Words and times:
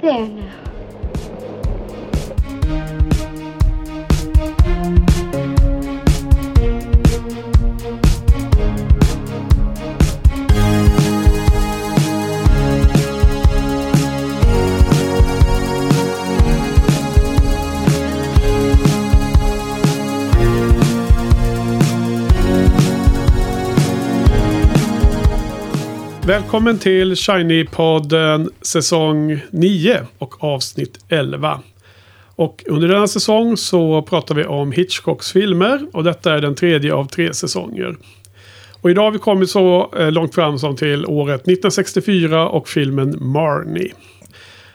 There 0.00 0.26
now. 0.28 0.69
Välkommen 26.30 26.78
till 26.78 27.14
Shiny-podden 27.14 28.48
säsong 28.62 29.40
9 29.50 30.06
och 30.18 30.44
avsnitt 30.44 31.04
11. 31.08 31.60
Och 32.36 32.64
under 32.66 32.88
denna 32.88 33.06
säsong 33.06 33.56
så 33.56 34.02
pratar 34.02 34.34
vi 34.34 34.44
om 34.44 34.72
Hitchcocks 34.72 35.32
filmer 35.32 35.86
och 35.92 36.04
detta 36.04 36.34
är 36.34 36.40
den 36.40 36.54
tredje 36.54 36.94
av 36.94 37.04
tre 37.04 37.34
säsonger. 37.34 37.96
Och 38.80 38.90
idag 38.90 39.02
har 39.02 39.10
vi 39.10 39.18
kommit 39.18 39.50
så 39.50 39.92
eh, 39.98 40.12
långt 40.12 40.34
fram 40.34 40.58
som 40.58 40.76
till 40.76 41.06
året 41.06 41.40
1964 41.40 42.48
och 42.48 42.68
filmen 42.68 43.16
Marnie. 43.20 43.92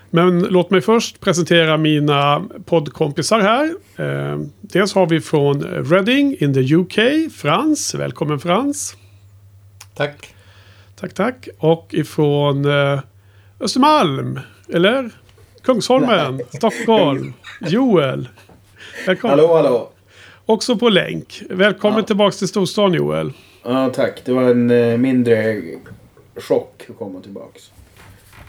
Men 0.09 0.39
låt 0.39 0.69
mig 0.69 0.81
först 0.81 1.19
presentera 1.19 1.77
mina 1.77 2.43
poddkompisar 2.65 3.39
här. 3.39 3.65
Eh, 3.97 4.39
dels 4.61 4.95
har 4.95 5.07
vi 5.07 5.21
från 5.21 5.61
Reading 5.63 6.37
in 6.39 6.53
the 6.53 6.75
UK, 6.75 6.99
Frans. 7.33 7.95
Välkommen 7.95 8.39
Frans. 8.39 8.95
Tack. 9.93 10.34
Tack, 10.99 11.13
tack. 11.13 11.47
Och 11.57 11.87
ifrån 11.91 12.65
eh, 12.65 12.99
Östermalm, 13.59 14.39
eller? 14.73 15.09
Kungsholmen, 15.63 16.41
Stockholm. 16.49 17.33
Joel. 17.61 18.27
Välkommen. 19.07 19.39
Hallå, 19.39 19.55
hallå. 19.55 19.89
Också 20.45 20.75
på 20.77 20.89
länk. 20.89 21.41
Välkommen 21.49 21.99
Ja. 21.99 22.05
tillbaka 22.05 22.31
till 22.31 22.47
storstan 22.47 22.93
Joel. 22.93 23.31
Ja, 23.63 23.89
tack. 23.95 24.21
Det 24.25 24.33
var 24.33 24.43
en 24.43 24.71
eh, 24.71 24.97
mindre 24.97 25.61
chock 26.35 26.85
att 26.89 26.97
komma 26.97 27.21
tillbaks. 27.21 27.71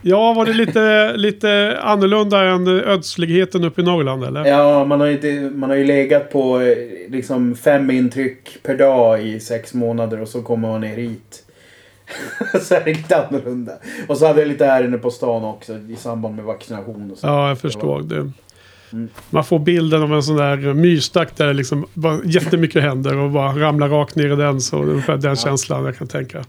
Ja, 0.02 0.32
var 0.32 0.46
det 0.46 0.52
lite, 0.52 1.12
lite 1.16 1.78
annorlunda 1.82 2.42
än 2.44 2.68
ödsligheten 2.68 3.64
uppe 3.64 3.80
i 3.80 3.84
Norrland 3.84 4.24
eller? 4.24 4.44
Ja, 4.44 4.84
man 4.84 5.00
har, 5.00 5.06
ju 5.06 5.12
inte, 5.12 5.56
man 5.56 5.70
har 5.70 5.76
ju 5.76 5.84
legat 5.84 6.30
på 6.32 6.60
eh, 6.60 6.76
liksom 7.08 7.54
fem 7.56 7.90
intryck 7.90 8.58
per 8.62 8.76
dag 8.78 9.22
i 9.26 9.40
sex 9.40 9.74
månader 9.74 10.20
och 10.20 10.28
så 10.28 10.42
kommer 10.42 10.68
man 10.68 10.80
ner 10.80 10.96
hit. 10.96 11.42
så 12.62 12.74
är 12.74 12.84
det 12.84 12.94
lite 12.94 13.26
annorlunda. 13.26 13.72
Och 14.08 14.18
så 14.18 14.26
hade 14.26 14.40
jag 14.40 14.48
lite 14.48 14.66
ärenden 14.66 15.00
på 15.00 15.10
stan 15.10 15.44
också 15.44 15.78
i 15.78 15.96
samband 15.96 16.36
med 16.36 16.44
vaccination 16.44 17.10
och 17.10 17.18
så. 17.18 17.26
Ja, 17.26 17.48
jag 17.48 17.60
förstår 17.60 18.02
det. 18.02 18.32
Mm. 18.92 19.08
Man 19.30 19.44
får 19.44 19.58
bilden 19.58 20.02
av 20.02 20.14
en 20.14 20.22
sån 20.22 20.36
där 20.36 20.74
myrstack 20.74 21.36
där 21.36 21.46
det 21.46 21.52
liksom 21.52 21.86
bara 21.94 22.18
jättemycket 22.24 22.82
händer 22.82 23.16
och 23.18 23.30
bara 23.30 23.52
ramlar 23.52 23.88
rakt 23.88 24.16
ner 24.16 24.32
i 24.32 24.36
den. 24.36 24.60
Så 24.60 24.82
ungefär 24.82 25.16
den 25.16 25.36
känslan 25.36 25.84
jag 25.84 25.96
kan 25.96 26.06
tänka. 26.06 26.44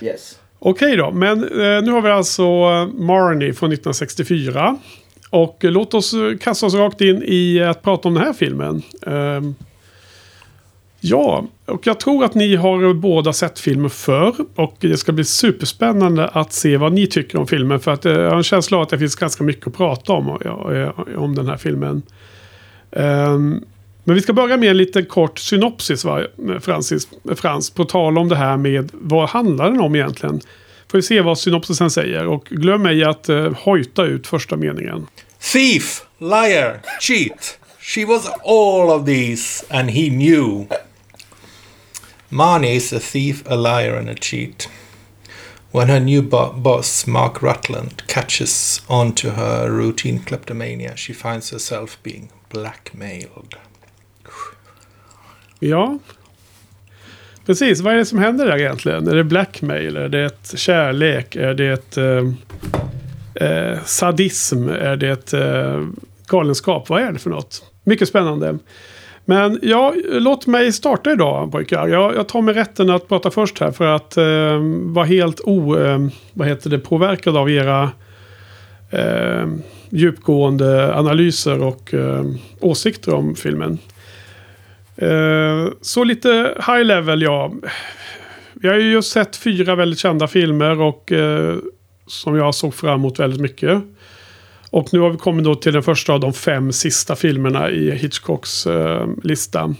Yes. 0.00 0.38
Okej 0.58 0.96
då, 0.96 1.10
men 1.10 1.42
eh, 1.44 1.82
nu 1.82 1.90
har 1.90 2.00
vi 2.00 2.10
alltså 2.10 2.42
eh, 2.42 2.86
Marnie 2.86 3.52
från 3.52 3.72
1964. 3.72 4.76
Och 5.30 5.64
eh, 5.64 5.70
låt 5.70 5.94
oss 5.94 6.14
eh, 6.14 6.36
kasta 6.36 6.66
oss 6.66 6.74
rakt 6.74 7.00
in 7.00 7.22
i 7.26 7.62
att 7.62 7.82
prata 7.82 8.08
om 8.08 8.14
den 8.14 8.24
här 8.24 8.32
filmen. 8.32 8.82
Ehm, 9.06 9.54
ja, 11.10 11.44
och 11.66 11.86
jag 11.86 12.00
tror 12.00 12.24
att 12.24 12.34
ni 12.34 12.56
har 12.56 12.94
båda 12.94 13.32
sett 13.32 13.58
filmen 13.58 13.90
förr. 13.90 14.34
Och 14.54 14.74
det 14.80 14.96
ska 14.96 15.12
bli 15.12 15.24
superspännande 15.24 16.28
att 16.28 16.52
se 16.52 16.76
vad 16.76 16.92
ni 16.92 17.06
tycker 17.06 17.38
om 17.38 17.46
filmen. 17.46 17.80
För 17.80 17.90
att 17.90 18.06
eh, 18.06 18.12
jag 18.12 18.30
har 18.30 18.36
en 18.36 18.42
känsla 18.42 18.76
av 18.76 18.82
att 18.82 18.88
det 18.88 18.98
finns 18.98 19.14
ganska 19.14 19.44
mycket 19.44 19.66
att 19.66 19.76
prata 19.76 20.12
om, 20.12 20.28
eh, 20.28 21.18
om 21.18 21.34
den 21.34 21.46
här 21.46 21.56
filmen. 21.56 22.02
Ehm, 22.92 23.64
men 24.04 24.14
vi 24.14 24.22
ska 24.22 24.32
börja 24.32 24.56
med 24.56 24.70
en 24.70 24.76
liten 24.76 25.06
kort 25.06 25.38
synopsis, 25.38 26.04
va, 26.04 26.22
Francis, 26.60 27.08
Frans, 27.36 27.70
på 27.70 27.84
tal 27.84 28.18
om 28.18 28.28
det 28.28 28.36
här 28.36 28.56
med 28.56 28.90
vad 28.92 29.28
handlar 29.28 29.70
den 29.70 29.80
om 29.80 29.94
egentligen? 29.94 30.40
Får 30.90 30.98
vi 30.98 31.02
se 31.02 31.20
vad 31.20 31.38
synopsisen 31.38 31.90
säger 31.90 32.26
och 32.26 32.44
glöm 32.44 32.86
ej 32.86 33.04
att 33.04 33.28
eh, 33.28 33.52
hojta 33.58 34.04
ut 34.04 34.26
första 34.26 34.56
meningen. 34.56 35.06
Thief, 35.52 36.02
liar, 36.18 36.80
cheat. 37.00 37.58
She 37.80 38.04
was 38.04 38.28
all 38.44 38.90
of 38.90 39.06
these, 39.06 39.64
and 39.70 39.90
he 39.90 40.10
knew. 40.10 40.66
Marnie 42.30 42.76
is 42.76 42.92
a 42.92 43.00
thief, 43.00 43.42
a 43.46 43.56
liar, 43.56 43.96
and 43.96 44.08
a 44.08 44.14
cheat. 44.14 44.68
When 45.70 45.88
her 45.88 46.00
new 46.00 46.22
bo- 46.22 46.52
boss, 46.52 47.06
Mark 47.06 47.42
Rutland, 47.42 48.02
catches 48.06 48.82
on 48.88 49.12
to 49.12 49.30
her 49.30 49.70
routine 49.70 50.18
kleptomania, 50.18 50.96
she 50.96 51.12
finds 51.12 51.50
herself 51.50 52.02
being 52.02 52.30
blackmailed. 52.48 53.54
Ja. 55.58 55.98
Precis, 57.46 57.80
vad 57.80 57.94
är 57.94 57.98
det 57.98 58.04
som 58.04 58.18
händer 58.18 58.46
där 58.46 58.58
egentligen? 58.58 59.08
Är 59.08 59.14
det 59.14 59.24
blackmail? 59.24 59.96
Är 59.96 60.08
det 60.08 60.24
ett 60.24 60.58
kärlek? 60.58 61.36
Är 61.36 61.54
det 61.54 61.68
ett 61.68 61.96
eh, 61.96 62.24
eh 63.48 63.84
sadism? 63.84 64.68
Är 64.68 64.96
det 64.96 65.08
ett 65.08 65.32
eh, 65.32 65.86
galenskap? 66.26 66.88
Vad 66.88 67.02
är 67.02 67.12
det 67.12 67.18
för 67.18 67.30
något? 67.30 67.72
Mycket 67.84 68.08
spännande. 68.08 68.58
Men 69.28 69.58
ja, 69.62 69.94
låt 70.04 70.46
mig 70.46 70.72
starta 70.72 71.12
idag 71.12 71.52
pojkar. 71.52 71.88
Jag, 71.88 72.14
jag 72.14 72.28
tar 72.28 72.42
mig 72.42 72.54
rätten 72.54 72.90
att 72.90 73.08
prata 73.08 73.30
först 73.30 73.58
här 73.60 73.70
för 73.70 73.86
att 73.86 74.16
eh, 74.16 74.58
vara 74.92 75.04
helt 75.04 75.40
o, 75.44 75.78
eh, 75.78 75.98
vad 76.32 76.48
heter 76.48 76.70
det, 76.70 76.78
påverkad 76.78 77.36
av 77.36 77.50
era 77.50 77.90
eh, 78.90 79.46
djupgående 79.90 80.94
analyser 80.94 81.62
och 81.62 81.94
eh, 81.94 82.24
åsikter 82.60 83.14
om 83.14 83.34
filmen. 83.34 83.78
Eh, 84.96 85.68
så 85.80 86.04
lite 86.04 86.54
high 86.66 86.84
level, 86.84 87.22
ja. 87.22 87.52
Vi 88.54 88.68
har 88.68 88.74
ju 88.74 88.92
just 88.92 89.12
sett 89.12 89.36
fyra 89.36 89.74
väldigt 89.74 89.98
kända 89.98 90.26
filmer 90.26 90.80
och 90.80 91.12
eh, 91.12 91.56
som 92.06 92.36
jag 92.36 92.54
såg 92.54 92.74
fram 92.74 93.00
emot 93.00 93.20
väldigt 93.20 93.40
mycket. 93.40 93.82
Och 94.70 94.88
nu 94.92 95.00
har 95.00 95.10
vi 95.10 95.18
kommit 95.18 95.44
då 95.44 95.54
till 95.54 95.72
den 95.72 95.82
första 95.82 96.12
av 96.12 96.20
de 96.20 96.32
fem 96.32 96.72
sista 96.72 97.16
filmerna 97.16 97.70
i 97.70 97.90
Hitchcocks 97.90 98.66
eh, 98.66 99.08
lista. 99.22 99.74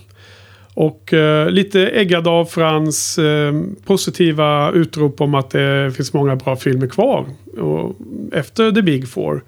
Och 0.75 1.13
eh, 1.13 1.51
lite 1.51 1.87
äggad 1.87 2.29
av 2.29 2.45
Frans 2.45 3.19
eh, 3.19 3.55
positiva 3.85 4.71
utrop 4.73 5.21
om 5.21 5.35
att 5.35 5.51
det 5.51 5.93
finns 5.97 6.13
många 6.13 6.37
bra 6.37 6.57
filmer 6.57 6.87
kvar. 6.87 7.27
Och 7.59 7.97
efter 8.33 8.73
The 8.73 8.83
Big 8.83 9.09
Four 9.09 9.45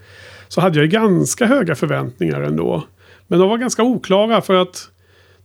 så 0.48 0.60
hade 0.60 0.78
jag 0.78 0.84
ju 0.84 0.91
ganska 0.91 1.47
höga 1.47 1.75
förväntningar 1.75 2.41
ändå. 2.41 2.84
Men 3.27 3.38
de 3.38 3.48
var 3.48 3.59
ganska 3.59 3.82
oklara 3.82 4.41
för 4.41 4.54
att 4.54 4.91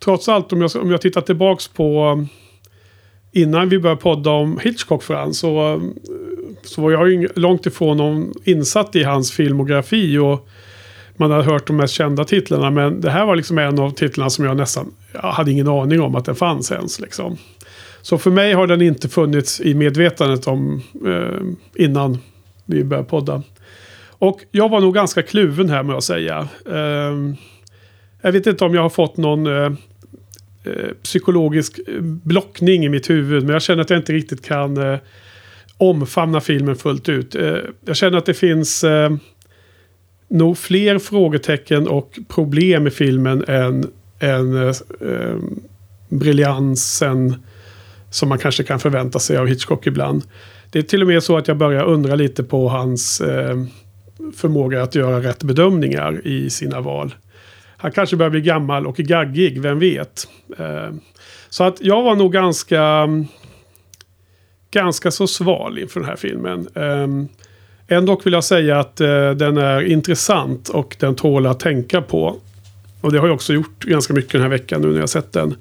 trots 0.04 0.30
allt 0.30 0.54
om 0.54 0.62
jag, 0.62 0.76
om 0.76 0.92
jag 0.92 1.02
tittar 1.02 1.22
tillbaks 1.22 1.68
på 1.68 2.18
eh, 2.18 3.42
innan 3.42 3.70
vi 3.70 3.80
började 3.80 4.02
podda 4.02 4.32
om 4.32 4.60
Hitchcock 4.64 5.04
Frans 5.04 5.40
så, 5.40 5.74
eh, 5.74 5.82
så 6.66 6.82
var 6.82 6.92
jag 6.92 7.10
ju 7.10 7.30
långt 7.36 7.66
ifrån 7.66 7.98
någon 7.98 8.34
insatt 8.44 8.96
i 8.96 9.04
hans 9.04 9.32
filmografi 9.32 10.18
och 10.18 10.48
man 11.16 11.32
hade 11.32 11.44
hört 11.44 11.68
de 11.68 11.78
mest 11.78 11.94
kända 11.94 12.26
titlarna 12.26 12.72
men 12.72 13.02
det 13.02 13.10
här 13.10 13.26
var 13.26 13.36
liksom 13.36 13.58
en 13.58 13.80
av 13.80 13.92
titlarna 13.92 14.30
som 14.30 14.46
jag 14.46 14.58
nästan 14.58 14.92
jag 15.14 15.22
hade 15.22 15.52
ingen 15.52 15.68
aning 15.68 16.02
om 16.02 16.16
att 16.16 16.26
den 16.26 16.36
fanns 16.36 16.72
ens 16.72 17.00
liksom. 17.00 17.38
Så 18.02 18.18
för 18.18 18.32
mig 18.32 18.54
har 18.54 18.68
den 18.68 18.82
inte 18.82 19.10
funnits 19.10 19.62
i 19.62 19.74
medvetandet 19.74 20.48
om 20.48 20.82
eh, 21.06 21.84
innan 21.86 22.18
vi 22.66 22.84
började 22.84 23.10
podda. 23.10 23.44
Och 24.08 24.42
jag 24.52 24.70
var 24.70 24.82
nog 24.82 24.94
ganska 24.94 25.22
kluven 25.22 25.70
här 25.70 25.84
med 25.84 25.96
att 25.96 26.04
säga. 26.04 26.48
Eh, 26.70 27.36
jag 28.22 28.32
vet 28.32 28.48
inte 28.48 28.66
om 28.66 28.76
jag 28.76 28.82
har 28.82 28.90
fått 28.90 29.18
någon 29.18 29.48
eh, 29.48 29.72
eh, 30.64 30.90
psykologisk 31.04 31.80
blockning 32.02 32.86
i 32.86 32.90
mitt 32.90 33.10
huvud. 33.10 33.44
Men 33.44 33.54
jag 33.54 33.62
känner 33.62 33.82
att 33.82 33.90
jag 33.90 34.00
inte 34.00 34.14
riktigt 34.14 34.46
kan 34.46 34.78
eh, 34.78 35.00
omfamna 35.90 36.42
filmen 36.42 36.76
fullt 36.76 37.10
ut. 37.10 37.36
Eh, 37.36 37.58
jag 37.86 37.96
känner 37.96 38.18
att 38.18 38.26
det 38.26 38.34
finns 38.34 38.84
eh, 38.84 39.12
nog 40.28 40.58
fler 40.58 41.00
frågetecken 41.00 41.88
och 41.88 42.20
problem 42.28 42.88
i 42.88 42.92
filmen 42.92 43.44
än, 43.48 43.92
än 44.20 44.56
eh, 44.56 44.76
eh, 45.02 45.38
briljansen 46.10 47.36
som 48.10 48.30
man 48.30 48.38
kanske 48.38 48.64
kan 48.64 48.80
förvänta 48.80 49.20
sig 49.20 49.38
av 49.38 49.48
Hitchcock 49.48 49.88
ibland. 49.88 50.24
Det 50.72 50.80
är 50.80 50.84
till 50.84 51.02
och 51.02 51.08
med 51.08 51.24
så 51.24 51.38
att 51.38 51.48
jag 51.48 51.58
börjar 51.58 51.84
undra 51.84 52.16
lite 52.16 52.44
på 52.44 52.70
hans 52.70 53.22
eh, 53.22 53.64
förmåga 54.36 54.84
att 54.84 54.96
göra 54.96 55.22
rätt 55.22 55.44
bedömningar 55.44 56.28
i 56.28 56.50
sina 56.50 56.82
val. 56.82 57.16
Han 57.78 57.92
kanske 57.92 58.16
börjar 58.16 58.30
bli 58.30 58.42
gammal 58.42 58.88
och 58.88 58.96
gaggig, 58.96 59.62
vem 59.62 59.80
vet. 59.80 60.28
Eh, 60.58 60.90
så 61.50 61.64
att 61.64 61.82
jag 61.82 62.04
var 62.04 62.16
nog 62.16 62.34
ganska, 62.34 63.08
ganska 64.74 65.12
så 65.12 65.28
sval 65.28 65.80
inför 65.80 66.00
den 66.00 66.10
här 66.10 66.16
filmen. 66.16 66.68
Eh, 66.76 67.08
ändå 67.98 68.22
vill 68.24 68.34
jag 68.34 68.44
säga 68.44 68.80
att 68.80 69.02
eh, 69.02 69.32
den 69.32 69.58
är 69.58 69.82
intressant 69.82 70.70
och 70.70 70.96
den 71.00 71.16
tål 71.16 71.46
att 71.46 71.60
tänka 71.60 72.02
på. 72.02 72.36
Och 73.02 73.12
det 73.12 73.20
har 73.20 73.28
jag 73.28 73.36
också 73.36 73.54
gjort 73.54 73.84
ganska 73.84 74.14
mycket 74.14 74.32
den 74.32 74.42
här 74.42 74.50
veckan 74.50 74.82
nu 74.82 74.88
när 74.88 75.00
jag 75.00 75.10
sett 75.10 75.34
den. 75.34 75.56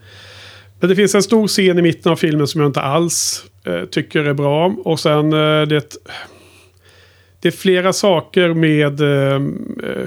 Men 0.81 0.89
det 0.89 0.97
finns 0.97 1.15
en 1.15 1.23
stor 1.23 1.49
scen 1.49 1.79
i 1.79 1.83
mitten 1.83 2.13
av 2.13 2.17
filmen 2.17 2.47
som 2.47 2.61
jag 2.61 2.69
inte 2.69 2.81
alls 2.81 3.45
eh, 3.65 3.85
tycker 3.85 4.25
är 4.25 4.35
bra. 4.35 4.75
Och 4.85 5.01
sen 5.01 5.33
eh, 5.33 5.63
det... 5.63 5.97
det 7.41 7.49
är 7.49 7.53
flera 7.53 7.93
saker 7.93 8.55
med 8.55 9.01
eh, 9.01 9.41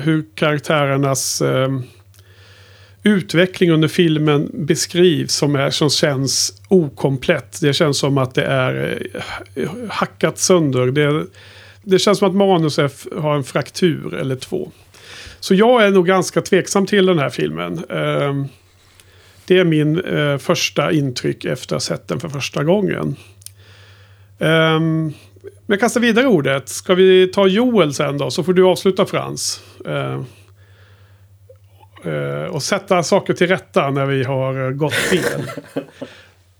hur 0.01 0.25
karaktärernas 0.35 1.41
ehm, 1.41 1.83
utveckling 3.05 3.71
under 3.71 3.87
filmen 3.87 4.51
beskrivs 4.53 5.33
som, 5.33 5.55
är, 5.55 5.69
som 5.69 5.89
känns 5.89 6.61
okomplett. 6.67 7.61
Det 7.61 7.73
känns 7.73 7.97
som 7.97 8.17
att 8.17 8.35
det 8.35 8.45
är 8.45 9.01
eh, 9.55 9.69
hackat 9.89 10.37
sönder. 10.37 10.85
Det, 10.85 11.25
det 11.83 11.99
känns 11.99 12.19
som 12.19 12.29
att 12.29 12.35
manus 12.35 12.79
är, 12.79 13.19
har 13.19 13.35
en 13.35 13.43
fraktur 13.43 14.13
eller 14.13 14.35
två. 14.35 14.71
Så 15.39 15.55
jag 15.55 15.85
är 15.85 15.91
nog 15.91 16.07
ganska 16.07 16.41
tveksam 16.41 16.85
till 16.85 17.05
den 17.05 17.19
här 17.19 17.29
filmen. 17.29 17.85
Ehm, 17.89 18.47
det 19.45 19.59
är 19.59 19.65
min 19.65 19.99
eh, 19.99 20.37
första 20.37 20.91
intryck 20.91 21.45
efter 21.45 21.75
att 21.75 21.81
ha 21.81 21.95
sett 21.95 22.07
den 22.07 22.19
för 22.19 22.29
första 22.29 22.63
gången. 22.63 23.15
Ehm, 24.39 25.13
men 25.65 25.79
kasta 25.79 25.99
vidare 25.99 26.27
ordet. 26.27 26.69
Ska 26.69 26.95
vi 26.95 27.27
ta 27.27 27.47
Joel 27.47 27.93
sen 27.93 28.17
då? 28.17 28.31
Så 28.31 28.43
får 28.43 28.53
du 28.53 28.63
avsluta 28.63 29.05
Frans. 29.05 29.63
Ehm. 29.85 30.25
Uh, 32.07 32.43
och 32.55 32.63
sätta 32.63 33.03
saker 33.03 33.33
till 33.33 33.47
rätta 33.47 33.89
när 33.89 34.05
vi 34.05 34.23
har 34.23 34.71
gått 34.71 34.93
fel. 34.93 35.41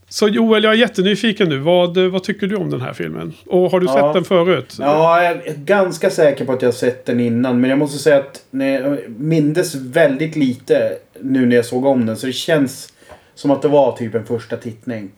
Så 0.10 0.28
Joel, 0.28 0.64
jag 0.64 0.74
är 0.74 0.78
jättenyfiken 0.78 1.50
nu. 1.50 1.58
Vad, 1.58 1.98
vad 1.98 2.24
tycker 2.24 2.48
du 2.48 2.56
om 2.56 2.70
den 2.70 2.82
här 2.82 2.94
filmen? 2.94 3.34
Och 3.48 3.72
har 3.72 3.80
du 3.80 3.86
Ja. 3.86 3.94
sett 3.94 4.14
den 4.14 4.24
förut? 4.24 4.76
Ja, 4.80 5.24
jag 5.24 5.32
är 5.48 5.54
ganska 5.56 6.10
säker 6.10 6.46
på 6.46 6.52
att 6.52 6.62
jag 6.62 6.68
har 6.70 6.74
sett 6.74 7.06
den 7.06 7.20
innan. 7.20 7.62
Men 7.62 7.70
jag 7.70 7.80
måste 7.80 7.98
säga 7.98 8.18
att 8.18 8.44
jag 8.52 8.98
mindes 9.08 9.76
väldigt 9.76 10.36
lite 10.36 10.98
nu 11.22 11.46
när 11.46 11.56
jag 11.56 11.66
såg 11.66 11.86
om 11.86 12.06
den. 12.06 12.18
Så 12.18 12.28
det 12.28 12.34
känns 12.34 12.94
som 13.36 13.52
att 13.52 13.62
det 13.62 13.68
var 13.68 13.92
typ 13.92 14.16
en 14.16 14.26
första 14.26 14.58
tittning. 14.58 15.12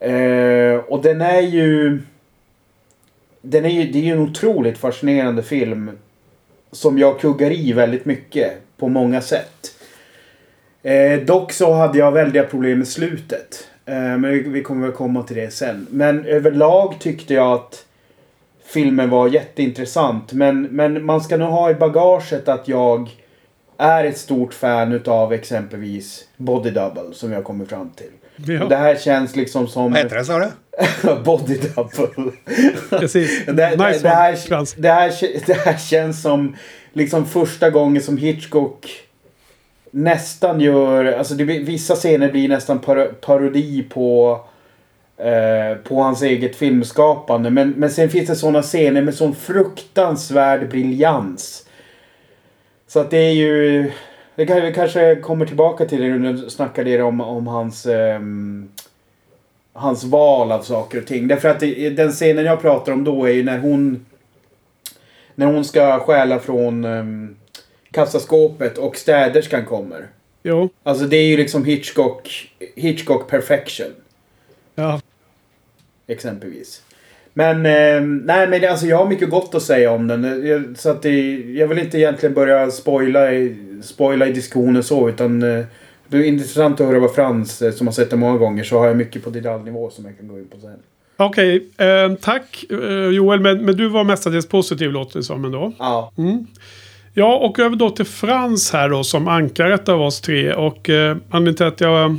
Eh, 0.00 0.74
och 0.88 1.02
den 1.02 1.20
är 1.20 1.40
ju... 1.40 2.00
Den 3.42 3.64
är 3.64 3.68
ju, 3.70 3.92
det 3.92 3.98
är 3.98 4.02
ju 4.02 4.12
en 4.12 4.18
otroligt 4.18 4.78
fascinerande 4.78 5.42
film. 5.42 5.90
Som 6.72 6.98
jag 6.98 7.20
kuggar 7.20 7.50
i 7.52 7.72
väldigt 7.72 8.04
mycket 8.04 8.52
på 8.78 8.88
många 8.88 9.20
sätt. 9.20 9.74
Eh, 10.82 11.20
dock 11.20 11.52
så 11.52 11.72
hade 11.72 11.98
jag 11.98 12.12
väldiga 12.12 12.42
problem 12.42 12.78
med 12.78 12.88
slutet. 12.88 13.68
Eh, 13.86 13.94
men 13.94 14.52
vi, 14.52 14.62
kommer 14.62 14.86
väl 14.86 14.96
komma 14.96 15.22
till 15.22 15.36
det 15.36 15.50
sen. 15.50 15.86
Men 15.90 16.24
överlag 16.24 16.94
tyckte 17.00 17.34
jag 17.34 17.52
att 17.52 17.84
filmen 18.66 19.10
var 19.10 19.28
jätteintressant. 19.28 20.32
Men, 20.32 20.62
men 20.62 21.04
man 21.04 21.20
ska 21.20 21.36
nog 21.36 21.48
ha 21.48 21.70
i 21.70 21.74
bagaget 21.74 22.48
att 22.48 22.68
jag 22.68 23.10
är 23.78 24.04
ett 24.04 24.18
stort 24.18 24.54
fan 24.54 24.92
utav 24.92 25.32
exempelvis 25.32 26.24
Body 26.36 26.70
Double 26.70 27.12
som 27.12 27.32
jag 27.32 27.44
kommer 27.44 27.64
fram 27.64 27.90
till. 27.90 28.10
Ja, 28.54 28.64
Det 28.64 28.76
här 28.76 28.96
känns 28.96 29.36
liksom 29.36 29.68
som... 29.68 29.92
Vad 29.92 30.02
heter 30.02 30.16
det 30.16 30.24
sa 30.24 30.38
du? 30.38 30.48
Body 31.24 31.58
Double. 31.74 32.32
precis. 32.90 33.46
Det, 33.46 33.52
det, 33.52 33.70
nice 33.70 34.02
det, 34.02 34.08
här, 34.08 34.32
one, 34.32 34.36
Frans. 34.36 34.74
det, 34.74 34.88
här, 34.88 35.12
det 35.46 35.54
här 35.54 35.76
känns 35.76 36.22
som 36.22 36.56
liksom 36.92 37.26
första 37.26 37.70
gången 37.70 38.02
som 38.02 38.16
Hitchcock 38.16 38.86
nästan 39.90 40.60
gör, 40.60 41.04
alltså 41.04 41.34
det, 41.34 41.44
vissa 41.44 41.94
scener 41.94 42.32
blir 42.32 42.48
nästan 42.48 42.78
par, 42.78 43.06
parodi 43.06 43.82
på 43.82 44.40
eh, 45.18 45.76
på 45.84 46.02
hans 46.02 46.22
eget 46.22 46.56
filmskapande. 46.56 47.50
Men, 47.50 47.70
men 47.70 47.90
sen 47.90 48.10
finns 48.10 48.28
det 48.28 48.36
sådana 48.36 48.62
scener 48.62 49.02
med 49.02 49.14
sån 49.14 49.34
fruktansvärd 49.34 50.68
briljans. 50.68 51.66
Så 52.86 53.00
att 53.00 53.10
det 53.10 53.18
är 53.18 53.32
ju... 53.32 53.90
Det 54.34 54.46
kan, 54.46 54.62
vi 54.62 54.72
kanske 54.72 55.16
kommer 55.16 55.46
tillbaka 55.46 55.84
till 55.84 56.00
det 56.00 56.08
när 56.08 56.32
du 56.32 56.50
snackade 56.50 57.02
om, 57.02 57.20
om 57.20 57.46
hans... 57.46 57.86
ehm, 57.86 58.68
hans 59.72 60.04
val 60.04 60.52
av 60.52 60.62
saker 60.62 60.98
och 60.98 61.06
ting. 61.06 61.28
Därför 61.28 61.48
att 61.48 61.60
det, 61.60 61.90
den 61.90 62.12
scenen 62.12 62.44
jag 62.44 62.60
pratar 62.60 62.92
om 62.92 63.04
då 63.04 63.24
är 63.24 63.32
ju 63.32 63.44
när 63.44 63.58
hon... 63.58 64.06
När 65.38 65.46
hon 65.46 65.64
ska 65.64 65.98
stjäla 65.98 66.38
från 66.38 66.84
um, 66.84 67.36
kassaskåpet 67.90 68.78
och 68.78 68.96
städerskan 68.96 69.64
kommer. 69.64 70.06
Jo, 70.42 70.68
Alltså 70.82 71.04
det 71.04 71.16
är 71.16 71.26
ju 71.26 71.36
liksom 71.36 71.64
Hitchcock, 71.64 72.52
Hitchcock 72.76 73.30
perfection. 73.30 73.86
ja. 74.74 75.00
Exempelvis. 76.06 76.82
Men, 77.34 77.56
eh, 77.66 78.00
nej 78.24 78.48
men 78.48 78.70
alltså 78.70 78.86
jag 78.86 78.96
har 78.96 79.06
mycket 79.06 79.30
gott 79.30 79.54
att 79.54 79.62
säga 79.62 79.90
om 79.90 80.06
den. 80.06 80.46
Jag, 80.46 80.78
så 80.78 80.90
att 80.90 81.02
det, 81.02 81.34
jag 81.36 81.68
vill 81.68 81.78
inte 81.78 81.98
egentligen 81.98 82.34
börja 82.34 82.70
spoila 82.70 83.32
i, 83.32 83.56
spoila 83.82 84.26
i 84.26 84.32
diskussionen 84.32 84.82
så 84.82 85.08
utan 85.08 85.42
eh, 85.42 85.64
det 86.08 86.16
är 86.16 86.22
intressant 86.22 86.80
att 86.80 86.86
höra 86.86 86.98
vad 86.98 87.14
Frans, 87.14 87.62
eh, 87.62 87.72
som 87.72 87.86
har 87.86 87.94
sett 87.94 88.10
den 88.10 88.18
många 88.18 88.38
gånger, 88.38 88.64
så 88.64 88.78
har 88.78 88.86
jag 88.86 88.96
mycket 88.96 89.24
på 89.24 89.30
detaljnivå 89.30 89.90
som 89.90 90.04
jag 90.04 90.18
kan 90.18 90.28
gå 90.28 90.38
in 90.38 90.48
på 90.48 90.60
sen. 90.60 90.78
Okej, 91.20 91.68
eh, 91.76 92.14
tack 92.20 92.64
eh, 92.70 93.08
Joel. 93.08 93.40
Men, 93.40 93.64
men 93.64 93.76
du 93.76 93.88
var 93.88 94.04
mestadels 94.04 94.48
positiv 94.48 94.92
låter 94.92 95.18
det 95.18 95.24
som 95.24 95.44
ändå. 95.44 95.72
Ja. 95.78 96.12
Mm. 96.18 96.46
Ja, 97.14 97.36
och 97.36 97.58
över 97.58 97.76
då 97.76 97.90
till 97.90 98.04
Frans 98.04 98.72
här 98.72 98.88
då 98.88 99.04
som 99.04 99.28
ankaret 99.28 99.88
av 99.88 100.02
oss 100.02 100.20
tre. 100.20 100.52
Och 100.52 100.90
eh, 100.90 101.16
anledningen 101.30 101.56
till 101.56 101.66
att 101.66 101.80
jag 101.80 102.18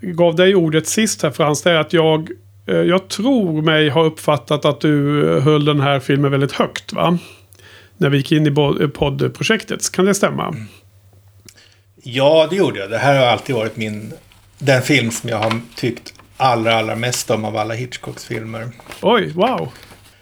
gav 0.00 0.34
dig 0.34 0.54
ordet 0.54 0.86
sist 0.86 1.22
här 1.22 1.30
Frans, 1.30 1.62
det 1.62 1.70
är 1.70 1.74
att 1.74 1.92
jag, 1.92 2.30
eh, 2.66 2.76
jag 2.76 3.08
tror 3.08 3.62
mig 3.62 3.88
ha 3.88 4.02
uppfattat 4.02 4.64
att 4.64 4.80
du 4.80 5.28
eh, 5.28 5.42
höll 5.42 5.64
den 5.64 5.80
här 5.80 6.00
filmen 6.00 6.30
väldigt 6.30 6.52
högt 6.52 6.92
va? 6.92 7.18
När 7.96 8.08
vi 8.08 8.16
gick 8.16 8.32
in 8.32 8.46
i 8.46 8.50
poddprojektet. 8.88 9.92
Kan 9.92 10.04
det 10.04 10.14
stämma? 10.14 10.54
Ja, 12.02 12.46
det 12.50 12.56
gjorde 12.56 12.80
jag. 12.80 12.90
Det 12.90 12.98
här 12.98 13.18
har 13.18 13.26
alltid 13.26 13.54
varit 13.54 13.76
min... 13.76 14.12
Den 14.58 14.82
film 14.82 15.10
som 15.10 15.28
jag 15.28 15.38
har 15.38 15.60
tyckt 15.76 16.11
allra, 16.42 16.74
allra 16.74 16.96
mest 16.96 17.30
om 17.30 17.44
av 17.44 17.56
alla 17.56 17.74
Hitchcocks 17.74 18.24
filmer. 18.24 18.68
Oj, 19.02 19.32
wow. 19.32 19.72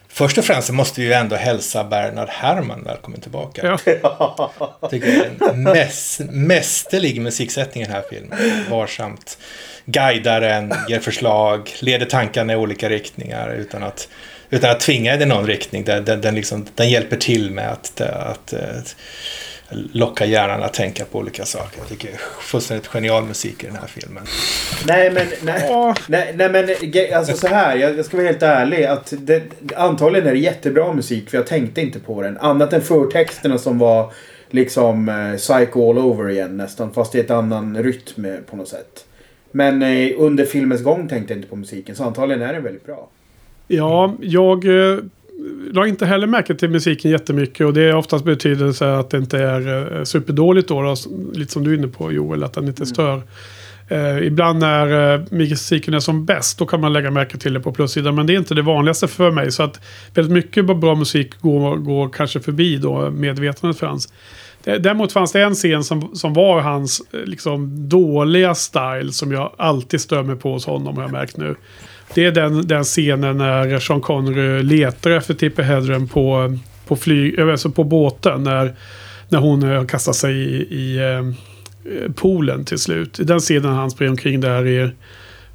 Först 0.08 0.38
och 0.38 0.44
främst 0.44 0.66
så 0.66 0.72
måste 0.72 1.00
vi 1.00 1.06
ju 1.06 1.12
ändå 1.12 1.36
hälsa 1.36 1.84
Bernard 1.84 2.28
Herrmann 2.28 2.84
välkommen 2.84 3.20
tillbaka. 3.20 3.78
Ja. 3.84 4.52
Tycker 4.90 5.06
det 5.06 5.44
är 5.44 5.50
en 5.50 5.62
mäs, 5.62 6.20
mästerlig 6.30 7.20
musiksättning 7.20 7.82
i 7.82 7.86
den 7.86 7.94
här 7.94 8.04
filmen. 8.10 8.38
Varsamt 8.70 9.38
guidar 9.84 10.42
en, 10.42 10.74
ger 10.88 11.00
förslag, 11.00 11.70
leder 11.80 12.06
tankarna 12.06 12.52
i 12.52 12.56
olika 12.56 12.88
riktningar 12.88 13.54
utan 13.54 13.82
att, 13.82 14.08
utan 14.50 14.70
att 14.70 14.80
tvinga 14.80 15.12
den 15.12 15.22
i 15.22 15.26
någon 15.26 15.46
riktning. 15.46 15.84
Den, 15.84 16.04
den, 16.04 16.20
den, 16.20 16.34
liksom, 16.34 16.66
den 16.74 16.90
hjälper 16.90 17.16
till 17.16 17.50
med 17.50 17.70
att, 17.70 18.00
att, 18.00 18.52
att 18.52 18.96
locka 19.92 20.26
hjärnan 20.26 20.62
att 20.62 20.74
tänka 20.74 21.04
på 21.04 21.18
olika 21.18 21.44
saker. 21.44 21.78
Jag 21.78 21.88
tycker 21.88 22.08
det 22.08 22.14
är 22.14 22.18
fullständigt 22.40 22.86
genial 22.86 23.24
musik 23.24 23.64
i 23.64 23.66
den 23.66 23.76
här 23.76 23.86
filmen. 23.86 24.22
Nej 24.86 25.10
men, 25.10 25.26
nej, 25.42 25.94
nej, 26.08 26.34
nej 26.36 26.50
men 26.50 26.68
alltså 27.18 27.36
så 27.36 27.46
här. 27.46 27.76
Jag, 27.76 28.04
ska 28.04 28.16
vara 28.16 28.26
helt 28.26 28.42
ärlig. 28.42 28.84
Att 28.84 29.12
det, 29.18 29.42
antagligen 29.76 30.26
är 30.26 30.32
det 30.32 30.38
jättebra 30.38 30.92
musik 30.92 31.30
för 31.30 31.38
jag 31.38 31.46
tänkte 31.46 31.80
inte 31.80 32.00
på 32.00 32.22
den. 32.22 32.38
Annat 32.38 32.72
än 32.72 32.82
förtexterna 32.82 33.58
som 33.58 33.78
var 33.78 34.12
liksom 34.50 35.08
eh, 35.08 35.36
Psycho 35.36 35.90
all 35.90 35.98
over 35.98 36.30
igen 36.30 36.56
nästan. 36.56 36.92
Fast 36.92 37.14
i 37.14 37.20
ett 37.20 37.30
annan 37.30 37.82
rytm 37.82 38.26
på 38.50 38.56
något 38.56 38.68
sätt. 38.68 39.04
Men 39.50 39.82
eh, 39.82 40.10
under 40.18 40.44
filmens 40.44 40.82
gång 40.82 41.08
tänkte 41.08 41.32
jag 41.32 41.38
inte 41.38 41.48
på 41.48 41.56
musiken. 41.56 41.96
Så 41.96 42.04
antagligen 42.04 42.42
är 42.42 42.52
den 42.52 42.62
väldigt 42.62 42.86
bra. 42.86 43.08
Ja, 43.68 44.14
jag 44.20 44.64
eh, 44.64 44.98
la 45.72 45.86
inte 45.86 46.06
heller 46.06 46.26
märke 46.26 46.54
till 46.54 46.70
musiken 46.70 47.10
jättemycket. 47.10 47.66
Och 47.66 47.72
det 47.74 47.82
är 47.82 47.94
oftast 47.94 48.24
betydelse 48.24 48.92
att 48.94 49.10
det 49.10 49.16
inte 49.18 49.38
är 49.38 49.96
eh, 49.98 50.04
superdåligt 50.04 50.68
då, 50.68 50.82
då. 50.82 50.94
Lite 51.34 51.52
som 51.52 51.64
du 51.64 51.72
är 51.74 51.78
inne 51.78 51.88
på 51.88 52.12
Joel, 52.12 52.44
att 52.44 52.52
den 52.52 52.68
inte 52.68 52.86
stör. 52.86 53.22
Eh, 53.88 54.18
ibland 54.26 54.58
när 54.58 55.14
eh, 55.14 55.20
musiken 55.30 55.94
är 55.94 55.98
som 56.00 56.24
bäst, 56.24 56.58
då 56.58 56.66
kan 56.66 56.80
man 56.80 56.92
lägga 56.92 57.10
märke 57.10 57.38
till 57.38 57.54
det 57.54 57.60
på 57.60 57.72
plussidan. 57.72 58.14
Men 58.14 58.26
det 58.26 58.34
är 58.34 58.38
inte 58.38 58.54
det 58.54 58.62
vanligaste 58.62 59.08
för 59.08 59.30
mig. 59.30 59.52
Så 59.52 59.62
att 59.62 59.80
väldigt 60.14 60.32
mycket 60.32 60.66
bra 60.80 60.94
musik 60.94 61.40
går, 61.40 61.76
går 61.76 62.08
kanske 62.08 62.40
förbi 62.40 62.76
då 62.76 63.10
medvetandet 63.10 63.78
för 63.78 63.86
hans. 63.86 64.12
Det- 64.64 64.78
Däremot 64.78 65.12
fanns 65.12 65.32
det 65.32 65.42
en 65.42 65.54
scen 65.54 65.84
som, 65.84 66.14
som 66.14 66.34
var 66.34 66.60
hans 66.60 67.02
eh, 67.12 67.20
liksom, 67.24 67.88
dåliga 67.88 68.54
style 68.54 69.12
som 69.12 69.32
jag 69.32 69.52
alltid 69.58 70.00
stör 70.00 70.22
mig 70.22 70.36
på 70.36 70.52
hos 70.52 70.66
honom 70.66 70.96
har 70.96 71.02
jag 71.02 71.12
märkt 71.12 71.36
nu. 71.36 71.54
Det 72.14 72.24
är 72.24 72.32
den, 72.32 72.66
den 72.66 72.84
scenen 72.84 73.36
när 73.38 73.78
Sean 73.78 74.00
Connery 74.00 74.62
letar 74.62 75.10
efter 75.10 75.34
Tippi 75.34 75.62
Hedren 75.62 76.08
på, 76.08 76.56
på, 76.86 76.96
flyg, 76.96 77.38
eh, 77.38 77.48
alltså 77.48 77.70
på 77.70 77.84
båten. 77.84 78.42
När, 78.42 78.74
när 79.28 79.38
hon 79.38 79.62
eh, 79.62 79.84
kastar 79.84 80.12
sig 80.12 80.34
i, 80.34 80.74
i 80.74 80.98
eh, 80.98 82.12
poolen 82.12 82.64
till 82.64 82.78
slut. 82.78 83.18
Den 83.22 83.40
scenen 83.40 83.72
han 83.72 83.90
springer 83.90 84.10
omkring 84.10 84.40
där 84.40 84.66
i 84.66 84.90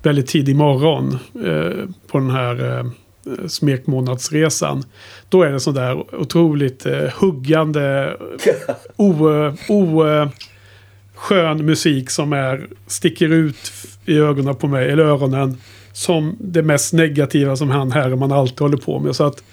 väldigt 0.03 0.27
tidig 0.27 0.55
morgon 0.55 1.17
eh, 1.45 1.89
på 2.07 2.19
den 2.19 2.29
här 2.29 2.79
eh, 2.79 2.85
smekmånadsresan. 3.47 4.83
Då 5.29 5.43
är 5.43 5.51
det 5.51 5.59
sån 5.59 5.73
där 5.73 6.15
otroligt 6.15 6.85
eh, 6.85 7.09
huggande, 7.19 8.17
o, 8.95 9.13
o, 9.69 10.07
eh, 10.07 10.29
skön 11.15 11.65
musik 11.65 12.09
som 12.09 12.33
är, 12.33 12.67
sticker 12.87 13.29
ut 13.29 13.71
i 14.05 14.17
ögonen 14.17 14.55
på 14.55 14.67
mig, 14.67 14.91
eller 14.91 15.03
öronen. 15.03 15.57
Som 15.95 16.35
det 16.39 16.61
mest 16.61 16.93
negativa 16.93 17.55
som 17.55 17.69
han 17.69 17.91
här 17.91 18.11
och 18.11 18.17
man 18.17 18.31
alltid 18.31 18.59
håller 18.59 18.77
på 18.77 18.99
med. 18.99 19.15
Så 19.15 19.23
att 19.23 19.43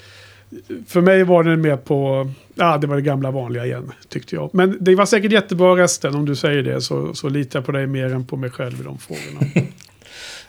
för 0.88 1.00
mig 1.00 1.24
var 1.24 1.44
den 1.44 1.60
mer 1.60 1.76
på, 1.76 2.30
ja 2.54 2.78
det 2.78 2.86
var 2.86 2.96
det 2.96 3.02
gamla 3.02 3.30
vanliga 3.30 3.66
igen 3.66 3.92
tyckte 4.08 4.34
jag. 4.34 4.50
Men 4.54 4.76
det 4.80 4.94
var 4.94 5.06
säkert 5.06 5.32
jättebra 5.32 5.76
resten 5.76 6.14
om 6.14 6.26
du 6.26 6.36
säger 6.36 6.62
det 6.62 6.80
så, 6.80 7.14
så 7.14 7.28
litar 7.28 7.58
jag 7.58 7.66
på 7.66 7.72
dig 7.72 7.86
mer 7.86 8.14
än 8.14 8.26
på 8.26 8.36
mig 8.36 8.50
själv 8.50 8.80
i 8.80 8.84
de 8.84 8.98
frågorna. 8.98 9.66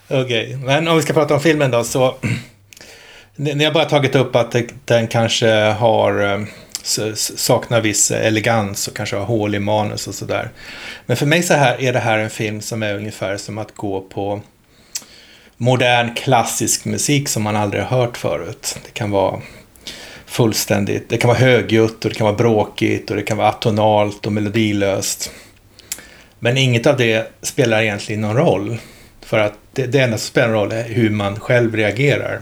Okej, 0.24 0.58
men 0.66 0.88
om 0.88 0.96
vi 0.96 1.02
ska 1.02 1.14
prata 1.14 1.34
om 1.34 1.40
filmen 1.40 1.72
då 1.72 1.84
så... 1.84 2.16
Ni 3.36 3.64
har 3.64 3.72
bara 3.72 3.86
tagit 3.86 4.16
upp 4.16 4.36
att 4.36 4.56
den 4.86 5.08
kanske 5.08 5.52
har 5.56 6.34
eh, 6.34 7.14
saknar 7.14 7.82
viss 7.82 8.12
elegans 8.12 8.88
och 8.88 8.96
kanske 8.96 9.16
har 9.16 9.26
hål 9.26 9.56
i 9.56 9.60
manus 9.60 10.08
och 10.08 10.16
sådär. 10.16 10.50
Men 11.06 11.18
för 11.18 11.26
mig 11.26 11.44
så 11.44 11.54
här 11.54 11.82
är 11.82 11.94
det 11.94 12.00
här 12.00 12.18
en 12.18 12.30
film 12.30 12.62
som 12.62 12.84
är 12.84 12.96
ungefär 12.96 13.38
som 13.38 13.58
att 13.58 13.76
gå 13.76 14.02
på 14.02 14.42
modern 15.58 16.16
klassisk 16.16 16.86
musik 16.86 17.30
som 17.30 17.44
man 17.44 17.56
aldrig 17.56 17.84
har 17.84 17.98
hört 17.98 18.18
förut. 18.18 18.80
Det 18.86 18.92
kan 18.92 19.12
vara 19.12 19.42
fullständigt, 20.26 21.10
det 21.10 21.18
kan 21.18 21.28
vara 21.28 21.38
högljutt 21.38 22.06
och 22.06 22.12
det 22.12 22.18
kan 22.18 22.26
vara 22.26 22.36
bråkigt 22.36 23.10
och 23.10 23.16
det 23.16 23.22
kan 23.22 23.38
vara 23.38 23.50
atonalt 23.50 24.26
och 24.26 24.32
melodilöst. 24.32 25.32
Men 26.40 26.58
inget 26.58 26.88
av 26.88 26.98
det 26.98 27.32
spelar 27.42 27.82
egentligen 27.82 28.22
någon 28.22 28.38
roll. 28.38 28.78
För 29.22 29.40
att 29.40 29.54
det, 29.74 29.86
det 29.86 30.00
enda 30.00 30.18
som 30.18 30.28
spelar 30.28 30.50
roll 30.50 30.72
är 30.72 30.84
hur 30.84 31.10
man 31.10 31.40
själv 31.40 31.76
reagerar. 31.76 32.42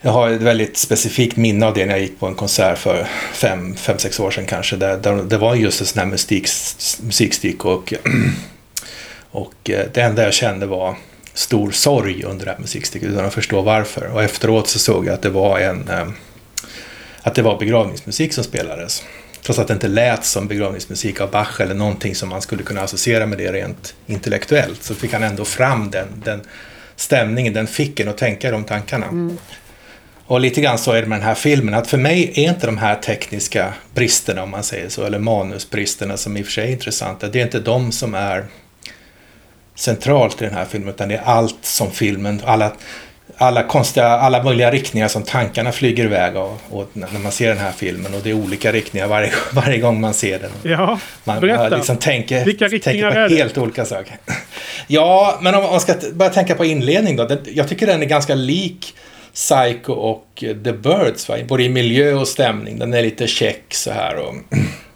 Jag 0.00 0.10
har 0.10 0.30
ett 0.30 0.42
väldigt 0.42 0.76
specifikt 0.76 1.36
minne 1.36 1.66
av 1.66 1.74
det 1.74 1.86
när 1.86 1.92
jag 1.92 2.00
gick 2.00 2.20
på 2.20 2.26
en 2.26 2.34
konsert 2.34 2.78
för 2.78 3.06
fem, 3.32 3.76
fem 3.76 3.98
sex 3.98 4.20
år 4.20 4.30
sedan 4.30 4.46
kanske. 4.46 4.76
Där, 4.76 4.96
där 4.96 5.22
det 5.22 5.38
var 5.38 5.54
just 5.54 5.80
en 5.80 5.86
sån 5.86 5.98
här 5.98 6.06
musik, 6.06 6.48
musikstycke 7.02 7.68
och, 7.68 7.94
och 9.30 9.70
eh, 9.70 9.86
det 9.94 10.00
enda 10.00 10.22
jag 10.22 10.34
kände 10.34 10.66
var 10.66 10.96
stor 11.38 11.70
sorg 11.70 12.24
under 12.24 12.44
det 12.44 12.50
här 12.50 12.58
musikstycket 12.58 13.08
utan 13.08 13.24
att 13.24 13.34
förstå 13.34 13.62
varför. 13.62 14.06
Och 14.06 14.22
efteråt 14.22 14.68
så 14.68 14.78
såg 14.78 15.06
jag 15.06 15.14
att 15.14 15.22
det 15.22 15.30
var 15.30 15.58
en 15.58 15.88
eh, 15.88 16.08
att 17.22 17.34
det 17.34 17.42
var 17.42 17.58
begravningsmusik 17.58 18.32
som 18.32 18.44
spelades. 18.44 19.02
Trots 19.42 19.58
att 19.58 19.68
det 19.68 19.74
inte 19.74 19.88
lät 19.88 20.24
som 20.24 20.48
begravningsmusik 20.48 21.20
av 21.20 21.30
Bach 21.30 21.60
eller 21.60 21.74
någonting 21.74 22.14
som 22.14 22.28
man 22.28 22.42
skulle 22.42 22.62
kunna 22.62 22.80
associera 22.80 23.26
med 23.26 23.38
det 23.38 23.52
rent 23.52 23.94
intellektuellt 24.06 24.82
så 24.82 24.94
fick 24.94 25.12
han 25.12 25.22
ändå 25.22 25.44
fram 25.44 25.90
den, 25.90 26.06
den 26.24 26.40
stämningen, 26.96 27.52
den 27.52 27.66
fick 27.66 28.00
en 28.00 28.08
att 28.08 28.18
tänka 28.18 28.50
de 28.50 28.64
tankarna. 28.64 29.06
Mm. 29.06 29.38
Och 30.26 30.40
lite 30.40 30.60
grann 30.60 30.78
så 30.78 30.92
är 30.92 31.02
det 31.02 31.08
med 31.08 31.18
den 31.18 31.26
här 31.26 31.34
filmen, 31.34 31.74
att 31.74 31.86
för 31.86 31.98
mig 31.98 32.32
är 32.34 32.48
inte 32.48 32.66
de 32.66 32.78
här 32.78 32.94
tekniska 32.94 33.74
bristerna, 33.94 34.42
om 34.42 34.50
man 34.50 34.62
säger 34.62 34.88
så, 34.88 35.04
eller 35.04 35.18
manusbristerna 35.18 36.16
som 36.16 36.36
i 36.36 36.42
och 36.42 36.46
för 36.46 36.52
sig 36.52 36.68
är 36.68 36.72
intressanta, 36.72 37.28
det 37.28 37.40
är 37.40 37.44
inte 37.44 37.60
de 37.60 37.92
som 37.92 38.14
är 38.14 38.46
centralt 39.78 40.42
i 40.42 40.44
den 40.44 40.54
här 40.54 40.64
filmen, 40.64 40.88
utan 40.88 41.08
det 41.08 41.14
är 41.14 41.22
allt 41.24 41.58
som 41.62 41.90
filmen, 41.90 42.40
alla, 42.44 42.72
alla 43.36 43.62
konstiga, 43.62 44.06
alla 44.06 44.42
möjliga 44.42 44.70
riktningar 44.70 45.08
som 45.08 45.22
tankarna 45.22 45.72
flyger 45.72 46.04
iväg 46.04 46.36
av 46.36 46.58
och 46.70 46.90
när 46.92 47.18
man 47.22 47.32
ser 47.32 47.48
den 47.48 47.58
här 47.58 47.72
filmen. 47.72 48.14
Och 48.14 48.20
det 48.20 48.30
är 48.30 48.34
olika 48.34 48.72
riktningar 48.72 49.06
varje, 49.06 49.32
varje 49.52 49.78
gång 49.78 50.00
man 50.00 50.14
ser 50.14 50.38
den. 50.38 50.50
Ja, 50.62 50.98
man, 51.24 51.40
berätta. 51.40 51.62
Man 51.62 51.70
liksom 51.70 51.96
tänker, 51.96 52.44
Vilka 52.44 52.68
riktningar 52.68 53.10
tänker 53.10 53.28
på 53.28 53.34
helt 53.34 53.58
olika 53.58 53.84
saker. 53.84 54.16
Ja, 54.90 55.38
men 55.42 55.54
om 55.54 55.62
man 55.62 55.80
ska 55.80 55.94
börja 56.12 56.30
tänka 56.30 56.54
på 56.54 56.64
inledning 56.64 57.16
då. 57.16 57.28
Jag 57.44 57.68
tycker 57.68 57.86
den 57.86 58.02
är 58.02 58.06
ganska 58.06 58.34
lik 58.34 58.94
Psycho 59.34 59.92
och 59.92 60.44
The 60.64 60.72
Birds, 60.72 61.28
va? 61.28 61.36
både 61.48 61.62
i 61.62 61.68
miljö 61.68 62.14
och 62.14 62.28
stämning. 62.28 62.78
Den 62.78 62.94
är 62.94 63.02
lite 63.02 63.26
check 63.26 63.74
så 63.74 63.90
här. 63.90 64.16
Och 64.16 64.34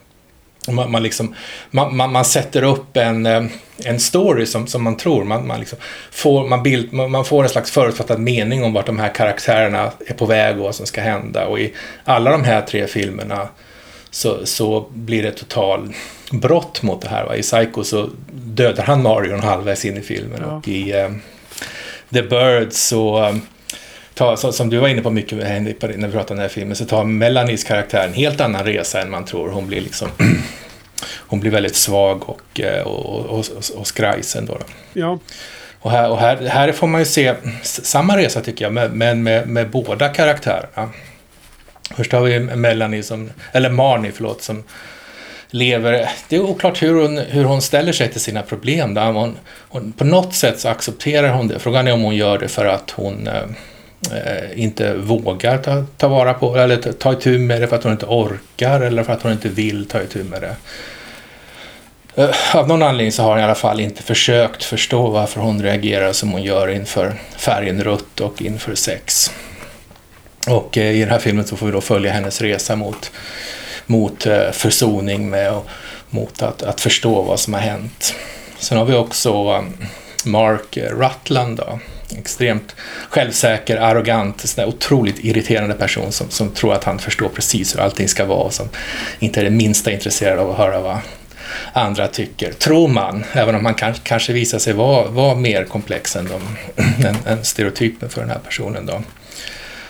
man, 0.69 0.91
man, 0.91 1.03
liksom, 1.03 1.35
man, 1.71 1.97
man, 1.97 2.13
man, 2.13 2.25
sätter 2.25 2.63
upp 2.63 2.97
en, 2.97 3.27
eh, 3.27 3.45
en 3.85 4.01
story 4.01 4.47
som, 4.47 4.67
som 4.67 4.83
man 4.83 4.97
tror. 4.97 5.25
Man, 5.25 5.47
man, 5.47 5.61
liksom 5.61 5.79
får, 6.11 6.49
man, 6.49 6.63
bild, 6.63 6.93
man, 6.93 7.25
får 7.25 7.43
en 7.43 7.49
slags 7.49 7.71
förutfattad 7.71 8.21
mening 8.21 8.65
om 8.65 8.73
vart 8.73 8.87
de 8.87 8.99
här 8.99 9.15
karaktärerna 9.15 9.93
är 10.07 10.15
på 10.15 10.27
väg 10.27 10.59
och 10.59 10.65
vad 10.65 10.75
som 10.75 10.87
ska 10.87 11.01
hända. 11.01 11.47
Och 11.47 11.61
i 11.61 11.73
alla 12.05 12.31
de 12.31 12.45
här 12.45 12.61
tre 12.61 12.87
filmerna 12.87 13.49
så, 14.11 14.47
så 14.47 14.87
blir 14.91 15.23
det 15.23 15.31
total 15.31 15.95
brott 16.31 16.83
mot 16.83 17.03
det 17.03 17.09
här. 17.09 17.25
Va? 17.25 17.37
I 17.37 17.43
Psycho 17.43 17.85
så 17.85 18.09
dödar 18.33 18.85
han 18.85 19.03
Marion 19.03 19.41
halvvägs 19.41 19.85
in 19.85 19.97
i 19.97 20.01
filmen 20.01 20.41
ja. 20.43 20.57
och 20.57 20.69
i 20.69 20.93
uh, 20.93 21.11
The 22.13 22.23
Birds 22.23 22.87
så 22.87 23.29
um, 23.29 23.41
ta, 24.23 24.53
som 24.53 24.71
du 24.71 24.79
var 24.79 24.89
inne 24.89 25.03
på 25.03 25.11
mycket 25.11 25.39
när 25.39 25.61
vi 25.61 25.75
pratade 26.13 26.19
om 26.19 26.27
den 26.27 26.39
här 26.39 26.49
filmen, 26.49 26.77
så 26.77 26.85
tar 26.85 27.05
Melanies 27.05 27.65
karaktär 27.65 28.07
en 28.07 28.13
helt 28.13 28.41
annan 28.41 28.65
resa 28.65 29.01
än 29.01 29.11
man 29.11 29.25
tror. 29.25 29.49
Hon 29.49 29.67
blir 29.67 29.81
liksom 29.81 30.09
hon 31.05 31.41
blir 31.41 31.51
väldigt 31.51 31.77
svag 31.77 32.29
och, 32.29 32.61
eh, 32.61 32.83
och, 32.83 33.27
och, 33.27 33.45
och 33.77 33.87
skrajsen 33.87 34.47
då. 34.47 34.59
Ja. 34.93 35.19
Och, 35.81 35.91
här, 35.91 36.11
och 36.11 36.19
här, 36.19 36.37
här 36.37 36.73
får 36.73 36.87
man 36.87 37.01
ju 37.01 37.05
se 37.05 37.35
samma 37.63 38.17
resa 38.17 38.41
tycker 38.41 38.65
jag, 38.65 38.73
men 38.93 39.23
med, 39.23 39.49
med 39.49 39.71
båda 39.71 40.09
karaktärerna. 40.09 40.91
Först 41.97 42.13
har 42.13 42.21
vi 42.21 42.41
Melanie 42.41 43.03
som, 43.03 43.31
eller 43.53 43.71
Marnie 43.71 44.13
förlåt, 44.15 44.43
som 44.43 44.65
lever, 45.51 46.09
det 46.29 46.37
är 46.37 46.41
oklart 46.41 46.83
hur 46.83 47.03
hon, 47.03 47.19
hur 47.19 47.45
hon 47.45 47.63
ställer 47.63 47.93
sig 47.93 48.09
till 48.09 48.21
sina 48.21 48.43
problem. 48.43 48.95
Där 48.95 49.13
hon, 49.13 49.37
hon, 49.69 49.93
på 49.93 50.05
något 50.05 50.35
sätt 50.35 50.61
så 50.61 50.69
accepterar 50.69 51.33
hon 51.33 51.49
det. 51.49 51.59
Frågan 51.59 51.89
är 51.89 51.93
om 51.93 52.03
hon 52.03 52.17
gör 52.17 52.39
det 52.39 52.49
för 52.49 52.67
att 52.67 52.91
hon 52.91 53.27
eh, 53.27 53.43
Eh, 54.11 54.63
inte 54.63 54.95
vågar 54.95 55.59
ta, 55.59 55.85
ta 55.97 56.09
vara 56.09 56.35
på 56.35 56.57
eller 56.57 56.77
ta, 56.77 56.93
ta 56.93 57.13
itu 57.13 57.39
med 57.39 57.61
det 57.61 57.69
för 57.69 57.77
att 57.77 57.83
hon 57.83 57.93
inte 57.93 58.07
orkar 58.07 58.81
eller 58.81 59.03
för 59.03 59.13
att 59.13 59.23
hon 59.23 59.33
inte 59.33 59.49
vill 59.49 59.87
ta 59.87 60.03
itu 60.03 60.25
med 60.25 60.43
det. 60.43 60.57
Eh, 62.15 62.57
av 62.57 62.69
någon 62.69 62.83
anledning 62.83 63.13
så 63.13 63.23
har 63.23 63.31
hon 63.31 63.41
i 63.41 63.43
alla 63.43 63.55
fall 63.55 63.81
inte 63.81 64.03
försökt 64.03 64.65
förstå 64.65 65.11
varför 65.11 65.41
hon 65.41 65.63
reagerar 65.63 66.13
som 66.13 66.33
hon 66.33 66.43
gör 66.43 66.69
inför 66.69 67.15
färgen 67.37 67.85
rött 67.85 68.21
och 68.21 68.43
inför 68.43 68.75
sex. 68.75 69.31
Och 70.49 70.79
eh, 70.79 70.97
i 70.97 71.01
den 71.01 71.11
här 71.11 71.19
filmen 71.19 71.47
så 71.47 71.57
får 71.57 71.67
vi 71.67 71.73
då 71.73 71.81
följa 71.81 72.13
hennes 72.13 72.41
resa 72.41 72.77
mot, 72.77 73.13
mot 73.87 74.27
eh, 74.27 74.51
försoning 74.51 75.31
med 75.31 75.53
och 75.53 75.67
mot 76.11 76.43
att, 76.43 76.63
att 76.63 76.81
förstå 76.81 77.23
vad 77.23 77.41
som 77.41 77.55
har 77.55 77.61
hänt. 77.61 78.15
Sen 78.59 78.79
har 78.79 78.85
vi 78.85 78.95
också 78.95 79.31
eh, 79.31 79.63
Mark 80.25 80.77
Rutland 80.77 81.57
då, 81.57 81.79
extremt 82.19 82.77
självsäker, 83.09 83.77
arrogant, 83.77 84.41
sån 84.41 84.65
otroligt 84.65 85.25
irriterande 85.25 85.75
person 85.75 86.13
som, 86.13 86.31
som 86.31 86.51
tror 86.51 86.75
att 86.75 86.85
han 86.85 86.99
förstår 86.99 87.29
precis 87.29 87.75
hur 87.75 87.81
allting 87.81 88.09
ska 88.09 88.25
vara 88.25 88.43
och 88.43 88.53
som 88.53 88.69
inte 89.19 89.41
är 89.41 89.45
det 89.45 89.51
minsta 89.51 89.93
intresserad 89.93 90.39
av 90.39 90.51
att 90.51 90.57
höra 90.57 90.81
vad 90.81 90.99
andra 91.73 92.09
tycker. 92.09 92.53
Tror 92.53 92.89
man, 92.89 93.25
även 93.33 93.55
om 93.55 93.65
han 93.65 93.75
kan, 93.75 93.95
kanske 94.03 94.33
visar 94.33 94.59
sig 94.59 94.73
vara, 94.73 95.09
vara 95.09 95.35
mer 95.35 95.65
komplex 95.65 96.17
än, 96.17 96.29
de, 96.29 96.43
än, 97.07 97.17
än 97.27 97.45
stereotypen 97.45 98.09
för 98.09 98.21
den 98.21 98.31
här 98.31 98.39
personen. 98.39 98.87
Då. 98.87 99.03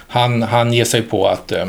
Han, 0.09 0.43
han 0.43 0.73
ger 0.73 0.85
sig 0.85 1.03
på 1.03 1.29
att 1.29 1.53
eh, 1.53 1.67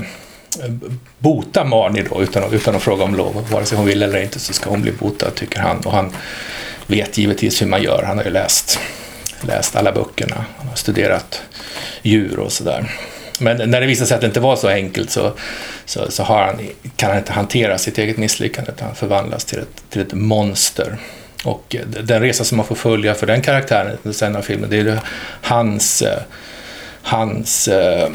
bota 1.20 1.64
Marnie 1.64 2.06
då 2.10 2.22
utan, 2.22 2.54
utan 2.54 2.76
att 2.76 2.84
fråga 2.84 3.04
om 3.04 3.16
lov. 3.16 3.48
Vare 3.52 3.66
sig 3.66 3.78
hon 3.78 3.88
vill 3.88 4.04
eller 4.04 4.22
inte 4.22 4.40
så 4.40 4.54
ska 4.54 4.70
hon 4.70 4.82
bli 4.82 4.92
botad 4.92 5.36
tycker 5.36 5.60
han. 5.60 5.78
Och 5.78 5.92
han 5.92 6.12
vet 6.88 7.18
givetvis 7.18 7.62
hur 7.62 7.68
man 7.68 7.84
gör. 7.84 8.04
Han 8.04 8.18
har 8.18 8.26
ju 8.26 8.32
läst 8.32 8.80
läst 9.44 9.76
alla 9.76 9.92
böckerna, 9.92 10.46
han 10.58 10.68
har 10.68 10.76
studerat 10.76 11.42
djur 12.02 12.40
och 12.40 12.52
sådär. 12.52 12.92
Men 13.40 13.70
när 13.70 13.82
det 13.82 13.88
visar 13.88 14.06
sig 14.06 14.16
att 14.16 14.22
det 14.22 14.28
inte 14.28 14.40
var 14.40 14.56
så 14.56 14.68
enkelt 14.68 15.10
så, 15.10 15.32
så, 15.86 16.12
så 16.12 16.24
han, 16.24 16.60
kan 16.96 17.10
han 17.10 17.20
inte 17.20 17.32
hantera 17.32 17.78
sitt 17.78 17.98
eget 17.98 18.18
misslyckande 18.18 18.72
utan 18.72 18.88
han 18.88 18.96
förvandlas 18.96 19.46
till 19.46 19.60
ett, 19.60 19.84
till 19.90 20.02
ett 20.02 20.14
monster. 20.14 20.98
Och 21.44 21.76
eh, 21.76 21.86
den 21.88 22.22
resa 22.22 22.44
som 22.44 22.58
man 22.58 22.66
får 22.66 22.76
följa 22.76 23.14
för 23.14 23.28
den 23.28 23.42
karaktären 23.42 24.14
sen 24.14 24.36
av 24.36 24.42
filmen, 24.42 24.70
det 24.70 24.80
är 24.80 25.00
hans, 25.42 26.02
eh, 26.02 26.22
hans 27.02 27.68
äh, 27.68 28.10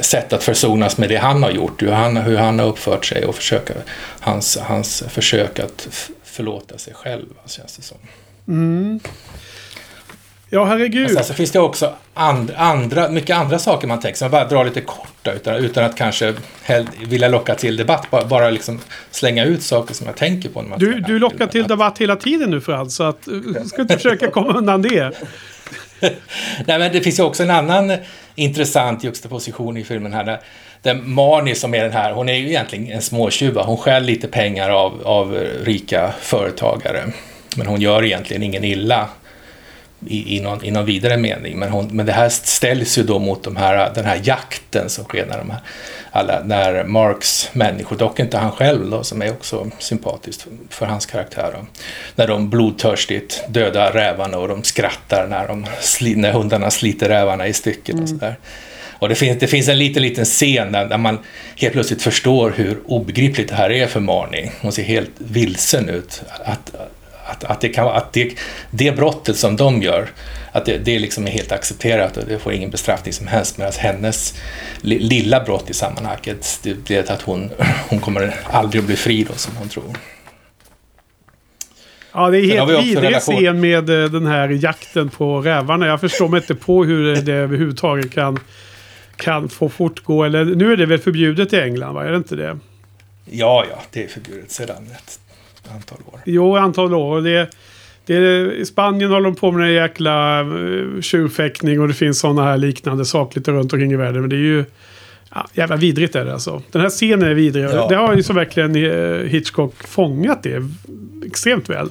sätt 0.00 0.32
att 0.32 0.44
försonas 0.44 0.98
med 0.98 1.08
det 1.08 1.16
han 1.16 1.42
har 1.42 1.50
gjort, 1.50 1.82
hur 1.82 1.92
han, 1.92 2.16
hur 2.16 2.36
han 2.36 2.58
har 2.58 2.66
uppfört 2.66 3.04
sig 3.04 3.24
och 3.24 3.34
försöka, 3.34 3.74
hans, 4.20 4.56
hans 4.56 5.04
försök 5.08 5.58
att 5.58 5.88
förlåta 6.24 6.78
sig 6.78 6.94
själv, 6.94 7.26
känns 7.46 7.76
det 7.76 7.82
som. 7.82 7.98
Mm. 8.48 9.00
Ja, 10.50 10.64
herregud. 10.64 11.10
sen 11.10 11.24
så 11.24 11.34
finns 11.34 11.50
det 11.50 11.60
också 11.60 11.94
and, 12.14 12.52
andra, 12.56 13.08
mycket 13.08 13.36
andra 13.36 13.58
saker 13.58 13.88
man 13.88 14.00
tänker, 14.00 14.18
som 14.18 14.30
bara 14.30 14.44
drar 14.44 14.64
lite 14.64 14.80
korta 14.80 15.32
utan, 15.32 15.54
utan 15.54 15.84
att 15.84 15.96
kanske 15.96 16.34
vilja 17.06 17.28
locka 17.28 17.54
till 17.54 17.76
debatt. 17.76 18.06
Bara, 18.10 18.24
bara 18.24 18.50
liksom 18.50 18.80
slänga 19.10 19.44
ut 19.44 19.62
saker 19.62 19.94
som 19.94 20.06
jag 20.06 20.16
tänker 20.16 20.48
på. 20.48 20.62
När 20.62 20.68
man 20.68 20.78
du 20.78 21.00
du 21.00 21.18
lockar 21.18 21.46
till 21.46 21.66
debatt 21.66 21.98
hela 21.98 22.16
tiden 22.16 22.50
nu 22.50 22.60
Frans, 22.60 22.96
så 22.96 23.02
att, 23.04 23.28
ska 23.66 23.82
inte 23.82 23.96
försöka 23.96 24.30
komma 24.30 24.52
undan 24.52 24.82
det. 24.82 25.12
Nej, 26.66 26.78
men 26.78 26.92
det 26.92 27.00
finns 27.00 27.18
ju 27.18 27.22
också 27.22 27.42
en 27.42 27.50
annan 27.50 27.92
intressant 28.34 29.04
juxtaposition 29.04 29.76
i 29.76 29.84
filmen 29.84 30.12
här. 30.12 30.24
Där, 30.24 30.40
där 30.82 30.94
Marnie 30.94 31.54
som 31.54 31.74
är 31.74 31.82
den 31.82 31.92
här, 31.92 32.12
hon 32.12 32.28
är 32.28 32.34
ju 32.34 32.48
egentligen 32.48 32.92
en 32.92 33.02
småtjuva. 33.02 33.62
Hon 33.62 33.76
stjäl 33.76 34.04
lite 34.04 34.28
pengar 34.28 34.70
av, 34.70 35.02
av 35.04 35.46
rika 35.62 36.12
företagare. 36.20 37.12
Men 37.56 37.66
hon 37.66 37.80
gör 37.80 38.04
egentligen 38.04 38.42
ingen 38.42 38.64
illa 38.64 39.08
i, 40.06 40.36
i, 40.36 40.40
någon, 40.40 40.64
i 40.64 40.70
någon 40.70 40.84
vidare 40.84 41.16
mening. 41.16 41.58
Men, 41.58 41.68
hon, 41.68 41.88
men 41.92 42.06
det 42.06 42.12
här 42.12 42.28
ställs 42.28 42.98
ju 42.98 43.02
då 43.02 43.18
mot 43.18 43.42
de 43.42 43.56
här, 43.56 43.92
den 43.94 44.04
här 44.04 44.20
jakten 44.22 44.88
som 44.90 45.04
sker 45.04 45.26
när, 45.26 45.38
de 45.38 45.50
här, 45.50 45.60
alla, 46.10 46.42
när 46.44 46.84
Marks 46.84 47.50
människor, 47.52 47.96
dock 47.96 48.20
inte 48.20 48.38
han 48.38 48.52
själv 48.52 48.90
då, 48.90 49.04
som 49.04 49.22
är 49.22 49.30
också 49.30 49.70
sympatiskt 49.78 50.42
för, 50.42 50.52
för 50.70 50.86
hans 50.86 51.06
karaktär, 51.06 51.50
då, 51.54 51.66
när 52.14 52.26
de 52.26 52.50
blodtörstigt 52.50 53.44
dödar 53.48 53.92
rävarna 53.92 54.38
och 54.38 54.48
de 54.48 54.62
skrattar 54.62 55.26
när, 55.26 55.48
de, 55.48 55.66
när 56.20 56.32
hundarna 56.32 56.70
sliter 56.70 57.08
rävarna 57.08 57.46
i 57.46 57.52
stycken 57.52 57.94
och 57.94 58.08
mm. 58.08 58.18
sådär. 58.18 58.36
Och 59.00 59.08
det 59.08 59.14
finns, 59.14 59.38
det 59.38 59.46
finns 59.46 59.68
en 59.68 59.78
liten, 59.78 60.02
liten 60.02 60.24
scen 60.24 60.72
där, 60.72 60.86
där, 60.86 60.98
man 60.98 61.18
helt 61.56 61.72
plötsligt 61.72 62.02
förstår 62.02 62.50
hur 62.56 62.78
obegripligt 62.86 63.48
det 63.48 63.54
här 63.54 63.70
är 63.70 63.86
för 63.86 64.00
Marnie. 64.00 64.50
Hon 64.60 64.72
ser 64.72 64.82
helt 64.82 65.10
vilsen 65.18 65.88
ut. 65.88 66.22
Att, 66.44 66.74
att, 67.28 67.44
att, 67.44 67.60
det, 67.60 67.68
kan, 67.68 67.88
att 67.88 68.12
det, 68.12 68.34
det 68.70 68.96
brottet 68.96 69.36
som 69.36 69.56
de 69.56 69.82
gör, 69.82 70.08
att 70.52 70.64
det, 70.64 70.78
det 70.78 70.98
liksom 70.98 71.26
är 71.26 71.30
helt 71.30 71.52
accepterat 71.52 72.16
och 72.16 72.24
det 72.28 72.38
får 72.38 72.52
ingen 72.52 72.70
bestraffning 72.70 73.12
som 73.12 73.26
helst. 73.26 73.58
Medan 73.58 73.72
hennes 73.78 74.34
li, 74.80 74.98
lilla 74.98 75.44
brott 75.44 75.70
i 75.70 75.74
sammanhanget, 75.74 76.60
det 76.62 76.84
blir 76.84 77.10
att 77.10 77.22
hon, 77.22 77.50
hon 77.88 78.00
kommer 78.00 78.34
aldrig 78.44 78.80
att 78.80 78.86
bli 78.86 78.96
fri 78.96 79.24
då 79.24 79.34
som 79.34 79.56
hon 79.56 79.68
tror. 79.68 79.96
Ja, 82.12 82.30
det 82.30 82.38
är 82.38 82.44
helt 82.44 82.84
vidrig 82.84 83.16
scen 83.16 83.60
med 83.60 83.90
eh, 83.90 84.10
den 84.10 84.26
här 84.26 84.48
jakten 84.48 85.08
på 85.08 85.40
rävarna. 85.40 85.86
Jag 85.86 86.00
förstår 86.00 86.28
mig 86.28 86.40
inte 86.40 86.54
på 86.54 86.84
hur 86.84 87.16
det 87.16 87.32
överhuvudtaget 87.32 88.12
kan, 88.12 88.40
kan 89.16 89.48
få 89.48 89.68
fortgå. 89.68 90.24
Eller, 90.24 90.44
nu 90.44 90.72
är 90.72 90.76
det 90.76 90.86
väl 90.86 90.98
förbjudet 90.98 91.52
i 91.52 91.60
England, 91.60 91.94
va? 91.94 92.04
Är 92.04 92.10
det 92.10 92.16
inte 92.16 92.36
det? 92.36 92.58
Ja, 93.24 93.64
ja, 93.70 93.82
det 93.92 94.04
är 94.04 94.08
förbjudet 94.08 94.50
sedan 94.50 94.86
ett 94.96 95.20
antal 95.74 95.98
år. 96.12 96.20
Jo, 96.26 96.56
antal 96.56 96.94
år. 96.94 97.20
Det, 97.20 97.50
det, 98.06 98.52
I 98.54 98.64
Spanien 98.66 99.10
håller 99.10 99.24
de 99.24 99.34
på 99.34 99.52
med 99.52 99.68
en 99.68 99.74
jäkla 99.74 100.42
uh, 100.42 101.00
tjurfäktning 101.00 101.80
och 101.80 101.88
det 101.88 101.94
finns 101.94 102.18
sådana 102.18 102.44
här 102.44 102.56
liknande 102.56 103.04
saker 103.04 103.40
lite 103.40 103.52
runt 103.52 103.72
omkring 103.72 103.92
i 103.92 103.96
världen. 103.96 104.20
Men 104.20 104.30
det 104.30 104.36
är 104.36 104.38
ju 104.38 104.64
ja, 105.34 105.46
jävla 105.52 105.76
vidrigt 105.76 106.16
är 106.16 106.24
det 106.24 106.32
alltså. 106.32 106.62
Den 106.72 106.82
här 106.82 106.90
scenen 106.90 107.28
är 107.28 107.34
vidrig. 107.34 107.64
Ja. 107.64 107.88
Det 107.88 107.96
har 107.96 108.14
ju 108.14 108.22
så 108.22 108.32
verkligen 108.32 108.76
eh, 108.76 109.28
Hitchcock 109.28 109.74
fångat 109.88 110.42
det 110.42 110.62
extremt 111.26 111.68
väl. 111.68 111.88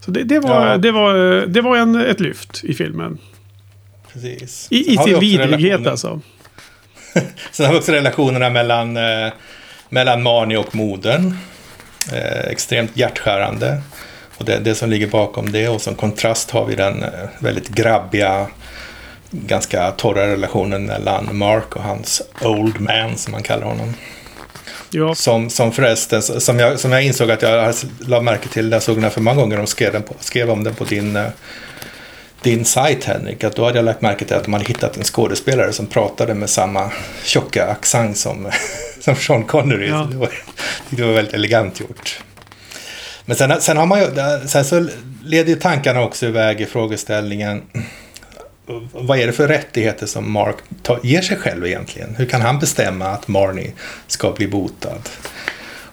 Så 0.00 0.10
det, 0.10 0.24
det 0.24 0.40
var, 0.40 0.66
Ja. 0.66 0.76
det 0.76 0.92
var, 0.92 1.36
eh, 1.36 1.42
det 1.42 1.60
var 1.60 1.76
en, 1.76 1.94
ett 1.94 2.20
lyft 2.20 2.64
i 2.64 2.74
filmen. 2.74 3.18
Precis. 4.12 4.68
I, 4.70 4.92
i 4.92 4.96
sin 4.96 5.20
vidrighet 5.20 5.86
alltså. 5.86 6.20
Sen 7.52 7.66
har 7.66 7.72
vi 7.72 7.78
också 7.78 7.92
relationerna 7.92 8.50
mellan, 8.50 8.96
eh, 8.96 9.32
mellan 9.88 10.22
Marnie 10.22 10.56
och 10.56 10.74
modern. 10.74 11.34
Eh, 12.12 12.50
extremt 12.50 12.96
hjärtskärande. 12.96 13.80
Och 14.38 14.44
det, 14.44 14.58
det 14.58 14.74
som 14.74 14.90
ligger 14.90 15.06
bakom 15.06 15.52
det. 15.52 15.68
Och 15.68 15.80
som 15.80 15.94
kontrast 15.94 16.50
har 16.50 16.64
vi 16.64 16.74
den 16.74 17.02
eh, 17.02 17.08
väldigt 17.38 17.68
grabbiga, 17.68 18.46
ganska 19.30 19.90
torra 19.90 20.26
relationen 20.26 20.86
mellan 20.86 21.38
Mark 21.38 21.76
och 21.76 21.82
hans 21.82 22.22
old 22.42 22.80
man, 22.80 23.16
som 23.16 23.32
man 23.32 23.42
kallar 23.42 23.66
honom. 23.66 23.94
Ja. 24.90 25.14
Som, 25.14 25.50
som 25.50 25.72
förresten, 25.72 26.22
som 26.22 26.58
jag, 26.58 26.80
som 26.80 26.92
jag 26.92 27.02
insåg 27.02 27.30
att 27.30 27.42
jag 27.42 27.74
la 27.98 28.20
märke 28.20 28.48
till, 28.48 28.72
jag 28.72 28.82
såg 28.82 28.96
den 28.96 29.04
här 29.04 29.10
för 29.10 29.20
många 29.20 29.40
gånger, 29.40 29.56
de 29.56 29.66
skrev, 29.66 30.02
på, 30.02 30.14
skrev 30.20 30.50
om 30.50 30.64
den 30.64 30.74
på 30.74 30.84
din, 30.84 31.16
eh, 31.16 31.26
din 32.42 32.64
sajt 32.64 33.04
Henrik, 33.04 33.44
att 33.44 33.56
då 33.56 33.64
hade 33.64 33.78
jag 33.78 33.84
lagt 33.84 34.02
märke 34.02 34.24
till 34.24 34.36
att 34.36 34.44
de 34.44 34.52
hade 34.52 34.64
hittat 34.64 34.96
en 34.96 35.04
skådespelare 35.04 35.72
som 35.72 35.86
pratade 35.86 36.34
med 36.34 36.50
samma 36.50 36.90
tjocka 37.24 37.66
accent 37.66 38.16
som, 38.16 38.50
som 39.00 39.16
Sean 39.16 39.44
Connery. 39.44 39.88
Ja. 39.88 40.08
Det, 40.10 40.16
var, 40.16 40.30
det 40.90 41.02
var 41.02 41.12
väldigt 41.12 41.34
elegant 41.34 41.80
gjort. 41.80 42.20
Men 43.24 43.36
sen, 43.36 43.60
sen 43.60 43.76
har 43.76 43.86
man 43.86 44.00
ju, 44.00 44.06
sen 44.46 44.64
så 44.64 44.88
leder 45.24 45.50
ju 45.50 45.56
tankarna 45.56 46.00
också 46.00 46.26
iväg 46.26 46.60
i 46.60 46.66
frågeställningen 46.66 47.62
vad 48.92 49.18
är 49.18 49.26
det 49.26 49.32
för 49.32 49.48
rättigheter 49.48 50.06
som 50.06 50.32
Mark 50.32 50.56
tar, 50.82 51.00
ger 51.02 51.22
sig 51.22 51.36
själv 51.36 51.66
egentligen? 51.66 52.14
Hur 52.18 52.26
kan 52.26 52.40
han 52.40 52.58
bestämma 52.58 53.06
att 53.06 53.28
Marnie 53.28 53.72
ska 54.06 54.32
bli 54.32 54.48
botad? 54.48 55.08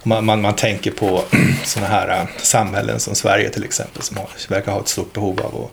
Man, 0.03 0.25
man, 0.25 0.41
man 0.41 0.55
tänker 0.55 0.91
på 0.91 1.23
sådana 1.63 1.91
här 1.91 2.09
äh, 2.09 2.27
samhällen 2.37 2.99
som 2.99 3.15
Sverige 3.15 3.49
till 3.49 3.63
exempel 3.63 4.01
som 4.01 4.17
har, 4.17 4.29
verkar 4.49 4.71
ha 4.71 4.79
ett 4.79 4.87
stort 4.87 5.13
behov 5.13 5.41
av 5.41 5.63
att 5.63 5.71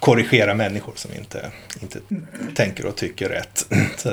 korrigera 0.00 0.54
människor 0.54 0.92
som 0.96 1.10
inte, 1.18 1.50
inte 1.82 1.98
tänker 2.54 2.86
och 2.86 2.96
tycker 2.96 3.28
rätt. 3.28 3.66
Så, 3.96 4.12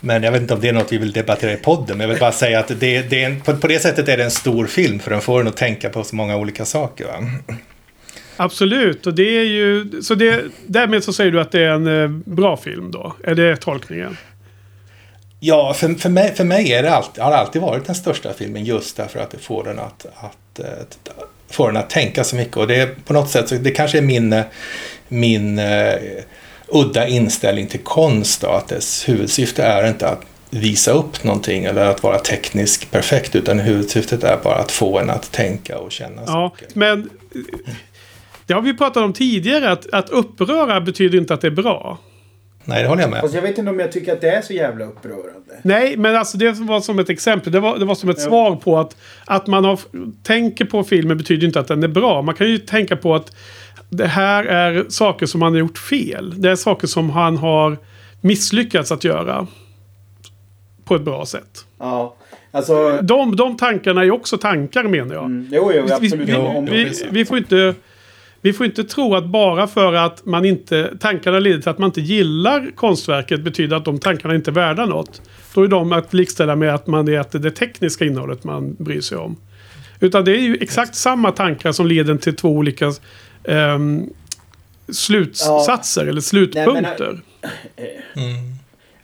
men 0.00 0.22
jag 0.22 0.32
vet 0.32 0.42
inte 0.42 0.54
om 0.54 0.60
det 0.60 0.68
är 0.68 0.72
något 0.72 0.92
vi 0.92 0.98
vill 0.98 1.12
debattera 1.12 1.52
i 1.52 1.56
podden, 1.56 1.98
men 1.98 2.00
jag 2.00 2.08
vill 2.08 2.20
bara 2.20 2.32
säga 2.32 2.58
att 2.58 2.68
det, 2.68 3.02
det 3.10 3.22
är 3.22 3.26
en, 3.26 3.40
på, 3.40 3.56
på 3.56 3.66
det 3.66 3.78
sättet 3.78 4.08
är 4.08 4.16
det 4.16 4.24
en 4.24 4.30
stor 4.30 4.66
film 4.66 4.98
för 4.98 5.10
den 5.10 5.20
får 5.20 5.40
en 5.40 5.48
att 5.48 5.56
tänka 5.56 5.90
på 5.90 6.04
så 6.04 6.16
många 6.16 6.36
olika 6.36 6.64
saker. 6.64 7.04
Va? 7.04 7.54
Absolut, 8.36 9.06
och 9.06 9.14
det 9.14 9.38
är 9.38 9.44
ju... 9.44 10.02
Så 10.02 10.14
det, 10.14 10.44
därmed 10.66 11.04
så 11.04 11.12
säger 11.12 11.30
du 11.30 11.40
att 11.40 11.52
det 11.52 11.60
är 11.60 11.70
en 11.70 12.02
eh, 12.02 12.08
bra 12.08 12.56
film 12.56 12.90
då? 12.90 13.16
Är 13.24 13.34
det 13.34 13.56
tolkningen? 13.56 14.16
Ja, 15.40 15.74
för, 15.74 15.94
för, 15.94 16.08
mig, 16.08 16.34
för 16.34 16.44
mig 16.44 16.72
är 16.72 16.82
det 16.82 16.94
alltid, 16.94 17.24
har 17.24 17.30
det 17.30 17.36
alltid 17.36 17.62
varit 17.62 17.84
den 17.84 17.94
största 17.94 18.32
filmen 18.32 18.64
just 18.64 18.96
därför 18.96 19.20
att 19.20 19.30
det 19.30 19.38
får 19.38 19.64
den 19.64 19.78
att, 19.78 20.06
att, 20.16 20.60
att, 20.60 20.98
får 21.54 21.66
den 21.68 21.76
att 21.76 21.90
tänka 21.90 22.24
så 22.24 22.36
mycket. 22.36 22.56
Och 22.56 22.66
det 22.66 22.76
är 22.76 22.94
på 23.04 23.12
något 23.12 23.30
sätt, 23.30 23.48
så 23.48 23.54
det 23.54 23.70
kanske 23.70 23.98
är 23.98 24.02
min, 24.02 24.42
min 25.08 25.58
uh, 25.58 25.94
udda 26.68 27.06
inställning 27.08 27.66
till 27.66 27.80
konst 27.80 28.40
då, 28.40 28.48
att 28.48 28.68
dess 28.68 29.08
huvudsyfte 29.08 29.62
är 29.64 29.88
inte 29.88 30.08
att 30.08 30.20
visa 30.50 30.90
upp 30.90 31.24
någonting 31.24 31.64
eller 31.64 31.84
att 31.86 32.02
vara 32.02 32.18
tekniskt 32.18 32.90
perfekt 32.90 33.36
utan 33.36 33.58
huvudsyftet 33.58 34.24
är 34.24 34.36
bara 34.44 34.54
att 34.54 34.72
få 34.72 34.98
en 34.98 35.10
att 35.10 35.32
tänka 35.32 35.78
och 35.78 35.92
känna 35.92 36.22
Ja, 36.26 36.26
saker. 36.26 36.68
men... 36.74 37.10
eh, 37.34 37.74
Det 38.46 38.54
har 38.54 38.60
vi 38.60 38.74
pratat 38.76 38.96
om 39.02 39.12
tidigare, 39.12 39.70
att, 39.72 39.92
att 39.92 40.10
uppröra 40.10 40.80
betyder 40.80 41.18
inte 41.18 41.34
att 41.34 41.40
det 41.40 41.46
är 41.46 41.50
bra. 41.50 41.98
Nej, 42.64 42.82
det 42.82 42.88
håller 42.88 43.02
jag 43.02 43.10
med. 43.10 43.20
Fast 43.20 43.34
jag 43.34 43.42
vet 43.42 43.58
inte 43.58 43.70
om 43.70 43.78
jag 43.78 43.92
tycker 43.92 44.12
att 44.12 44.20
det 44.20 44.30
är 44.30 44.42
så 44.42 44.52
jävla 44.52 44.84
upprörande. 44.84 45.30
Nej, 45.62 45.96
men 45.96 46.16
alltså 46.16 46.38
det 46.38 46.52
var 46.52 46.80
som 46.80 46.98
ett 46.98 47.10
exempel. 47.10 47.52
Det 47.52 47.60
var, 47.60 47.78
det 47.78 47.84
var 47.84 47.94
som 47.94 48.10
ett 48.10 48.16
Ja. 48.18 48.24
svar 48.24 48.56
på 48.56 48.78
att, 48.78 48.96
att 49.24 49.46
man 49.46 49.64
har, 49.64 49.78
tänker 50.22 50.64
på 50.64 50.84
filmen 50.84 51.18
betyder 51.18 51.46
inte 51.46 51.60
att 51.60 51.68
den 51.68 51.82
är 51.82 51.88
bra. 51.88 52.22
Man 52.22 52.34
kan 52.34 52.48
ju 52.50 52.58
tänka 52.58 52.96
på 52.96 53.14
att 53.14 53.36
det 53.88 54.06
här 54.06 54.44
är 54.44 54.84
saker 54.88 55.26
som 55.26 55.42
han 55.42 55.52
har 55.52 55.58
gjort 55.60 55.78
fel. 55.78 56.34
Det 56.42 56.50
är 56.50 56.56
saker 56.56 56.86
som 56.86 57.10
han 57.10 57.36
har 57.36 57.76
misslyckats 58.20 58.92
att 58.92 59.04
göra. 59.04 59.46
På 60.84 60.94
ett 60.94 61.02
bra 61.02 61.26
sätt. 61.26 61.66
Ja, 61.78 62.16
alltså... 62.50 62.98
De, 63.02 63.36
de 63.36 63.56
tankarna 63.56 64.00
är 64.00 64.04
ju 64.04 64.10
också 64.10 64.38
tankar 64.38 64.84
menar 64.84 65.14
jag. 65.14 65.24
Mm, 65.24 65.48
jo, 65.52 65.70
jo, 65.74 65.82
Vi, 65.86 65.92
absolut. 65.92 66.28
vi, 66.28 66.34
Om- 66.34 66.64
vi, 66.66 66.92
vi, 67.10 67.24
får 67.24 67.38
inte, 67.38 67.74
vi 68.44 68.52
får 68.52 68.66
inte 68.66 68.84
tro 68.84 69.14
att 69.14 69.26
bara 69.26 69.66
för 69.66 69.92
att 69.92 70.26
man 70.26 70.44
inte, 70.44 70.96
tankarna 71.00 71.38
leder 71.38 71.60
till 71.60 71.68
att 71.68 71.78
man 71.78 71.88
inte 71.88 72.00
gillar 72.00 72.70
konstverket 72.74 73.40
betyder 73.40 73.76
att 73.76 73.84
de 73.84 73.98
tankarna 73.98 74.34
inte 74.34 74.50
är 74.50 74.52
värda 74.52 74.86
något. 74.86 75.22
Då 75.54 75.62
är 75.62 75.68
de 75.68 75.92
att 75.92 76.14
likställa 76.14 76.56
med 76.56 76.74
att 76.74 76.86
man 76.86 77.08
är 77.08 77.18
att 77.18 77.30
det 77.30 77.38
det 77.38 77.50
tekniska 77.50 78.04
innehållet 78.04 78.44
man 78.44 78.76
bryr 78.78 79.00
sig 79.00 79.18
om. 79.18 79.36
Utan 80.00 80.24
det 80.24 80.32
är 80.36 80.40
ju 80.40 80.56
exakt 80.60 80.94
samma 80.94 81.30
tankar 81.30 81.72
som 81.72 81.86
leder 81.86 82.16
till 82.16 82.36
två 82.36 82.48
olika 82.48 82.92
ehm, 83.44 84.10
slutsatser 84.88 86.06
eller 86.06 86.20
slutpunkter. 86.20 87.20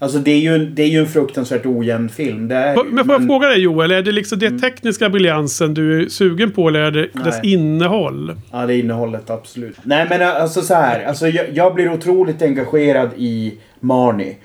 Alltså 0.02 0.18
det 0.18 0.30
är 0.30 0.38
ju, 0.38 0.58
det 0.58 0.82
är 0.82 0.86
ju 0.86 0.98
en 0.98 1.06
fruktansvärt 1.06 1.66
ojämn 1.66 2.08
film. 2.08 2.48
Det 2.48 2.54
är, 2.54 2.84
Men 2.84 3.04
får 3.04 3.14
jag 3.14 3.26
fråga 3.26 3.48
dig 3.48 3.60
Joel, 3.60 3.90
är 3.90 4.02
det 4.02 4.12
liksom 4.12 4.38
det 4.38 4.58
tekniska 4.58 5.10
briljansen 5.10 5.74
du 5.74 6.02
är 6.02 6.08
sugen 6.08 6.50
på 6.50 6.68
eller 6.68 6.80
är 6.80 6.90
det 6.90 7.08
dess 7.24 7.38
Nej. 7.42 7.52
innehåll? 7.52 8.36
Ja, 8.52 8.66
det 8.66 8.74
är 8.74 8.78
innehållet 8.78 9.30
absolut. 9.30 9.76
Nej, 9.82 10.06
men 10.10 10.22
alltså 10.22 10.62
så 10.62 10.74
här. 10.74 11.04
Alltså, 11.04 11.28
jag, 11.28 11.46
jag 11.52 11.74
blir 11.74 11.92
otroligt 11.92 12.42
engagerad 12.42 13.10
i 13.16 13.58
Marnie. 13.80 14.36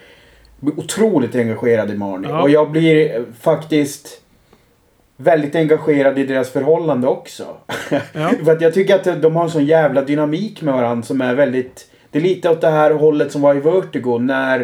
Otroligt 0.61 1.35
engagerad 1.35 1.91
i 1.91 1.97
Marnie. 1.97 2.29
Ja. 2.29 2.41
Och 2.41 2.49
jag 2.49 2.71
blir 2.71 3.15
eh, 3.15 3.21
faktiskt 3.41 4.21
väldigt 5.17 5.55
engagerad 5.55 6.19
i 6.19 6.25
deras 6.25 6.49
förhållande 6.49 7.07
också. 7.07 7.43
Ja. 7.89 7.99
För 8.45 8.51
att 8.51 8.61
jag 8.61 8.73
tycker 8.73 8.95
att 8.95 9.21
de 9.21 9.35
har 9.35 9.43
en 9.43 9.49
sån 9.49 9.65
jävla 9.65 10.01
dynamik 10.01 10.61
med 10.61 10.73
varandra 10.73 11.05
som 11.05 11.21
är 11.21 11.35
väldigt... 11.35 11.91
Det 12.11 12.17
är 12.17 12.23
lite 12.23 12.49
åt 12.49 12.61
det 12.61 12.69
här 12.69 12.91
hållet 12.91 13.31
som 13.31 13.41
var 13.41 13.55
i 13.55 13.59
Vertigo 13.59 14.17
när 14.19 14.59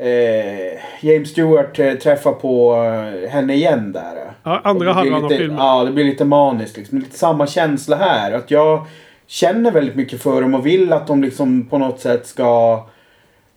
eh, 0.00 0.78
James 1.00 1.30
Stewart 1.30 1.78
eh, 1.78 1.94
träffar 1.94 2.32
på 2.32 2.74
eh, 2.74 3.30
henne 3.30 3.54
igen 3.54 3.92
där. 3.92 4.14
Ja, 4.42 4.60
andra 4.64 4.92
halvan 4.92 5.24
av 5.24 5.28
filmen. 5.28 5.56
Ja, 5.56 5.84
det 5.84 5.92
blir 5.92 6.04
lite 6.04 6.24
maniskt. 6.24 6.76
Liksom. 6.76 6.98
Lite 6.98 7.18
samma 7.18 7.46
känsla 7.46 7.96
här. 7.96 8.32
Att 8.32 8.50
jag 8.50 8.86
känner 9.26 9.70
väldigt 9.70 9.94
mycket 9.94 10.22
för 10.22 10.42
dem 10.42 10.54
och 10.54 10.66
vill 10.66 10.92
att 10.92 11.06
de 11.06 11.22
liksom 11.22 11.66
på 11.66 11.78
något 11.78 12.00
sätt 12.00 12.26
ska 12.26 12.86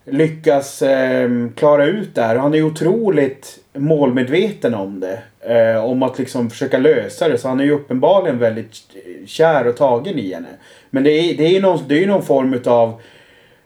lyckas 0.06 0.82
eh, 0.82 1.30
klara 1.56 1.86
ut 1.86 2.16
det 2.16 2.22
här. 2.22 2.36
Han 2.36 2.54
är 2.54 2.58
ju 2.58 2.64
otroligt 2.64 3.60
målmedveten 3.74 4.76
om 4.76 5.00
det. 5.00 5.20
Eh, 5.40 5.86
om 5.86 6.04
att 6.04 6.20
liksom 6.20 6.50
försöka 6.50 6.78
lösa 6.78 7.30
det. 7.30 7.38
Så 7.38 7.48
han 7.48 7.60
är 7.60 7.64
ju 7.64 7.72
uppenbarligen 7.72 8.40
väldigt 8.40 8.76
kär 9.26 9.68
och 9.68 9.78
tagen 9.78 10.20
i 10.20 10.34
henne. 10.34 10.48
Men 10.90 11.04
det 11.04 11.12
är, 11.12 11.38
det 11.38 11.46
är 11.46 11.52
ju 11.52 11.62
någon, 11.62 11.80
det 11.88 11.96
är 11.96 12.00
ju 12.00 12.08
någon 12.08 12.24
form 12.24 12.54
utav 12.54 13.02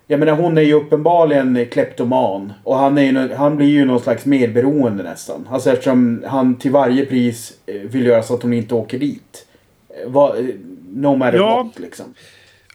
jag 0.07 0.19
menar 0.19 0.33
hon 0.33 0.57
är 0.57 0.61
ju 0.61 0.73
uppenbarligen 0.73 1.65
kleptoman. 1.71 2.53
Och 2.63 2.75
han, 2.77 2.97
är 2.97 3.01
ju, 3.01 3.33
han 3.33 3.57
blir 3.57 3.67
ju 3.67 3.85
någon 3.85 3.99
slags 3.99 4.25
medberoende 4.25 5.03
nästan. 5.03 5.47
Alltså 5.49 5.71
eftersom 5.71 6.23
han 6.27 6.55
till 6.55 6.71
varje 6.71 7.05
pris 7.05 7.53
eh, 7.65 7.75
vill 7.89 8.05
göra 8.05 8.23
så 8.23 8.33
att 8.33 8.41
hon 8.43 8.53
inte 8.53 8.75
åker 8.75 8.99
dit. 8.99 9.45
Eh, 9.89 10.09
vad- 10.11 10.37
eh, 10.39 10.45
no 10.93 11.15
matter 11.15 11.37
Ja. 11.37 11.63
what 11.63 11.79
liksom. 11.79 12.05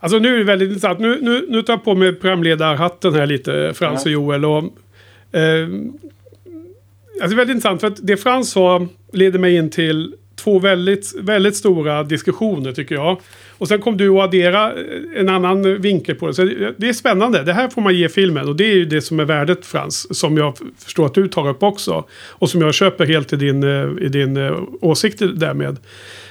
Alltså 0.00 0.18
nu 0.18 0.34
är 0.34 0.38
det 0.38 0.44
väldigt 0.44 0.66
intressant. 0.68 0.98
Nu, 0.98 1.18
nu, 1.22 1.46
nu 1.48 1.62
tar 1.62 1.72
jag 1.72 1.84
på 1.84 1.94
mig 1.94 2.12
programledarhatten 2.14 3.14
här 3.14 3.26
lite, 3.26 3.72
Frans 3.74 4.06
Ja. 4.06 4.08
och 4.08 4.12
Joel. 4.12 4.44
Och, 4.44 4.58
eh, 5.38 5.68
alltså 7.22 7.28
det 7.28 7.34
är 7.34 7.36
väldigt 7.36 7.54
intressant 7.54 7.80
för 7.80 7.86
att 7.88 8.06
det 8.06 8.16
Frans 8.16 8.50
sa 8.50 8.86
leder 9.12 9.38
mig 9.38 9.56
in 9.56 9.70
till 9.70 10.14
två 10.36 10.58
väldigt, 10.58 11.12
väldigt 11.20 11.56
stora 11.56 12.02
diskussioner 12.02 12.72
tycker 12.72 12.94
jag. 12.94 13.16
Och 13.62 13.68
sen 13.68 13.80
kom 13.80 13.96
du 13.96 14.08
och 14.08 14.22
addera 14.22 14.72
eh, 14.72 15.20
en 15.20 15.28
annan 15.28 15.80
vinkel 15.80 16.14
på 16.14 16.26
det. 16.26 16.34
Så 16.34 16.44
det 16.76 16.88
är 16.88 16.92
spännande. 16.92 17.42
Det 17.42 17.52
här 17.52 17.68
får 17.68 17.82
man 17.82 17.96
ge 17.96 18.08
filmen. 18.08 18.48
Och 18.48 18.56
det 18.56 18.64
är 18.64 18.74
ju 18.74 18.84
det 18.84 19.00
som 19.00 19.20
är 19.20 19.24
värdet 19.24 19.66
Frans. 19.66 20.18
Som 20.18 20.36
jag 20.36 20.58
förstår 20.78 21.06
att 21.06 21.14
du 21.14 21.28
tar 21.28 21.48
upp 21.48 21.62
också. 21.62 22.04
Och 22.28 22.50
som 22.50 22.60
jag 22.60 22.74
köper 22.74 23.06
helt 23.06 23.32
i 23.32 23.36
din, 23.36 23.62
eh, 23.62 24.04
i 24.04 24.08
din 24.08 24.36
eh, 24.36 24.58
åsikt 24.80 25.18
därmed. 25.34 25.76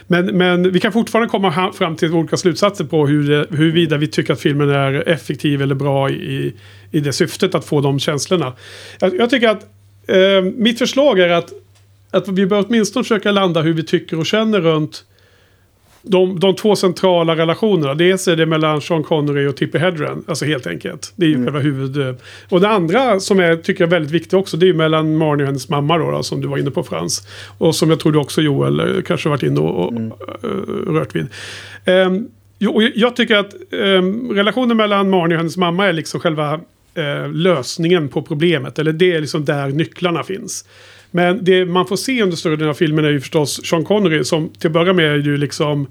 Men, 0.07 0.25
men 0.25 0.71
vi 0.71 0.79
kan 0.79 0.91
fortfarande 0.91 1.29
komma 1.29 1.71
fram 1.73 1.95
till 1.95 2.13
olika 2.13 2.37
slutsatser 2.37 2.85
på 2.85 3.07
hur 3.07 3.55
huruvida 3.55 3.97
vi 3.97 4.07
tycker 4.07 4.33
att 4.33 4.41
filmen 4.41 4.69
är 4.69 5.09
effektiv 5.09 5.61
eller 5.61 5.75
bra 5.75 6.09
i, 6.09 6.53
i 6.91 6.99
det 6.99 7.13
syftet 7.13 7.55
att 7.55 7.65
få 7.65 7.81
de 7.81 7.99
känslorna. 7.99 8.53
Jag, 8.99 9.15
jag 9.15 9.29
tycker 9.29 9.49
att 9.49 9.63
eh, 10.07 10.41
mitt 10.55 10.79
förslag 10.79 11.19
är 11.19 11.29
att, 11.29 11.53
att 12.11 12.27
vi 12.27 12.45
bör 12.45 12.65
åtminstone 12.67 13.03
försöka 13.03 13.31
landa 13.31 13.61
hur 13.61 13.73
vi 13.73 13.83
tycker 13.83 14.19
och 14.19 14.25
känner 14.25 14.61
runt 14.61 15.05
de, 16.01 16.39
de 16.39 16.55
två 16.55 16.75
centrala 16.75 17.35
relationerna. 17.35 17.93
Dels 17.93 18.27
är 18.27 18.35
det 18.35 18.45
mellan 18.45 18.81
Sean 18.81 19.03
Connery 19.03 19.47
och 19.47 19.55
Tippi 19.55 19.77
Hedren. 19.77 20.23
Alltså 20.27 20.45
helt 20.45 20.67
enkelt. 20.67 21.13
Det 21.15 21.25
är 21.25 21.29
ju 21.29 21.35
mm. 21.35 21.45
själva 21.45 21.59
huvud... 21.59 22.15
Och 22.49 22.61
det 22.61 22.69
andra 22.69 23.19
som 23.19 23.39
jag 23.39 23.63
tycker 23.63 23.83
är 23.83 23.87
väldigt 23.87 24.11
viktigt 24.11 24.33
också. 24.33 24.57
Det 24.57 24.65
är 24.65 24.67
ju 24.67 24.73
mellan 24.73 25.17
Marnie 25.17 25.43
och 25.43 25.47
hennes 25.47 25.69
mamma 25.69 25.97
då, 25.97 26.11
då. 26.11 26.23
Som 26.23 26.41
du 26.41 26.47
var 26.47 26.57
inne 26.57 26.71
på 26.71 26.83
Frans. 26.83 27.27
Och 27.57 27.75
som 27.75 27.89
jag 27.89 27.99
tror 27.99 28.11
du 28.11 28.19
också 28.19 28.41
Joel 28.41 28.79
eh, 28.79 29.01
kanske 29.01 29.29
varit 29.29 29.43
inne 29.43 29.59
och, 29.59 29.85
och 29.85 29.91
mm. 29.91 30.11
uh, 30.43 30.93
rört 30.93 31.15
vid. 31.15 31.27
Um, 31.85 32.27
jo, 32.59 32.81
jag 32.95 33.15
tycker 33.15 33.35
att 33.35 33.53
um, 33.71 34.31
relationen 34.31 34.77
mellan 34.77 35.09
Marnie 35.09 35.35
och 35.35 35.39
hennes 35.39 35.57
mamma 35.57 35.87
är 35.87 35.93
liksom 35.93 36.19
själva 36.19 36.53
uh, 36.53 37.31
lösningen 37.33 38.09
på 38.09 38.21
problemet. 38.21 38.79
Eller 38.79 38.93
det 38.93 39.11
är 39.11 39.21
liksom 39.21 39.45
där 39.45 39.67
nycklarna 39.67 40.23
finns. 40.23 40.65
Men 41.11 41.43
det 41.43 41.65
man 41.65 41.87
får 41.87 41.95
se 41.95 42.23
under 42.23 42.37
större 42.37 42.55
delen 42.55 42.69
av 42.69 42.73
filmen 42.73 43.05
är 43.05 43.09
ju 43.09 43.19
förstås 43.19 43.65
Sean 43.65 43.85
Connery 43.85 44.23
som 44.23 44.49
till 44.49 44.67
att 44.67 44.73
börja 44.73 44.93
med 44.93 45.05
är 45.05 45.17
ju 45.17 45.37
liksom 45.37 45.87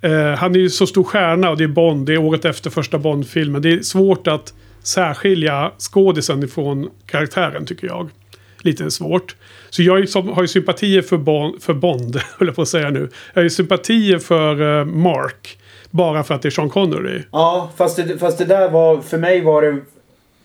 eh, 0.00 0.30
han 0.30 0.54
är 0.54 0.58
ju 0.58 0.70
så 0.70 0.86
stor 0.86 1.04
stjärna 1.04 1.50
och 1.50 1.56
det 1.56 1.64
är 1.64 1.68
Bond, 1.68 2.06
det 2.06 2.12
är 2.12 2.18
året 2.18 2.44
efter 2.44 2.70
första 2.70 2.98
Bond-filmen. 2.98 3.62
Det 3.62 3.72
är 3.72 3.80
svårt 3.80 4.26
att 4.26 4.54
särskilja 4.82 5.72
skådisen 5.78 6.42
ifrån 6.42 6.90
karaktären 7.06 7.66
tycker 7.66 7.86
jag. 7.86 8.10
Lite 8.58 8.90
svårt. 8.90 9.36
Så 9.70 9.82
jag 9.82 9.92
har 10.16 10.42
ju 10.42 10.48
sympatier 10.48 11.02
för, 11.02 11.16
bon, 11.16 11.60
för 11.60 11.74
Bond, 11.74 12.16
höll 12.38 12.48
jag 12.48 12.56
på 12.56 12.62
att 12.62 12.68
säga 12.68 12.90
nu. 12.90 13.08
Jag 13.32 13.40
har 13.40 13.42
ju 13.42 13.50
sympatier 13.50 14.18
för 14.18 14.80
eh, 14.80 14.84
Mark. 14.84 15.58
Bara 15.90 16.24
för 16.24 16.34
att 16.34 16.42
det 16.42 16.48
är 16.48 16.50
Sean 16.50 16.70
Connery. 16.70 17.22
Ja, 17.30 17.70
fast 17.76 17.96
det, 17.96 18.18
fast 18.18 18.38
det 18.38 18.44
där 18.44 18.70
var, 18.70 19.00
för 19.00 19.18
mig 19.18 19.40
var 19.40 19.62
det 19.62 19.78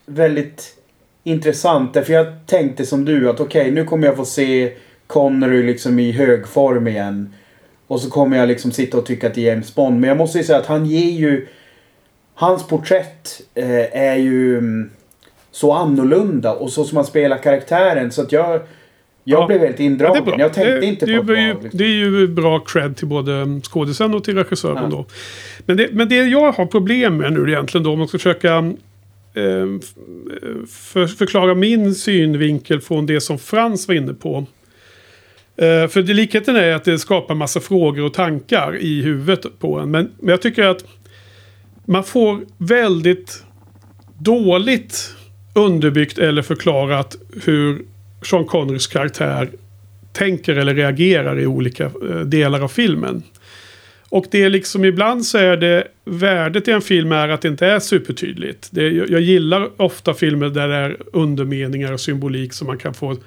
väldigt 0.06 0.77
intressant. 1.28 1.94
Därför 1.94 2.14
jag 2.14 2.28
tänkte 2.46 2.86
som 2.86 3.06
du 3.06 3.30
att 3.30 3.40
okej, 3.40 3.62
okay, 3.62 3.72
nu 3.72 3.84
kommer 3.84 4.08
jag 4.08 4.16
få 4.16 4.26
se 4.26 4.74
Connery 5.08 5.64
liksom 5.64 6.00
i 6.00 6.12
hög 6.12 6.48
form 6.48 6.88
igen. 6.88 7.34
Och 7.88 8.02
så 8.02 8.10
kommer 8.10 8.38
jag 8.38 8.48
liksom 8.48 8.72
sitta 8.72 8.98
och 8.98 9.06
tycka 9.06 9.28
att 9.28 9.34
det 9.34 9.42
är 9.42 9.52
James 9.52 9.76
Bond. 9.76 10.00
Men 10.00 10.08
jag 10.08 10.18
måste 10.18 10.38
ju 10.38 10.44
säga 10.44 10.60
att 10.60 10.66
han 10.66 10.86
ger 10.86 11.12
ju... 11.12 11.48
Hans 12.34 12.68
porträtt 12.68 13.42
eh, 13.56 14.02
är 14.02 14.16
ju 14.16 14.58
mm, 14.58 14.90
så 15.52 15.74
annorlunda 15.74 16.54
och 16.54 16.72
så 16.72 16.84
som 16.84 16.96
han 16.96 17.06
spelar 17.06 17.38
karaktären. 17.38 18.12
Så 18.12 18.22
att 18.22 18.32
jag... 18.32 18.62
Jag 19.30 19.42
ja, 19.42 19.48
blev 19.48 19.60
helt 19.60 19.80
indragen. 19.80 20.24
Ja, 20.26 20.36
jag 20.40 20.54
tänkte 20.54 20.80
det, 20.80 20.86
inte 20.86 21.06
på 21.06 21.24
det. 21.24 21.40
Är 21.40 21.48
ju, 21.48 21.54
liksom. 21.54 21.78
det 21.78 21.84
är 21.84 21.88
ju 21.88 22.28
bra 22.28 22.60
cred 22.60 22.98
till 22.98 23.08
både 23.08 23.62
skådisen 23.64 24.14
och 24.14 24.24
till 24.24 24.38
regissören 24.38 24.78
ja. 24.84 24.90
då. 24.90 25.06
Men 25.66 25.78
det, 25.78 25.88
men 25.92 26.10
det 26.10 26.16
jag 26.16 26.52
har 26.52 26.66
problem 26.66 27.18
med 27.18 27.34
nu 27.34 27.52
egentligen 27.52 27.84
då, 27.84 27.92
om 27.92 28.00
man 28.00 28.08
ska 28.08 28.18
försöka 28.18 28.56
eh, 28.56 28.72
Ehm, 29.38 29.82
för, 30.68 31.08
förklara 31.08 31.56
min 31.56 31.96
synvinkel 31.96 32.82
från 32.82 33.06
det 33.06 33.22
som 33.22 33.40
Frans 33.40 33.88
var 33.88 33.96
inne 33.96 34.14
på. 34.14 34.38
Eh, 35.58 35.88
för 35.88 36.02
det, 36.02 36.14
likheten 36.14 36.56
är 36.56 36.74
att 36.74 36.84
det 36.84 37.00
skapar 37.00 37.36
massa 37.36 37.60
frågor 37.60 38.04
och 38.04 38.14
tankar 38.14 38.78
i 38.78 39.02
huvudet 39.02 39.60
på 39.60 39.80
en. 39.80 39.92
Men, 39.92 40.12
men 40.20 40.30
jag 40.30 40.42
tycker 40.42 40.64
att 40.64 40.86
man 41.86 42.04
får 42.04 42.42
väldigt 42.58 43.44
dåligt 44.20 45.16
underbyggt 45.56 46.18
eller 46.18 46.42
förklarat 46.42 47.16
hur 47.46 47.86
Sean 48.24 48.46
Connerys 48.46 48.88
karaktär 48.88 49.50
tänker 50.14 50.56
eller 50.56 50.76
reagerar 50.76 51.40
i 51.40 51.48
olika 51.48 51.86
eh, 51.86 52.20
delar 52.20 52.62
av 52.62 52.68
filmen. 52.68 53.24
Och 54.10 54.26
det 54.32 54.44
är 54.44 54.50
liksom 54.50 54.86
ibland 54.86 55.26
så 55.26 55.38
är 55.38 55.58
det 55.58 55.88
värdet 56.06 56.68
i 56.68 56.72
en 56.72 56.82
film 56.82 57.12
är 57.12 57.30
att 57.30 57.42
det 57.42 57.48
inte 57.48 57.66
är 57.66 57.80
supertydligt. 57.80 58.70
Det, 58.72 58.90
jag, 58.90 59.10
jag 59.10 59.22
gillar 59.22 59.82
ofta 59.82 60.14
filmer 60.14 60.50
där 60.50 60.68
det 60.68 60.76
är 60.76 60.98
undermeningar 61.14 61.94
och 61.94 62.00
symbolik 62.00 62.54
som 62.54 62.68
man 62.68 62.78
kan 62.78 62.94
få 62.94 63.18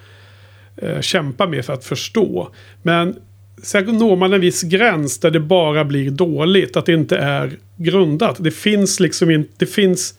eh, 0.77 1.01
kämpa 1.01 1.47
med 1.47 1.65
för 1.65 1.73
att 1.73 1.85
förstå. 1.85 2.49
Men 2.83 3.17
sen 3.63 3.85
når 3.85 4.17
man 4.17 4.33
en 4.33 4.41
viss 4.41 4.63
gräns 4.63 5.19
där 5.19 5.31
det 5.31 5.41
bara 5.41 5.85
blir 5.85 6.11
dåligt. 6.11 6.77
Att 6.77 6.87
det 6.87 6.93
inte 6.93 7.17
är 7.17 7.51
grundat. 7.77 8.37
Det 8.41 8.51
finns 8.51 9.01
liksom 9.01 9.31
inte, 9.31 9.51
det 9.57 9.67
finns 9.67 10.15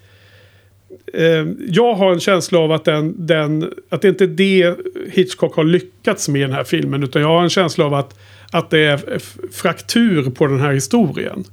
eh, 1.13 1.47
jag 1.67 1.93
har 1.93 2.13
en 2.13 2.19
känsla 2.19 2.59
av 2.59 2.71
att, 2.71 2.85
den, 2.85 3.25
den, 3.25 3.73
att 3.89 4.01
det 4.01 4.07
inte 4.07 4.23
är 4.23 4.27
det 4.27 4.75
Hitchcock 5.11 5.55
har 5.55 5.63
lyckats 5.63 6.29
med 6.29 6.41
i 6.41 6.43
den 6.43 6.53
här 6.53 6.63
filmen. 6.63 7.03
Utan 7.03 7.21
jag 7.21 7.29
har 7.29 7.43
en 7.43 7.49
känsla 7.49 7.85
av 7.85 7.93
att 7.93 8.19
att 8.51 8.69
det 8.69 8.79
är 8.79 9.19
fraktur 9.51 10.29
på 10.29 10.47
den 10.47 10.59
här 10.59 10.73
historien. 10.73 11.43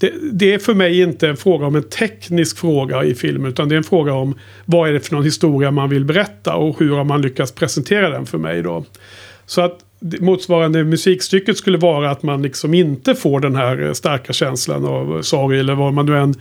Det, 0.00 0.12
det, 0.32 0.54
är 0.54 0.58
för 0.58 0.74
mig 0.74 1.00
inte 1.00 1.28
en 1.28 1.36
fråga 1.36 1.66
om 1.66 1.76
en 1.76 1.82
teknisk 1.82 2.58
fråga 2.58 3.04
i 3.04 3.14
filmen. 3.14 3.50
Utan 3.50 3.68
det 3.68 3.74
är 3.74 3.76
en 3.76 3.84
fråga 3.84 4.12
om 4.12 4.34
vad 4.64 4.88
är 4.88 4.92
det 4.92 5.00
för 5.00 5.14
någon 5.14 5.24
historia 5.24 5.70
man 5.70 5.90
vill 5.90 6.04
berätta. 6.04 6.54
Och 6.54 6.80
hur 6.80 6.96
har 6.96 7.04
man 7.04 7.22
lyckats 7.22 7.52
presentera 7.52 8.10
den 8.10 8.26
för 8.26 8.38
mig 8.38 8.62
då. 8.62 8.84
Så 9.46 9.60
att 9.60 9.78
motsvarande 10.20 10.84
musikstycket 10.84 11.56
skulle 11.56 11.78
vara 11.78 12.10
att 12.10 12.22
man 12.22 12.42
liksom 12.42 12.74
inte 12.74 13.14
får 13.14 13.40
den 13.40 13.56
här 13.56 13.82
eh, 13.82 13.92
starka 13.92 14.32
känslan 14.32 14.84
av 14.84 15.22
sorg. 15.22 15.60
Eller 15.60 15.74
vad 15.74 15.92
man 15.92 16.06
nu 16.06 16.18
än 16.18 16.34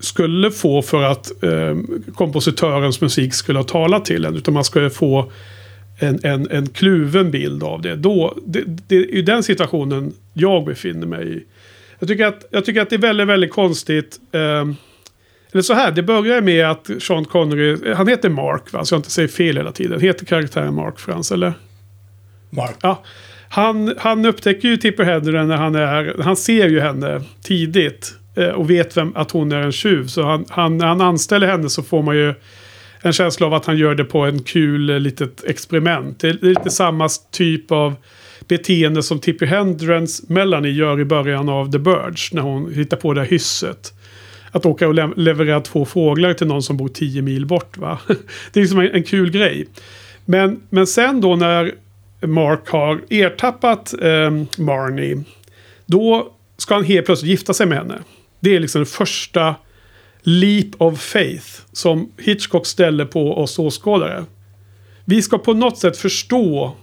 skulle 0.00 0.50
få 0.50 0.82
för 0.82 1.02
att 1.02 1.42
eh, 1.44 1.76
kompositörens 2.14 3.00
musik 3.00 3.34
skulle 3.34 3.58
ha 3.58 3.64
talat 3.64 4.04
till 4.04 4.24
en. 4.24 4.36
Utan 4.36 4.54
man 4.54 4.64
skulle 4.64 4.90
få 4.90 5.32
en, 5.98 6.20
en, 6.22 6.50
en 6.50 6.66
kluven 6.66 7.30
bild 7.30 7.62
av 7.62 7.82
det. 7.82 7.96
Då, 7.96 8.38
det, 8.46 8.62
det 8.88 9.18
är 9.18 9.22
den 9.22 9.42
situationen 9.42 10.12
jag 10.32 10.64
befinner 10.64 11.06
mig 11.06 11.36
i. 11.36 11.44
Jag 11.98 12.08
tycker 12.08 12.26
att, 12.26 12.44
jag 12.50 12.64
tycker 12.64 12.82
att 12.82 12.90
det 12.90 12.96
är 12.96 13.00
väldigt, 13.00 13.28
väldigt 13.28 13.52
konstigt. 13.52 14.20
Eh, 14.32 14.68
eller 15.52 15.62
så 15.62 15.74
här, 15.74 15.92
det 15.92 16.02
börjar 16.02 16.40
med 16.40 16.70
att 16.70 16.90
Sean 17.00 17.24
Connery, 17.24 17.92
han 17.94 18.08
heter 18.08 18.28
Mark 18.28 18.72
va, 18.72 18.84
så 18.84 18.94
jag 18.94 18.98
inte 18.98 19.10
säger 19.10 19.28
fel 19.28 19.56
hela 19.56 19.72
tiden. 19.72 20.00
Heter 20.00 20.26
karaktären 20.26 20.74
Mark 20.74 20.98
Frans, 20.98 21.32
eller? 21.32 21.52
Mark. 22.50 22.76
Ja. 22.82 23.02
Han, 23.48 23.94
han 23.98 24.26
upptäcker 24.26 24.68
ju 24.68 24.76
Tipper 24.76 25.04
Hedren 25.04 25.48
när 25.48 25.56
han 25.56 25.74
är, 25.74 26.22
han 26.22 26.36
ser 26.36 26.68
ju 26.68 26.80
henne 26.80 27.22
tidigt. 27.42 28.14
Eh, 28.36 28.48
och 28.48 28.70
vet 28.70 28.96
vem, 28.96 29.16
att 29.16 29.30
hon 29.30 29.52
är 29.52 29.60
en 29.60 29.72
tjuv. 29.72 30.06
Så 30.06 30.22
han, 30.22 30.44
han, 30.48 30.78
när 30.78 30.86
han 30.86 31.00
anställer 31.00 31.46
henne 31.46 31.70
så 31.70 31.82
får 31.82 32.02
man 32.02 32.16
ju 32.16 32.34
en 33.04 33.12
känsla 33.12 33.46
av 33.46 33.54
att 33.54 33.66
han 33.66 33.76
gör 33.76 33.94
det 33.94 34.04
på 34.04 34.18
en 34.18 34.42
kul 34.42 34.90
eh, 34.90 35.00
litet 35.00 35.44
experiment. 35.44 36.20
Det 36.20 36.28
är 36.28 36.32
lite 36.32 36.70
samma 36.70 37.08
typ 37.30 37.72
av 37.72 37.94
beteende 38.48 39.02
som 39.02 39.18
Tippi 39.18 39.46
Hendrens 39.46 40.28
Melanie 40.28 40.72
gör 40.72 41.00
i 41.00 41.04
början 41.04 41.48
av 41.48 41.72
The 41.72 41.78
Birds. 41.78 42.32
När 42.32 42.42
hon 42.42 42.74
hittar 42.74 42.96
på 42.96 43.14
det 43.14 43.20
här 43.20 43.28
hysset. 43.28 43.92
Att 44.50 44.66
åka 44.66 44.88
och 44.88 44.94
le 44.94 45.10
leverera 45.16 45.60
två 45.60 45.84
fåglar 45.84 46.34
till 46.34 46.46
någon 46.46 46.62
som 46.62 46.76
bor 46.76 46.88
tio 46.88 47.22
mil 47.22 47.46
bort. 47.46 47.76
Va? 47.76 47.98
Det 48.52 48.60
är 48.60 48.62
liksom 48.62 48.80
en, 48.80 48.90
en 48.90 49.02
kul 49.02 49.30
grej. 49.30 49.66
Men, 50.24 50.60
men 50.70 50.86
sen 50.86 51.20
då 51.20 51.36
när 51.36 51.74
Mark 52.20 52.68
har 52.68 53.00
ertappat 53.10 53.94
eh, 54.02 54.30
Marnie. 54.58 55.24
Då 55.86 56.32
ska 56.56 56.74
han 56.74 56.84
helt 56.84 57.06
plötsligt 57.06 57.30
gifta 57.30 57.54
sig 57.54 57.66
med 57.66 57.78
henne. 57.78 57.98
Det 58.40 58.56
är 58.56 58.60
liksom 58.60 58.78
den 58.78 58.86
första 58.86 59.54
leap 60.24 60.66
of 60.78 61.00
faith 61.00 61.46
som 61.72 62.12
Hitchcock 62.18 62.66
ställer 62.66 63.04
på 63.04 63.38
oss 63.38 63.58
åskådare. 63.58 64.24
Vi 65.04 65.22
ska 65.22 65.38
på 65.38 65.54
något 65.54 65.78
sätt 65.78 65.96
förstå 65.96 66.76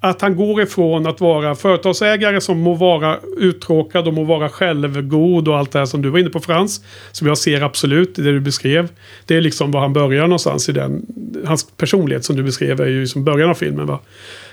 att 0.00 0.20
han 0.20 0.36
går 0.36 0.62
ifrån 0.62 1.06
att 1.06 1.20
vara 1.20 1.54
företagsägare 1.54 2.40
som 2.40 2.58
må 2.58 2.74
vara 2.74 3.18
uttråkad 3.36 4.08
och 4.08 4.14
må 4.14 4.24
vara 4.24 4.48
självgod 4.48 5.48
och 5.48 5.58
allt 5.58 5.72
det 5.72 5.78
här 5.78 5.86
som 5.86 6.02
du 6.02 6.08
var 6.10 6.18
inne 6.18 6.30
på 6.30 6.40
Frans. 6.40 6.84
Som 7.12 7.26
jag 7.26 7.38
ser 7.38 7.60
absolut 7.60 8.18
i 8.18 8.22
det 8.22 8.32
du 8.32 8.40
beskrev. 8.40 8.88
Det 9.26 9.36
är 9.36 9.40
liksom 9.40 9.70
var 9.70 9.80
han 9.80 9.92
börjar 9.92 10.22
någonstans 10.22 10.68
i 10.68 10.72
den. 10.72 11.06
Hans 11.44 11.70
personlighet 11.76 12.24
som 12.24 12.36
du 12.36 12.42
beskrev 12.42 12.80
är 12.80 12.86
ju 12.86 13.06
som 13.06 13.24
början 13.24 13.50
av 13.50 13.54
filmen 13.54 13.86
va. 13.86 14.00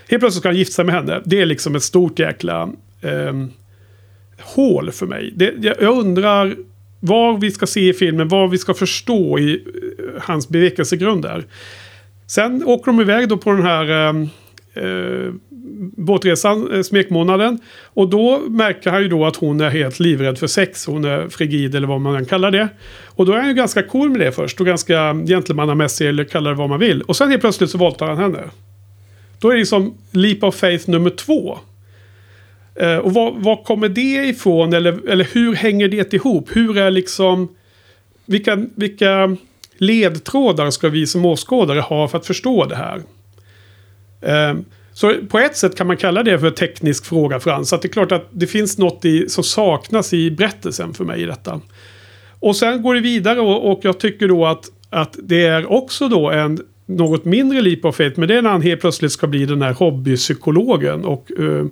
Helt 0.09 0.21
plötsligt 0.21 0.41
ska 0.41 0.49
han 0.49 0.57
gifta 0.57 0.73
sig 0.73 0.85
med 0.85 0.95
henne. 0.95 1.21
Det 1.25 1.41
är 1.41 1.45
liksom 1.45 1.75
ett 1.75 1.83
stort 1.83 2.19
jäkla 2.19 2.69
eh, 3.01 3.33
hål 4.41 4.91
för 4.91 5.05
mig. 5.05 5.33
Det, 5.35 5.53
jag 5.61 5.97
undrar 5.97 6.55
vad 6.99 7.41
vi 7.41 7.51
ska 7.51 7.67
se 7.67 7.89
i 7.89 7.93
filmen, 7.93 8.27
vad 8.27 8.49
vi 8.49 8.57
ska 8.57 8.73
förstå 8.73 9.39
i 9.39 9.53
eh, 9.53 10.21
hans 10.21 10.49
bevekelsegrunder. 10.49 11.45
Sen 12.27 12.63
åker 12.63 12.91
de 12.91 13.01
iväg 13.01 13.29
då 13.29 13.37
på 13.37 13.51
den 13.51 13.63
här 13.63 13.89
eh, 13.89 14.15
eh 14.83 15.33
båtresan, 15.97 16.73
eh, 16.73 16.81
smekmånaden. 16.81 17.59
Och 17.83 18.09
då 18.09 18.39
märker 18.49 18.91
han 18.91 19.01
ju 19.01 19.07
då 19.07 19.25
att 19.25 19.35
hon 19.35 19.61
är 19.61 19.69
helt 19.69 19.99
livrädd 19.99 20.37
för 20.37 20.47
sex. 20.47 20.85
Hon 20.85 21.05
är 21.05 21.29
frigid 21.29 21.75
eller 21.75 21.87
vad 21.87 22.01
man 22.01 22.15
än 22.15 22.25
kallar 22.25 22.51
det. 22.51 22.67
Och 23.05 23.25
då 23.25 23.31
är 23.31 23.37
han 23.37 23.47
ju 23.47 23.53
ganska 23.53 23.83
cool 23.83 24.09
med 24.09 24.19
det 24.19 24.31
först. 24.31 24.59
Och 24.59 24.65
ganska 24.65 25.13
gentlemannamässig 25.13 26.07
eller 26.07 26.23
kallar 26.23 26.51
det 26.51 26.57
vad 26.57 26.69
man 26.69 26.79
vill. 26.79 27.01
Och 27.01 27.15
sen 27.15 27.29
helt 27.29 27.41
plötsligt 27.41 27.69
så 27.69 27.77
våldtar 27.77 28.07
han 28.07 28.17
henne. 28.17 28.43
Då 29.39 29.49
är 29.49 29.53
det 29.53 29.59
liksom 29.59 29.97
leap 30.11 30.43
of 30.43 30.55
faith 30.55 30.89
nummer 30.89 31.09
två. 31.09 31.59
Eh, 32.79 32.97
och 32.97 33.13
vad, 33.13 33.33
vad 33.35 33.63
kommer 33.63 33.89
det 33.89 34.25
ifrån? 34.27 34.73
Eller, 34.73 35.09
eller 35.09 35.27
hur 35.33 35.55
hänger 35.55 35.87
det 35.87 36.13
ihop? 36.13 36.49
Hur 36.55 36.77
är 36.77 36.91
liksom... 36.91 37.55
Vilka, 38.25 38.65
vilka 38.75 39.37
ledtrådar 39.77 40.69
ska 40.69 40.89
vi 40.89 41.07
som 41.07 41.25
åskådare 41.25 41.79
ha 41.79 42.07
för 42.07 42.17
att 42.17 42.25
förstå 42.25 42.65
det 42.65 42.75
här? 42.75 43.01
Eh, 44.21 44.57
så 44.93 45.13
på 45.29 45.39
ett 45.39 45.57
sätt 45.57 45.75
kan 45.75 45.87
man 45.87 45.97
kalla 45.97 46.23
det 46.23 46.39
för 46.39 46.47
en 46.47 46.53
teknisk 46.53 47.05
fråga 47.05 47.39
Frans. 47.39 47.73
Att 47.73 47.81
det 47.81 47.87
är 47.87 47.91
klart 47.91 48.11
att 48.11 48.27
det 48.31 48.47
finns 48.47 48.77
något 48.77 49.05
i, 49.05 49.29
som 49.29 49.43
saknas 49.43 50.13
i 50.13 50.31
berättelsen 50.31 50.93
för 50.93 51.03
mig 51.03 51.21
i 51.21 51.25
detta. 51.25 51.61
Och 52.39 52.55
sen 52.55 52.81
går 52.81 52.95
det 52.95 53.01
vidare 53.01 53.39
och, 53.39 53.71
och 53.71 53.79
jag 53.81 53.99
tycker 53.99 54.27
då 54.27 54.45
att, 54.45 54.65
att 54.89 55.15
det 55.23 55.45
är 55.45 55.71
också 55.71 56.07
då 56.07 56.29
en 56.31 56.59
något 56.87 57.25
mindre 57.25 57.61
leap 57.61 57.85
of 57.85 57.95
faith. 57.95 58.19
Men 58.19 58.27
det 58.27 58.37
är 58.37 58.41
när 58.41 58.49
han 58.49 58.61
helt 58.61 58.81
plötsligt 58.81 59.11
ska 59.11 59.27
bli 59.27 59.45
den 59.45 59.61
här 59.61 59.73
hobbypsykologen 59.73 61.05
och 61.05 61.31
uh, 61.39 61.65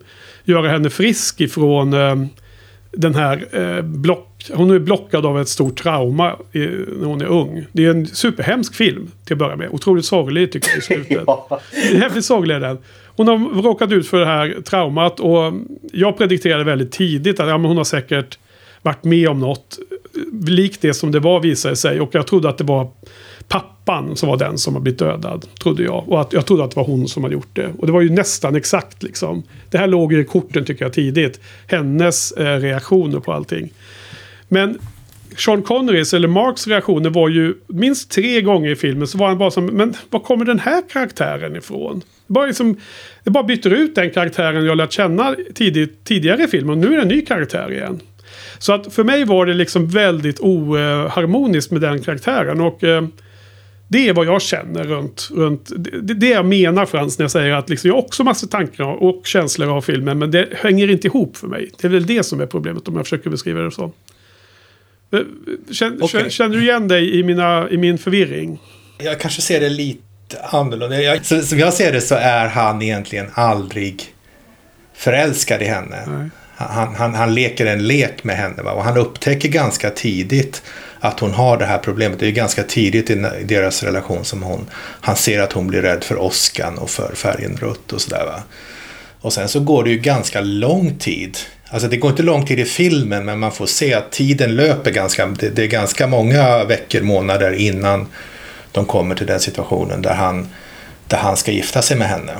göra 0.44 0.70
henne 0.70 0.90
frisk 0.90 1.42
ifrån 1.42 1.94
uh, 1.94 2.26
den 2.92 3.16
här 3.16 3.60
uh, 3.60 3.82
block... 3.82 4.32
Hon 4.54 4.72
är 4.72 4.80
blockad 4.80 5.26
av 5.26 5.42
ett 5.42 5.48
stort 5.48 5.84
trauma 5.84 6.36
i, 6.52 6.60
när 6.60 7.06
hon 7.06 7.22
är 7.22 7.26
ung. 7.26 7.66
Det 7.72 7.86
är 7.86 7.90
en 7.90 8.08
superhemsk 8.08 8.76
film 8.76 9.12
till 9.26 9.34
att 9.34 9.40
börja 9.40 9.56
med. 9.56 9.70
Otroligt 9.72 10.06
sorglig 10.06 10.52
tycker 10.52 10.70
jag 10.70 10.78
i 10.78 10.82
slutet. 10.82 11.24
ja. 11.28 11.60
Häftigt 11.94 12.26
sorglig 12.26 12.56
är 12.56 12.60
den. 12.60 12.78
Hon 13.16 13.28
har 13.28 13.62
råkat 13.62 13.92
ut 13.92 14.08
för 14.08 14.20
det 14.20 14.26
här 14.26 14.56
traumat 14.66 15.20
och 15.20 15.54
jag 15.94 16.18
predikterade 16.18 16.64
väldigt 16.64 16.92
tidigt 16.92 17.40
att 17.40 17.48
ja, 17.48 17.58
men 17.58 17.68
hon 17.68 17.78
har 17.78 17.84
säkert 17.84 18.40
varit 18.82 19.04
med 19.04 19.30
om 19.30 19.40
något 19.40 19.80
likt 20.48 20.82
det 20.82 20.94
som 20.94 21.12
det 21.12 21.20
var 21.20 21.40
visade 21.40 21.76
sig. 21.76 22.02
Och 22.02 22.10
jag 22.12 22.28
trodde 22.28 22.50
att 22.50 22.58
det 22.58 22.64
var 22.64 22.92
pappan 23.48 24.16
som 24.16 24.30
var 24.30 24.38
den 24.38 24.58
som 24.58 24.74
har 24.74 24.82
blivit 24.82 25.00
dödad. 25.00 25.46
Trodde 25.64 25.84
jag. 25.84 26.10
Och 26.10 26.22
att 26.22 26.34
jag 26.34 26.46
trodde 26.46 26.64
att 26.64 26.72
det 26.72 26.78
var 26.78 26.86
hon 26.86 27.08
som 27.08 27.24
hade 27.24 27.36
gjort 27.36 27.56
det. 27.56 27.74
Och 27.80 27.88
det 27.88 27.94
var 27.94 28.02
ju 28.02 28.10
nästan 28.10 28.56
exakt 28.56 29.04
liksom. 29.04 29.44
Det 29.70 29.78
här 29.78 29.88
låg 29.88 30.14
i 30.14 30.24
korten 30.24 30.66
tycker 30.66 30.86
jag 30.86 30.94
tidigt. 30.94 31.40
Hennes 31.68 32.32
eh, 32.32 32.60
reaktioner 32.60 33.20
på 33.20 33.34
allting. 33.34 33.70
Men 34.48 34.80
Sean 35.38 35.62
Connerys 35.62 36.14
eller 36.14 36.28
Marks 36.28 36.68
reaktioner 36.68 37.10
var 37.10 37.30
ju 37.30 37.54
minst 37.68 38.12
tre 38.12 38.42
gånger 38.42 38.70
i 38.70 38.76
filmen 38.76 39.08
så 39.08 39.18
var 39.18 39.28
han 39.28 39.38
bara 39.38 39.52
som 39.52 39.66
men 39.66 39.94
var 40.10 40.20
kommer 40.20 40.46
den 40.46 40.60
här 40.60 40.84
karaktären 40.90 41.56
ifrån? 41.56 42.02
Det 42.28 42.34
bara, 42.34 42.46
liksom, 42.46 42.78
det 43.24 43.30
bara 43.30 43.44
byter 43.44 43.74
ut 43.74 43.96
den 43.96 44.12
karaktären 44.12 44.66
jag 44.66 44.78
lärt 44.78 44.92
känna 44.92 45.36
tidigt, 45.54 46.04
tidigare 46.04 46.44
i 46.44 46.48
filmen 46.48 46.70
och 46.70 46.78
nu 46.78 46.88
är 46.88 46.96
det 46.98 47.02
en 47.02 47.08
ny 47.08 47.22
karaktär 47.22 47.72
igen. 47.72 48.00
Så 48.58 48.74
att 48.74 48.94
för 48.94 49.04
mig 49.04 49.26
var 49.26 49.46
det 49.46 49.54
liksom 49.54 49.88
väldigt 49.88 50.40
oharmoniskt 50.40 51.72
med 51.72 51.82
den 51.82 52.02
karaktären. 52.02 52.62
Och 52.62 52.84
eh, 52.84 53.04
det 53.88 54.10
är 54.10 54.14
vad 54.14 54.26
jag 54.26 54.42
känner 54.42 54.84
runt, 54.84 55.30
runt 55.34 55.72
det, 56.02 56.14
det 56.14 56.30
jag 56.30 56.46
menar 56.46 56.86
Frans 56.86 57.20
när 57.20 57.24
jag 57.24 57.32
säger 57.32 57.54
att 57.54 57.70
liksom, 57.70 57.88
jag 57.88 57.96
har 57.96 58.02
också 58.02 58.24
massa 58.24 58.48
tankar 58.48 58.84
och 58.84 59.26
känslor 59.26 59.70
av 59.78 59.82
filmen. 59.82 60.20
Men 60.20 60.32
det 60.32 60.50
hänger 60.54 60.90
inte 60.90 61.08
ihop 61.08 61.38
för 61.38 61.48
mig. 61.48 61.72
Det 61.82 61.88
är 61.88 61.92
väl 61.92 62.06
det 62.06 62.24
som 62.24 62.42
är 62.42 62.46
problemet 62.46 62.88
om 62.88 62.96
jag 62.96 63.06
försöker 63.06 63.30
beskriva 63.30 63.62
det 63.62 63.72
så. 63.72 63.92
Eh, 65.14 65.20
känner, 65.72 66.04
Okej. 66.04 66.30
känner 66.30 66.56
du 66.56 66.62
igen 66.62 66.88
dig 66.88 67.20
i, 67.20 67.24
mina, 67.24 67.70
i 67.70 67.78
min 67.78 67.98
förvirring? 67.98 68.60
Jag 68.98 69.20
kanske 69.20 69.42
ser 69.42 69.60
det 69.60 69.70
lite 69.70 70.02
annorlunda. 70.44 71.02
Jag, 71.02 71.26
så, 71.26 71.42
som 71.42 71.60
jag 71.60 71.74
ser 71.74 71.92
det 71.92 72.02
så 72.02 72.16
är 72.16 72.48
han 72.48 72.82
egentligen 72.82 73.26
aldrig 73.34 74.04
förälskad 74.94 75.62
i 75.62 75.66
henne. 75.66 76.30
Han, 76.56 76.96
han, 76.96 77.14
han 77.14 77.34
leker 77.34 77.66
en 77.66 77.88
lek 77.88 78.24
med 78.24 78.38
henne 78.38 78.64
va? 78.64 78.72
och 78.72 78.84
han 78.84 78.98
upptäcker 78.98 79.50
ganska 79.50 79.90
tidigt 79.90 80.64
att 81.08 81.20
hon 81.20 81.34
har 81.34 81.58
det 81.58 81.66
här 81.66 81.78
problemet. 81.78 82.20
Det 82.20 82.28
är 82.28 82.32
ganska 82.32 82.64
tidigt 82.64 83.10
i 83.10 83.16
deras 83.44 83.84
relation 83.84 84.26
som 84.26 84.44
hon, 84.44 84.66
han 85.02 85.16
ser 85.16 85.40
att 85.40 85.54
hon 85.54 85.68
blir 85.68 85.82
rädd 85.82 86.04
för 86.04 86.18
åskan 86.22 86.78
och 86.78 86.90
för 86.90 87.16
färgen 87.16 87.58
rött 87.62 87.94
och 87.94 88.02
sådär. 88.02 88.26
Va? 88.26 88.44
Och 89.22 89.34
sen 89.34 89.50
så 89.50 89.60
går 89.60 89.84
det 89.84 89.90
ju 89.90 89.98
ganska 89.98 90.42
lång 90.42 90.96
tid. 90.98 91.38
Alltså 91.70 91.88
det 91.88 91.98
går 91.98 92.12
inte 92.12 92.24
lång 92.24 92.46
tid 92.46 92.60
i 92.60 92.66
filmen 92.66 93.26
men 93.26 93.40
man 93.40 93.52
får 93.52 93.66
se 93.66 93.94
att 93.94 94.12
tiden 94.12 94.56
löper 94.56 94.92
ganska, 94.92 95.26
det, 95.26 95.50
det 95.50 95.64
är 95.64 95.68
ganska 95.68 96.08
många 96.08 96.64
veckor, 96.64 97.02
månader 97.02 97.52
innan 97.52 98.08
de 98.72 98.86
kommer 98.86 99.16
till 99.16 99.28
den 99.28 99.40
situationen 99.40 100.02
där 100.02 100.14
han, 100.14 100.48
där 101.08 101.18
han 101.18 101.38
ska 101.38 101.52
gifta 101.52 101.82
sig 101.82 101.98
med 101.98 102.08
henne. 102.08 102.34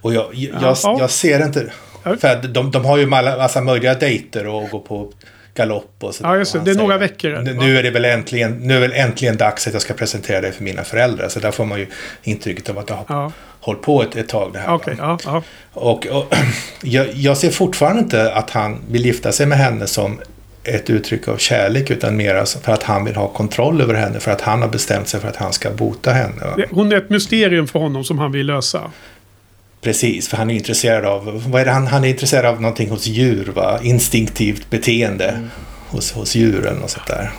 Och 0.00 0.14
jag, 0.14 0.34
jag, 0.34 0.76
Ja. 0.82 0.96
jag 1.00 1.10
ser 1.10 1.46
inte... 1.46 1.72
För 2.20 2.48
de, 2.48 2.70
de 2.70 2.84
har 2.84 2.96
ju 2.96 3.06
massa 3.06 3.60
möjliga 3.60 3.94
dejter 3.94 4.46
och 4.46 4.70
går 4.70 4.80
på 4.80 5.12
galopp 5.56 5.94
och 6.00 6.14
sådär. 6.14 6.30
Ja, 6.30 6.36
just 6.36 6.52
det. 6.52 6.58
Det 6.60 6.70
är 6.70 6.74
några 6.74 6.98
veckor, 6.98 7.30
Nu, 7.42 7.54
nu 7.54 7.78
är 7.78 7.82
det 7.82 7.90
väl 7.90 8.04
äntligen, 8.04 8.52
nu 8.52 8.76
är 8.76 8.80
väl 8.80 8.92
äntligen 8.92 9.36
dags 9.36 9.66
att 9.66 9.72
jag 9.72 9.82
ska 9.82 9.94
presentera 9.94 10.40
dig 10.40 10.52
för 10.52 10.64
mina 10.64 10.84
föräldrar. 10.84 11.28
Så 11.28 11.40
där 11.40 11.50
får 11.50 11.64
man 11.64 11.78
ju 11.78 11.86
intrycket 12.22 12.68
av 12.68 12.78
att 12.78 12.86
det 12.86 12.94
har 12.94 13.04
Ja. 13.08 13.32
hållit 13.60 13.82
på 13.82 14.02
ett, 14.02 14.16
ett 14.16 14.28
tag 14.28 14.50
det 14.52 14.58
här. 14.58 14.68
Va? 14.68 14.80
ja, 14.98 15.18
ja. 15.24 15.42
Och, 15.72 16.06
och 16.06 16.34
jag, 16.82 17.06
jag 17.14 17.36
ser 17.36 17.50
fortfarande 17.50 18.00
inte 18.02 18.32
att 18.32 18.50
han 18.50 18.78
vill 18.90 19.06
gifta 19.06 19.32
sig 19.32 19.46
med 19.46 19.58
henne 19.58 19.86
som 19.86 20.20
ett 20.64 20.90
uttryck 20.90 21.28
av 21.28 21.36
kärlek 21.36 21.90
utan 21.90 22.16
mer 22.16 22.44
för 22.62 22.72
att 22.72 22.82
han 22.82 23.04
vill 23.04 23.14
ha 23.16 23.28
kontroll 23.28 23.80
över 23.80 23.94
henne. 23.94 24.20
För 24.20 24.30
att 24.30 24.40
han 24.40 24.62
har 24.62 24.68
bestämt 24.68 25.08
sig 25.08 25.20
för 25.20 25.28
att 25.28 25.36
han 25.36 25.52
ska 25.52 25.70
bota 25.70 26.12
henne. 26.12 26.66
Hon 26.70 26.92
är 26.92 26.96
ett 26.96 27.10
mysterium 27.10 27.66
för 27.68 27.78
honom 27.78 28.04
som 28.04 28.18
han 28.18 28.32
vill 28.32 28.46
lösa. 28.46 28.90
Precis, 29.86 30.28
för 30.28 30.36
han 30.36 30.50
är 30.50 30.54
intresserad 30.54 31.04
av, 31.04 31.42
vad 31.46 31.60
är 31.60 31.64
det 31.64 31.70
han, 31.70 31.86
han 31.86 32.04
är 32.04 32.08
intresserad 32.08 32.46
av 32.46 32.60
någonting 32.60 32.90
hos 32.90 33.06
djur, 33.06 33.52
va? 33.54 33.78
instinktivt 33.82 34.70
beteende 34.70 35.40
hos, 35.88 36.12
hos 36.12 36.34
djuren 36.34 36.82
och 36.82 36.90
sånt 36.90 37.06
där. 37.06 37.30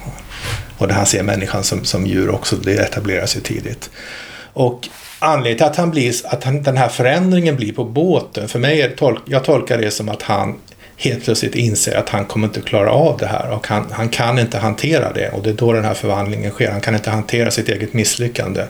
Och 0.78 0.88
där 0.88 0.96
han 0.96 1.06
ser 1.06 1.24
människan 1.24 1.64
som, 1.64 1.86
som 1.86 2.08
djur 2.08 2.30
också, 2.30 2.56
det 2.56 2.74
etableras 2.74 3.36
ju 3.36 3.40
tidigt. 3.40 3.90
Och 4.54 4.88
anledningen 5.20 5.58
till 5.58 5.66
att, 5.66 5.76
han 5.76 5.92
blir, 5.92 6.14
att 6.26 6.44
han, 6.44 6.64
den 6.64 6.78
här 6.78 6.90
förändringen 6.90 7.56
blir 7.56 7.74
på 7.74 7.84
båten, 7.84 8.48
för 8.48 8.60
mig 8.60 8.82
är 8.82 8.90
tolk, 8.90 9.22
jag 9.26 9.44
tolkar 9.44 9.78
det 9.78 9.92
som 9.92 10.10
att 10.10 10.22
han 10.22 10.56
helt 10.98 11.24
plötsligt 11.24 11.56
inser 11.56 11.96
att 11.96 12.10
han 12.10 12.26
kommer 12.26 12.48
inte 12.48 12.62
klara 12.62 12.92
av 12.92 13.18
det 13.18 13.28
här 13.28 13.52
och 13.52 13.68
han, 13.68 13.86
han 13.92 14.10
kan 14.10 14.40
inte 14.40 14.58
hantera 14.58 15.14
det 15.14 15.30
och 15.30 15.44
det 15.44 15.50
är 15.50 15.54
då 15.54 15.74
den 15.74 15.86
här 15.86 15.94
förvandlingen 15.94 16.52
sker. 16.52 16.72
Han 16.72 16.82
kan 16.82 16.96
inte 16.96 17.10
hantera 17.10 17.52
sitt 17.52 17.70
eget 17.70 17.94
misslyckande. 17.94 18.64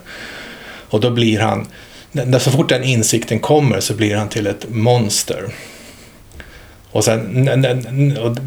Och 0.90 1.00
då 1.00 1.12
blir 1.12 1.40
han, 1.40 1.68
när 2.12 2.40
så 2.40 2.52
fort 2.52 2.70
den 2.70 2.84
insikten 2.84 3.40
kommer 3.40 3.80
så 3.80 3.94
blir 3.94 4.16
han 4.16 4.30
till 4.30 4.48
ett 4.48 4.66
monster. 4.70 5.44
Och 6.92 7.04
sen, 7.04 7.48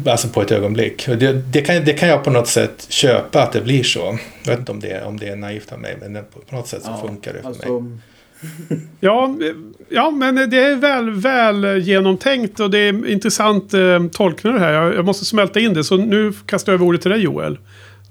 alltså 0.05 0.27
på 0.27 0.41
ett 0.41 0.51
ögonblick. 0.51 1.05
Det, 1.07 1.33
det, 1.33 1.61
kan, 1.61 1.85
det 1.85 1.93
kan 1.93 2.09
jag 2.09 2.23
på 2.23 2.29
något 2.29 2.47
sätt 2.47 2.85
köpa 2.89 3.43
att 3.43 3.51
det 3.51 3.61
blir 3.61 3.83
så. 3.83 4.17
Jag 4.43 4.51
vet 4.51 4.59
inte 4.59 4.71
om 4.71 4.79
det, 4.79 5.03
om 5.03 5.17
det 5.19 5.27
är 5.27 5.35
naivt 5.35 5.71
av 5.71 5.79
mig, 5.79 5.97
men 6.01 6.23
på 6.49 6.55
något 6.55 6.67
sätt 6.67 6.83
så 6.83 7.07
funkar 7.07 7.33
det 7.33 7.41
för 7.41 7.49
mig. 7.49 7.57
alltså, 7.57 8.01
Ja, 8.99 9.35
eh, 9.41 9.55
ja, 9.89 10.11
men 10.11 10.49
det 10.49 10.57
är 10.57 10.75
väl, 10.75 11.09
väl 11.09 11.81
genomtänkt 11.81 12.59
och 12.59 12.71
det 12.71 12.77
är 12.77 13.07
intressant 13.07 13.73
eh, 13.73 14.07
tolkning 14.11 14.57
här. 14.57 14.73
Jag, 14.73 14.95
jag 14.95 15.05
måste 15.05 15.25
smälta 15.25 15.59
in 15.59 15.73
det. 15.73 15.83
Så 15.83 15.97
nu 15.97 16.33
kastar 16.45 16.71
jag 16.71 16.77
över 16.77 16.85
ordet 16.85 17.01
till 17.01 17.11
dig 17.11 17.19
Joel. 17.19 17.57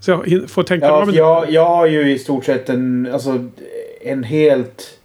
Så 0.00 0.22
jag 0.26 0.50
får 0.50 0.62
tänka 0.62 0.86
Ja, 0.86 1.12
jag, 1.12 1.50
jag 1.50 1.64
har 1.64 1.86
ju 1.86 2.12
i 2.12 2.18
stort 2.18 2.44
sett 2.44 2.68
en, 2.68 3.08
alltså, 3.12 3.48
en 4.04 4.24
helt 4.24 4.99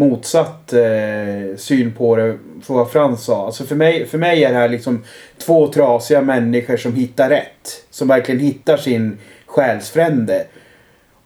motsatt 0.00 0.72
eh, 0.72 1.56
syn 1.56 1.92
på 1.92 2.16
det 2.16 2.38
för 2.62 2.74
vad 2.74 2.90
Frans 2.90 3.24
sa. 3.24 3.46
Alltså 3.46 3.64
för, 3.64 3.76
mig, 3.76 4.06
för 4.06 4.18
mig 4.18 4.44
är 4.44 4.52
det 4.52 4.58
här 4.58 4.68
liksom 4.68 5.04
två 5.38 5.68
trasiga 5.68 6.22
människor 6.22 6.76
som 6.76 6.94
hittar 6.94 7.28
rätt. 7.28 7.84
Som 7.90 8.08
verkligen 8.08 8.40
hittar 8.40 8.76
sin 8.76 9.18
själsfrände. 9.46 10.46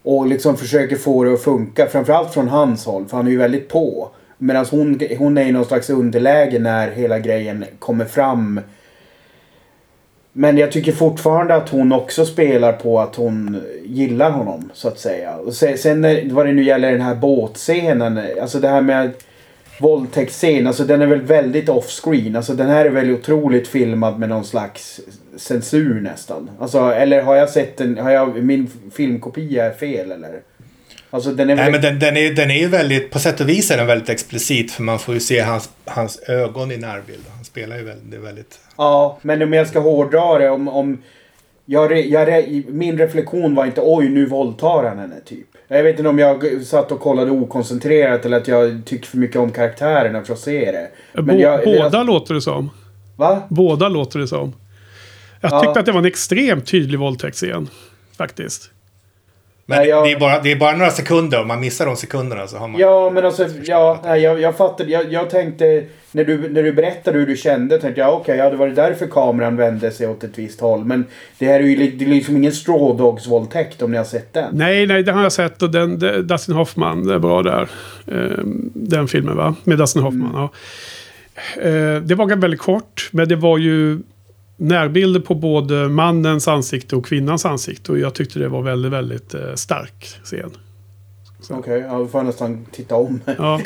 Och 0.03 0.27
liksom 0.27 0.57
försöker 0.57 0.97
få 0.97 1.25
det 1.25 1.35
att 1.35 1.43
funka. 1.43 1.87
Framförallt 1.87 2.35
från 2.35 2.49
hans 2.49 2.87
håll. 2.87 3.07
För 3.07 3.17
han 3.17 3.27
är 3.27 3.31
ju 3.31 3.39
väldigt 3.39 3.69
på. 3.69 4.11
Medan 4.39 4.67
hon, 4.71 5.01
hon 5.19 5.39
är 5.39 5.45
i 5.45 5.53
någon 5.53 5.65
slags 5.65 5.91
underläge 5.91 6.59
när 6.59 6.91
hela 6.91 7.19
grejen 7.19 7.65
kommer 7.79 8.05
fram. 8.05 8.61
Men 10.37 10.59
jag 10.59 10.73
tycker 10.73 10.93
fortfarande 10.93 11.55
att 11.55 11.69
hon 11.69 11.93
också 11.93 12.27
spelar 12.27 12.73
på 12.73 13.01
att 13.01 13.17
hon 13.17 13.63
gillar 13.85 14.31
honom 14.31 14.71
så 14.75 14.89
att 14.89 14.99
säga. 14.99 15.37
Och 15.37 15.55
se- 15.55 15.77
sen 15.77 16.01
när- 16.01 16.31
vad 16.35 16.47
det 16.47 16.53
nu 16.53 16.65
gäller 16.65 16.93
den 16.93 17.01
här 17.01 17.15
båtscenen. 17.15 18.21
Alltså 18.41 18.61
det 18.61 18.69
här 18.69 18.83
med 18.83 19.11
våldtäktsscen. 19.81 20.67
Alltså 20.67 20.85
den 20.85 21.03
är 21.03 21.07
väl 21.07 21.21
väldigt 21.21 21.69
off-screen. 21.69 22.37
Alltså 22.37 22.55
den 22.55 22.69
här 22.69 22.85
är 22.85 22.91
väl 22.91 23.11
otroligt 23.11 23.69
filmad 23.69 24.19
med 24.19 24.29
någon 24.29 24.45
slags 24.45 25.01
censur 25.37 26.01
nästan. 26.01 26.51
Alltså 26.61 26.79
eller 26.81 27.23
har 27.23 27.35
jag 27.37 27.51
sett 27.51 27.81
en, 27.81 27.99
har 27.99 28.11
jag, 28.11 28.45
min 28.45 28.71
filmkopia 28.95 29.65
är 29.65 29.71
fel 29.75 30.13
eller? 30.13 30.41
Alltså 31.11 31.31
den 31.31 31.51
är 31.51 31.57
Nej, 31.57 31.71
men 31.73 31.81
den, 31.83 31.99
den, 31.99 32.17
är, 32.17 32.31
den 32.33 32.51
är 32.51 32.69
väldigt, 32.69 33.11
på 33.11 33.19
sätt 33.19 33.41
och 33.41 33.49
vis 33.49 33.71
är 33.71 33.77
den 33.77 33.87
väldigt 33.87 34.09
explicit 34.09 34.73
för 34.73 34.83
man 34.83 34.99
får 34.99 35.15
ju 35.15 35.21
se 35.21 35.41
hans, 35.41 35.71
hans 35.85 36.19
ögon 36.29 36.73
i 36.73 36.77
närbild. 36.77 37.25
Spelar 37.55 37.77
ju 37.77 37.85
väldigt, 37.85 38.21
väldigt 38.21 38.61
Ja, 38.77 39.19
men 39.23 39.43
om 39.43 39.53
jag 39.53 39.67
ska 39.69 39.81
hårdra 39.81 40.39
det. 40.39 40.51
Om, 40.51 40.69
om 40.69 41.03
jag, 41.65 42.07
jag, 42.07 42.45
min 42.69 42.99
reflektion 42.99 43.55
var 43.55 43.67
inte 43.67 43.81
oj 43.85 44.09
nu 44.09 44.27
våldtar 44.27 44.85
han 44.85 44.99
henne 44.99 45.21
typ. 45.25 45.47
Jag 45.69 45.83
vet 45.83 45.99
inte 45.99 46.09
om 46.09 46.19
jag 46.19 46.63
satt 46.65 46.93
och 46.93 47.01
kollade 47.01 47.31
okoncentrerat 47.31 48.25
eller 48.25 48.37
att 48.37 48.49
jag 48.49 48.83
tycker 48.85 49.07
för 49.07 49.17
mycket 49.19 49.37
om 49.37 49.51
karaktärerna 49.51 50.23
för 50.25 50.33
att 50.33 50.39
se 50.39 50.73
det. 50.73 50.91
Men 51.23 51.39
jag, 51.39 51.65
båda 51.65 51.85
alltså, 51.85 52.03
låter 52.03 52.35
det 52.35 52.41
som. 52.41 52.71
Va? 53.17 53.43
Båda 53.49 53.89
låter 53.89 54.19
det 54.19 54.29
som. 54.29 54.53
Jag 55.41 55.53
Ja. 55.53 55.61
tyckte 55.61 55.81
att 55.81 55.87
det 55.87 55.93
var 55.93 55.99
en 55.99 56.05
extremt 56.07 56.67
tydlig 56.67 56.99
våldtäktsscen. 56.99 57.69
Faktiskt. 58.17 58.71
Men 59.67 59.79
Nej, 59.79 59.89
jag- 59.89 60.05
det, 60.07 60.13
är 60.13 60.19
bara, 60.21 60.41
det 60.43 60.53
är 60.53 60.57
bara 60.57 60.77
några 60.77 60.91
sekunder. 60.91 61.41
Om 61.41 61.49
man 61.49 61.61
missar 61.61 61.87
de 61.87 61.97
sekunderna 61.97 62.47
så 62.47 62.57
har 62.57 62.69
man... 62.69 62.81
Ja, 62.81 63.11
men 63.15 63.25
alltså, 63.25 63.47
ja, 63.65 64.01
nej, 64.05 64.21
jag, 64.23 64.41
jag 64.41 64.57
fattar. 64.57 64.85
Jag, 64.85 65.13
jag 65.13 65.31
tänkte, 65.31 65.85
när 66.13 66.25
du, 66.25 66.49
när 66.49 66.63
du 66.63 66.73
berättade 66.73 67.19
hur 67.19 67.27
du 67.27 67.37
kände, 67.37 67.79
tänkte 67.81 68.01
jag 68.01 68.15
okej, 68.15 68.37
ja, 68.39 68.51
det 68.51 68.57
var 68.57 68.69
därför 68.69 69.07
kameran 69.07 69.57
vände 69.57 69.91
sig 69.91 70.09
åt 70.09 70.25
ett 70.25 70.39
visst 70.39 70.61
håll. 70.61 70.85
Men 70.85 71.05
det 71.39 71.47
här 71.47 71.55
är 71.61 71.65
ju 71.65 71.77
det 71.91 72.05
är 72.05 72.09
liksom 72.09 72.37
ingen 72.37 72.53
straw 72.53 72.99
dogs 72.99 73.27
våldtäkt 73.27 73.83
om 73.83 73.91
ni 73.91 73.97
har 73.97 74.05
sett 74.05 74.33
den. 74.33 74.55
Nej, 74.57 74.87
nej, 74.87 75.03
den 75.03 75.15
har 75.15 75.23
jag 75.23 75.33
sett 75.33 75.63
och 75.63 75.71
den, 75.71 75.99
det- 75.99 76.23
Dustin 76.23 76.55
Hoffman 76.55 77.11
är 77.11 77.19
bra 77.19 77.43
där. 77.43 77.69
Eh, 78.07 78.39
den 78.75 79.09
filmen 79.09 79.37
va? 79.37 79.55
Med 79.65 79.79
Dustin 79.79 80.03
Hoffman, 80.03 80.31
ja. 80.35 80.49
Eh, 81.63 82.01
det 82.03 82.15
var 82.15 82.37
väldigt 82.37 82.61
kort, 82.61 83.09
men 83.13 83.29
det 83.29 83.37
var 83.37 83.59
ju 83.59 83.99
närbilder 84.57 85.21
på 85.21 85.35
både 85.35 85.89
mannens 85.89 86.49
ansikte 86.49 86.97
och 86.97 87.07
kvinnans 87.07 87.47
ansikte. 87.47 87.93
Och 87.93 87.99
jag 87.99 88.15
tyckte 88.15 88.39
det 88.39 88.49
var 88.49 88.63
väldigt, 88.63 88.93
väldigt 88.93 89.35
eh, 89.35 89.55
stark 89.55 90.05
scen. 90.25 90.51
Okej, 91.51 91.81
ja, 91.89 91.99
då 91.99 92.07
får 92.07 92.19
jag 92.19 92.27
nästan 92.27 92.67
titta 92.73 92.95
om. 92.95 93.21
Ja. 93.39 93.61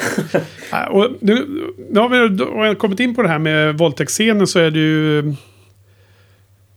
Och 0.90 1.08
nu, 1.20 1.46
nu 1.90 2.00
har 2.00 2.68
vi 2.68 2.74
kommit 2.74 3.00
in 3.00 3.14
på 3.14 3.22
det 3.22 3.28
här 3.28 3.38
med 3.38 3.78
våldtäktsscenen 3.78 4.46
så 4.46 4.58
är 4.58 4.70
det 4.70 4.78
ju... 4.78 5.34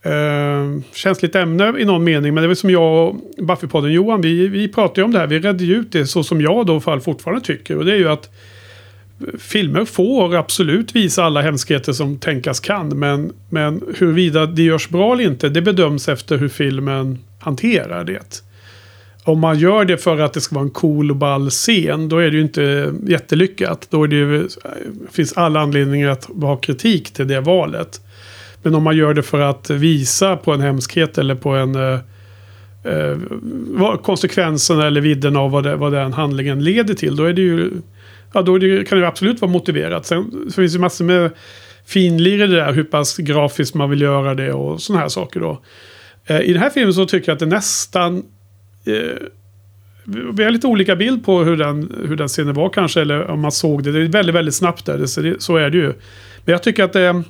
Eh, 0.04 0.82
känsligt 0.94 1.36
ämne 1.36 1.74
i 1.80 1.86
någon 1.86 2.04
mening. 2.04 2.34
Men 2.34 2.42
det 2.42 2.46
är 2.46 2.48
väl 2.48 2.56
som 2.56 2.70
jag 2.70 3.10
och 3.10 3.16
Buffypodden 3.38 3.92
Johan. 3.92 4.22
Vi, 4.22 4.48
vi 4.48 4.68
pratar 4.68 5.02
ju 5.02 5.06
om 5.06 5.12
det 5.12 5.20
här. 5.20 5.28
Vi 5.28 5.40
redde 5.40 5.66
ut 5.66 5.92
det 5.92 6.08
så 6.08 6.24
som 6.24 6.42
jag 6.42 6.66
då 6.66 6.80
fall 6.80 7.02
fortfarande 7.02 7.46
tycker. 7.46 7.78
Och 7.78 7.86
det 7.86 7.92
är 7.92 7.98
ju 7.98 8.10
att 8.10 8.30
filmer 9.40 9.86
får 9.86 10.36
absolut 10.36 10.96
visa 10.96 11.24
alla 11.24 11.42
hemskheter 11.42 11.94
som 11.94 12.18
tänkas 12.18 12.60
kan. 12.60 13.00
Men, 13.00 13.34
men 13.50 13.82
huruvida 13.98 14.46
det 14.46 14.64
görs 14.64 14.90
bra 14.90 15.14
eller 15.14 15.24
inte. 15.24 15.50
Det 15.50 15.62
bedöms 15.62 16.10
efter 16.10 16.38
hur 16.38 16.50
filmen 16.50 17.20
hanterar 17.40 18.04
det. 18.04 18.44
Om 19.24 19.40
man 19.40 19.60
gör 19.60 19.86
det 19.86 19.98
för 19.98 20.20
att 20.20 20.34
det 20.34 20.42
ska 20.42 20.56
vara 20.56 20.66
en 20.66 20.72
cool 20.72 21.12
och 21.12 21.18
ball 21.18 21.50
scen, 21.50 22.10
då 22.10 22.18
är 22.18 22.32
det 22.32 22.38
ju 22.38 22.42
inte 22.42 22.94
jättelyckat. 23.08 23.88
Då 23.90 24.04
är 24.04 24.08
det 24.08 24.16
ju, 24.16 24.38
eh, 24.38 24.46
finns 25.12 25.34
alla 25.34 25.60
anledningar 25.60 26.10
att 26.10 26.30
ha 26.42 26.56
kritik 26.56 27.14
till 27.14 27.28
det 27.28 27.40
valet. 27.40 28.02
Men 28.64 28.76
om 28.76 28.84
man 28.84 28.98
gör 28.98 29.14
det 29.14 29.24
för 29.24 29.40
att 29.40 29.70
visa 29.70 30.36
på 30.36 30.54
en 30.54 30.62
hemskhet 30.62 31.18
eller 31.18 31.36
på 31.36 31.50
en 31.50 31.76
eh, 31.76 32.00
eh 32.84 33.18
konsekvensen 34.04 34.80
eller 34.80 35.02
vidden 35.02 35.36
av 35.36 35.52
vad, 35.52 35.64
det, 35.64 35.76
vad 35.76 35.94
den 35.94 36.14
handlingen 36.14 36.64
leder 36.64 36.94
till. 36.94 37.16
Då 37.16 37.24
är 37.24 37.34
det 37.34 37.42
ju, 37.42 37.72
ja 38.34 38.42
då 38.42 38.58
det, 38.58 38.88
kan 38.88 39.00
det 39.00 39.08
absolut 39.08 39.42
vara 39.42 39.52
motiverat. 39.52 40.06
Sen 40.06 40.46
så 40.50 40.62
finns 40.62 40.74
det 40.74 40.80
massor 40.80 41.06
med 41.06 41.32
finlir 41.86 42.34
i 42.34 42.38
det 42.38 42.48
där, 42.48 42.74
hur 42.74 42.84
pass 42.84 43.18
grafiskt 43.18 43.76
man 43.76 43.90
vill 43.90 44.02
göra 44.02 44.36
det 44.36 44.54
och 44.54 44.82
sådana 44.82 45.02
här 45.02 45.10
saker 45.10 45.40
då. 45.40 45.62
Eh, 46.26 46.42
I 46.42 46.54
den 46.54 46.62
här 46.62 46.70
filmen 46.70 46.94
så 46.94 47.06
tycker 47.06 47.30
jag 47.30 47.34
att 47.34 47.40
det 47.40 47.46
nästan 47.46 48.24
eh, 48.86 49.28
vi 50.34 50.44
har 50.44 50.52
lite 50.52 50.68
olika 50.68 50.96
bild 50.96 51.26
på 51.26 51.44
hur 51.44 51.58
den, 51.58 51.96
hur 52.08 52.16
den 52.16 52.28
scenen 52.28 52.54
var 52.54 52.70
kanske, 52.70 53.02
eller 53.02 53.28
om 53.28 53.42
man 53.42 53.52
såg 53.52 53.84
det. 53.84 53.92
Det 53.92 54.00
är 54.00 54.08
väldigt, 54.08 54.36
väldigt 54.36 54.56
snabbt 54.56 54.86
där, 54.86 55.06
så, 55.06 55.22
det, 55.22 55.42
så 55.42 55.58
är 55.58 55.70
det 55.70 55.78
ju. 55.78 55.94
Men 56.46 56.52
jag 56.52 56.64
tycker 56.64 56.84
att 56.84 56.94
det... 56.94 57.24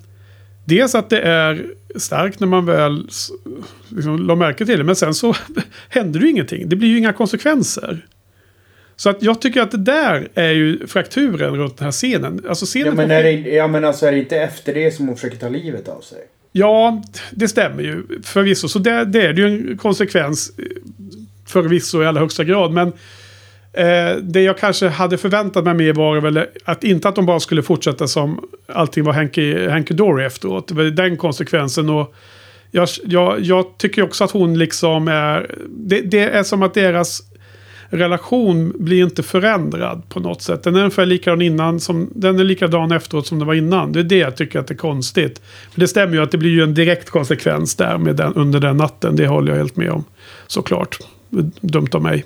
Dels 0.66 0.96
att 0.96 1.10
det 1.10 1.20
är 1.20 1.66
starkt 1.96 2.40
när 2.40 2.48
man 2.48 2.66
väl 2.66 3.08
liksom, 3.90 4.28
la 4.28 4.36
märke 4.36 4.66
till 4.66 4.78
det, 4.78 4.84
men 4.84 4.96
sen 4.96 5.14
så 5.14 5.36
händer 5.90 6.20
det 6.20 6.26
ju 6.26 6.32
ingenting. 6.32 6.70
Det 6.70 6.76
blir 6.76 6.90
ju 6.90 6.98
inga 6.98 7.14
konsekvenser. 7.14 8.06
Så 9.02 9.10
att 9.10 9.24
jag 9.24 9.42
tycker 9.42 9.62
att 9.62 9.72
det 9.72 9.78
där 9.78 10.28
är 10.34 10.52
ju 10.52 10.88
frakturen 10.88 11.56
runt 11.56 11.78
den 11.78 11.86
här 11.86 11.92
scenen. 11.92 12.42
Alltså 12.50 12.66
scenen 12.66 12.88
Ja 12.88 12.94
men, 12.94 13.12
är 13.12 13.24
det, 13.24 13.32
ja, 13.32 13.68
men 13.68 13.86
alltså 13.86 14.06
är 14.06 14.12
det 14.12 14.20
inte 14.20 14.38
efter 14.38 14.74
det 14.74 14.92
som 14.92 15.08
hon 15.08 15.16
försöker 15.16 15.38
ta 15.38 15.50
livet 15.50 15.88
av 15.88 16.02
sig? 16.02 16.18
Ja, 16.52 17.04
det 17.32 17.48
stämmer 17.48 17.84
ju 17.84 18.04
förvisso. 18.24 18.68
Så 18.68 18.80
det, 18.80 19.06
det 19.06 19.22
är 19.22 19.34
ju 19.34 19.46
en 19.46 19.78
konsekvens 19.78 20.52
eh, 20.58 20.66
förvisso 21.48 22.04
i 22.04 22.06
allra 22.06 22.20
högsta 22.22 22.44
grad. 22.44 22.72
Men 22.72 22.88
eh, 23.74 24.18
det 24.22 24.42
jag 24.42 24.58
kanske 24.58 24.88
hade 24.88 25.18
förväntat 25.18 25.64
mig 25.64 25.74
mer 25.74 25.94
var 25.94 26.22
väl 26.22 26.46
att 26.66 26.84
inte 26.84 27.10
att 27.10 27.16
de 27.16 27.26
bara 27.26 27.40
skulle 27.40 27.64
fortsätta 27.64 28.08
som 28.08 28.50
allting 28.68 29.04
var 29.04 29.14
Hanky, 29.14 29.68
Hanky 29.68 29.94
Dory 29.94 30.26
efteråt. 30.26 30.68
Det 30.68 30.74
var 30.74 30.84
den 30.84 31.18
konsekvensen. 31.18 31.90
Och 31.90 32.16
jag, 32.72 32.88
jag, 33.04 33.40
jag 33.40 33.78
tycker 33.78 34.02
också 34.02 34.24
att 34.24 34.32
hon 34.32 34.60
liksom 34.60 35.08
är... 35.08 35.56
Det, 35.70 36.02
det 36.02 36.24
är 36.24 36.44
som 36.44 36.64
att 36.64 36.74
deras 36.74 37.31
relation 37.92 38.74
blir 38.80 39.04
inte 39.04 39.24
förändrad 39.24 40.02
på 40.10 40.20
något 40.20 40.42
sätt. 40.42 40.64
Den 40.64 40.76
är 40.76 40.80
ungefär 40.80 41.06
likadan 41.06 41.42
innan 41.42 41.80
som, 41.80 42.10
den 42.16 42.40
är 42.40 42.44
likadan 42.44 42.92
efteråt 42.92 43.28
som 43.28 43.40
den 43.40 43.48
var 43.48 43.54
innan. 43.54 43.92
Det 43.92 44.00
är 44.00 44.04
det 44.04 44.18
jag 44.18 44.38
tycker 44.38 44.60
att 44.60 44.68
det 44.68 44.74
är 44.74 44.78
konstigt. 44.78 45.42
Men 45.74 45.80
det 45.80 45.88
stämmer 45.88 46.14
ju 46.16 46.24
att 46.24 46.32
det 46.32 46.38
blir 46.38 46.50
ju 46.52 46.64
en 46.64 46.74
direkt 46.74 47.10
konsekvens 47.10 47.76
där 47.76 47.98
med 47.98 48.16
den, 48.16 48.34
under 48.34 48.60
den 48.60 48.78
natten. 48.78 49.16
Det 49.16 49.28
håller 49.28 49.52
jag 49.52 49.58
helt 49.58 49.76
med 49.76 49.92
om. 49.92 50.04
Såklart. 50.48 50.98
Dumt 51.62 51.88
av 51.94 52.02
mig. 52.02 52.26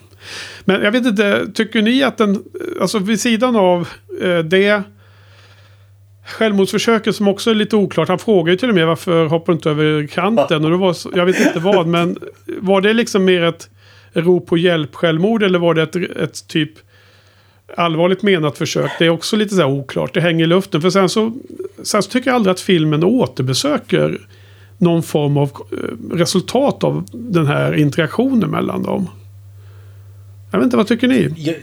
Men 0.65 0.82
jag 0.84 0.91
vet 0.91 1.06
inte, 1.06 1.47
tycker 1.54 1.82
ni 1.82 2.04
att 2.04 2.17
den, 2.17 2.43
alltså 2.82 2.99
vid 2.99 3.19
sidan 3.21 3.56
av 3.56 3.88
eh, 4.21 4.39
det 4.39 4.84
Självmordsförsöket 6.28 7.15
som 7.15 7.28
också 7.28 7.51
är 7.51 7.56
lite 7.56 7.75
oklart. 7.75 8.08
Han 8.08 8.19
frågar 8.19 8.51
ju 8.51 8.58
till 8.58 8.69
och 8.69 8.75
med 8.75 8.88
varför 8.88 9.25
hoppar 9.25 9.54
du 9.54 9.58
inte 9.58 9.69
över 9.69 10.08
kanten? 10.08 10.65
Och 10.65 10.71
det 10.71 10.78
var, 10.78 10.93
så- 10.93 11.12
jag 11.15 11.25
vet 11.25 11.39
inte 11.45 11.60
vad, 11.60 11.88
men 11.88 12.17
var 12.60 12.82
det 12.82 12.93
liksom 12.93 13.25
mer 13.25 13.41
ett 13.41 13.69
rop 14.15 14.47
på 14.47 14.58
hjälp 14.58 14.95
självmord 14.95 15.43
eller 15.43 15.60
var 15.60 15.73
det 15.73 15.82
ett, 15.82 15.95
ett 15.95 16.47
typ 16.47 16.71
allvarligt 17.78 18.21
menat 18.21 18.58
försök? 18.58 18.91
Det 18.99 19.06
är 19.06 19.10
också 19.10 19.36
lite 19.36 19.56
så 19.56 19.62
här 19.62 19.69
oklart. 19.69 20.13
Det 20.13 20.21
hänger 20.21 20.43
i 20.43 20.47
luften. 20.47 20.82
För 20.82 20.89
sen 20.89 21.10
så, 21.10 21.34
sen 21.84 22.04
så 22.04 22.10
tycker 22.10 22.30
jag 22.30 22.36
aldrig 22.36 22.51
att 22.51 22.60
filmen 22.60 23.04
återbesöker 23.04 24.28
någon 24.78 25.04
form 25.04 25.38
av 25.38 25.51
eh, 25.71 26.15
resultat 26.15 26.84
av 26.84 27.06
den 27.12 27.47
här 27.47 27.73
interaktionen 27.73 28.49
mellan 28.49 28.84
dem. 28.84 29.10
Jag 30.51 30.60
vet 30.60 30.65
inte, 30.65 30.78
vad 30.78 30.88
tycker 30.88 31.08
ni? 31.08 31.34
Jag, 31.38 31.56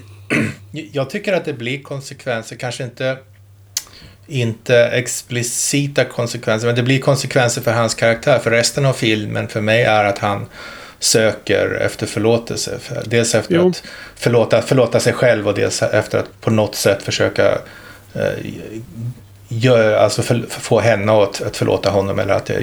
jag 0.92 1.10
tycker 1.10 1.32
att 1.32 1.44
det 1.44 1.52
blir 1.52 1.82
konsekvenser, 1.82 2.56
kanske 2.56 2.84
inte 2.84 3.18
inte 4.26 4.76
explicita 4.76 6.04
konsekvenser, 6.04 6.66
men 6.66 6.76
det 6.76 6.82
blir 6.82 7.00
konsekvenser 7.00 7.62
för 7.62 7.72
hans 7.72 7.94
karaktär. 7.94 8.38
För 8.38 8.50
resten 8.50 8.86
av 8.86 8.92
filmen 8.92 9.48
för 9.48 9.60
mig 9.60 9.82
är 9.82 10.04
att 10.04 10.18
han 10.18 10.46
söker 11.02 11.70
efter 11.80 12.06
förlåtelse. 12.06 12.78
För- 12.80 13.02
Dels 13.06 13.34
efter 13.34 13.54
Jo. 13.54 13.68
att 13.68 13.82
förlåta, 14.16 14.62
förlåta 14.62 15.00
sig 15.00 15.12
själv 15.12 15.48
och 15.48 15.54
dels 15.54 15.82
efter 15.82 16.18
att 16.18 16.40
på 16.40 16.50
något 16.50 16.74
sätt 16.74 17.02
försöka 17.02 17.58
eh, 18.14 18.22
gör, 19.48 19.92
alltså 19.96 20.22
för, 20.22 20.44
för 20.48 20.60
få 20.60 20.80
henne 20.80 21.12
att, 21.22 21.42
att 21.42 21.56
förlåta 21.56 21.90
honom 21.90 22.18
eller 22.18 22.34
att 22.34 22.50
eh, 22.50 22.56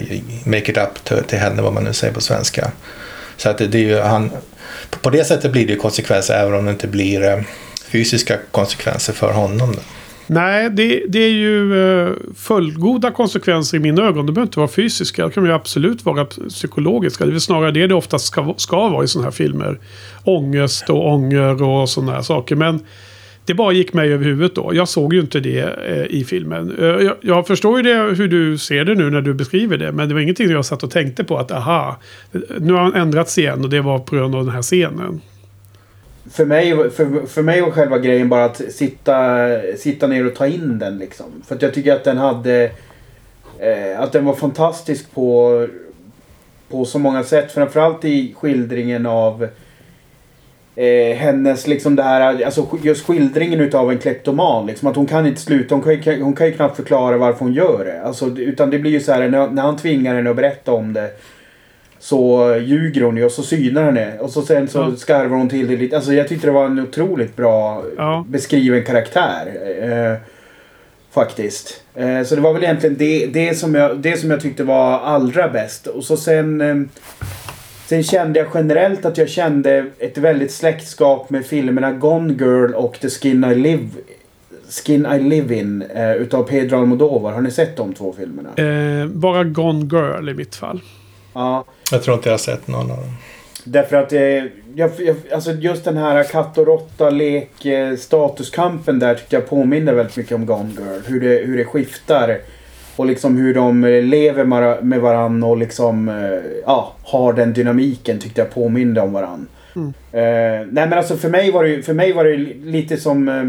make 0.45 0.71
it 0.71 0.77
up 0.77 1.03
till, 1.03 1.23
till 1.23 1.39
henne, 1.39 1.61
vad 1.61 1.73
man 1.73 1.83
nu 1.83 1.93
säger 1.93 2.13
på 2.13 2.21
svenska. 2.21 2.71
Så 3.37 3.49
att 3.49 3.57
det, 3.57 3.67
det 3.67 3.77
är 3.77 3.81
ju, 3.83 3.99
han, 3.99 4.29
på- 4.89 4.99
på 4.99 5.09
det 5.09 5.23
sättet 5.25 5.51
blir 5.51 5.67
det 5.67 5.73
ju 5.73 5.79
konsekvenser 5.79 6.33
även 6.33 6.53
om 6.53 6.65
det 6.65 6.71
inte 6.71 6.87
blir 6.87 7.23
eh, 7.23 7.39
fysiska 7.89 8.37
konsekvenser 8.51 9.13
för 9.13 9.31
honom. 9.31 9.75
Då. 9.75 9.81
Nej, 10.29 10.69
det, 10.69 11.03
det 11.07 11.19
är 11.19 11.31
ju 11.31 11.83
eh, 11.89 12.13
fullgoda 12.35 13.11
konsekvenser 13.11 13.77
i 13.77 13.79
mina 13.79 14.01
ögon. 14.01 14.25
De 14.25 14.33
behöver 14.33 14.47
inte 14.47 14.59
vara 14.59 14.69
fysiska. 14.69 15.25
Det 15.25 15.31
kan 15.31 15.45
ju 15.45 15.51
absolut 15.51 16.05
vara 16.05 16.25
psykologiska. 16.25 17.25
Det 17.25 17.29
är 17.29 17.31
väl 17.31 17.41
snarare 17.41 17.71
det 17.71 17.87
det 17.87 17.95
oftast 17.95 18.25
ska, 18.25 18.53
ska 18.57 18.89
vara 18.89 19.03
i 19.03 19.07
sådana 19.07 19.25
här 19.25 19.31
filmer. 19.31 19.79
Ångest 20.23 20.89
och 20.89 21.07
ånger 21.07 21.63
och 21.63 21.89
sådana 21.89 22.11
här 22.11 22.21
saker. 22.21 22.55
Men 22.55 22.79
det 23.45 23.53
bara 23.53 23.71
gick 23.71 23.93
mig 23.93 24.13
över 24.13 24.25
huvudet 24.25 24.55
då. 24.55 24.71
Jag 24.73 24.89
såg 24.89 25.13
ju 25.13 25.19
inte 25.19 25.39
det 25.39 25.59
eh, 25.87 26.19
i 26.19 26.23
filmen. 26.23 26.75
Eh, 26.79 26.85
jag, 26.85 27.15
jag 27.21 27.47
förstår 27.47 27.77
ju 27.77 27.83
det, 27.83 28.15
hur 28.15 28.27
du 28.27 28.57
ser 28.57 28.85
det 28.85 28.95
nu 28.95 29.09
när 29.09 29.21
du 29.21 29.33
beskriver 29.33 29.77
det. 29.77 29.91
Men 29.91 30.07
det 30.07 30.13
var 30.13 30.21
ingenting 30.21 30.49
jag 30.49 30.65
satt 30.65 30.83
och 30.83 30.91
tänkte 30.91 31.23
på 31.23 31.37
att 31.37 31.51
aha, 31.51 31.99
nu 32.59 32.73
har 32.73 32.81
han 32.81 32.93
ändrats 32.95 33.37
igen 33.37 33.63
och 33.63 33.69
det 33.69 33.81
var 33.81 33.99
på 33.99 34.15
grund 34.15 34.35
av 34.35 34.45
den 34.45 34.53
här 34.53 34.61
scenen. 34.61 35.21
För 36.31 36.45
mig, 36.45 36.89
för, 36.89 37.25
för 37.27 37.41
mig 37.41 37.61
var 37.61 37.71
själva 37.71 37.97
grejen 37.97 38.29
bara 38.29 38.45
att 38.45 38.61
sitta, 38.69 39.47
sitta 39.77 40.07
ner 40.07 40.27
och 40.27 40.35
ta 40.35 40.47
in 40.47 40.79
den 40.79 40.97
liksom. 40.97 41.25
För 41.47 41.55
att 41.55 41.61
jag 41.61 41.73
tycker 41.73 41.93
att 41.95 42.03
den 42.03 42.17
hade... 42.17 42.71
Eh, 43.59 43.99
att 44.01 44.11
den 44.11 44.25
var 44.25 44.33
fantastisk 44.33 45.11
på, 45.13 45.67
på 46.69 46.85
så 46.85 46.99
många 46.99 47.23
sätt. 47.23 47.51
Framförallt 47.51 48.05
i 48.05 48.33
skildringen 48.37 49.05
av 49.05 49.47
eh, 50.75 51.15
hennes 51.17 51.67
liksom 51.67 51.95
det 51.95 52.03
här, 52.03 52.45
alltså 52.45 52.67
just 52.83 53.05
skildringen 53.05 53.59
utav 53.59 53.91
en 53.91 53.97
kleptoman. 53.97 54.65
Liksom, 54.65 54.87
att 54.87 54.95
hon 54.95 55.05
kan 55.05 55.25
inte 55.25 55.41
sluta, 55.41 55.75
hon 55.75 55.81
kan, 55.83 56.13
ju- 56.15 56.21
hon 56.21 56.33
kan 56.33 56.47
ju 56.47 56.53
knappt 56.53 56.75
förklara 56.75 57.17
varför 57.17 57.39
hon 57.39 57.53
gör 57.53 57.85
det. 57.85 58.01
Alltså, 58.01 58.25
utan 58.27 58.69
det 58.69 58.79
blir 58.79 58.91
ju 58.91 58.99
så 58.99 59.11
här 59.11 59.29
när, 59.29 59.47
när 59.47 59.61
han 59.61 59.77
tvingar 59.77 60.15
henne 60.15 60.29
att 60.29 60.35
berätta 60.35 60.71
om 60.71 60.93
det. 60.93 61.09
Så 61.99 62.55
ljuger 62.61 63.01
hon 63.01 63.17
ju 63.17 63.25
och 63.25 63.31
så 63.31 63.43
synar 63.43 63.83
henne. 63.83 64.17
Och 64.19 64.29
så 64.29 64.41
sen 64.41 64.67
så 64.67 64.77
Ja. 64.79 64.95
skarvar 64.97 65.37
hon 65.37 65.49
till 65.49 65.67
det 65.67 65.77
lite. 65.77 65.95
Alltså 65.95 66.13
jag 66.13 66.27
tyckte 66.27 66.47
det 66.47 66.51
var 66.53 66.65
en 66.65 66.79
otroligt 66.79 67.35
bra 67.35 67.83
Ja. 67.97 68.25
beskriven 68.29 68.83
karaktär. 68.83 69.47
Eh, 69.81 70.17
faktiskt. 71.11 71.83
Eh, 71.95 72.23
så 72.23 72.35
det 72.35 72.41
var 72.41 72.53
väl 72.53 72.63
egentligen 72.63 72.95
det, 72.97 73.25
det, 73.25 73.57
som 73.57 73.75
jag, 73.75 73.97
det 73.97 74.17
som 74.19 74.31
jag 74.31 74.41
tyckte 74.41 74.63
var 74.63 74.99
allra 74.99 75.49
bäst. 75.49 75.87
Och 75.87 76.03
så 76.03 76.17
sen... 76.17 76.61
Eh, 76.61 76.75
sen 77.85 78.03
kände 78.03 78.39
jag 78.39 78.47
generellt 78.53 79.05
att 79.05 79.17
jag 79.17 79.29
kände 79.29 79.85
ett 79.99 80.17
väldigt 80.17 80.51
släktskap 80.51 81.29
med 81.29 81.45
filmerna 81.45 81.91
Gone 81.91 82.33
Girl 82.33 82.73
och 82.73 82.99
The 82.99 83.09
Skin 83.09 83.43
I 83.43 83.55
Live 83.55 83.87
Skin 84.85 85.05
I 85.05 85.19
Live 85.19 85.55
In 85.55 85.81
eh, 85.95 86.11
utav 86.13 86.43
Pedro 86.43 86.77
Almodovar. 86.77 87.31
Har 87.31 87.41
ni 87.41 87.51
sett 87.51 87.75
de 87.77 87.93
två 87.93 88.13
filmerna? 88.17 88.49
Eh, 89.01 89.07
bara 89.07 89.43
Gone 89.43 89.85
Girl 89.85 90.29
i 90.29 90.33
mitt 90.33 90.55
fall. 90.55 90.81
Ja. 91.33 91.65
Jag 91.91 92.03
tror 92.03 92.15
inte 92.15 92.29
jag 92.29 92.33
har 92.33 92.37
sett 92.37 92.67
någon 92.67 92.91
av 92.91 92.97
dem. 92.97 93.15
Därför 93.63 93.95
att 93.95 94.13
eh, 94.13 94.21
jag, 94.75 94.91
jag, 94.97 95.15
alltså 95.33 95.51
just 95.51 95.85
den 95.85 95.97
här 95.97 96.23
katt 96.23 96.57
och 96.57 96.67
råtta 96.67 97.09
lek 97.09 97.65
eh, 97.65 97.95
statuskampen 97.95 98.99
där 98.99 99.15
tyckte 99.15 99.35
jag 99.35 99.49
påminner 99.49 99.93
väldigt 99.93 100.17
mycket 100.17 100.31
om 100.35 100.45
Gone 100.45 100.69
Girl. 100.71 100.99
Hur 101.07 101.19
det, 101.21 101.45
hur 101.45 101.57
det 101.57 101.65
skiftar. 101.65 102.37
Och 102.95 103.05
liksom 103.05 103.37
hur 103.37 103.53
de 103.53 103.83
lever 103.85 104.43
mara- 104.45 104.81
med 104.81 105.01
varandra 105.01 105.47
och 105.47 105.57
liksom 105.57 106.09
eh, 106.09 106.51
ja, 106.65 106.93
har 107.03 107.33
den 107.33 107.53
dynamiken 107.53 108.19
tyckte 108.19 108.41
jag 108.41 108.53
påminde 108.53 109.01
om 109.01 109.13
varandra. 109.13 109.47
Mm. 109.75 109.87
Eh, 110.11 110.67
nej 110.71 110.87
men 110.87 110.93
alltså 110.93 111.17
för 111.17 111.29
mig 111.29 111.51
var 111.51 111.63
det, 111.63 111.81
för 111.83 111.93
mig 111.93 112.13
var 112.13 112.23
det 112.23 112.37
li- 112.37 112.61
lite 112.63 112.97
som 112.97 113.27
eh, 113.29 113.43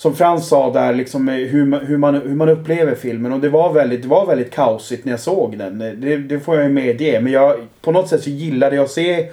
som 0.00 0.16
Frans 0.16 0.48
sa 0.48 0.72
där, 0.72 0.94
liksom 0.94 1.28
eh, 1.28 1.34
hur 1.34 1.64
man, 1.64 1.86
hur, 1.86 1.96
man, 1.96 2.14
hur 2.14 2.34
man 2.34 2.48
upplever 2.48 2.94
filmen. 2.94 3.32
Och 3.32 3.40
det 3.40 3.48
var 3.48 3.72
väldigt, 3.72 4.02
det 4.02 4.08
var 4.08 4.26
väldigt 4.26 4.50
kaosigt 4.50 5.04
när 5.04 5.12
jag 5.12 5.20
såg 5.20 5.58
den. 5.58 5.80
Eh, 5.80 5.92
Det, 5.92 6.16
det 6.16 6.40
får 6.40 6.56
jag 6.56 6.64
ju 6.64 6.70
medge. 6.72 7.20
Men 7.20 7.32
jag, 7.32 7.56
på 7.80 7.92
något 7.92 8.08
sätt 8.08 8.22
så 8.22 8.30
gillade 8.30 8.76
jag 8.76 8.84
att 8.84 8.90
se 8.90 9.28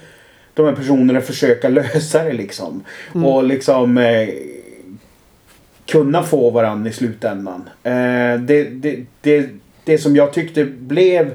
de 0.54 0.66
här 0.66 0.74
personerna 0.74 1.22
försöka 1.22 1.70
lösa 1.80 2.24
det 2.24 2.34
liksom. 2.34 2.84
Och 3.14 3.44
liksom 3.44 3.98
eh, 3.98 4.30
kunna 5.86 6.24
få 6.24 6.50
varandra 6.50 6.90
i 6.90 6.94
slutändan. 6.94 7.70
Eh, 7.84 8.40
det, 8.40 8.64
det, 8.64 9.06
det, 9.22 9.50
det 9.84 9.98
som 9.98 10.16
jag 10.16 10.34
tyckte 10.34 10.66
blev 10.66 11.34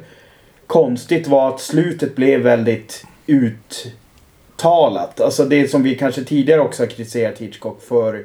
konstigt 0.67 1.27
var 1.27 1.49
att 1.49 1.61
slutet 1.61 2.17
blev 2.17 2.41
väldigt 2.41 3.05
uttalat. 3.27 5.21
Alltså 5.21 5.45
det 5.45 5.69
som 5.69 5.83
vi 5.83 5.95
kanske 5.95 6.25
tidigare 6.25 6.61
också 6.61 6.83
har 6.83 6.89
kritiserat 6.89 7.39
Hitchcock 7.39 7.83
för. 7.83 8.25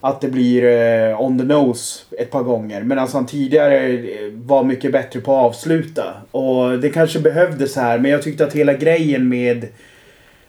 Att 0.00 0.20
det 0.20 0.28
blir 0.28 0.64
eh, 0.64 1.20
on 1.20 1.38
the 1.38 1.44
nose 1.44 2.02
ett 2.18 2.30
par 2.30 2.42
gånger. 2.42 2.82
Medan 2.82 3.02
alltså, 3.02 3.16
han 3.16 3.26
tidigare 3.26 3.88
eh, 3.88 4.32
var 4.32 4.64
mycket 4.64 4.92
bättre 4.92 5.20
på 5.20 5.36
att 5.36 5.44
avsluta. 5.44 6.14
Och 6.30 6.78
det 6.78 6.88
kanske 6.88 7.18
behövdes 7.18 7.76
här. 7.76 7.98
Men 7.98 8.10
jag 8.10 8.22
tyckte 8.22 8.44
att 8.44 8.52
hela 8.52 8.74
grejen 8.74 9.28
med... 9.28 9.66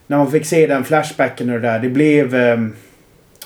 När 0.07 0.17
man 0.17 0.31
fick 0.31 0.45
se 0.45 0.67
den 0.67 0.83
flashbacken 0.83 1.49
och 1.49 1.61
det 1.61 1.67
där. 1.67 1.79
Det 1.79 1.89
blev... 1.89 2.35
Eh, 2.35 2.57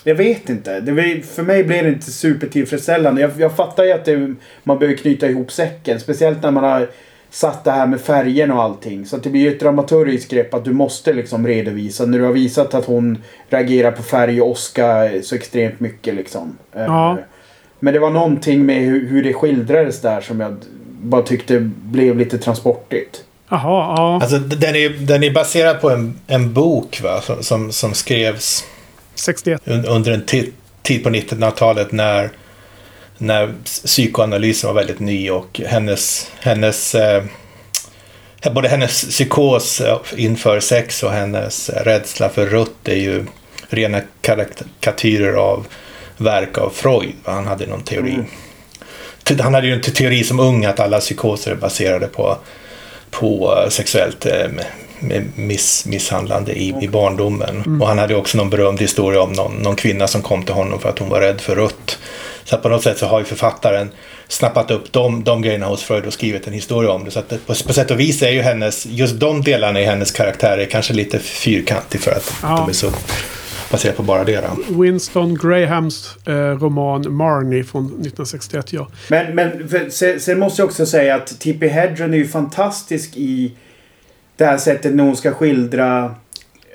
jag 0.04 0.16
vet 0.16 0.50
inte. 0.50 0.80
Det 0.80 0.92
blev, 0.92 1.22
för 1.22 1.44
mig 1.44 1.64
blev 1.64 1.84
det 1.84 1.90
inte 1.90 2.12
supertillfredsställande. 2.12 3.22
Jag, 3.22 3.32
jag 3.38 3.56
fattar 3.56 3.84
ju 3.84 3.92
att 3.92 4.06
det, 4.06 4.36
man 4.64 4.80
behöver 4.80 4.98
knyta 4.98 5.30
ihop 5.30 5.52
säcken. 5.52 6.00
Speciellt 6.00 6.44
när 6.44 6.52
man 6.52 6.64
har 6.64 6.88
satt 7.32 7.64
det 7.64 7.72
här 7.72 7.88
med 7.88 8.02
färgen 8.02 8.52
och 8.52 8.62
allting. 8.64 9.06
Så 9.06 9.16
att 9.16 9.24
det 9.24 9.30
blir 9.30 9.42
ju 9.42 9.52
ett 9.52 9.60
dramaturgiskt 9.60 10.32
grepp 10.32 10.54
att 10.54 10.66
du 10.66 10.74
måste 10.74 11.14
liksom 11.14 11.48
redovisa. 11.48 12.06
När 12.06 12.20
du 12.20 12.26
har 12.26 12.32
visat 12.32 12.74
att 12.74 12.86
hon 12.86 13.18
reagerar 13.50 13.92
på 13.92 14.04
färg 14.04 14.42
och 14.42 14.50
åska 14.50 15.10
så 15.24 15.36
extremt 15.36 15.80
mycket 15.80 16.16
liksom. 16.16 16.58
Eh, 16.76 16.82
Ja. 16.82 17.18
Men 17.80 17.94
det 17.94 18.00
var 18.00 18.10
någonting 18.10 18.66
med 18.66 18.78
hur, 18.82 19.08
hur 19.08 19.24
det 19.24 19.34
skildrades 19.34 20.02
där 20.02 20.22
som 20.22 20.40
jag 20.40 20.56
bara 21.02 21.22
tyckte 21.22 21.60
blev 21.84 22.18
lite 22.18 22.38
transportigt. 22.38 23.24
Jaha, 23.50 23.96
ja. 23.98 24.20
Alltså, 24.22 24.38
den 24.38 24.76
är, 24.76 24.90
den 24.90 25.24
är 25.24 25.32
baserad 25.34 25.82
på 25.82 25.90
en, 25.90 26.20
en 26.28 26.54
bok 26.54 27.02
va? 27.04 27.22
Som, 27.22 27.44
som, 27.44 27.72
som 27.72 27.94
skrevs 27.94 28.66
61. 29.16 29.62
un- 29.66 29.86
under 29.88 30.12
en 30.12 30.24
ti- 30.24 30.52
tid 30.82 31.04
på 31.04 31.10
1900-talet 31.10 31.92
när, 31.92 32.30
när 33.22 33.54
psykoanalysen 33.64 34.68
var 34.68 34.74
väldigt 34.74 35.00
ny 35.00 35.30
och 35.30 35.62
hennes, 35.66 36.32
hennes 36.40 36.96
eh, 36.96 37.24
både 38.52 38.68
hennes 38.68 39.02
psykos 39.02 39.82
eh, 39.82 40.00
inför 40.16 40.60
sex 40.60 41.04
och 41.04 41.12
hennes 41.12 41.70
rädsla 41.70 42.30
för 42.30 42.46
rutt 42.46 42.88
är 42.88 42.96
ju 42.96 43.26
rena 43.70 44.02
karikatyrer 44.22 45.34
av 45.34 45.68
verk 46.18 46.58
av 46.58 46.70
Freud. 46.70 47.14
Han 47.24 47.48
hade 47.48 47.68
någon 47.68 47.84
teori. 47.84 48.14
Mm. 48.14 48.26
Han 49.40 49.54
hade 49.54 49.68
ju 49.68 49.74
en 49.74 49.82
te- 49.82 49.92
teori 49.92 50.24
som 50.24 50.40
ung 50.40 50.66
att 50.66 50.80
alla 50.80 51.00
psykoser 51.00 51.52
är 51.52 51.56
baserade 51.56 52.08
på, 52.08 52.38
på 53.10 53.58
eh, 53.64 53.70
sexuellt 53.70 54.26
eh, 54.26 54.50
miss, 55.36 55.86
misshandlande 55.86 56.54
i, 56.54 56.76
i 56.82 56.88
barndomen. 56.88 57.82
Och 57.82 57.88
han 57.88 57.98
hade 57.98 58.16
också 58.16 58.38
någon 58.38 58.50
berömd 58.50 58.82
historia 58.82 59.22
om 59.22 59.34
någon, 59.34 59.54
någon 59.54 59.76
kvinna 59.76 60.08
som 60.08 60.22
kom 60.22 60.44
till 60.44 60.56
honom 60.56 60.80
för 60.80 60.90
att 60.90 61.00
hon 61.00 61.10
var 61.10 61.22
rädd 61.22 61.42
för 61.42 61.56
rött. 61.56 61.98
Så 62.52 62.58
på 62.58 62.70
något 62.70 62.84
sätt 62.84 62.98
så 62.98 63.06
har 63.06 63.20
ju 63.20 63.26
författaren 63.26 63.90
snappat 64.28 64.72
upp 64.72 64.92
de, 64.92 65.24
de 65.24 65.42
grejerna 65.42 65.66
hos 65.66 65.84
Freud 65.84 66.06
och 66.06 66.14
skrivit 66.14 66.48
en 66.48 66.54
historia 66.54 66.92
om 66.92 67.06
det. 67.06 67.12
Så 67.12 67.20
att 67.20 67.30
på, 67.30 67.38
på 67.68 67.74
sätt 67.74 67.92
och 67.92 68.00
vis 68.00 68.24
är 68.24 68.30
ju 68.32 68.42
hennes, 68.42 68.86
just 68.86 69.20
de 69.20 69.42
delarna 69.42 69.82
i 69.82 69.86
hennes 69.86 70.12
karaktär 70.12 70.58
är 70.58 70.66
kanske 70.66 70.94
lite 70.94 71.20
fyrkantig 71.20 72.02
för 72.02 72.12
att 72.12 72.34
Ja. 72.44 72.48
de 72.58 72.70
är 72.70 72.74
så 72.74 72.92
baserade 73.72 73.98
på 73.98 74.04
bara 74.04 74.24
det. 74.24 74.42
Då. 74.42 74.82
Winston 74.84 75.36
Grahams 75.36 76.18
eh, 76.28 76.34
roman 76.34 77.16
Marnie 77.16 77.64
från 77.64 77.86
1961, 77.86 78.74
ja. 78.74 78.88
Men, 79.10 79.36
men 79.36 79.70
sen, 79.92 80.20
sen 80.20 80.40
måste 80.40 80.62
jag 80.62 80.68
också 80.70 80.86
säga 80.86 81.16
att 81.16 81.40
Tippi 81.40 81.68
Hedren 81.68 82.14
är 82.14 82.18
ju 82.18 82.28
fantastisk 82.28 83.12
i 83.16 83.52
det 84.38 84.46
här 84.46 84.58
sättet 84.58 84.96
när 84.96 85.04
hon 85.04 85.18
ska 85.18 85.32
skildra 85.34 86.16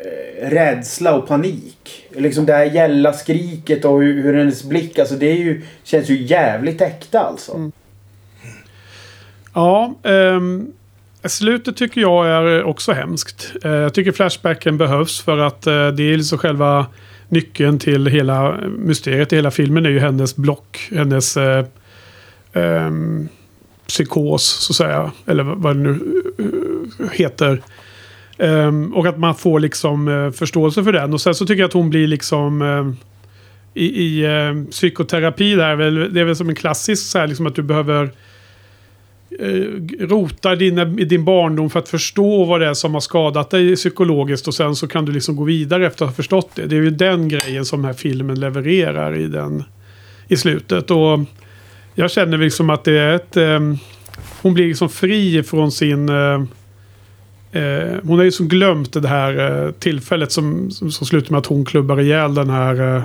Eh, 0.05 0.51
rädsla 0.51 1.15
och 1.15 1.29
panik. 1.29 2.07
Liksom 2.11 2.47
det 2.47 2.53
här 2.53 2.65
gälla 2.65 3.13
skriket 3.13 3.85
och 3.85 4.03
hur, 4.03 4.23
hur 4.23 4.35
hennes 4.35 4.65
blick, 4.65 4.99
alltså 4.99 5.15
det 5.15 5.27
är 5.27 5.37
ju, 5.37 5.63
känns 5.83 6.11
ju 6.11 6.23
jävligt 6.23 6.81
äkta 6.81 7.21
alltså. 7.21 7.55
Mm. 7.55 7.73
Ja, 9.55 9.95
ehm, 10.03 10.73
slutet 11.25 11.77
tycker 11.77 12.01
jag 12.01 12.27
är 12.27 12.65
också 12.65 12.93
hemskt. 12.93 13.53
Eh, 13.65 13.71
jag 13.71 13.95
tycker 13.95 14.13
Flashbacken 14.13 14.79
behövs 14.79 15.21
för 15.21 15.39
att 15.39 15.67
eh, 15.67 15.89
det 15.89 16.03
är 16.13 16.17
liksom 16.17 16.39
själva 16.39 16.87
nyckeln 17.29 17.79
till 17.79 18.07
hela 18.07 18.49
eh, 18.49 18.69
mysteriet 18.69 19.33
i 19.33 19.37
hela 19.37 19.51
filmen 19.51 19.87
är 19.87 19.91
ju 19.91 19.99
hennes 19.99 20.37
block, 20.37 20.89
hennes 20.93 21.37
eh, 21.37 21.65
ehm, 22.53 23.29
psykos 23.87 24.45
så 24.45 24.73
att 24.73 24.77
säga. 24.77 25.13
Eller 25.27 25.43
vad 25.43 25.77
det 25.77 25.81
nu 25.81 26.23
eh, 26.39 27.11
heter. 27.13 27.63
Um, 28.39 28.95
och 28.95 29.07
att 29.07 29.19
man 29.19 29.35
får 29.35 29.61
liksom 29.61 30.09
uh, 30.09 30.31
förståelse 30.31 30.85
för 30.85 30.93
den. 30.93 31.13
Och 31.13 31.21
sen 31.21 31.35
så 31.35 31.47
tycker 31.47 31.61
jag 31.61 31.69
att 31.69 31.73
hon 31.73 31.91
blir 31.91 32.07
liksom 32.07 32.63
uh, 32.63 32.93
i, 33.75 34.05
i 34.05 34.27
uh, 34.27 34.65
psykoterapi 34.71 35.55
där, 35.55 35.77
väl- 35.77 36.15
det 36.15 36.21
är 36.21 36.25
väl 36.25 36.37
som 36.37 36.49
en 36.49 36.55
klassisk 36.55 37.11
så 37.11 37.19
här 37.19 37.27
liksom 37.27 37.47
att 37.47 37.55
du 37.55 37.63
behöver 37.63 38.11
rota 40.01 40.57
dina, 40.57 40.83
i 40.83 41.05
din 41.05 41.25
barndom 41.25 41.71
för 41.71 41.79
att 41.79 41.89
förstå 41.89 42.45
vad 42.45 42.61
det 42.61 42.67
är 42.67 42.75
som 42.75 42.95
har 42.95 43.01
skadat 43.01 43.51
dig 43.51 43.77
psykologiskt 43.77 44.49
och 44.49 44.55
sen 44.55 44.77
så 44.77 44.89
kan 44.89 45.05
du 45.05 45.13
liksom 45.13 45.37
gå 45.37 45.45
vidare 45.45 45.87
efter 45.87 46.05
att 46.05 46.11
ha 46.11 46.15
förstått 46.15 46.51
det. 46.55 46.67
Det 46.67 46.77
är 46.77 46.81
ju 46.81 46.91
den 46.91 47.29
grejen 47.29 47.65
som 47.65 47.83
den 47.83 47.87
här 47.87 47.93
filmen 47.93 48.41
levererar 48.41 49.17
i, 49.17 49.27
den, 49.27 49.65
i 50.29 50.37
slutet. 50.37 50.91
Och 50.91 51.21
jag 51.95 52.11
känner 52.11 52.39
liksom 52.39 52.71
att 52.71 52.85
det 52.85 52.99
är 52.99 53.15
ett... 53.15 53.37
Um, 53.37 53.79
hon 54.43 54.55
blir 54.55 54.67
liksom 54.67 54.89
fri 54.89 55.43
från 55.43 55.73
sin... 55.73 56.09
Uh, 56.09 56.45
eh, 57.53 57.95
hon 58.05 58.19
har 58.19 58.25
ju 58.25 58.33
som 58.33 58.49
glömt 58.49 58.93
det 58.93 59.09
här 59.09 59.65
eh, 59.67 59.71
tillfället 59.73 60.33
som, 60.33 60.71
som, 60.71 60.91
som 60.91 61.07
slutar 61.07 61.31
med 61.31 61.39
att 61.39 61.47
hon 61.47 61.65
klubbar 61.65 62.01
ihjäl 62.01 62.35
den 62.35 62.51
här 62.51 62.97
eh, 62.97 63.03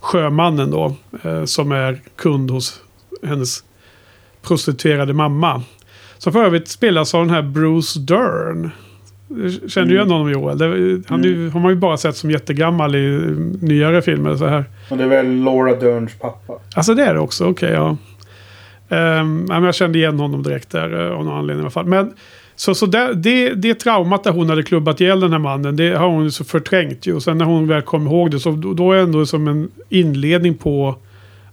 sjömannen 0.00 0.70
då. 0.70 0.94
Eh, 1.22 1.44
som 1.44 1.72
är 1.72 1.98
kund 2.16 2.50
hos 2.50 2.80
hennes 3.22 3.64
prostituerade 4.42 5.12
mamma. 5.12 5.62
Som 6.18 6.32
för 6.32 6.44
övrigt 6.44 6.68
spelas 6.68 7.14
av 7.14 7.24
den 7.26 7.34
här 7.34 7.42
Bruce 7.42 7.98
Dern. 8.00 8.70
Känner 9.68 9.88
du 9.88 9.94
igen 9.94 10.10
honom 10.10 10.30
Joel? 10.30 10.58
Det, 10.58 10.64
han 11.08 11.24
är 11.24 11.28
ju- 11.28 11.50
har 11.50 11.60
man 11.60 11.70
ju 11.70 11.76
bara 11.76 11.96
sett 11.96 12.16
som 12.16 12.30
jättegammal 12.30 12.94
i 12.94 13.34
nyare 13.60 14.02
filmer. 14.02 14.36
Så 14.36 14.46
här. 14.46 14.64
Och 14.90 14.96
det 14.96 15.04
är 15.04 15.08
väl 15.08 15.34
Laura 15.44 15.74
Derns 15.74 16.14
pappa. 16.18 16.52
Alltså 16.74 16.94
det 16.94 17.04
är 17.04 17.14
det 17.14 17.20
också, 17.20 17.44
okej 17.46 17.70
ja. 17.72 17.96
Um, 18.90 19.44
men 19.44 19.62
jag 19.64 19.74
kände 19.74 19.98
igen 19.98 20.18
honom 20.20 20.42
direkt 20.42 20.70
där 20.70 21.06
eh, 21.06 21.12
av 21.16 21.24
någon 21.24 21.38
anledning 21.38 21.60
i 21.62 21.64
alla 21.64 21.70
fall. 21.70 21.86
Men 21.86 22.12
så, 22.58 22.74
så 22.74 22.86
det, 22.86 23.14
det, 23.14 23.54
det 23.54 23.74
traumat 23.74 24.24
där 24.24 24.30
hon 24.30 24.48
hade 24.48 24.62
klubbat 24.62 25.00
ihjäl 25.00 25.20
den 25.20 25.32
här 25.32 25.38
mannen, 25.38 25.76
det 25.76 25.90
har 25.90 26.08
hon 26.08 26.32
så 26.32 26.44
förträngt 26.44 27.06
ju. 27.06 27.14
Och 27.14 27.22
sen 27.22 27.38
när 27.38 27.44
hon 27.44 27.68
väl 27.68 27.82
kom 27.82 28.06
ihåg 28.06 28.30
det, 28.30 28.40
så 28.40 28.50
då, 28.50 28.74
då 28.74 28.92
är 28.92 28.96
det 28.96 29.02
ändå 29.02 29.26
som 29.26 29.48
en 29.48 29.68
inledning 29.88 30.54
på 30.54 30.96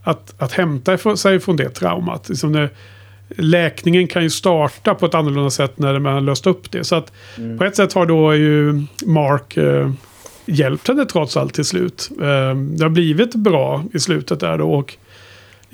att, 0.03 0.33
att 0.37 0.51
hämta 0.51 1.15
sig 1.17 1.39
från 1.39 1.55
det 1.55 1.69
traumat. 1.69 2.29
Liksom 2.29 2.51
när, 2.51 2.69
läkningen 3.29 4.07
kan 4.07 4.23
ju 4.23 4.29
starta 4.29 4.95
på 4.95 5.05
ett 5.05 5.13
annorlunda 5.15 5.49
sätt 5.49 5.79
när 5.79 5.99
man 5.99 6.13
har 6.13 6.21
löst 6.21 6.47
upp 6.47 6.71
det. 6.71 6.83
Så 6.83 6.95
att 6.95 7.11
på 7.57 7.63
ett 7.63 7.75
sätt 7.75 7.93
har 7.93 8.05
då 8.05 8.35
ju 8.35 8.83
Mark 9.05 9.57
eh, 9.57 9.91
hjälpt 10.45 10.87
henne 10.87 11.05
trots 11.05 11.37
allt 11.37 11.53
till 11.53 11.65
slut. 11.65 12.09
Eh, 12.11 12.55
det 12.55 12.83
har 12.83 12.89
blivit 12.89 13.35
bra 13.35 13.83
i 13.93 13.99
slutet 13.99 14.39
där 14.39 14.57
då. 14.57 14.73
Och, 14.73 14.97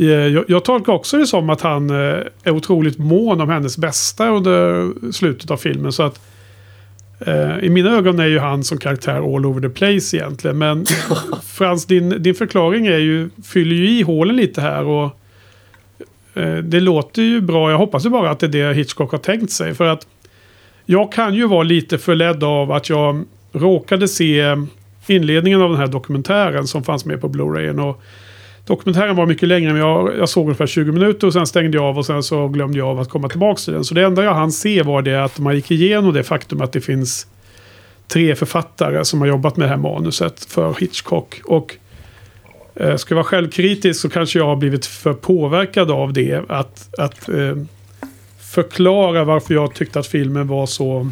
jag, 0.06 0.45
jag 0.47 0.66
tolkar 0.66 0.93
också 0.93 1.18
det 1.18 1.28
som 1.28 1.49
att 1.49 1.62
han 1.62 1.89
eh, 1.89 1.95
är 2.43 2.52
otroligt 2.52 2.97
mån 2.97 3.41
om 3.41 3.49
hennes 3.49 3.78
bästa 3.78 4.30
under 4.30 4.91
slutet 5.12 5.52
av 5.52 5.58
filmen. 5.58 5.91
Så 5.91 6.04
att 6.04 6.22
eh, 7.20 7.60
i 7.60 7.70
mina 7.70 7.97
ögon 7.97 8.20
är 8.20 8.26
ju 8.26 8.39
han 8.39 8.64
som 8.64 8.78
karaktär 8.78 9.36
all 9.36 9.45
over 9.45 9.62
the 9.62 9.70
place 9.70 10.18
egentligen. 10.18 10.58
Men 10.58 10.86
Frans, 11.43 11.86
din, 11.86 12.24
din 12.24 12.36
förklaring 12.36 12.88
är 12.88 12.97
ju, 12.97 13.30
fyller 13.43 13.76
ju 13.76 13.89
i 13.89 14.02
hålen 14.02 14.36
lite 14.36 14.62
här. 14.62 14.84
och 14.84 15.18
eh, 16.34 16.58
Det 16.58 16.80
låter 16.80 17.22
ju 17.22 17.41
bra. 17.41 17.72
Jag 17.72 17.78
hoppas 17.78 18.06
ju 18.06 18.10
bara 18.10 18.30
att 18.30 18.39
det 18.39 18.45
är 18.45 18.49
det 18.49 18.74
Hitchcock 18.74 19.12
har 19.12 19.18
tänkt 19.18 19.52
sig. 19.52 19.74
För 19.74 19.86
att 19.86 20.08
jag 20.86 21.12
kan 21.12 21.36
ju 21.36 21.47
vara 21.47 21.64
lite 21.64 21.97
förledd 21.97 22.43
av 22.43 22.72
att 22.72 22.89
jag 22.89 23.24
råkade 23.52 24.08
se 24.08 24.56
inledningen 25.08 25.62
av 25.62 25.70
den 25.70 25.80
här 25.80 25.88
dokumentären 25.88 26.68
som 26.68 26.84
fanns 26.84 27.06
med 27.06 27.22
på 27.22 27.28
Blu-rayen. 27.28 27.80
Och 27.80 28.02
dokumentären 28.66 29.16
var 29.16 29.26
mycket 29.26 29.49
längre, 29.49 29.74
men 29.74 29.82
jag, 29.82 30.18
jag 30.18 30.30
såg 30.30 30.43
ungefär 30.43 30.68
20 30.68 30.91
minuter 30.91 31.28
och 31.28 31.34
sen 31.34 31.47
stängde 31.47 31.78
jag 31.78 31.86
av 31.86 31.97
och 31.97 32.05
sen 32.05 32.24
så 32.24 32.47
glömde 32.47 32.78
jag 32.78 32.88
av 32.88 32.99
att 32.99 33.09
komma 33.09 33.30
tillbaka 33.30 33.59
till 33.59 33.74
den. 33.74 33.84
Så 33.84 33.93
det 33.93 34.03
enda 34.03 34.24
jag 34.24 34.34
hann 34.34 34.51
se 34.51 34.84
var 34.84 35.01
det 35.01 35.24
att 35.24 35.39
man 35.39 35.55
gick 35.55 35.72
igenom 35.72 36.14
det 36.14 36.24
faktum 36.24 36.62
att 36.62 36.72
det 36.72 36.82
finns 36.82 37.28
tre 38.07 38.36
författare 38.36 39.05
som 39.05 39.22
har 39.22 39.28
jobbat 39.28 39.57
med 39.57 39.68
det 39.68 39.70
här 39.70 39.78
manuset 39.78 40.45
för 40.45 40.76
Hitchcock. 40.80 41.41
Och 41.45 41.76
eh, 42.76 42.95
ska 42.95 43.14
jag 43.14 43.16
vara 43.16 43.26
självkritisk 43.26 44.01
så 44.01 44.09
kanske 44.09 44.39
jag 44.39 44.45
har 44.45 44.55
blivit 44.55 44.86
för 44.86 45.14
påverkad 45.14 45.91
av 45.91 46.14
det. 46.14 46.41
Att, 46.49 46.99
att 46.99 47.30
eh, 47.30 47.55
förklara 48.51 49.24
varför 49.24 49.53
jag 49.53 49.74
tyckte 49.74 49.99
att 49.99 50.07
filmen 50.07 50.47
var 50.47 50.66
så 50.66 51.12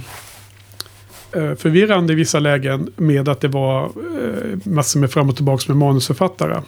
eh, 1.35 1.55
förvirrande 1.55 2.13
i 2.13 2.15
vissa 2.15 2.39
lägen 2.39 2.91
med 2.95 3.29
att 3.29 3.41
det 3.41 3.47
var 3.47 3.83
eh, 3.83 4.57
massor 4.63 4.99
med 4.99 5.11
fram 5.11 5.29
och 5.29 5.35
tillbaka 5.35 5.63
med 5.67 5.77
manusförfattare. 5.77 6.61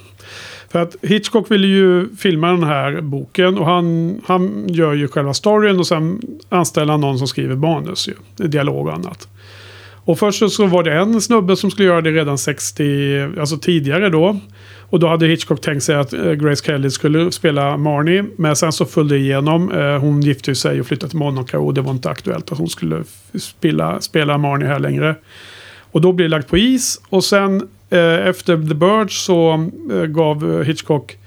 För 0.71 0.81
att 0.81 0.95
Hitchcock 1.01 1.51
ville 1.51 1.67
ju 1.67 2.15
filma 2.15 2.47
den 2.47 2.63
här 2.63 3.01
boken 3.01 3.57
och 3.57 3.65
han, 3.65 4.21
han 4.25 4.65
gör 4.67 4.93
ju 4.93 5.07
själva 5.07 5.33
storyn 5.33 5.79
och 5.79 5.87
sen 5.87 6.21
anställer 6.49 6.91
han 6.91 7.01
någon 7.01 7.17
som 7.17 7.27
skriver 7.27 7.55
manus 7.55 8.07
ju. 8.07 8.47
Dialog 8.47 8.87
och 8.87 8.93
annat. 8.93 9.27
Och 10.05 10.19
först 10.19 10.51
så 10.51 10.65
var 10.65 10.83
det 10.83 10.93
en 10.93 11.21
snubbe 11.21 11.55
som 11.55 11.71
skulle 11.71 11.87
göra 11.87 12.01
det 12.01 12.11
redan 12.11 12.37
60, 12.37 13.39
alltså 13.39 13.57
tidigare 13.57 14.09
då. 14.09 14.39
Och 14.79 14.99
då 14.99 15.07
hade 15.07 15.27
Hitchcock 15.27 15.61
tänkt 15.61 15.83
sig 15.83 15.95
att 15.95 16.13
eh, 16.13 16.31
Grace 16.31 16.65
Kelly 16.65 16.89
skulle 16.89 17.31
spela 17.31 17.77
Marnie. 17.77 18.23
Men 18.37 18.55
sen 18.55 18.71
så 18.71 18.85
föll 18.85 19.07
det 19.07 19.17
igenom. 19.17 19.71
Eh, 19.71 19.99
hon 19.99 20.21
gifte 20.21 20.55
sig 20.55 20.79
och 20.79 20.87
flyttade 20.87 21.09
till 21.09 21.19
Monaco 21.19 21.57
och 21.57 21.73
det 21.73 21.81
var 21.81 21.91
inte 21.91 22.09
aktuellt 22.09 22.51
att 22.51 22.57
hon 22.57 22.69
skulle 22.69 23.03
spela, 23.39 24.01
spela 24.01 24.37
Marnie 24.37 24.67
här 24.67 24.79
längre. 24.79 25.15
Och 25.91 26.01
då 26.01 26.11
blir 26.11 26.25
det 26.25 26.29
lagt 26.29 26.47
på 26.47 26.57
is. 26.57 27.01
Och 27.09 27.23
sen 27.23 27.67
Eh, 27.91 28.27
efter 28.27 28.67
The 28.67 28.75
Birds 28.75 29.23
så 29.23 29.69
eh, 29.91 30.05
gav 30.05 30.59
eh, 30.59 30.65
Hitchcock 30.65 31.17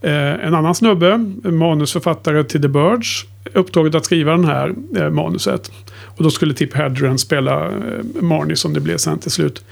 en 0.00 0.54
annan 0.54 0.74
snubbe, 0.74 1.18
manusförfattare 1.42 2.44
till 2.44 2.62
The 2.62 2.68
Birds, 2.68 3.24
uppdraget 3.54 3.94
att 3.94 4.04
skriva 4.04 4.32
den 4.32 4.44
här 4.44 4.74
manuset. 5.10 5.72
Och 6.16 6.22
då 6.22 6.30
skulle 6.30 6.54
Tip 6.54 6.74
Hedren 6.74 7.18
spela 7.18 7.70
Marnie 8.20 8.56
som 8.56 8.74
det 8.74 8.80
blev 8.80 8.96
sen 8.96 9.18
till 9.18 9.30
slut. 9.30 9.64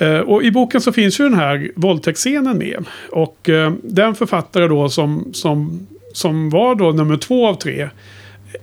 Eh, 0.00 0.18
och 0.18 0.42
i 0.42 0.50
boken 0.50 0.80
så 0.80 0.92
finns 0.92 1.20
ju 1.20 1.24
den 1.24 1.34
här 1.34 1.70
våldtäktsscenen 1.76 2.58
med. 2.58 2.84
Och 3.10 3.48
eh, 3.48 3.72
den 3.82 4.14
författare 4.14 4.68
då 4.68 4.88
som, 4.88 5.30
som, 5.32 5.86
som 6.12 6.50
var 6.50 6.74
då 6.74 6.90
nummer 6.90 7.16
två 7.16 7.46
av 7.46 7.54
tre. 7.54 7.88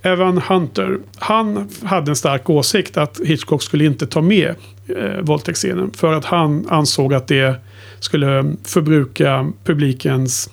Evan 0.02 0.38
Hunter. 0.38 1.00
Han 1.18 1.70
hade 1.84 2.12
en 2.12 2.16
stark 2.16 2.50
åsikt 2.50 2.98
att 2.98 3.20
Hitchcock 3.26 3.64
skulle 3.64 3.86
inte 3.86 4.08
ta 4.08 4.22
med 4.22 4.56
eh, 4.88 5.22
våldtäktsscenen. 5.22 5.92
För 5.92 6.14
att 6.14 6.26
han 6.26 6.68
ansåg 6.70 7.14
att 7.14 7.28
det 7.28 7.56
skulle 8.00 8.56
förbruka 8.64 9.52
publikens 9.64 10.50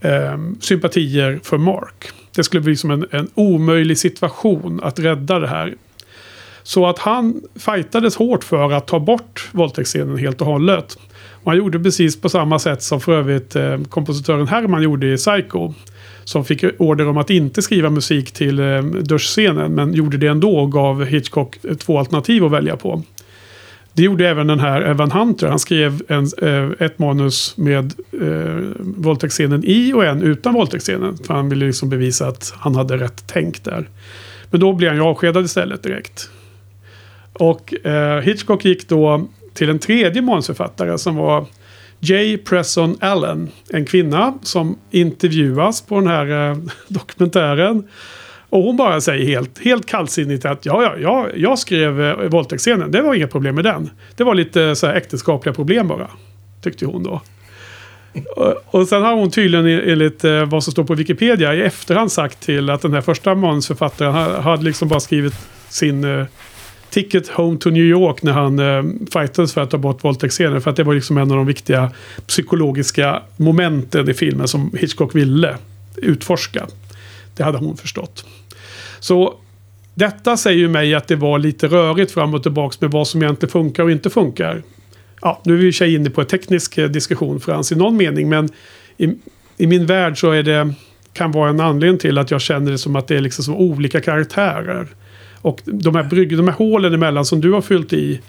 eh, 0.00 0.38
sympatier 0.60 1.40
för 1.42 1.58
Mark. 1.58 2.10
Det 2.34 2.44
skulle 2.44 2.62
bli 2.62 2.76
som 2.76 2.90
en, 2.90 3.06
en 3.10 3.30
omöjlig 3.34 3.98
situation 3.98 4.80
att 4.82 4.98
rädda 4.98 5.38
det 5.38 5.48
här 5.48 5.74
så 6.66 6.86
att 6.86 6.98
han 6.98 7.42
fightades 7.54 8.16
hårt 8.16 8.44
för 8.44 8.72
att 8.72 8.86
ta 8.86 9.00
bort 9.00 9.48
våldtäktsscenen 9.52 10.18
helt 10.18 10.40
och 10.40 10.46
hållet. 10.46 10.98
Och 11.30 11.50
han 11.50 11.58
gjorde 11.58 11.80
precis 11.80 12.20
på 12.20 12.28
samma 12.28 12.58
sätt 12.58 12.82
som 12.82 13.00
för 13.00 13.12
övrigt 13.12 13.56
eh, 13.56 13.80
kompositören 13.88 14.48
Herman 14.48 14.82
gjorde 14.82 15.12
i 15.12 15.16
Psycho. 15.16 15.72
Som 16.26 16.44
fick 16.44 16.64
order 16.78 17.08
om 17.08 17.16
att 17.16 17.30
inte 17.30 17.62
skriva 17.62 17.90
musik 17.90 18.32
till 18.32 18.58
eh, 18.58 18.82
duschscenen 18.82 19.72
men 19.72 19.92
gjorde 19.94 20.16
det 20.16 20.26
ändå 20.26 20.56
och 20.58 20.72
gav 20.72 21.04
Hitchcock 21.04 21.64
eh, 21.64 21.74
två 21.74 21.98
alternativ 21.98 22.44
att 22.44 22.52
välja 22.52 22.76
på. 22.76 23.02
Det 23.92 24.02
gjorde 24.02 24.28
även 24.28 24.46
den 24.46 24.60
här 24.60 24.82
eh, 24.82 24.90
Evan 24.90 25.10
Hunter. 25.10 25.48
Han 25.48 25.58
skrev 25.58 26.02
en, 26.08 26.28
eh, 26.42 26.86
ett 26.86 26.98
manus 26.98 27.56
med 27.56 27.94
eh, 28.22 28.64
våldtäktsscenen 28.78 29.64
i 29.64 29.92
och 29.92 30.04
en 30.04 30.22
utan 30.22 30.54
våldtäktsscenen. 30.54 31.16
För 31.16 31.34
han 31.34 31.48
ville 31.48 31.66
liksom 31.66 31.88
bevisa 31.88 32.26
att 32.28 32.54
han 32.56 32.74
hade 32.74 32.96
rätt 32.96 33.24
tänk 33.26 33.64
där. 33.64 33.88
Men 34.50 34.60
då 34.60 34.72
blev 34.72 34.90
han 34.90 34.96
ju 34.96 35.04
avskedad 35.04 35.44
istället 35.44 35.82
direkt. 35.82 36.30
Och 37.32 37.86
eh, 37.86 38.20
Hitchcock 38.20 38.64
gick 38.64 38.88
då 38.88 39.28
till 39.54 39.70
en 39.70 39.78
tredje 39.78 40.22
manusförfattare 40.22 40.98
som 40.98 41.16
var 41.16 41.46
J. 42.00 42.38
Presson 42.38 42.96
Allen. 43.00 43.48
En 43.70 43.84
kvinna 43.84 44.34
som 44.42 44.78
intervjuas 44.90 45.82
på 45.82 46.00
den 46.00 46.06
här 46.06 46.50
eh, 46.50 46.56
dokumentären. 46.88 47.88
Och 48.50 48.62
hon 48.62 48.76
bara 48.76 49.00
säger 49.00 49.26
helt, 49.26 49.58
helt 49.58 49.86
kallsinnigt 49.86 50.44
att 50.44 50.66
ja, 50.66 50.82
ja, 50.82 50.96
ja 51.00 51.26
jag 51.34 51.58
skrev 51.58 52.02
eh, 52.02 52.28
våldtäktsscenen. 52.28 52.90
Det 52.90 53.02
var 53.02 53.14
inga 53.14 53.26
problem 53.26 53.54
med 53.54 53.64
den. 53.64 53.90
Det 54.16 54.24
var 54.24 54.34
lite 54.34 54.62
eh, 54.62 54.74
så 54.74 54.86
här 54.86 54.94
äktenskapliga 54.94 55.54
problem 55.54 55.88
bara. 55.88 56.10
Tyckte 56.62 56.86
hon 56.86 57.02
då. 57.02 57.20
Och, 58.36 58.54
och 58.66 58.88
sen 58.88 59.02
har 59.02 59.14
hon 59.14 59.30
tydligen 59.30 59.66
eh, 59.66 59.92
enligt 59.92 60.24
eh, 60.24 60.44
vad 60.44 60.64
som 60.64 60.72
står 60.72 60.84
på 60.84 60.94
Wikipedia 60.94 61.54
i 61.54 61.62
efterhand 61.62 62.12
sagt 62.12 62.40
till 62.40 62.70
att 62.70 62.82
den 62.82 62.92
här 62.94 63.00
första 63.00 63.34
manusförfattaren 63.34 64.42
hade 64.42 64.64
liksom 64.64 64.88
bara 64.88 65.00
skrivit 65.00 65.34
sin 65.68 66.04
eh, 66.04 66.26
Ticket 66.90 67.28
Home 67.28 67.58
to 67.58 67.70
New 67.70 67.84
York 67.84 68.22
när 68.22 68.32
han 68.32 68.58
eh, 68.58 68.82
fightades 69.12 69.54
för 69.54 69.60
att 69.60 69.70
ta 69.70 69.78
bort 69.78 70.04
våldtäktsscenen. 70.04 70.60
För 70.60 70.70
att 70.70 70.76
det 70.76 70.84
var 70.84 70.94
liksom 70.94 71.18
en 71.18 71.30
av 71.30 71.36
de 71.36 71.46
viktiga 71.46 71.90
psykologiska 72.26 73.22
momenten 73.36 74.10
i 74.10 74.14
filmen 74.14 74.48
som 74.48 74.70
Hitchcock 74.78 75.14
ville 75.14 75.56
utforska. 75.96 76.66
Det 77.36 77.42
hade 77.42 77.58
hon 77.58 77.76
förstått. 77.76 78.24
Så 79.00 79.34
detta 79.94 80.36
säger 80.36 80.58
ju 80.58 80.68
mig 80.68 80.94
att 80.94 81.08
det 81.08 81.16
var 81.16 81.38
lite 81.38 81.66
rörigt 81.66 82.12
fram 82.12 82.34
och 82.34 82.42
tillbaka 82.42 82.76
med 82.80 82.90
vad 82.90 83.08
som 83.08 83.22
egentligen 83.22 83.50
funkar 83.50 83.82
och 83.82 83.90
inte 83.90 84.10
funkar. 84.10 84.62
Ja, 85.20 85.40
nu 85.44 85.54
är 85.54 85.58
vi 85.58 85.86
i 85.86 85.94
inne 85.94 86.10
på 86.10 86.20
en 86.20 86.26
teknisk 86.26 86.76
diskussion 86.76 86.92
diskussion 86.92 87.40
Frans 87.40 87.72
i 87.72 87.74
någon 87.74 87.96
mening. 87.96 88.28
Men 88.28 88.48
i, 88.96 89.14
i 89.56 89.66
min 89.66 89.86
värld 89.86 90.20
så 90.20 90.30
är 90.30 90.42
det, 90.42 90.74
kan 91.12 91.32
vara 91.32 91.50
en 91.50 91.60
anledning 91.60 91.98
till 91.98 92.18
att 92.18 92.30
jag 92.30 92.40
känner 92.40 92.70
det 92.70 92.78
som 92.78 92.96
att 92.96 93.08
det 93.08 93.16
är 93.16 93.20
liksom 93.20 93.44
som 93.44 93.54
olika 93.54 94.00
karaktärer. 94.00 94.86
Och 95.40 95.60
de 95.64 95.94
här, 95.94 96.02
brygg, 96.02 96.36
de 96.36 96.48
här 96.48 96.54
hålen 96.54 96.94
emellan 96.94 97.24
som 97.24 97.40
du 97.40 97.52
har 97.52 97.62
fyllt 97.62 97.92
i. 97.92 98.20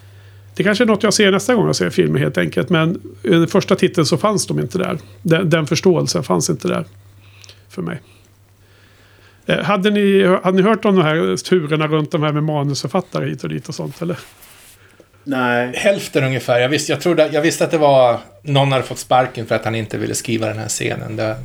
Det 0.54 0.64
kanske 0.64 0.84
är 0.84 0.86
något 0.86 1.02
jag 1.02 1.14
ser 1.14 1.32
nästa 1.32 1.54
gång 1.54 1.66
jag 1.66 1.76
ser 1.76 1.90
filmen 1.90 2.22
helt 2.22 2.38
enkelt. 2.38 2.68
Men 2.68 3.00
i 3.22 3.28
den 3.28 3.48
första 3.48 3.76
titeln 3.76 4.06
så 4.06 4.16
fanns 4.16 4.46
de 4.46 4.58
inte 4.60 4.78
där. 4.78 4.98
Den, 5.22 5.50
den 5.50 5.66
förståelsen 5.66 6.22
fanns 6.22 6.50
inte 6.50 6.68
där. 6.68 6.84
För 7.68 7.82
mig. 7.82 8.00
Eh, 9.46 9.64
hade 9.64 9.90
ni, 9.90 10.24
hade 10.42 10.56
ni 10.56 10.62
hört 10.62 10.84
om 10.84 10.96
de 10.96 11.02
här 11.02 11.36
turerna 11.36 11.86
runt 11.86 12.10
de 12.10 12.22
här 12.22 12.32
med 12.32 12.42
manusförfattare 12.42 13.28
hit 13.28 13.44
och 13.44 13.48
dit 13.48 13.68
och 13.68 13.74
sånt 13.74 14.02
eller? 14.02 14.18
Nej. 15.24 15.72
Hälften 15.74 16.24
ungefär. 16.24 16.60
Jag 16.60 16.68
visste, 16.68 16.92
jag, 16.92 17.00
trodde, 17.00 17.28
jag 17.32 17.42
visste 17.42 17.64
att 17.64 17.70
det 17.70 17.78
var 17.78 18.20
någon 18.42 18.72
hade 18.72 18.84
fått 18.84 18.98
sparken 18.98 19.46
för 19.46 19.54
att 19.54 19.64
han 19.64 19.74
inte 19.74 19.98
ville 19.98 20.14
skriva 20.14 20.46
den 20.46 20.58
här 20.58 20.68
scenen. 20.68 21.16
Det, 21.16 21.36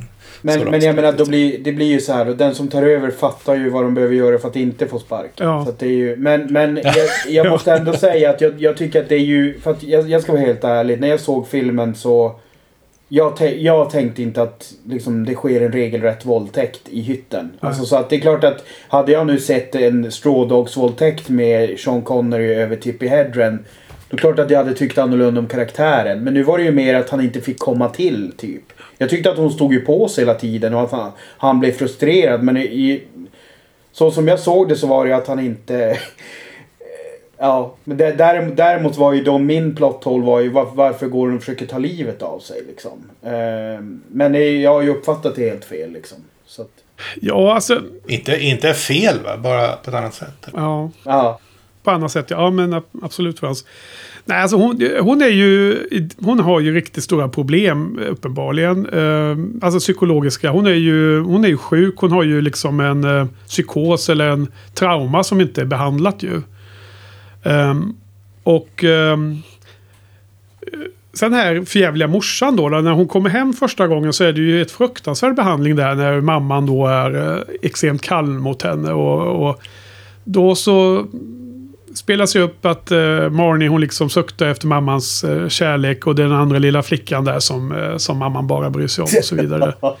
men, 0.46 0.70
men 0.70 0.80
jag 0.80 0.94
menar, 0.94 1.12
då 1.12 1.26
blir, 1.26 1.58
det 1.58 1.72
blir 1.72 1.86
ju 1.86 2.00
så 2.00 2.12
här. 2.12 2.28
Och 2.28 2.36
den 2.36 2.54
som 2.54 2.68
tar 2.68 2.82
över 2.82 3.10
fattar 3.10 3.54
ju 3.54 3.70
vad 3.70 3.82
de 3.82 3.94
behöver 3.94 4.14
göra 4.14 4.38
för 4.38 4.48
att 4.48 4.56
inte 4.56 4.86
få 4.86 4.98
spark. 4.98 5.30
Ja. 5.36 5.64
Så 5.66 5.72
det 5.78 5.86
är 5.86 5.90
ju, 5.90 6.16
men 6.16 6.52
men 6.52 6.76
jag, 6.76 6.94
jag 7.28 7.46
måste 7.50 7.72
ändå 7.72 7.92
säga 7.92 8.30
att 8.30 8.40
jag, 8.40 8.54
jag, 8.58 8.76
tycker 8.76 9.02
att 9.02 9.08
det 9.08 9.14
är 9.14 9.18
ju... 9.18 9.60
För 9.60 9.70
att 9.70 9.82
jag, 9.82 10.10
jag 10.10 10.22
ska 10.22 10.32
vara 10.32 10.42
helt 10.42 10.64
ärlig. 10.64 11.00
När 11.00 11.08
jag 11.08 11.20
såg 11.20 11.48
filmen 11.48 11.94
så... 11.94 12.34
Jag, 13.08 13.56
jag 13.58 13.90
tänkte 13.90 14.22
inte 14.22 14.42
att 14.42 14.72
liksom, 14.86 15.24
det 15.24 15.34
sker 15.34 15.60
en 15.60 15.72
regelrätt 15.72 16.24
våldtäkt 16.24 16.80
i 16.90 17.00
hytten. 17.00 17.52
Alltså, 17.60 17.84
så 17.84 17.96
att 17.96 18.10
det 18.10 18.16
är 18.16 18.20
klart 18.20 18.44
att 18.44 18.64
hade 18.88 19.12
jag 19.12 19.26
nu 19.26 19.38
sett 19.38 19.74
en 19.74 20.12
strådogsvåldtäkt 20.12 21.28
med 21.28 21.78
Sean 21.78 22.02
Connery 22.02 22.54
över 22.54 22.76
Tippi 22.76 23.06
Hedren. 23.06 23.64
Då 24.08 24.14
är 24.14 24.16
det 24.16 24.20
klart 24.20 24.38
att 24.38 24.50
jag 24.50 24.58
hade 24.58 24.74
tyckt 24.74 24.98
annorlunda 24.98 25.40
om 25.40 25.46
karaktären. 25.46 26.24
Men 26.24 26.34
nu 26.34 26.42
var 26.42 26.58
det 26.58 26.64
ju 26.64 26.72
mer 26.72 26.94
att 26.94 27.10
han 27.10 27.20
inte 27.20 27.40
fick 27.40 27.58
komma 27.58 27.88
till 27.88 28.32
typ. 28.36 28.73
Jag 28.98 29.10
tyckte 29.10 29.30
att 29.30 29.36
hon 29.36 29.52
stod 29.52 29.72
ju 29.72 29.80
på 29.80 30.08
sig 30.08 30.24
hela 30.24 30.34
tiden 30.34 30.74
och 30.74 30.82
att 30.82 30.90
han, 30.90 31.12
han 31.18 31.60
blev 31.60 31.72
frustrerad. 31.72 32.42
Men 32.42 32.56
i, 32.56 33.02
så 33.92 34.10
som 34.10 34.28
jag 34.28 34.40
såg 34.40 34.68
det 34.68 34.76
så 34.76 34.86
var 34.86 35.06
det 35.06 35.16
att 35.16 35.26
han 35.26 35.40
inte... 35.40 35.98
ja, 37.38 37.74
men 37.84 37.96
däremot 37.96 38.96
var 38.96 39.12
ju 39.12 39.22
då 39.22 39.38
min 39.38 39.76
plot 39.76 40.04
hole 40.04 40.26
var 40.26 40.40
ju 40.40 40.48
var, 40.48 40.64
varför 40.64 41.06
går 41.06 41.26
hon 41.26 41.36
och 41.36 41.42
försöker 41.42 41.66
ta 41.66 41.78
livet 41.78 42.22
av 42.22 42.38
sig 42.38 42.62
liksom. 42.66 43.10
Eh, 43.22 43.80
men 44.08 44.60
jag 44.62 44.74
har 44.74 44.82
ju 44.82 44.90
uppfattat 44.90 45.36
det 45.36 45.50
helt 45.50 45.64
fel 45.64 45.92
liksom. 45.92 46.18
Så 46.46 46.62
att... 46.62 46.70
Ja, 47.20 47.54
alltså... 47.54 47.82
Inte, 48.06 48.36
inte 48.36 48.74
fel 48.74 49.18
va? 49.24 49.36
Bara 49.36 49.76
på 49.76 49.90
ett 49.90 49.96
annat 49.96 50.14
sätt. 50.14 50.48
Ja. 50.52 50.90
ja. 51.04 51.40
På 51.84 51.90
annat 51.90 52.12
sätt, 52.12 52.26
ja 52.30 52.50
men 52.50 52.82
absolut 53.02 53.38
Frans. 53.38 53.64
Nej, 54.24 54.42
alltså 54.42 54.56
hon, 54.56 54.88
hon, 55.00 55.22
är 55.22 55.28
ju, 55.28 55.78
hon 56.20 56.40
har 56.40 56.60
ju 56.60 56.74
riktigt 56.74 57.04
stora 57.04 57.28
problem 57.28 57.98
uppenbarligen. 58.08 58.86
Eh, 58.86 59.64
alltså 59.66 59.78
psykologiska. 59.78 60.50
Hon 60.50 60.66
är, 60.66 60.74
ju, 60.74 61.20
hon 61.20 61.44
är 61.44 61.48
ju 61.48 61.56
sjuk. 61.56 61.94
Hon 61.96 62.12
har 62.12 62.22
ju 62.22 62.40
liksom 62.40 62.80
en 62.80 63.04
eh, 63.04 63.26
psykos 63.46 64.08
eller 64.08 64.28
en 64.28 64.52
trauma 64.74 65.24
som 65.24 65.40
inte 65.40 65.60
är 65.60 65.64
behandlat 65.64 66.22
ju. 66.22 66.42
Eh, 67.42 67.74
och 68.42 68.84
eh, 68.84 69.16
sen 71.12 71.32
här 71.32 71.62
förjävliga 71.64 72.08
morsan 72.08 72.56
då, 72.56 72.68
när 72.68 72.92
hon 72.92 73.08
kommer 73.08 73.30
hem 73.30 73.52
första 73.52 73.86
gången 73.86 74.12
så 74.12 74.24
är 74.24 74.32
det 74.32 74.40
ju 74.40 74.62
ett 74.62 74.70
fruktansvärd 74.70 75.36
behandling 75.36 75.76
där 75.76 75.94
när 75.94 76.20
mamman 76.20 76.66
då 76.66 76.86
är 76.86 77.32
eh, 77.32 77.42
extremt 77.62 78.02
kall 78.02 78.28
mot 78.28 78.62
henne. 78.62 78.92
och, 78.92 79.48
och 79.48 79.60
då 80.24 80.54
så 80.54 81.06
spelas 81.94 82.36
ju 82.36 82.40
upp 82.40 82.66
att 82.66 82.92
uh, 82.92 83.30
Marnie 83.30 83.68
hon 83.68 83.80
liksom 83.80 84.10
suktar 84.10 84.46
efter 84.46 84.66
mammans 84.66 85.24
uh, 85.24 85.48
kärlek 85.48 86.06
och 86.06 86.14
den 86.14 86.32
andra 86.32 86.58
lilla 86.58 86.82
flickan 86.82 87.24
där 87.24 87.40
som, 87.40 87.72
uh, 87.72 87.96
som 87.96 88.18
mamman 88.18 88.46
bara 88.46 88.70
bryr 88.70 88.86
sig 88.86 89.02
om 89.02 89.08
och 89.18 89.24
så 89.24 89.34
vidare. 89.36 89.74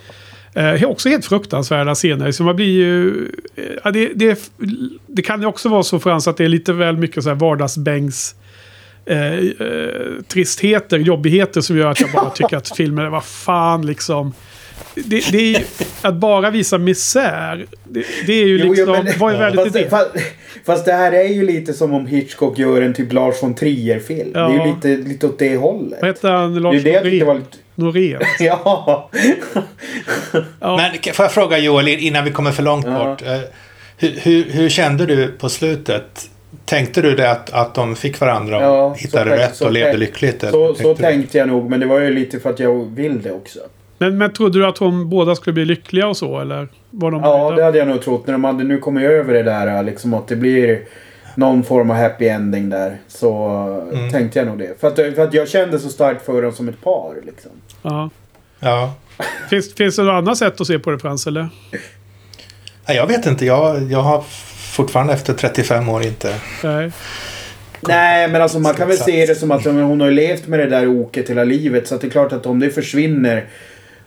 Eh, 0.56 0.84
också 0.84 1.08
helt 1.08 1.26
fruktansvärda 1.26 1.94
scener. 1.94 2.32
Så 2.32 2.42
man 2.42 2.56
blir 2.56 2.72
ju... 2.72 3.28
eh, 3.84 3.92
det, 3.92 4.12
det, 4.14 4.50
det 5.06 5.22
kan 5.22 5.40
ju 5.40 5.46
också 5.46 5.68
vara 5.68 5.82
så 5.82 5.98
Frans 5.98 6.28
att 6.28 6.36
det 6.36 6.44
är 6.44 6.48
lite 6.48 6.72
väl 6.72 6.96
mycket 6.96 7.22
så 7.22 7.28
här 7.28 7.36
vardagsbänks... 7.36 8.34
Eh, 9.06 9.34
eh, 9.34 10.22
tristheter, 10.28 10.98
jobbigheter 10.98 11.60
som 11.60 11.76
gör 11.76 11.90
att 11.90 12.00
jag 12.00 12.12
bara 12.12 12.30
tycker 12.34 12.56
att 12.56 12.76
filmen 12.76 13.04
är 13.04 13.10
vad 13.10 13.24
fan 13.24 13.86
liksom. 13.86 14.32
Det, 14.94 15.32
det 15.32 15.38
är 15.38 15.58
ju, 15.58 15.64
att 16.02 16.14
bara 16.14 16.50
visa 16.50 16.78
misär. 16.78 17.66
Det, 17.84 18.04
det 18.26 18.32
är 18.32 18.46
ju 18.46 18.58
Jo, 18.58 18.64
jo, 18.64 18.72
liksom, 18.72 18.92
men- 19.04 19.18
vad 19.18 19.34
är 19.34 19.38
värdet 19.38 19.60
i 19.60 19.62
Fast, 19.70 19.72
det? 19.74 19.88
fast, 19.90 20.10
fast 20.64 20.84
det 20.84 20.92
här 20.92 21.12
är 21.12 21.28
ju 21.28 21.46
lite 21.46 21.72
som 21.72 21.92
om 21.94 22.06
Hitchcock 22.06 22.58
gör 22.58 22.82
en 22.82 22.94
typ 22.94 23.12
Lars 23.12 23.42
von 23.42 23.54
Trier-film. 23.54 24.30
Ja. 24.34 24.48
Det 24.48 24.54
är 24.54 24.66
ju 24.66 24.74
lite, 24.74 25.08
lite 25.08 25.26
åt 25.26 25.38
det 25.38 25.56
hållet. 25.56 25.98
Vad 26.00 26.10
heter 26.10 26.30
han? 26.30 26.52
Det 26.54 26.58
är 26.58 26.60
Lars 26.60 26.74
ju 26.74 26.80
det 26.80 27.00
tyckte 27.02 27.24
var 27.24 27.34
lite... 27.34 27.56
Norén? 27.74 28.20
Ja. 28.40 29.10
Ja. 30.60 30.76
Men 30.76 31.14
får 31.14 31.24
jag 31.24 31.32
fråga 31.32 31.58
Joel 31.58 31.88
innan 31.88 32.24
vi 32.24 32.30
kommer 32.30 32.52
för 32.52 32.62
långt 32.62 32.86
Ja. 32.86 33.04
bort. 33.04 33.22
eh, 33.22 33.38
Hur, 33.98 34.10
hur, 34.22 34.44
hur 34.50 34.68
kände 34.68 35.06
du 35.06 35.28
på 35.28 35.48
slutet? 35.48 36.30
Tänkte 36.64 37.00
du 37.02 37.14
det 37.16 37.30
att, 37.30 37.52
att 37.52 37.74
de 37.74 37.96
fick 37.96 38.20
varandra 38.20 38.56
och 38.56 38.62
Ja, 38.76 38.92
hittade 38.98 39.30
så- 39.30 39.36
rätt 39.36 39.56
så 39.56 39.64
och 39.66 39.72
levde 39.72 39.96
lyckligt? 39.96 40.42
eller 40.42 40.52
Så, 40.52 40.66
tänkte 40.66 40.82
så 40.82 40.94
tänkte 40.94 41.38
jag 41.38 41.48
nog, 41.48 41.70
men 41.70 41.80
det 41.80 41.86
var 41.86 42.00
ju 42.00 42.10
lite 42.14 42.40
för 42.40 42.50
att 42.50 42.60
jag 42.60 42.94
vill 42.94 43.22
det 43.22 43.32
också. 43.32 43.58
Men, 44.04 44.18
men 44.18 44.32
trodde 44.32 44.58
du 44.58 44.66
att 44.66 44.76
de 44.76 45.08
båda 45.08 45.34
skulle 45.34 45.54
bli 45.54 45.64
lyckliga 45.64 46.06
och 46.06 46.16
så 46.16 46.40
eller? 46.40 46.68
Var 46.90 47.10
de 47.10 47.20
Ja, 47.22 47.38
nöjda? 47.42 47.56
det 47.56 47.64
hade 47.64 47.78
jag 47.78 47.88
nog 47.88 48.02
trott. 48.02 48.26
När 48.26 48.32
de 48.34 48.44
hade 48.44 48.64
nu 48.64 48.78
kommit 48.78 49.04
över 49.04 49.34
det 49.34 49.42
där 49.42 49.82
liksom 49.82 50.14
att 50.14 50.28
det 50.28 50.36
blir 50.36 50.80
någon 51.34 51.62
form 51.64 51.90
av 51.90 51.96
happy 51.96 52.26
ending 52.28 52.70
där. 52.70 52.96
Så 53.08 53.34
Mm. 53.92 54.10
tänkte 54.10 54.38
jag 54.38 54.48
nog 54.48 54.58
det. 54.58 54.80
För 54.80 54.88
att, 54.88 54.96
för 54.96 55.20
att 55.20 55.34
jag 55.34 55.48
kände 55.48 55.78
så 55.78 55.88
starkt 55.88 56.24
för 56.26 56.42
dem 56.42 56.52
som 56.52 56.68
ett 56.68 56.80
par 56.84 57.14
liksom. 57.26 57.50
Ja. 57.82 58.10
Ja. 58.60 58.94
Finns, 59.50 59.74
finns 59.74 59.96
det 59.96 60.02
något 60.02 60.12
annat 60.12 60.38
sätt 60.38 60.60
att 60.60 60.66
se 60.66 60.78
på 60.78 60.90
det 60.90 60.98
Frans 60.98 61.26
eller? 61.26 61.48
Nej, 62.88 62.96
Jag 62.96 63.06
vet 63.06 63.26
inte. 63.26 63.46
Jag, 63.46 63.82
jag 63.92 63.98
har 64.02 64.24
fortfarande 64.76 65.12
efter 65.12 65.34
35 65.34 65.88
år 65.88 66.02
inte... 66.02 66.34
Nej. 66.64 66.90
Nej, 67.88 68.28
men 68.28 68.42
alltså 68.42 68.58
man 68.58 68.74
kan 68.74 68.88
väl 68.88 68.96
se 68.96 69.26
det 69.26 69.34
som 69.34 69.50
att 69.50 69.64
hon 69.64 70.00
har 70.00 70.10
levt 70.10 70.46
med 70.46 70.58
det 70.58 70.66
där 70.66 70.86
oket 70.88 71.30
hela 71.30 71.44
livet. 71.44 71.88
Så 71.88 71.94
att 71.94 72.00
det 72.00 72.06
är 72.06 72.10
klart 72.10 72.32
att 72.32 72.46
om 72.46 72.60
det 72.60 72.70
försvinner 72.70 73.44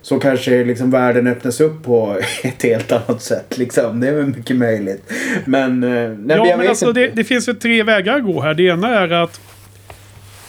så 0.07 0.19
kanske 0.19 0.63
liksom 0.63 0.91
världen 0.91 1.27
öppnas 1.27 1.61
upp 1.61 1.83
på 1.83 2.19
ett 2.43 2.63
helt 2.63 2.91
annat 2.91 3.21
sätt. 3.21 3.57
Liksom. 3.57 3.99
Det 3.99 4.07
är 4.07 4.13
väl 4.13 4.25
mycket 4.25 4.55
möjligt. 4.55 5.11
Men, 5.45 5.83
eh, 5.83 6.09
nej, 6.19 6.37
Ja, 6.37 6.57
men 6.57 6.67
alltså 6.67 6.91
det, 6.93 7.07
det 7.07 7.23
finns 7.23 7.49
ju 7.49 7.53
tre 7.53 7.83
vägar 7.83 8.15
att 8.15 8.23
gå 8.23 8.41
här. 8.41 8.53
Det 8.53 8.63
ena 8.63 8.99
är 8.99 9.09
att 9.09 9.41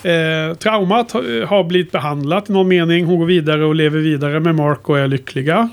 eh, 0.03 0.57
traumat 0.57 1.11
har, 1.11 1.45
har 1.45 1.63
blivit 1.63 1.91
behandlat 1.91 2.49
i 2.49 2.53
någon 2.53 2.67
mening. 2.67 3.05
Hon 3.05 3.19
går 3.19 3.25
vidare 3.25 3.65
och 3.65 3.75
lever 3.75 3.99
vidare 3.99 4.39
med 4.39 4.55
Mark 4.55 4.89
och 4.89 4.99
är 4.99 5.07
lyckliga. 5.07 5.69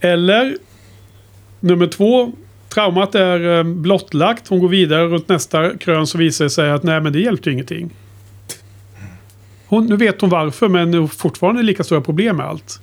Eller 0.00 0.56
nummer 1.60 1.86
två. 1.86 2.32
Traumat 2.68 3.14
är 3.14 3.58
eh, 3.58 3.64
blottlagt. 3.64 4.48
Hon 4.48 4.60
går 4.60 4.68
vidare 4.68 5.06
runt 5.06 5.28
nästa 5.28 5.76
krön 5.78 6.06
så 6.06 6.18
visar 6.18 6.44
det 6.44 6.50
sig 6.50 6.70
att 6.70 6.82
nej 6.82 7.00
men 7.00 7.12
det 7.12 7.20
hjälpte 7.20 7.50
ingenting. 7.50 7.90
Hon, 9.70 9.86
nu 9.86 9.96
vet 9.96 10.20
hon 10.20 10.30
varför 10.30 10.68
men 10.68 11.08
fortfarande 11.08 11.62
lika 11.62 11.84
stora 11.84 12.00
problem 12.00 12.36
med 12.36 12.46
allt. 12.46 12.80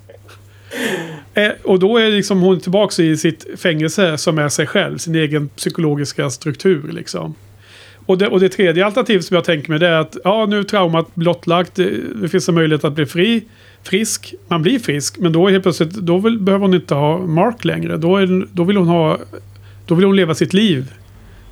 Eh, 1.33 1.51
och 1.63 1.79
då 1.79 1.97
är 1.97 2.11
liksom 2.11 2.41
hon 2.41 2.59
tillbaka 2.59 3.03
i 3.03 3.17
sitt 3.17 3.47
fängelse 3.59 4.17
som 4.17 4.37
är 4.37 4.49
sig 4.49 4.67
själv. 4.67 4.97
Sin 4.97 5.15
egen 5.15 5.47
psykologiska 5.47 6.29
struktur 6.29 6.91
liksom. 6.91 7.35
Och 8.05 8.17
det, 8.17 8.27
och 8.27 8.39
det 8.39 8.49
tredje 8.49 8.85
alternativet 8.85 9.25
som 9.25 9.35
jag 9.35 9.43
tänker 9.43 9.69
mig 9.69 9.79
det 9.79 9.87
är 9.87 9.99
att 9.99 10.17
ja, 10.23 10.45
nu 10.45 10.59
är 10.59 10.63
traumat 10.63 11.15
blottlagt. 11.15 11.79
Eh, 11.79 11.85
det, 12.21 12.29
finns 12.29 12.49
en 12.49 12.55
möjlighet 12.55 12.83
att 12.83 12.93
bli 12.93 13.05
fri. 13.05 13.43
Frisk. 13.83 14.33
Man 14.47 14.61
blir 14.61 14.79
frisk. 14.79 15.17
Men 15.17 15.31
då 15.31 15.49
helt 15.49 15.63
plötsligt 15.63 15.93
då 15.93 16.17
vill, 16.17 16.39
behöver 16.39 16.65
hon 16.65 16.73
inte 16.73 16.95
ha 16.95 17.17
Mark 17.17 17.65
längre. 17.65 17.97
Då, 17.97 18.17
är, 18.17 18.47
då 18.51 18.63
vill 18.63 18.77
hon 18.77 18.87
ha... 18.87 19.17
Då 19.85 19.95
vill 19.95 20.05
hon 20.05 20.15
leva 20.15 20.35
sitt 20.35 20.53
liv. 20.53 20.93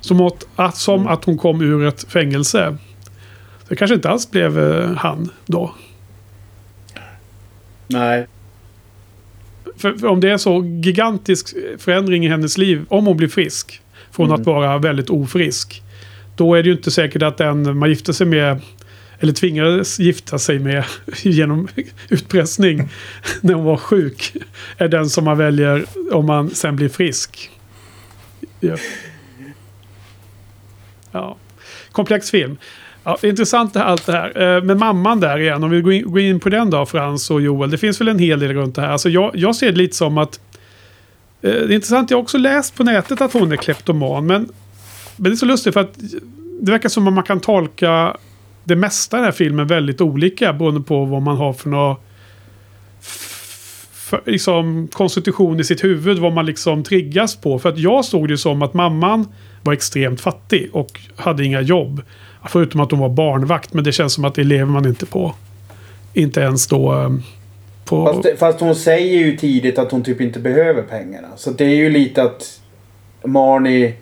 Som, 0.00 0.30
att, 0.56 0.76
som 0.76 1.06
att 1.06 1.24
hon 1.24 1.38
kom 1.38 1.60
ur 1.60 1.86
ett 1.86 2.12
fängelse. 2.12 2.76
Det 3.68 3.76
kanske 3.76 3.94
inte 3.94 4.08
alls 4.08 4.30
blev 4.30 4.58
eh, 4.58 4.90
han 4.96 5.30
då. 5.46 5.74
Nej. 7.86 8.26
För, 9.76 9.92
för 9.92 10.06
om 10.06 10.20
det 10.20 10.30
är 10.30 10.36
så 10.36 10.64
gigantisk 10.64 11.54
förändring 11.78 12.24
i 12.26 12.28
hennes 12.28 12.58
liv, 12.58 12.84
om 12.88 13.06
hon 13.06 13.16
blir 13.16 13.28
frisk, 13.28 13.80
från 14.10 14.26
Mm. 14.26 14.40
att 14.40 14.46
vara 14.46 14.78
väldigt 14.78 15.10
ofrisk, 15.10 15.82
då 16.36 16.54
är 16.54 16.62
det 16.62 16.68
ju 16.68 16.76
inte 16.76 16.90
säkert 16.90 17.22
att 17.22 17.36
den 17.36 17.78
man 17.78 17.88
gifte 17.88 18.14
sig 18.14 18.26
med, 18.26 18.60
eller 19.18 19.32
tvingades 19.32 19.98
gifta 19.98 20.38
sig 20.38 20.58
med 20.58 20.84
genom 21.22 21.68
utpressning 22.08 22.88
när 23.40 23.54
hon 23.54 23.64
var 23.64 23.76
sjuk, 23.76 24.32
är 24.76 24.88
den 24.88 25.10
som 25.10 25.24
man 25.24 25.38
väljer 25.38 25.84
om 26.12 26.26
man 26.26 26.50
sen 26.50 26.76
blir 26.76 26.88
frisk. 26.88 27.50
Ja. 28.60 28.76
ja. 31.12 31.36
Komplex 31.92 32.30
film. 32.30 32.56
Ja, 33.08 33.18
intressant 33.22 33.76
allt 33.76 34.06
det 34.06 34.12
här. 34.12 34.56
Eh, 34.56 34.62
med 34.62 34.76
mamman 34.76 35.20
där 35.20 35.38
igen, 35.38 35.64
om 35.64 35.70
vi 35.70 35.80
går 36.02 36.20
in, 36.20 36.40
på 36.40 36.48
den 36.48 36.70
då, 36.70 36.86
Frans 36.86 37.30
och 37.30 37.40
Joel. 37.40 37.70
Det 37.70 37.78
finns 37.78 38.00
väl 38.00 38.08
en 38.08 38.18
hel 38.18 38.40
del 38.40 38.52
runt 38.52 38.74
det 38.74 38.80
här. 38.80 38.88
Alltså 38.88 39.08
jag, 39.08 39.30
jag 39.34 39.56
ser 39.56 39.72
det 39.72 39.78
lite 39.78 39.96
som 39.96 40.18
att... 40.18 40.40
Eh, 41.42 41.50
det 41.50 41.58
är 41.58 41.72
intressant, 41.72 42.10
jag 42.10 42.18
har 42.18 42.22
också 42.22 42.38
läst 42.38 42.74
på 42.74 42.84
nätet 42.84 43.20
att 43.20 43.32
hon 43.32 43.52
är 43.52 43.56
kleptoman. 43.56 44.26
Men, 44.26 44.48
men 45.16 45.30
det 45.30 45.34
är 45.34 45.36
så 45.36 45.46
lustigt 45.46 45.74
för 45.74 45.80
att 45.80 45.94
det 46.60 46.70
verkar 46.70 46.88
som 46.88 47.08
att 47.08 47.12
man 47.12 47.24
kan 47.24 47.40
tolka 47.40 48.16
det 48.64 48.76
mesta 48.76 49.16
i 49.16 49.18
den 49.18 49.24
här 49.24 49.32
filmen 49.32 49.66
väldigt 49.66 50.00
olika 50.00 50.52
beroende 50.52 50.80
på 50.80 51.04
vad 51.04 51.22
man 51.22 51.36
har 51.36 51.52
för 51.52 51.68
något 51.68 52.00
för, 53.92 54.22
liksom, 54.26 54.88
konstitution 54.92 55.60
i 55.60 55.64
sitt 55.64 55.84
huvud. 55.84 56.18
Vad 56.18 56.32
man 56.32 56.46
liksom 56.46 56.82
triggas 56.82 57.36
på. 57.36 57.58
För 57.58 57.68
att 57.68 57.78
jag 57.78 58.04
såg 58.04 58.28
det 58.28 58.38
som 58.38 58.62
att 58.62 58.74
mamman 58.74 59.28
var 59.62 59.72
extremt 59.72 60.20
fattig 60.20 60.68
och 60.72 61.00
hade 61.16 61.44
inga 61.44 61.60
jobb. 61.60 62.02
Förutom 62.48 62.80
att 62.80 62.90
hon 62.90 63.00
var 63.00 63.08
barnvakt. 63.08 63.74
Men 63.74 63.84
det 63.84 63.92
känns 63.92 64.12
som 64.12 64.24
att 64.24 64.34
det 64.34 64.44
lever 64.44 64.72
man 64.72 64.86
inte 64.86 65.06
på. 65.06 65.34
Inte 66.14 66.40
ens 66.40 66.66
då 66.66 66.92
eh, 66.92 67.10
på... 67.84 68.06
Fast, 68.06 68.38
fast 68.38 68.60
hon 68.60 68.74
säger 68.74 69.18
ju 69.18 69.36
tidigt 69.36 69.78
att 69.78 69.92
hon 69.92 70.02
typ 70.02 70.20
inte 70.20 70.40
behöver 70.40 70.82
pengarna. 70.82 71.28
Så 71.36 71.50
det 71.50 71.64
är 71.64 71.76
ju 71.76 71.90
lite 71.90 72.22
att 72.22 72.60
Marnie 73.24 73.94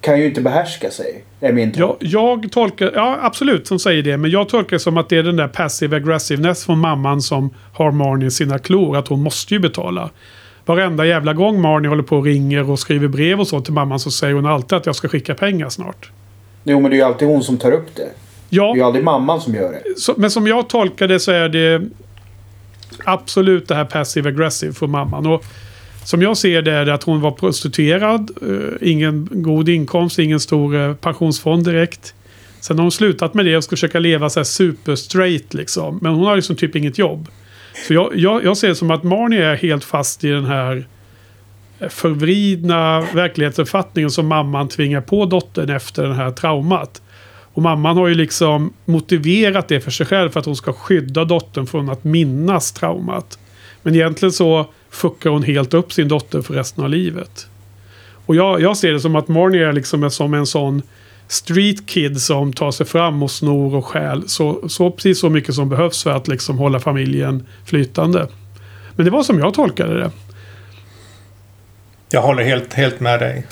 kan 0.00 0.18
ju 0.18 0.26
inte 0.26 0.40
behärska 0.40 0.90
sig. 0.90 1.24
Är 1.40 1.52
min 1.52 1.72
Jag, 1.76 1.96
jag 2.00 2.52
tolkar, 2.52 2.92
ja 2.94 3.18
absolut 3.22 3.66
som 3.66 3.78
säger 3.78 4.02
det, 4.02 4.16
men 4.16 4.30
jag 4.30 4.48
tolkar 4.48 4.76
det 4.76 4.80
som 4.80 4.96
att 4.96 5.08
det 5.08 5.16
är 5.16 5.22
den 5.22 5.36
där 5.36 5.48
passive 5.48 5.96
aggressiveness 5.96 6.64
från 6.64 6.78
mamman 6.78 7.22
som 7.22 7.50
har 7.72 7.90
Marnie 7.90 8.26
i 8.26 8.30
sina 8.30 8.58
klor, 8.58 8.96
att 8.96 9.08
hon 9.08 9.22
måste 9.22 9.54
ju 9.54 9.60
betala. 9.60 10.10
Varenda 10.64 11.06
jävla 11.06 11.32
gång 11.34 11.60
Marnie 11.60 11.88
håller 11.88 12.02
på 12.02 12.16
och 12.16 12.24
ringer 12.24 12.70
och 12.70 12.78
skriver 12.78 13.08
brev 13.08 13.40
och 13.40 13.48
så 13.48 13.60
till 13.60 13.72
mamman 13.72 14.00
så 14.00 14.10
säger 14.10 14.34
hon 14.34 14.46
alltid 14.46 14.78
att 14.78 14.86
jag 14.86 14.96
ska 14.96 15.08
skicka 15.08 15.34
pengar 15.34 15.68
snart. 15.68 16.10
Jo 16.68 16.80
men 16.80 16.90
det 16.90 16.94
är 16.96 16.98
ju 16.98 17.04
alltid 17.04 17.28
hon 17.28 17.42
som 17.42 17.58
tar 17.58 17.72
upp 17.72 17.94
det. 17.94 18.02
Det 18.02 18.56
är 18.56 18.74
ju 18.74 18.78
Ja, 18.78 18.86
aldrig 18.86 19.04
mamman 19.04 19.40
som 19.40 19.54
gör 19.54 19.72
det. 19.72 20.00
så, 20.00 20.14
men 20.16 20.30
som 20.30 20.46
jag 20.46 20.68
tolkar 20.68 21.08
det 21.08 21.20
så 21.20 21.32
är 21.32 21.48
det 21.48 21.82
absolut 23.04 23.68
det 23.68 23.74
här 23.74 23.84
passive 23.84 24.28
aggressive 24.28 24.72
för 24.72 24.86
mamman. 24.86 25.26
Och 25.26 25.44
som 26.04 26.22
jag 26.22 26.36
ser 26.36 26.62
det 26.62 26.72
är 26.72 26.84
det 26.84 26.94
att 26.94 27.02
hon 27.02 27.20
var 27.20 27.30
prostituerad, 27.30 28.30
eh, 28.42 28.88
ingen 28.90 29.28
god 29.30 29.68
inkomst, 29.68 30.18
ingen 30.18 30.40
stor 30.40 30.76
eh, 30.76 30.94
pensionsfond 30.94 31.64
direkt. 31.64 32.14
Sen 32.60 32.76
har 32.78 32.82
hon 32.84 32.92
slutat 32.92 33.34
med 33.34 33.44
det 33.44 33.56
och 33.56 33.64
ska 33.64 33.70
försöka 33.70 33.98
leva 33.98 34.30
så 34.30 34.40
här 34.40 34.44
super 34.44 34.94
straight 34.94 35.54
liksom. 35.54 35.98
Men 36.02 36.12
hon 36.12 36.26
har 36.26 36.36
liksom 36.36 36.56
typ 36.56 36.76
inget 36.76 36.98
jobb. 36.98 37.28
Så 37.86 37.94
jag, 37.94 38.10
jag, 38.16 38.44
jag 38.44 38.56
ser 38.56 38.68
det 38.68 38.74
som 38.74 38.90
att 38.90 39.02
Marnie 39.02 39.42
är 39.44 39.56
helt 39.56 39.84
fast 39.84 40.24
i 40.24 40.28
den 40.28 40.44
här 40.44 40.86
förvridna 41.90 43.00
verklighetsuppfattningen 43.14 44.10
som 44.10 44.26
mamman 44.26 44.68
tvingar 44.68 45.00
på 45.00 45.26
dottern 45.26 45.70
efter 45.70 46.02
den 46.02 46.16
här 46.16 46.30
traumat. 46.30 47.02
Och 47.56 47.62
mamman 47.62 47.96
har 47.96 48.08
ju 48.08 48.14
liksom 48.14 48.72
motiverat 48.84 49.68
det 49.68 49.80
för 49.80 49.90
sig 49.90 50.06
själv 50.06 50.30
för 50.30 50.40
att 50.40 50.46
hon 50.46 50.56
ska 50.56 50.72
skydda 50.72 51.24
dottern 51.24 51.66
från 51.66 51.90
att 51.90 52.04
minnas 52.04 52.72
traumat. 52.72 53.38
Men 53.82 53.94
egentligen 53.94 54.32
så 54.32 54.66
fuckar 54.90 55.30
hon 55.30 55.42
helt 55.42 55.74
upp 55.74 55.92
sin 55.92 56.08
dotter 56.08 56.42
för 56.42 56.54
resten 56.54 56.84
av 56.84 56.90
livet. 56.90 57.48
Och 58.26 58.36
jag, 58.36 58.60
jag 58.60 58.76
ser 58.76 58.92
det 58.92 59.00
som 59.00 59.16
att 59.16 59.28
Marnie 59.28 59.68
är 59.68 59.72
liksom 59.72 60.02
är 60.02 60.08
som 60.08 60.34
en 60.34 60.46
sån 60.46 60.82
street 61.28 61.86
kid 61.86 62.20
som 62.20 62.52
tar 62.52 62.70
sig 62.70 62.86
fram 62.86 63.22
och 63.22 63.30
snor 63.30 63.74
och 63.74 63.86
stjäl. 63.86 64.28
Så, 64.28 64.68
så 64.68 64.90
precis 64.90 65.20
så 65.20 65.30
mycket 65.30 65.54
som 65.54 65.68
behövs 65.68 66.02
för 66.02 66.10
att 66.10 66.28
liksom 66.28 66.58
hålla 66.58 66.80
familjen 66.80 67.46
flytande. 67.64 68.28
Men 68.96 69.04
det 69.04 69.10
var 69.10 69.22
som 69.22 69.38
jag 69.38 69.54
tolkade 69.54 69.98
det. 69.98 70.10
Jag 72.08 72.22
håller 72.22 72.42
helt, 72.42 72.74
helt 72.74 73.00
med 73.00 73.20
dig. 73.20 73.46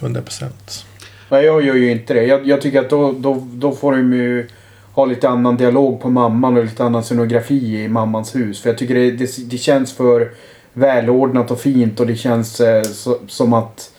100 0.00 0.22
procent. 0.22 0.86
Nej, 1.28 1.44
jag 1.44 1.64
gör 1.64 1.74
ju 1.74 1.90
inte 1.90 2.14
det. 2.14 2.24
Jag, 2.24 2.46
jag 2.46 2.60
tycker 2.60 2.80
att 2.80 2.90
då, 2.90 3.12
då, 3.12 3.46
då 3.52 3.72
får 3.72 3.92
de 3.92 4.12
ju 4.12 4.48
ha 4.92 5.04
lite 5.04 5.28
annan 5.28 5.56
dialog 5.56 6.00
på 6.00 6.10
mamman 6.10 6.56
och 6.56 6.64
lite 6.64 6.84
annan 6.84 7.02
scenografi 7.02 7.82
i 7.84 7.88
mammans 7.88 8.36
hus. 8.36 8.60
För 8.60 8.70
jag 8.70 8.78
tycker 8.78 8.94
det, 8.94 9.10
det, 9.10 9.50
det 9.50 9.58
känns 9.58 9.96
för 9.96 10.30
välordnat 10.72 11.50
och 11.50 11.60
fint 11.60 12.00
och 12.00 12.06
det 12.06 12.16
känns 12.16 12.60
eh, 12.60 12.82
så, 12.82 13.18
som 13.26 13.52
att 13.52 13.92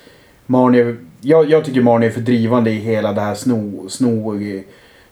Marnie... 0.45 0.95
Jag, 1.22 1.49
jag 1.49 1.66
tycker 1.66 1.82
Marnie 1.82 2.07
är 2.07 2.11
för 2.11 2.22
drivande 2.22 2.72
i 2.72 2.80
hela 2.80 3.14
det 3.14 3.22
här 3.22 3.36
sno, 3.36 3.89
sno, 3.89 4.39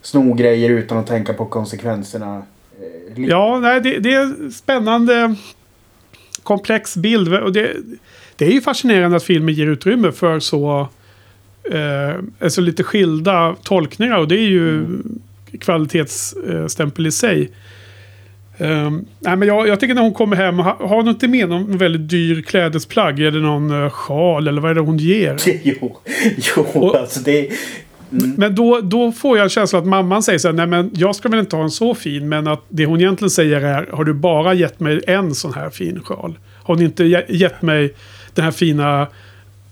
sno 0.01 0.33
grejer 0.33 0.69
utan 0.69 0.97
att 0.97 1.07
tänka 1.07 1.33
på 1.33 1.45
konsekvenserna 1.45 2.43
eh. 3.15 3.23
Ja, 3.25 3.59
nej, 3.59 3.81
det, 3.81 3.99
det 3.99 4.13
är 4.13 4.49
spännande 4.49 5.35
komplex 6.43 6.95
bild. 6.97 7.33
Och 7.33 7.53
det, 7.53 7.71
det 8.35 8.45
är 8.45 8.51
ju 8.51 8.61
fascinerande 8.61 9.17
att 9.17 9.23
filmen 9.23 9.53
ger 9.53 9.67
utrymme 9.67 10.11
för 10.11 10.39
så 10.39 10.87
eh, 11.71 12.15
alltså 12.39 12.61
lite 12.61 12.83
skilda 12.83 13.55
tolkningar. 13.63 14.17
Och 14.17 14.27
det 14.27 14.35
är 14.35 14.49
ju 14.49 14.85
kvalitetsstämpel 15.59 17.07
i 17.07 17.11
sig. 17.11 17.49
Um, 18.57 19.05
nej, 19.19 19.35
men 19.35 19.47
jag, 19.47 19.67
jag 19.67 19.79
tycker 19.79 19.93
när 19.93 20.01
hon 20.01 20.13
kommer 20.13 20.35
hem, 20.35 20.59
ha- 20.59 20.77
har 20.79 20.95
hon 20.95 21.07
inte 21.07 21.27
med 21.27 21.49
någon 21.49 21.77
väldigt 21.77 22.09
dyr 22.09 22.41
klädesplagg? 22.41 23.19
Är 23.19 23.31
det 23.31 23.39
någon 23.39 23.71
uh, 23.71 23.89
sjal 23.89 24.47
eller 24.47 24.61
vad 24.61 24.71
är 24.71 24.75
det 24.75 24.81
hon 24.81 24.97
ger? 24.97 25.37
Jo, 25.63 25.97
jo 26.55 26.61
Och- 26.73 26.95
alltså 26.95 27.19
det... 27.19 27.49
Mm. 28.11 28.33
Men 28.37 28.55
då, 28.55 28.79
då 28.81 29.11
får 29.11 29.37
jag 29.37 29.43
en 29.43 29.49
känsla 29.49 29.79
att 29.79 29.85
mamman 29.85 30.23
säger 30.23 30.39
så 30.39 30.47
här, 30.47 30.55
nej 30.55 30.67
men 30.67 30.91
jag 30.93 31.15
ska 31.15 31.29
väl 31.29 31.39
inte 31.39 31.55
ha 31.55 31.63
en 31.63 31.71
så 31.71 31.95
fin, 31.95 32.29
men 32.29 32.47
att 32.47 32.61
det 32.69 32.85
hon 32.85 33.01
egentligen 33.01 33.29
säger 33.29 33.61
är, 33.61 33.87
har 33.91 34.03
du 34.03 34.13
bara 34.13 34.53
gett 34.53 34.79
mig 34.79 35.01
en 35.07 35.35
sån 35.35 35.53
här 35.53 35.69
fin 35.69 36.01
sjal? 36.03 36.39
Har 36.63 36.75
hon 36.75 36.83
inte 36.83 37.03
gett 37.29 37.61
mig 37.61 37.93
den 38.33 38.45
här 38.45 38.51
fina 38.51 39.01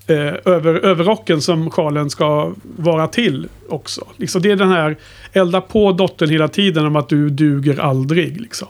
eh, 0.06 0.34
över, 0.44 0.74
överrocken 0.74 1.42
som 1.42 1.70
sjalen 1.70 2.10
ska 2.10 2.52
vara 2.76 3.06
till 3.06 3.48
också? 3.68 4.06
Liksom, 4.16 4.42
det 4.42 4.50
är 4.50 4.56
den 4.56 4.70
här, 4.70 4.96
elda 5.32 5.60
på 5.60 5.92
dottern 5.92 6.30
hela 6.30 6.48
tiden 6.48 6.86
om 6.86 6.96
att 6.96 7.08
du 7.08 7.30
duger 7.30 7.80
aldrig. 7.80 8.40
Liksom. 8.40 8.68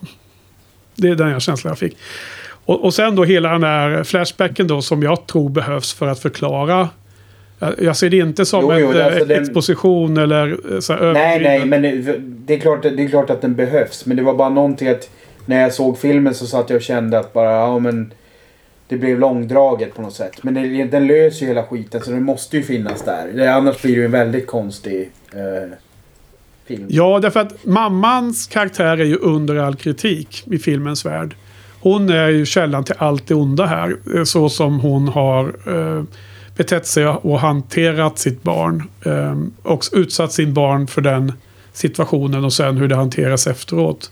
Det 0.95 1.09
är 1.09 1.15
den 1.15 1.29
här 1.29 1.41
känslan 1.41 1.71
jag 1.71 1.79
fick. 1.79 1.97
Och, 2.65 2.85
och 2.85 2.95
sen 2.95 3.17
då 3.17 3.25
hela 3.25 3.53
den 3.53 3.63
här 3.63 4.05
flashbacken 4.05 4.67
då 4.67 4.83
som 4.83 5.03
jag 5.03 5.27
tror 5.27 5.49
behövs 5.49 5.93
för 5.95 6.07
att 6.07 6.21
förklara 6.21 6.89
jag- 7.79 7.97
ser 7.97 8.11
det 8.11 8.17
inte 8.17 8.45
som 8.47 8.61
Jo, 8.63 8.73
jo, 8.79 8.91
ett, 8.93 9.05
alltså 9.05 9.21
eh, 9.21 9.27
den- 9.27 9.43
exposition 9.43 10.17
eller 10.17 10.75
eh, 10.75 10.81
så 10.81 10.93
här 10.93 11.13
Nej, 11.13 11.41
nej, 11.43 11.65
men 11.67 11.83
det, 12.47 12.55
är 12.55 12.59
klart, 12.59 12.83
det 12.83 13.05
är 13.05 13.09
klart 13.09 13.31
att 13.31 13.41
den 13.43 13.55
behövs. 13.55 14.07
Men 14.07 14.17
det 14.17 14.23
var 14.23 14.35
bara 14.35 14.49
någonting 14.49 14.89
att 14.89 15.11
när 15.47 15.61
jag 15.63 15.75
såg 15.75 15.99
filmen 15.99 16.35
så 16.35 16.47
satt 16.47 16.71
jag 16.71 16.77
och 16.77 16.83
kände 16.83 17.19
att 17.19 17.33
bara, 17.33 17.51
ja 17.53 17.79
men 17.79 18.13
det 18.89 18.97
blev 18.97 19.19
långdraget 19.19 19.95
på 19.95 20.03
något 20.03 20.15
sätt. 20.15 20.43
Men 20.43 20.55
det, 20.55 20.85
den 20.85 21.07
löser 21.07 21.41
ju 21.41 21.47
hela 21.49 21.63
skiten 21.63 22.01
så 22.01 22.11
den 22.11 22.23
måste 22.23 22.57
ju 22.57 22.63
finnas 22.63 23.03
där. 23.03 23.49
Annars 23.49 23.83
blir 23.83 23.93
det 23.93 23.99
ju 23.99 24.05
en 24.05 24.11
väldigt 24.11 24.47
konstig 24.47 25.11
eh, 25.33 25.71
film. 26.67 26.87
Ja, 26.89 27.19
därför 27.23 27.41
att 27.41 27.65
mammans 27.67 28.47
karaktär 28.47 28.99
är 29.01 29.05
ju 29.05 29.17
under 29.17 29.57
all 29.57 29.77
kritik 29.77 30.43
i 30.51 30.59
filmens 30.59 31.07
värld. 31.07 31.35
Hon 31.81 32.11
är 32.11 32.29
ju 32.29 32.47
källan 32.47 32.85
till 32.85 32.95
allt 32.99 33.27
det 33.27 33.35
onda 33.35 33.67
här. 33.67 33.97
eh, 34.17 34.25
Så 34.25 34.49
som 34.49 34.81
hon 34.81 35.09
har 35.09 35.45
eh, 35.67 36.03
betett 36.57 36.87
sig 36.87 37.07
och 37.07 37.41
hanterat 37.41 38.19
sitt 38.19 38.43
barn. 38.43 38.89
Eh, 39.05 39.37
och 39.63 39.85
utsatt 39.93 40.33
sin 40.33 40.55
barn 40.55 40.87
för 40.87 41.03
den 41.03 41.33
situationen 41.73 42.45
och 42.45 42.53
sen 42.53 42.77
hur 42.77 42.89
det 42.89 42.97
hanteras 42.97 43.47
efteråt. 43.47 44.11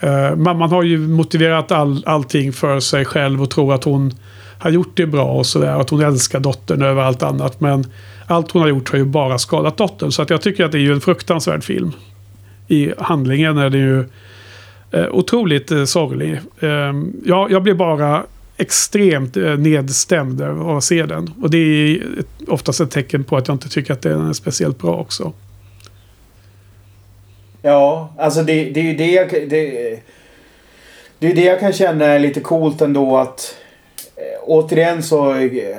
Eh, 0.00 0.36
mamman 0.36 0.70
har 0.70 0.82
ju 0.82 0.98
motiverat 0.98 1.72
all, 1.72 2.04
allting 2.06 2.52
för 2.52 2.80
sig 2.80 3.04
själv 3.04 3.42
och 3.42 3.50
tror 3.50 3.74
att 3.74 3.84
hon 3.84 4.14
har 4.58 4.70
gjort 4.70 4.96
det 4.96 5.06
bra 5.06 5.32
och 5.32 5.46
sådär. 5.46 5.80
Att 5.80 5.90
hon 5.90 6.00
älskar 6.00 6.40
dottern 6.40 6.82
över 6.82 7.02
allt 7.02 7.22
annat. 7.22 7.60
Men 7.60 7.86
allt 8.26 8.50
hon 8.50 8.62
har 8.62 8.68
gjort 8.68 8.90
har 8.90 8.98
ju 8.98 9.04
bara 9.04 9.38
skadat 9.38 9.76
dottern. 9.76 10.12
Så 10.12 10.22
att 10.22 10.30
jag 10.30 10.42
tycker 10.42 10.64
att 10.64 10.72
det 10.72 10.78
är 10.78 10.82
ju 10.82 10.92
en 10.92 11.00
fruktansvärd 11.00 11.64
film. 11.64 11.92
I 12.68 12.92
handlingen 12.98 13.58
är 13.58 13.70
det 13.70 13.78
ju 13.78 14.04
eh, 14.90 15.06
otroligt 15.10 15.70
eh, 15.70 15.84
sorglig. 15.84 16.40
Eh, 16.60 16.92
jag, 17.24 17.50
jag 17.50 17.62
blir 17.62 17.74
bara 17.74 18.22
extremt 18.62 19.36
eh, 19.36 19.56
nedstämd 19.56 20.42
av 20.42 20.70
att 20.76 20.84
se 20.84 21.06
den. 21.06 21.30
Och 21.42 21.50
det 21.50 21.58
är 21.58 22.02
oftast 22.48 22.80
ett 22.80 22.90
tecken 22.90 23.24
på 23.24 23.36
att 23.36 23.48
jag 23.48 23.54
inte 23.54 23.68
tycker 23.68 23.92
att 23.92 24.02
den 24.02 24.28
är 24.28 24.32
speciellt 24.32 24.78
bra 24.78 24.96
också. 24.96 25.32
Ja, 27.62 28.14
alltså 28.18 28.42
det, 28.42 28.64
det 28.64 28.80
är 28.80 28.84
ju 28.84 28.94
det 28.94 29.12
jag, 29.12 29.30
det, 29.30 30.00
det 31.18 31.30
är 31.30 31.34
det 31.34 31.44
jag 31.44 31.60
kan 31.60 31.72
känna 31.72 32.04
är 32.04 32.18
lite 32.18 32.40
coolt 32.40 32.80
ändå 32.80 33.16
att 33.16 33.56
eh, 34.16 34.42
återigen 34.42 35.02
så 35.02 35.34
eh, 35.34 35.76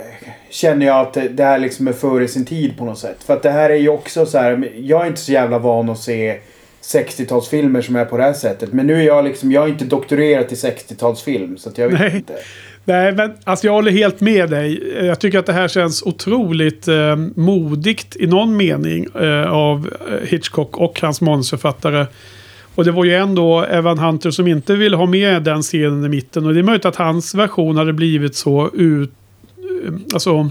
känner 0.49 0.85
jag 0.85 0.99
att 0.99 1.13
det, 1.13 1.43
här 1.43 1.59
liksom 1.59 1.87
är 1.87 1.93
före 1.93 2.27
sin 2.27 2.45
tid 2.45 2.77
på 2.77 2.85
något 2.85 2.99
sätt. 2.99 3.23
För 3.23 3.33
att 3.33 3.43
det 3.43 3.51
här 3.51 3.69
är 3.69 3.75
ju 3.75 3.89
också 3.89 4.25
så 4.25 4.37
här, 4.37 4.71
jag 4.75 5.01
är 5.01 5.07
inte 5.07 5.21
så 5.21 5.31
jävla 5.31 5.59
van 5.59 5.89
att 5.89 5.99
se 5.99 6.39
60-talsfilmer 6.83 7.81
som 7.81 7.95
är 7.95 8.05
på 8.05 8.17
det 8.17 8.23
här 8.23 8.33
sättet. 8.33 8.73
Men 8.73 8.87
nu 8.87 9.01
är 9.01 9.03
jag 9.03 9.25
liksom, 9.25 9.51
jag 9.51 9.61
har 9.61 9.67
inte 9.67 9.85
doktorerat 9.85 10.51
i 10.51 10.55
60-talsfilm 10.55 11.57
så 11.57 11.69
att 11.69 11.77
jag 11.77 11.89
vet 11.89 11.99
Nej. 11.99 12.15
inte. 12.15 12.33
Nej, 12.85 13.15
men 13.15 13.33
alltså 13.43 13.67
jag 13.67 13.73
håller 13.73 13.91
helt 13.91 14.21
med 14.21 14.49
dig. 14.49 14.93
Jag 15.05 15.19
tycker 15.19 15.39
att 15.39 15.45
det 15.45 15.53
här 15.53 15.67
känns 15.67 16.03
otroligt 16.03 16.87
eh, 16.87 17.15
modigt 17.35 18.15
i 18.15 18.27
någon 18.27 18.57
mening 18.57 19.07
eh, 19.15 19.51
av 19.51 19.89
eh, 20.11 20.27
Hitchcock 20.27 20.77
och 20.77 21.01
hans 21.01 21.21
manusförfattare. 21.21 22.07
Och 22.75 22.85
det 22.85 22.91
var 22.91 23.03
ju 23.03 23.15
ändå 23.15 23.63
Evan 23.63 23.99
Hunter 23.99 24.31
som 24.31 24.47
inte 24.47 24.75
ville 24.75 24.97
ha 24.97 25.05
med 25.05 25.43
den 25.43 25.61
scenen 25.61 26.05
i 26.05 26.09
mitten. 26.09 26.45
Och 26.45 26.53
det 26.53 26.59
är 26.59 26.63
möjligt 26.63 26.85
att 26.85 26.95
hans 26.95 27.35
version 27.35 27.77
hade 27.77 27.93
blivit 27.93 28.35
så 28.35 28.69
ut, 28.73 29.11
eh, 29.57 29.93
alltså, 30.13 30.49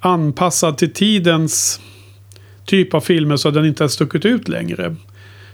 anpassad 0.00 0.78
till 0.78 0.92
tidens 0.92 1.80
typ 2.64 2.94
av 2.94 3.00
filmer 3.00 3.36
så 3.36 3.48
att 3.48 3.54
den 3.54 3.66
inte 3.66 3.84
har 3.84 3.88
stuckit 3.88 4.24
ut 4.24 4.48
längre. 4.48 4.96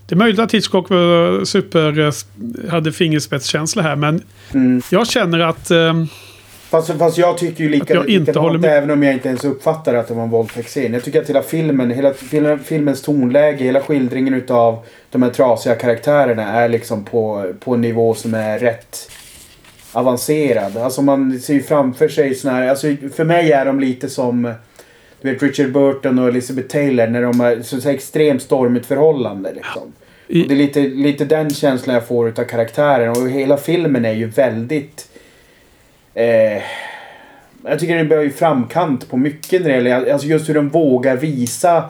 Det 0.06 0.14
är 0.14 0.16
möjligt 0.16 0.38
att 0.40 0.54
Hitchcock 0.54 0.90
var 0.90 1.44
super, 1.44 1.98
eh, 2.00 2.12
hade 2.70 2.92
fingerspetskänsla 2.92 3.82
här, 3.82 3.96
men 3.96 4.22
Mm. 4.54 4.82
jag 4.90 5.06
känner 5.06 5.40
att... 5.40 5.70
ehm, 5.70 6.06
Fast, 6.70 6.98
fast 6.98 7.18
jag 7.18 7.38
tycker 7.38 7.64
ju 7.64 7.70
lika, 7.70 7.94
jag 7.94 8.08
inte 8.08 8.38
håller 8.38 8.58
med. 8.58 8.78
även 8.78 8.90
om 8.90 9.02
jag 9.02 9.12
inte 9.12 9.28
ens 9.28 9.44
uppfattar 9.44 9.94
att 9.94 10.08
det 10.08 10.14
var 10.14 10.22
en 10.22 10.30
våldtäktsscen. 10.30 10.92
Jag 10.94 11.04
tycker 11.04 11.22
att 11.22 11.28
hela 11.30 11.42
filmen, 11.42 11.90
hela 11.90 12.14
fil- 12.14 12.58
filmens 12.64 13.02
tonläge, 13.02 13.64
hela 13.64 13.80
skildringen 13.80 14.34
utav 14.34 14.78
de 15.10 15.22
här 15.22 15.30
trasiga 15.30 15.74
karaktärerna 15.74 16.42
är 16.52 16.68
liksom 16.68 17.04
på, 17.04 17.52
på 17.60 17.74
en 17.74 17.80
nivå 17.80 18.14
som 18.14 18.34
är 18.34 18.58
rätt 18.58 19.10
avancerad. 19.92 20.76
Alltså 20.76 21.02
man 21.02 21.38
ser 21.40 21.54
ju 21.54 21.62
framför 21.62 22.08
sig 22.08 22.34
såna 22.34 22.54
här, 22.54 22.68
alltså 22.68 22.86
för 23.16 23.24
mig 23.24 23.52
är 23.52 23.64
de 23.64 23.80
lite 23.80 24.08
som 24.08 24.52
vet 25.32 25.42
Richard 25.42 25.72
Burton 25.72 26.18
och 26.18 26.28
Elizabeth 26.28 26.68
Taylor 26.68 27.06
när 27.06 27.22
de 27.22 27.40
har 27.40 27.62
så, 27.62 27.80
så 27.80 27.88
extremt 27.88 28.42
stormigt 28.42 28.86
förhållande 28.86 29.52
liksom. 29.54 29.92
I- 30.28 30.42
Och 30.42 30.48
det 30.48 30.54
är 30.54 30.56
lite, 30.56 30.80
lite 30.80 31.24
den 31.24 31.50
känslan 31.50 31.94
jag 31.94 32.06
får 32.06 32.28
utav 32.28 32.44
karaktären 32.44 33.10
och 33.10 33.28
hela 33.30 33.56
filmen 33.56 34.04
är 34.04 34.12
ju 34.12 34.26
väldigt 34.26 35.08
Eh, 36.16 36.62
jag 37.64 37.78
tycker 37.78 37.96
den 37.96 38.08
börjar 38.08 38.22
ju 38.22 38.30
framkant 38.30 39.10
på 39.10 39.16
mycket 39.16 39.62
när 39.62 39.68
det 39.68 39.74
gäller, 39.88 40.12
alltså 40.12 40.26
just 40.28 40.48
hur 40.48 40.54
de 40.54 40.68
vågar 40.68 41.16
visa. 41.16 41.84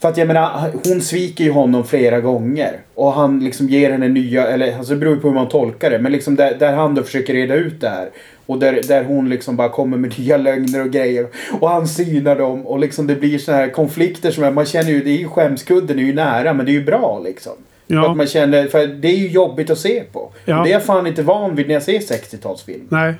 För 0.00 0.08
att 0.08 0.16
jag 0.16 0.26
menar, 0.26 0.70
hon 0.84 1.00
sviker 1.00 1.44
ju 1.44 1.50
honom 1.50 1.84
flera 1.84 2.20
gånger. 2.20 2.80
Och 2.94 3.12
han 3.12 3.40
liksom 3.44 3.68
ger 3.68 3.90
henne 3.90 4.08
nya, 4.08 4.46
eller 4.46 4.76
alltså 4.78 4.92
det 4.94 5.00
beror 5.00 5.14
ju 5.14 5.20
på 5.20 5.28
hur 5.28 5.34
man 5.34 5.48
tolkar 5.48 5.90
det. 5.90 5.98
Men 5.98 6.12
liksom 6.12 6.36
där, 6.36 6.54
där 6.58 6.72
han 6.72 6.94
då 6.94 7.02
försöker 7.02 7.34
reda 7.34 7.54
ut 7.54 7.80
det 7.80 7.88
här. 7.88 8.08
Och 8.46 8.58
där, 8.58 8.80
där 8.88 9.04
hon 9.04 9.28
liksom 9.28 9.56
bara 9.56 9.68
kommer 9.68 9.96
med 9.96 10.18
nya 10.18 10.36
lögner 10.36 10.80
och 10.84 10.90
grejer. 10.90 11.26
Och 11.60 11.68
han 11.70 11.88
synar 11.88 12.36
dem 12.36 12.66
och 12.66 12.78
liksom 12.78 13.06
det 13.06 13.14
blir 13.14 13.38
såna 13.38 13.56
här 13.56 13.68
konflikter 13.68 14.30
som 14.30 14.54
man 14.54 14.66
känner 14.66 14.90
ju, 14.90 15.02
det 15.04 15.10
är 15.10 15.18
ju 15.18 15.28
skämskudden 15.28 15.98
är 15.98 16.02
ju 16.02 16.14
nära 16.14 16.52
men 16.52 16.66
det 16.66 16.72
är 16.72 16.78
ju 16.78 16.84
bra 16.84 17.22
liksom. 17.24 17.52
För 17.86 17.94
Ja. 17.94 18.10
att 18.10 18.16
man 18.16 18.26
känner, 18.26 18.66
för 18.66 18.86
det 18.86 19.08
är 19.08 19.16
ju 19.16 19.28
jobbigt 19.28 19.70
att 19.70 19.78
se 19.78 20.02
på. 20.12 20.32
Ja. 20.44 20.62
Det 20.62 20.68
är 20.70 20.72
jag 20.72 20.84
fan 20.84 21.06
inte 21.06 21.22
van 21.22 21.54
vid 21.56 21.66
när 21.66 21.74
jag 21.74 21.82
ser 21.82 21.98
60-talsfilm. 21.98 22.80
Nej. 22.88 23.14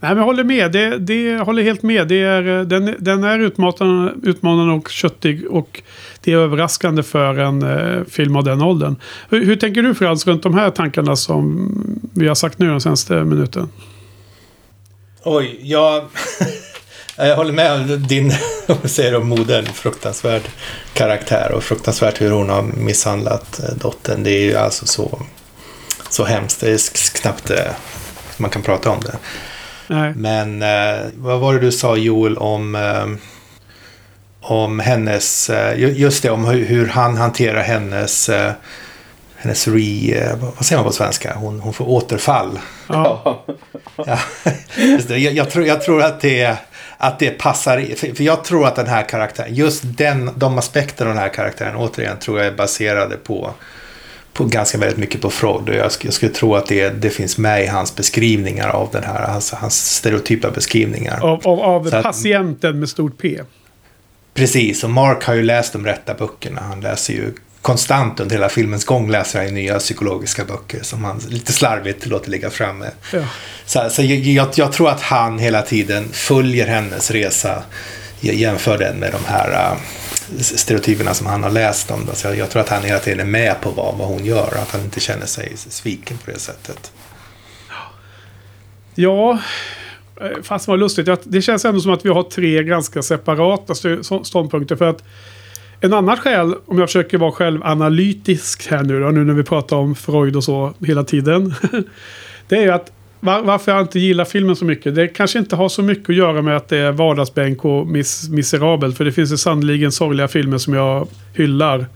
Nej, 0.00 0.10
men 0.10 0.16
jag 0.18 0.24
håller 0.24 0.44
med. 0.44 0.72
Det, 0.72 0.98
det 0.98 1.36
håller 1.38 1.62
helt 1.62 1.82
med. 1.82 2.08
Det 2.08 2.22
är, 2.22 2.58
eh, 2.58 2.64
den, 2.66 2.94
den 2.98 3.24
är 3.24 3.38
utmanande, 3.38 4.12
utmanande 4.22 4.74
och 4.74 4.88
köttig 4.88 5.46
och 5.50 5.82
det 6.24 6.32
är 6.32 6.36
överraskande 6.36 7.02
för 7.02 7.38
en 7.38 7.62
eh, 7.62 8.04
film 8.04 8.36
av 8.36 8.44
den 8.44 8.62
åldern. 8.62 8.96
Hur, 9.30 9.44
hur 9.44 9.56
tänker 9.56 9.82
du 9.82 9.94
Frans 9.94 10.26
runt 10.26 10.42
de 10.42 10.54
här 10.54 10.70
tankarna 10.70 11.16
som 11.16 11.68
vi 12.14 12.28
har 12.28 12.34
sagt 12.34 12.58
nu 12.58 12.66
den 12.66 12.80
senaste 12.80 13.24
minuten? 13.24 13.68
Oj, 15.22 15.58
jag... 15.62 16.04
jag 17.16 17.36
håller 17.36 17.52
med 17.52 17.72
om 17.72 18.06
din, 18.06 18.32
om 18.66 18.88
säger 18.88 19.16
om 19.16 19.28
modern, 19.28 19.66
fruktansvärd 19.66 20.42
karaktär 20.92 21.52
och 21.52 21.64
fruktansvärt 21.64 22.20
hur 22.20 22.30
hon 22.30 22.48
har 22.48 22.62
misshandlat 22.62 23.60
eh, 23.60 23.74
dottern. 23.74 24.22
Det 24.22 24.30
är 24.30 24.40
ju 24.42 24.56
alltså 24.56 24.86
så, 24.86 25.22
så 26.10 26.24
hemskt. 26.24 26.60
Det 26.60 26.70
är 26.70 26.80
knappt 27.20 27.50
eh, 27.50 27.70
man 28.36 28.50
kan 28.50 28.62
prata 28.62 28.90
om 28.90 29.00
det. 29.00 29.16
Nej. 29.86 30.12
Men 30.16 30.62
eh, 30.62 31.00
vad 31.14 31.40
var 31.40 31.54
det 31.54 31.60
du 31.60 31.72
sa 31.72 31.96
Joel 31.96 32.36
om, 32.38 33.18
om 34.40 34.78
hennes, 34.80 35.50
ju- 35.76 35.94
just 35.96 36.22
det, 36.22 36.30
om 36.30 36.44
hur, 36.44 36.86
han 36.86 37.16
hanterar 37.16 37.62
hennes, 37.62 38.30
hennes 39.38 39.68
re, 39.68 40.14
eh, 40.14 40.36
vad 40.56 40.66
säger 40.66 40.78
man 40.82 40.86
på 40.90 40.92
svenska? 40.96 41.34
Hon, 41.34 41.60
hon 41.60 41.72
får 41.72 41.88
återfall. 41.88 42.58
Ja. 42.88 43.44
Ja. 44.06 44.18
Jag, 45.08 45.18
jag, 45.18 45.50
tror, 45.50 45.66
jag 45.66 45.82
tror 45.82 46.02
att 46.02 46.20
det, 46.20 46.56
att 46.98 47.18
det 47.18 47.30
passar. 47.30 47.94
För, 47.96 48.22
jag 48.22 48.44
tror 48.44 48.66
att 48.66 48.76
den 48.76 48.86
här 48.86 49.02
karaktären, 49.08 49.54
just 49.54 49.82
den, 49.84 50.30
de 50.36 50.58
aspekterna 50.58 51.10
av 51.10 51.16
den 51.16 51.22
här 51.22 51.32
karaktären, 51.34 51.76
återigen, 51.76 52.18
tror 52.18 52.38
jag 52.38 52.46
är 52.46 52.52
baserade 52.52 53.16
på, 53.16 53.50
på 54.32 54.44
ganska 54.44 54.78
väldigt 54.78 54.98
mycket 54.98 55.20
på 55.20 55.30
Freud. 55.30 55.68
Och 55.68 55.74
jag, 55.74 55.90
jag 56.02 56.12
skulle 56.12 56.32
tro 56.32 56.54
att 56.54 56.66
det, 56.66 56.88
det 56.90 57.10
finns 57.10 57.38
med 57.38 57.64
i 57.64 57.66
hans 57.66 57.96
beskrivningar 57.96 58.68
av 58.68 58.88
den 58.92 59.04
här, 59.04 59.20
alltså 59.22 59.56
hans 59.56 59.94
stereotypa 59.96 60.50
beskrivningar. 60.50 61.20
Av, 61.24 61.40
av, 61.46 61.60
av 61.60 61.86
att- 61.86 62.02
patienten 62.02 62.80
med 62.80 62.88
stort 62.88 63.18
P. 63.18 63.40
Precis, 64.34 64.84
och 64.84 64.90
Mark 64.90 65.24
har 65.24 65.34
ju 65.34 65.42
läst 65.42 65.72
de 65.72 65.84
rätta 65.86 66.14
böckerna. 66.14 66.60
Han 66.60 66.80
läser 66.80 67.12
ju 67.14 67.32
konstant 67.68 68.20
under 68.20 68.36
hela 68.36 68.48
filmens 68.48 68.84
gång 68.84 69.10
läser 69.10 69.44
han 69.44 69.54
nya 69.54 69.78
psykologiska 69.78 70.44
böcker 70.44 70.82
som 70.82 71.04
han 71.04 71.20
lite 71.28 71.52
slarvigt 71.52 72.06
låter 72.06 72.30
ligga 72.30 72.50
framme. 72.50 72.90
Ja. 73.12 73.24
Så, 73.66 73.90
så 73.90 74.02
jag, 74.02 74.52
jag, 74.54 74.72
tror 74.72 74.90
att 74.90 75.00
han 75.00 75.38
hela 75.38 75.62
tiden 75.62 76.08
följer 76.12 76.66
hennes 76.66 77.10
resa. 77.10 77.62
Jämför 78.20 78.78
den 78.78 78.96
med 78.96 79.12
de 79.12 79.24
här 79.26 79.72
uh, 79.72 79.78
stereotyperna 80.40 81.14
som 81.14 81.26
han 81.26 81.42
har 81.42 81.50
läst 81.50 81.90
om. 81.90 82.08
Så 82.14 82.26
jag, 82.26 82.36
jag 82.36 82.50
tror 82.50 82.62
att 82.62 82.68
han 82.68 82.82
hela 82.82 82.98
tiden 82.98 83.20
är 83.20 83.30
med 83.30 83.60
på 83.60 83.70
vad, 83.70 83.98
vad 83.98 84.08
hon 84.08 84.24
gör. 84.24 84.54
Att 84.62 84.70
han 84.70 84.80
inte 84.80 85.00
känner 85.00 85.26
sig 85.26 85.52
sviken 85.56 86.18
på 86.24 86.30
det 86.30 86.38
sättet. 86.38 86.92
Ja, 88.94 89.38
eh, 90.20 90.42
fast 90.42 90.68
vad 90.68 90.78
lustigt. 90.78 91.08
Det 91.24 91.42
känns 91.42 91.64
ändå 91.64 91.80
som 91.80 91.92
att 91.92 92.04
vi 92.04 92.08
har 92.08 92.22
tre 92.22 92.62
ganska 92.62 93.02
separata 93.02 93.74
ståndpunkter. 94.24 94.76
För 94.76 94.88
att 94.88 95.02
en 95.80 95.92
annan 95.92 96.16
skäl, 96.16 96.54
om 96.66 96.78
jag 96.78 96.88
försöker 96.88 97.18
vara 97.18 97.32
självanalytisk 97.32 98.70
här 98.70 98.82
nu 98.82 99.00
då, 99.00 99.10
nu 99.10 99.24
när 99.24 99.34
vi 99.34 99.42
pratar 99.42 99.76
om 99.76 99.94
Freud 99.94 100.36
och 100.36 100.44
så 100.44 100.74
hela 100.86 101.04
tiden. 101.04 101.54
det 102.48 102.56
är 102.56 102.62
ju 102.62 102.70
att 102.70 102.92
var, 103.20 103.42
varför 103.42 103.72
jag 103.72 103.80
inte 103.80 103.98
gillar 103.98 104.24
filmen 104.24 104.56
så 104.56 104.64
mycket. 104.64 104.94
Det 104.94 105.08
kanske 105.08 105.38
inte 105.38 105.56
har 105.56 105.68
så 105.68 105.82
mycket 105.82 106.10
att 106.10 106.16
göra 106.16 106.42
med 106.42 106.56
att 106.56 106.68
det 106.68 106.78
är 106.78 106.92
vardagsbänk 106.92 107.64
och 107.64 107.86
mis 107.86 108.28
miserabelt. 108.28 108.96
För 108.96 109.04
det 109.04 109.12
finns 109.12 109.32
ju 109.32 109.36
sannoliken 109.36 109.92
sorgliga 109.92 110.28
filmer 110.28 110.58
som 110.58 110.74
jag 110.74 111.08
hyllar. 111.34 111.86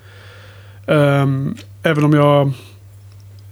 Um, 0.86 1.56
även 1.82 2.04
om 2.04 2.12
jag 2.12 2.52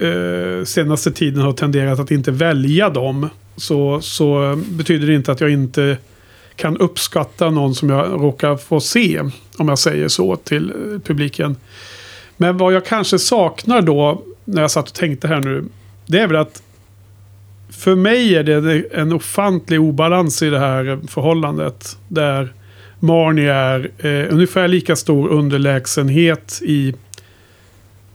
uh, 0.08 0.64
senaste 0.64 1.10
tiden 1.12 1.42
har 1.42 1.52
tenderat 1.52 2.00
att 2.00 2.10
inte 2.10 2.30
välja 2.30 2.88
dem. 2.88 3.28
Så, 3.56 4.00
så 4.00 4.58
betyder 4.70 5.06
det 5.06 5.14
inte 5.14 5.32
att 5.32 5.40
jag 5.40 5.50
inte 5.50 5.96
kan 6.60 6.76
uppskatta 6.76 7.50
någon 7.50 7.74
som 7.74 7.90
jag 7.90 8.22
råkar 8.22 8.56
få 8.56 8.80
se. 8.80 9.20
Om 9.56 9.68
jag 9.68 9.78
säger 9.78 10.08
så 10.08 10.36
till 10.36 10.70
eh, 10.70 11.00
publiken. 11.00 11.56
Men 12.36 12.56
vad 12.56 12.72
jag 12.72 12.84
kanske 12.84 13.18
saknar 13.18 13.82
då 13.82 14.22
när 14.44 14.62
jag 14.62 14.70
satt 14.70 14.88
och 14.88 14.94
tänkte 14.94 15.28
här 15.28 15.40
nu. 15.40 15.64
Det 16.06 16.18
är 16.18 16.26
väl 16.26 16.36
att 16.36 16.62
för 17.70 17.94
mig 17.94 18.34
är 18.34 18.42
det 18.42 18.84
en 18.92 19.12
ofantlig 19.12 19.80
obalans 19.80 20.42
i 20.42 20.50
det 20.50 20.58
här 20.58 20.98
förhållandet. 21.08 21.98
Där 22.08 22.52
Marnie 22.98 23.52
är 23.52 23.90
eh, 23.98 24.32
ungefär 24.34 24.68
lika 24.68 24.96
stor 24.96 25.28
underlägsenhet 25.28 26.60
i 26.62 26.94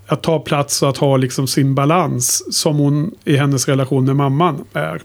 att 0.08 0.24
ta 0.24 0.40
plats 0.40 0.82
och 0.82 0.90
att 0.90 0.98
ha 0.98 1.18
liksom 1.18 1.48
sin 1.48 1.76
balans 1.76 2.56
som 2.56 2.78
hon 2.78 3.16
i 3.24 3.36
hennes 3.36 3.68
relation 3.68 4.06
med 4.06 4.16
mamman 4.16 4.64
är. 4.74 5.02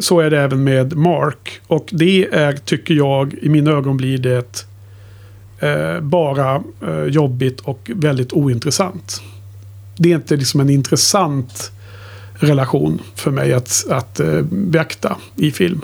Så 0.00 0.20
är 0.20 0.30
det 0.30 0.40
även 0.40 0.64
med 0.64 0.96
Mark. 0.96 1.60
Och 1.66 1.88
det 1.90 2.26
är, 2.32 2.52
tycker 2.52 2.94
jag, 2.94 3.34
i 3.34 3.48
mina 3.48 3.70
ögon 3.70 3.96
blir 3.96 4.18
det 4.18 4.66
eh, 5.58 6.00
bara 6.00 6.62
eh, 6.86 7.04
jobbigt 7.04 7.60
och 7.60 7.90
väldigt 7.94 8.32
ointressant. 8.32 9.22
Det 9.96 10.12
är 10.12 10.14
inte 10.14 10.36
liksom 10.36 10.60
en 10.60 10.70
intressant 10.70 11.72
relation 12.34 13.00
för 13.14 13.30
mig 13.30 13.52
att, 13.52 13.84
att 13.90 14.20
eh, 14.20 14.42
beakta 14.42 15.16
i 15.36 15.50
film. 15.50 15.80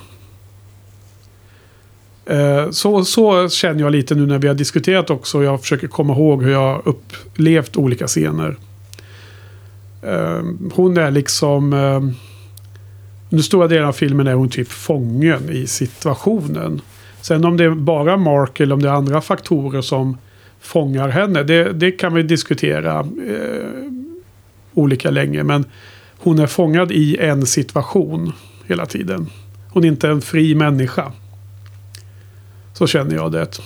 Eh, 2.26 2.70
så, 2.70 3.04
så 3.04 3.48
känner 3.48 3.80
jag 3.80 3.92
lite 3.92 4.14
nu 4.14 4.26
när 4.26 4.38
vi 4.38 4.48
har 4.48 4.54
diskuterat 4.54 5.10
också. 5.10 5.42
Jag 5.42 5.60
försöker 5.60 5.88
komma 5.88 6.12
ihåg 6.12 6.42
hur 6.42 6.52
jag 6.52 6.82
upplevt 6.84 7.76
olika 7.76 8.06
scener. 8.06 8.56
Eh, 10.02 10.42
hon 10.74 10.96
är 10.96 11.10
liksom... 11.10 11.72
Eh, 11.72 12.00
under 13.30 13.42
stora 13.42 13.68
delar 13.68 13.86
av 13.86 13.92
filmen 13.92 14.26
är 14.26 14.34
hon 14.34 14.48
typ 14.48 14.68
fången 14.68 15.50
i 15.50 15.66
situationen. 15.66 16.80
Sen 17.20 17.44
om 17.44 17.56
det 17.56 17.64
är 17.64 17.70
bara 17.70 18.16
Mark 18.16 18.60
eller 18.60 18.74
om 18.74 18.82
det 18.82 18.88
är 18.88 18.92
andra 18.92 19.20
faktorer 19.20 19.80
som 19.80 20.18
fångar 20.60 21.08
henne. 21.08 21.42
Det, 21.42 21.72
det 21.72 21.90
kan 21.90 22.14
vi 22.14 22.22
diskutera 22.22 23.00
eh, 23.00 23.66
olika 24.74 25.10
länge. 25.10 25.42
Men 25.42 25.64
hon 26.18 26.38
är 26.38 26.46
fångad 26.46 26.92
i 26.92 27.16
en 27.16 27.46
situation 27.46 28.32
hela 28.66 28.86
tiden. 28.86 29.26
Hon 29.70 29.84
är 29.84 29.88
inte 29.88 30.08
en 30.08 30.20
fri 30.20 30.54
människa. 30.54 31.12
Så 32.72 32.86
känner 32.86 33.14
jag 33.14 33.32
det. 33.32 33.60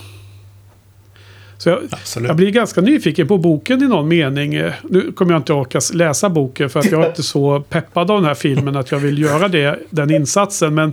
Så 1.63 1.69
jag, 1.69 1.83
jag 2.29 2.37
blir 2.37 2.51
ganska 2.51 2.81
nyfiken 2.81 3.29
på 3.29 3.39
boken 3.39 3.83
i 3.83 3.89
någon 3.89 4.09
mening. 4.09 4.51
Nu 4.83 5.13
kommer 5.13 5.33
jag 5.33 5.41
inte 5.41 5.53
orka 5.53 5.81
läsa 5.93 6.29
boken 6.29 6.71
för 6.71 6.81
att 6.81 6.91
jag 6.91 7.03
är 7.03 7.09
inte 7.09 7.23
så 7.23 7.61
peppad 7.61 8.11
av 8.11 8.17
den 8.17 8.25
här 8.25 8.35
filmen 8.35 8.77
att 8.77 8.91
jag 8.91 8.99
vill 8.99 9.19
göra 9.19 9.49
det, 9.49 9.79
den 9.91 10.11
insatsen. 10.11 10.75
Men 10.75 10.93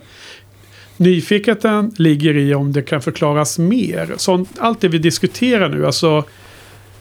nyfikenheten 0.98 1.92
ligger 1.98 2.38
i 2.38 2.54
om 2.54 2.74
det 2.74 2.82
kan 2.82 3.02
förklaras 3.02 3.60
mer. 3.60 4.14
Sånt, 4.18 4.50
allt 4.58 4.82
det 4.82 4.88
vi 4.88 4.98
diskuterar 4.98 5.70
nu, 5.70 5.86
alltså 5.86 6.24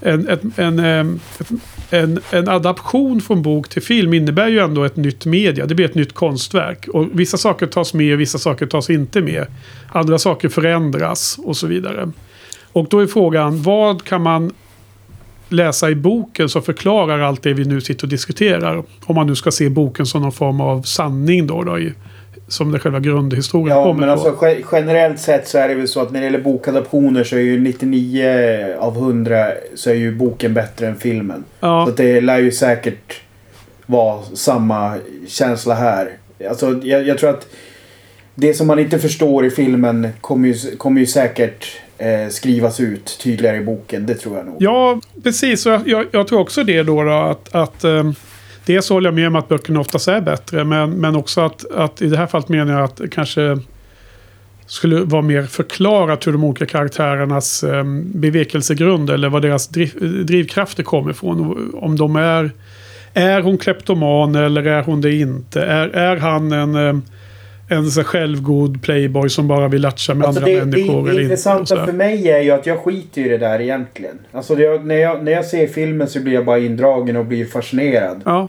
en, 0.00 0.28
en, 0.56 0.78
ett, 0.78 1.50
en, 1.90 2.20
en 2.30 2.48
adaption 2.48 3.20
från 3.20 3.42
bok 3.42 3.68
till 3.68 3.82
film 3.82 4.14
innebär 4.14 4.48
ju 4.48 4.58
ändå 4.58 4.84
ett 4.84 4.96
nytt 4.96 5.26
media. 5.26 5.66
Det 5.66 5.74
blir 5.74 5.86
ett 5.86 5.94
nytt 5.94 6.14
konstverk. 6.14 6.88
Och 6.88 7.06
vissa 7.12 7.36
saker 7.36 7.66
tas 7.66 7.94
med 7.94 8.14
och 8.14 8.20
vissa 8.20 8.38
saker 8.38 8.66
tas 8.66 8.90
inte 8.90 9.20
med. 9.20 9.46
Andra 9.88 10.18
saker 10.18 10.48
förändras 10.48 11.38
och 11.42 11.56
så 11.56 11.66
vidare. 11.66 12.08
Och 12.78 12.86
då 12.90 12.98
är 12.98 13.06
frågan, 13.06 13.62
vad 13.62 14.04
kan 14.04 14.22
man 14.22 14.52
läsa 15.48 15.90
i 15.90 15.94
boken 15.94 16.48
som 16.48 16.62
förklarar 16.62 17.20
allt 17.20 17.42
det 17.42 17.52
vi 17.52 17.64
nu 17.64 17.80
sitter 17.80 18.04
och 18.04 18.08
diskuterar? 18.08 18.82
Om 19.04 19.14
man 19.14 19.26
nu 19.26 19.34
ska 19.34 19.50
se 19.50 19.68
boken 19.68 20.06
som 20.06 20.22
någon 20.22 20.32
form 20.32 20.60
av 20.60 20.82
sanning 20.82 21.46
då, 21.46 21.62
då 21.62 21.78
i, 21.78 21.92
som 22.48 22.72
det 22.72 22.78
själva 22.78 23.00
grundhistorien 23.00 23.76
Ja, 23.76 23.84
kommer 23.84 24.00
men 24.00 24.08
alltså 24.10 24.46
ge- 24.46 24.64
generellt 24.72 25.20
sett 25.20 25.48
så 25.48 25.58
är 25.58 25.68
det 25.68 25.74
väl 25.74 25.88
så 25.88 26.00
att 26.00 26.10
när 26.12 26.20
det 26.20 26.24
gäller 26.24 26.40
bokadaptioner 26.40 27.24
så 27.24 27.36
är 27.36 27.40
ju 27.40 27.60
99 27.60 28.74
av 28.78 28.96
100 28.96 29.46
så 29.74 29.90
är 29.90 29.94
ju 29.94 30.14
boken 30.14 30.54
bättre 30.54 30.86
än 30.86 30.96
filmen. 30.96 31.44
ja. 31.60 31.86
Så 31.86 31.92
det 31.92 32.20
lär 32.20 32.38
ju 32.38 32.52
säkert 32.52 33.20
vara 33.86 34.22
samma 34.34 34.94
känsla 35.28 35.74
här. 35.74 36.10
Alltså, 36.48 36.80
jag, 36.82 37.06
jag 37.06 37.18
tror 37.18 37.30
att 37.30 37.46
det 38.34 38.54
som 38.54 38.66
man 38.66 38.78
inte 38.78 38.98
förstår 38.98 39.44
i 39.46 39.50
filmen 39.50 40.08
kommer 40.20 40.48
ju, 40.48 40.76
kommer 40.76 41.00
ju 41.00 41.06
säkert 41.06 41.66
eh, 41.98 42.28
skrivas 42.28 42.80
ut 42.80 43.18
tydligare 43.22 43.56
i 43.56 43.60
boken. 43.60 44.06
Det 44.06 44.14
tror 44.14 44.36
jag 44.36 44.46
nog. 44.46 44.56
Ja, 44.58 45.00
precis. 45.22 45.66
Och 45.66 45.72
jag, 45.72 45.88
jag, 45.88 46.06
jag 46.10 46.28
tror 46.28 46.40
också 46.40 46.64
det 46.64 46.82
då, 46.82 47.02
då 47.02 47.12
att, 47.12 47.54
att 47.54 47.84
eh, 47.84 48.10
dels 48.66 48.90
håller 48.90 49.06
jag 49.06 49.14
med 49.14 49.26
om 49.26 49.36
att 49.36 49.48
böckerna 49.48 49.80
oftast 49.80 50.08
är 50.08 50.20
bättre. 50.20 50.64
Men, 50.64 50.90
men 50.90 51.16
också 51.16 51.40
att, 51.40 51.70
att 51.70 52.02
i 52.02 52.08
det 52.08 52.16
här 52.16 52.26
fallet 52.26 52.48
menar 52.48 52.72
jag 52.72 52.84
att 52.84 52.96
det 52.96 53.08
kanske 53.08 53.58
skulle 54.66 55.00
vara 55.00 55.22
mer 55.22 55.42
förklarat 55.42 56.26
hur 56.26 56.32
de 56.32 56.44
olika 56.44 56.66
karaktärernas 56.66 57.64
eh, 57.64 57.84
bevekelsegrund 58.14 59.10
eller 59.10 59.28
vad 59.28 59.42
deras 59.42 59.68
driv, 59.68 60.24
drivkrafter 60.26 60.82
kommer 60.82 61.10
ifrån. 61.10 61.70
Om 61.74 61.96
de 61.96 62.16
är... 62.16 62.50
Är 63.14 63.40
hon 63.40 63.58
kleptoman 63.58 64.34
eller 64.34 64.66
är 64.66 64.82
hon 64.82 65.00
det 65.00 65.14
inte? 65.14 65.62
Är, 65.62 65.88
är 65.88 66.16
han 66.16 66.52
en, 66.52 66.74
Eh, 66.74 66.96
en 67.68 67.90
så 67.90 68.04
självgod 68.04 68.82
playboy 68.82 69.28
som 69.28 69.48
bara 69.48 69.68
vill 69.68 69.82
latcha 69.82 70.14
med 70.14 70.26
Alltså 70.26 70.42
andra 70.42 70.52
det, 70.54 70.60
det, 70.60 70.66
människor? 70.66 71.08
det 71.08 71.14
och 71.14 71.20
intressanta 71.20 71.86
för 71.86 71.92
mig 71.92 72.30
är 72.30 72.40
ju 72.40 72.50
att 72.50 72.66
jag 72.66 72.78
skiter 72.78 73.20
i 73.20 73.28
det 73.28 73.38
där 73.38 73.60
egentligen. 73.60 74.18
Alltså 74.32 74.54
det, 74.54 74.84
när, 74.84 74.94
jag, 74.94 75.24
när 75.24 75.32
jag 75.32 75.44
ser 75.44 75.66
filmen 75.66 76.08
så 76.08 76.20
blir 76.20 76.34
jag 76.34 76.44
bara 76.44 76.58
indragen 76.58 77.16
och 77.16 77.24
blir 77.26 77.44
fascinerad. 77.46 78.22
Ja, 78.24 78.48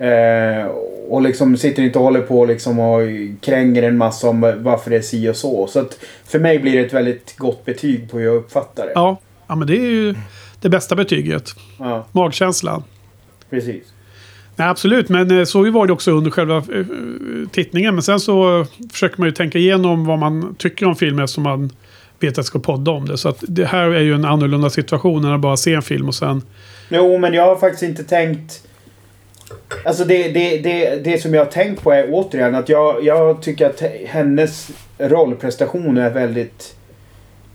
Eh, 0.00 0.66
och 1.08 1.22
liksom 1.22 1.56
sitter 1.56 1.82
inte 1.82 1.98
och 1.98 2.04
håller 2.04 2.20
på 2.20 2.44
liksom 2.44 2.78
och 2.78 3.00
kränger 3.40 3.82
en 3.82 3.96
massa 3.96 4.28
om 4.28 4.40
varför 4.40 4.90
det 4.90 4.96
är 4.96 5.00
si 5.00 5.28
och 5.28 5.36
så. 5.36 5.66
Så 5.66 5.80
att 5.80 5.98
för 6.24 6.38
mig 6.38 6.58
blir 6.58 6.72
det 6.72 6.80
ett 6.86 6.92
väldigt 6.92 7.36
gott 7.36 7.64
betyg 7.64 8.10
på 8.10 8.18
hur 8.18 8.24
jag 8.24 8.36
uppfattar 8.36 8.86
det. 8.86 8.92
ja, 8.94 9.16
ja, 9.46 9.54
men 9.54 9.66
det 9.68 9.76
är 9.76 9.90
ju 9.90 10.14
det 10.60 10.68
bästa 10.68 10.96
betyget. 10.96 11.44
Ja, 11.78 12.06
Magkänslan. 12.12 12.82
precis. 13.50 13.82
Nej, 14.60 14.68
absolut, 14.68 15.08
men 15.08 15.38
eh, 15.38 15.44
så 15.44 15.70
var 15.70 15.86
det 15.86 15.92
också 15.92 16.10
under 16.10 16.30
själva 16.30 16.56
eh, 16.56 16.78
eh, 16.78 16.84
tittningen. 17.52 17.94
Men 17.94 18.02
sen 18.02 18.20
så 18.20 18.66
försöker 18.92 19.18
man 19.18 19.28
ju 19.28 19.32
tänka 19.32 19.58
igenom 19.58 20.06
vad 20.06 20.18
man 20.18 20.54
tycker 20.58 20.86
om 20.86 20.96
filmen 20.96 21.24
eftersom 21.24 21.44
man 21.44 21.70
vet 22.18 22.30
att 22.30 22.36
jag 22.36 22.46
ska 22.46 22.58
podda 22.58 22.90
om 22.90 23.08
det. 23.08 23.18
Så 23.18 23.28
att 23.28 23.44
det 23.48 23.64
här 23.64 23.90
är 23.90 24.00
ju 24.00 24.14
en 24.14 24.24
annorlunda 24.24 24.70
situation 24.70 25.24
än 25.24 25.32
att 25.32 25.40
bara 25.40 25.56
se 25.56 25.74
en 25.74 25.82
film 25.82 26.08
och 26.08 26.14
sen... 26.14 26.42
Jo, 26.88 27.18
men 27.18 27.34
jag 27.34 27.46
har 27.46 27.56
faktiskt 27.56 27.82
inte 27.82 28.04
tänkt... 28.04 28.66
Alltså 29.84 30.04
det, 30.04 30.28
det, 30.28 30.58
det, 30.58 31.04
det 31.04 31.22
som 31.22 31.34
jag 31.34 31.44
har 31.44 31.50
tänkt 31.50 31.82
på 31.82 31.92
är 31.92 32.06
återigen 32.10 32.54
att 32.54 32.68
jag, 32.68 33.04
jag 33.04 33.42
tycker 33.42 33.66
att 33.66 33.82
hennes 34.06 34.70
rollprestation 34.98 35.98
är 35.98 36.10
väldigt 36.10 36.74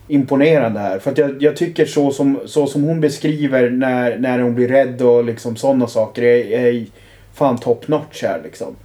imponerande 0.07 0.79
här. 0.79 0.99
För 0.99 1.11
att 1.11 1.17
jag, 1.17 1.35
jag 1.39 1.55
tycker 1.55 1.85
så 1.85 2.11
som, 2.11 2.39
så 2.45 2.67
som 2.67 2.83
hon 2.83 3.01
beskriver 3.01 3.69
när, 3.69 4.17
när 4.17 4.39
hon 4.39 4.55
blir 4.55 4.67
rädd 4.67 5.01
och 5.01 5.25
liksom 5.25 5.55
sådana 5.55 5.87
saker 5.87 6.23
är, 6.23 6.51
är 6.51 6.85
fan 7.33 7.57
top 7.57 7.87
notch 7.87 8.23
här 8.23 8.41
liksom. 8.43 8.75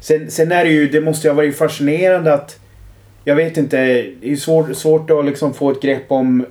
Sen, 0.00 0.30
sen 0.30 0.52
är 0.52 0.64
det 0.64 0.70
ju, 0.70 0.88
det 0.88 1.00
måste 1.00 1.26
ju 1.26 1.30
ha 1.30 1.36
varit 1.36 1.56
fascinerande 1.58 2.34
att 2.34 2.60
jag 3.24 3.36
vet 3.36 3.56
inte, 3.56 3.76
det 3.76 4.26
är 4.26 4.28
ju 4.28 4.36
svårt, 4.36 4.76
svårt 4.76 5.10
att 5.10 5.24
liksom 5.24 5.54
få 5.54 5.70
ett 5.70 5.82
grepp 5.82 6.04
om 6.12 6.46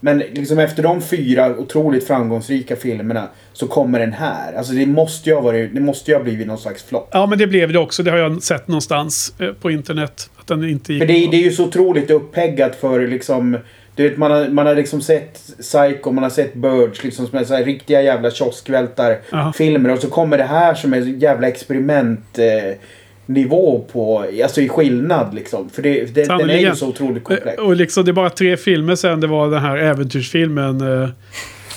men 0.00 0.18
liksom 0.18 0.58
efter 0.58 0.82
de 0.82 1.02
fyra 1.02 1.56
otroligt 1.58 2.06
framgångsrika 2.06 2.76
filmerna 2.76 3.28
så 3.52 3.66
kommer 3.66 3.98
den 4.00 4.12
här. 4.12 4.52
Alltså 4.52 4.72
det 4.72 4.86
måste 4.86 5.30
ju 5.30 5.34
ha 5.34 5.42
varit, 5.42 5.74
det 5.74 5.80
måste 5.80 6.10
ju 6.10 6.16
ha 6.16 6.24
blivit 6.24 6.46
någon 6.46 6.58
slags 6.58 6.82
flopp. 6.82 7.08
Ja, 7.12 7.26
men 7.26 7.38
det 7.38 7.46
blev 7.46 7.72
det 7.72 7.78
också. 7.78 8.02
Det 8.02 8.10
har 8.10 8.18
jag 8.18 8.42
sett 8.42 8.68
någonstans 8.68 9.34
eh, 9.38 9.52
på 9.52 9.70
internet. 9.70 10.30
Att 10.36 10.46
den 10.46 10.68
inte 10.68 10.92
gick 10.92 11.02
För 11.02 11.06
det, 11.06 11.12
det 11.12 11.36
är 11.36 11.42
ju 11.42 11.52
så 11.52 11.64
otroligt 11.64 12.10
uppheggat 12.10 12.76
för 12.76 13.06
liksom... 13.06 13.58
Du 13.94 14.08
vet, 14.08 14.18
man 14.18 14.30
har, 14.30 14.48
man 14.48 14.66
har 14.66 14.74
liksom 14.74 15.00
sett 15.00 15.40
Psycho, 15.60 16.10
man 16.12 16.22
har 16.22 16.30
sett 16.30 16.54
Birds, 16.54 17.04
liksom 17.04 17.26
som 17.26 17.38
är 17.38 17.44
så 17.44 17.56
riktiga 17.56 18.02
jävla 18.02 18.30
kioskvältar-filmer. 18.30 19.92
Och 19.92 19.98
så 19.98 20.10
kommer 20.10 20.38
det 20.38 20.44
här 20.44 20.74
som 20.74 20.92
är 20.92 20.98
jävla 20.98 21.48
experiment... 21.48 22.38
Eh, 22.38 22.76
nivå 23.32 23.84
på, 23.92 24.24
alltså 24.42 24.60
i 24.60 24.68
skillnad 24.68 25.34
liksom. 25.34 25.70
För 25.70 25.82
det, 25.82 26.14
det, 26.14 26.24
den 26.24 26.50
är 26.50 26.58
ju 26.58 26.74
så 26.76 26.88
otroligt 26.88 27.24
komplex. 27.24 27.58
Och 27.58 27.76
liksom 27.76 28.04
det 28.04 28.10
är 28.10 28.12
bara 28.12 28.30
tre 28.30 28.56
filmer 28.56 28.94
sen 28.96 29.20
det 29.20 29.26
var 29.26 29.50
den 29.50 29.60
här 29.62 29.76
äventyrsfilmen 29.76 31.02
eh, 31.02 31.08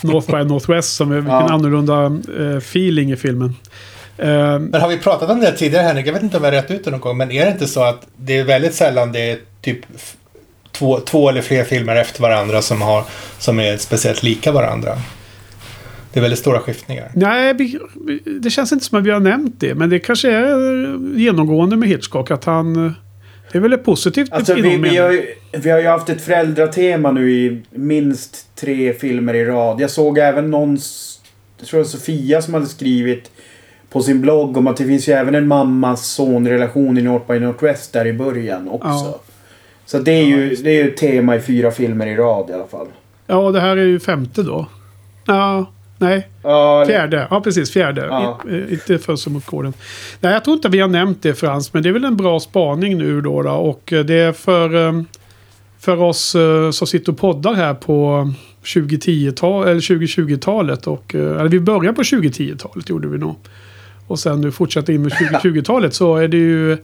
North 0.01 0.31
by 0.37 0.43
Northwest 0.43 0.95
som 0.95 1.11
är 1.11 1.15
vilken 1.15 1.31
Ja. 1.31 1.49
annorlunda 1.53 2.05
eh, 2.39 2.57
feeling 2.57 3.11
i 3.11 3.15
filmen. 3.15 3.55
Eh, 4.17 4.59
Men 4.59 4.81
har 4.81 4.87
vi 4.89 4.97
pratat 4.97 5.29
om 5.29 5.39
det 5.39 5.51
tidigare 5.51 5.83
Henrik? 5.83 6.07
Jag 6.07 6.13
vet 6.13 6.23
inte 6.23 6.37
om 6.37 6.43
jag 6.43 6.51
har 6.51 6.57
rätt 6.57 6.71
ut 6.71 6.83
det 6.85 6.91
någon 6.91 6.99
gång. 6.99 7.17
Men 7.17 7.31
är 7.31 7.45
det 7.45 7.51
inte 7.51 7.67
så 7.67 7.83
att 7.83 8.07
det 8.17 8.37
är 8.37 8.43
väldigt 8.43 8.73
sällan 8.73 9.11
det 9.11 9.31
är 9.31 9.37
typ 9.61 9.79
två, 10.71 10.99
två 10.99 11.29
eller 11.29 11.41
fler 11.41 11.63
filmer 11.63 11.95
efter 11.95 12.21
varandra 12.21 12.61
som, 12.61 12.81
har, 12.81 13.03
som 13.39 13.59
är 13.59 13.77
speciellt 13.77 14.23
lika 14.23 14.51
varandra? 14.51 14.97
Det 16.13 16.19
är 16.19 16.21
väldigt 16.21 16.39
stora 16.39 16.59
skiftningar. 16.59 17.11
nej, 17.15 17.53
det 18.41 18.49
känns 18.49 18.71
inte 18.71 18.85
som 18.85 18.99
att 18.99 19.05
vi 19.05 19.11
har 19.11 19.19
nämnt 19.19 19.55
det. 19.59 19.75
Men 19.75 19.89
det 19.89 19.99
kanske 19.99 20.31
är 20.31 21.17
genomgående 21.17 21.75
med 21.75 21.89
Hitchcock 21.89 22.31
att 22.31 22.45
han... 22.45 22.93
Det 23.51 23.57
är 23.57 23.61
väl 23.61 23.73
ett 23.73 23.85
positivt 23.85 24.33
Alltså 24.33 24.53
vi, 24.53 24.77
vi, 24.77 24.97
har 24.97 25.11
ju, 25.11 25.25
vi 25.51 25.69
har 25.69 25.79
ju 25.79 25.87
haft 25.87 26.09
ett 26.09 26.21
föräldratema 26.21 27.11
nu 27.11 27.31
i 27.31 27.61
minst 27.69 28.55
tre 28.55 28.93
filmer 28.93 29.33
i 29.33 29.45
rad. 29.45 29.81
Jag 29.81 29.89
såg 29.89 30.17
även 30.17 30.51
någon, 30.51 30.77
jag 31.57 31.67
tror 31.67 31.77
det 31.77 31.83
var 31.83 31.89
Sofia 31.89 32.41
som 32.41 32.53
hade 32.53 32.65
skrivit 32.65 33.31
på 33.89 34.01
sin 34.01 34.21
blogg 34.21 34.57
om 34.57 34.67
att 34.67 34.77
det 34.77 34.85
finns 34.85 35.09
ju 35.09 35.13
även 35.13 35.35
en 35.35 35.47
mamma-son-relation 35.47 36.97
i 36.97 37.01
North 37.01 37.27
by 37.27 37.39
Northwest 37.39 37.93
där 37.93 38.07
i 38.07 38.13
början 38.13 38.69
också. 38.69 38.87
Ja. 38.87 39.19
Så 39.85 39.99
det 39.99 40.11
är, 40.11 40.23
ju, 40.23 40.55
det 40.55 40.69
är 40.69 40.83
ju 40.83 40.89
ett 40.89 40.97
tema 40.97 41.35
i 41.35 41.39
fyra 41.39 41.71
filmer 41.71 42.07
i 42.07 42.15
rad 42.15 42.49
i 42.49 42.53
alla 42.53 42.67
fall. 42.67 42.87
Ja, 43.27 43.51
det 43.51 43.59
här 43.59 43.77
är 43.77 43.85
ju 43.85 43.99
femte 43.99 44.43
då. 44.43 44.67
Ja, 45.25 45.65
nej. 46.03 46.27
Ja, 46.41 46.85
Fjärde. 46.87 47.27
Ja, 47.29 47.41
precis. 47.41 47.71
Fjärde. 47.71 48.05
Ja. 48.05 48.39
I, 48.49 48.73
inte 48.73 48.99
för 48.99 49.29
mot 49.29 49.45
koden. 49.45 49.73
Nej, 50.19 50.33
jag 50.33 50.43
tror 50.43 50.55
inte 50.55 50.69
vi 50.69 50.79
har 50.79 50.87
nämnt 50.87 51.21
det 51.21 51.33
Frans. 51.33 51.73
Men 51.73 51.83
det 51.83 51.89
är 51.89 51.93
väl 51.93 52.03
en 52.03 52.17
bra 52.17 52.39
spaning 52.39 52.97
nu 52.97 53.21
då. 53.21 53.41
då 53.41 53.51
och 53.51 53.93
eh, 53.93 54.05
det 54.05 54.13
är 54.13 54.31
för, 54.31 54.87
eh, 54.87 55.01
för 55.79 56.01
oss 56.01 56.35
eh, 56.35 56.71
som 56.71 56.87
sitter 56.87 57.11
och 57.11 57.17
poddar 57.17 57.53
här 57.53 57.73
på 57.73 58.31
2010-tal, 58.63 59.67
eller 59.67 59.81
2020-talet. 59.81 60.87
Och, 60.87 61.15
eller 61.15 61.49
vi 61.49 61.59
börjar 61.59 61.93
på 61.93 62.01
2010-talet 62.01 62.89
gjorde 62.89 63.07
vi 63.07 63.17
nog. 63.17 63.35
Och 64.07 64.19
sen 64.19 64.41
nu 64.41 64.51
fortsätter 64.51 64.93
in 64.93 65.01
med 65.01 65.11
2020-talet 65.41 65.93
så 65.93 66.15
är 66.15 66.27
det 66.27 66.37
ju... 66.37 66.77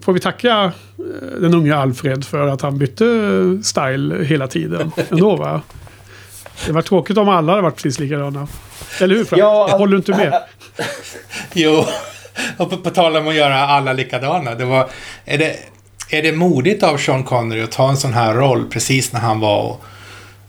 Får 0.00 0.12
vi 0.12 0.20
tacka 0.20 0.72
den 1.40 1.54
unga 1.54 1.76
Alfred 1.76 2.24
för 2.24 2.48
att 2.48 2.62
han 2.62 2.78
bytte 2.78 3.04
style 3.62 4.24
hela 4.24 4.46
tiden. 4.46 4.90
Ändå 5.10 5.36
va? 5.36 5.60
Det 6.66 6.72
var 6.72 6.82
tråkigt 6.82 7.16
om 7.18 7.28
alla 7.28 7.52
hade 7.52 7.62
varit 7.62 7.76
precis 7.76 7.98
likadana. 7.98 8.48
Eller 9.00 9.14
hur 9.14 9.24
Frans? 9.24 9.40
Ja, 9.40 9.76
Håller 9.78 9.92
du 9.92 9.96
inte 9.96 10.10
med? 10.10 10.42
Jo, 11.52 11.84
och 12.56 12.70
på, 12.70 12.76
på 12.76 12.90
tal 12.90 13.16
om 13.16 13.28
att 13.28 13.34
göra 13.34 13.54
alla 13.60 13.92
likadana. 13.92 14.54
Det 14.54 14.64
var, 14.64 14.88
är, 15.24 15.38
det, 15.38 15.56
är 16.10 16.22
det 16.22 16.32
modigt 16.32 16.82
av 16.82 16.96
Sean 16.96 17.24
Connery 17.24 17.62
att 17.62 17.72
ta 17.72 17.88
en 17.90 17.96
sån 17.96 18.12
här 18.12 18.34
roll 18.34 18.70
precis 18.70 19.12
när 19.12 19.20
han 19.20 19.40
var 19.40 19.62
och, 19.62 19.84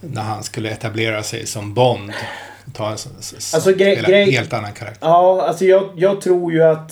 när 0.01 0.21
han 0.21 0.43
skulle 0.43 0.69
etablera 0.69 1.23
sig 1.23 1.45
som 1.47 1.73
Bond? 1.73 2.11
Ta 2.73 2.89
en 2.91 2.97
sån, 2.97 3.11
så, 3.19 3.55
Alltså, 3.57 3.71
grej- 3.71 4.31
helt 4.31 4.53
annan 4.53 4.73
karaktär. 4.73 5.07
Ja, 5.07 5.45
alltså 5.47 5.65
jag, 5.65 5.89
jag 5.95 6.21
tror 6.21 6.53
ju 6.53 6.63
att... 6.63 6.91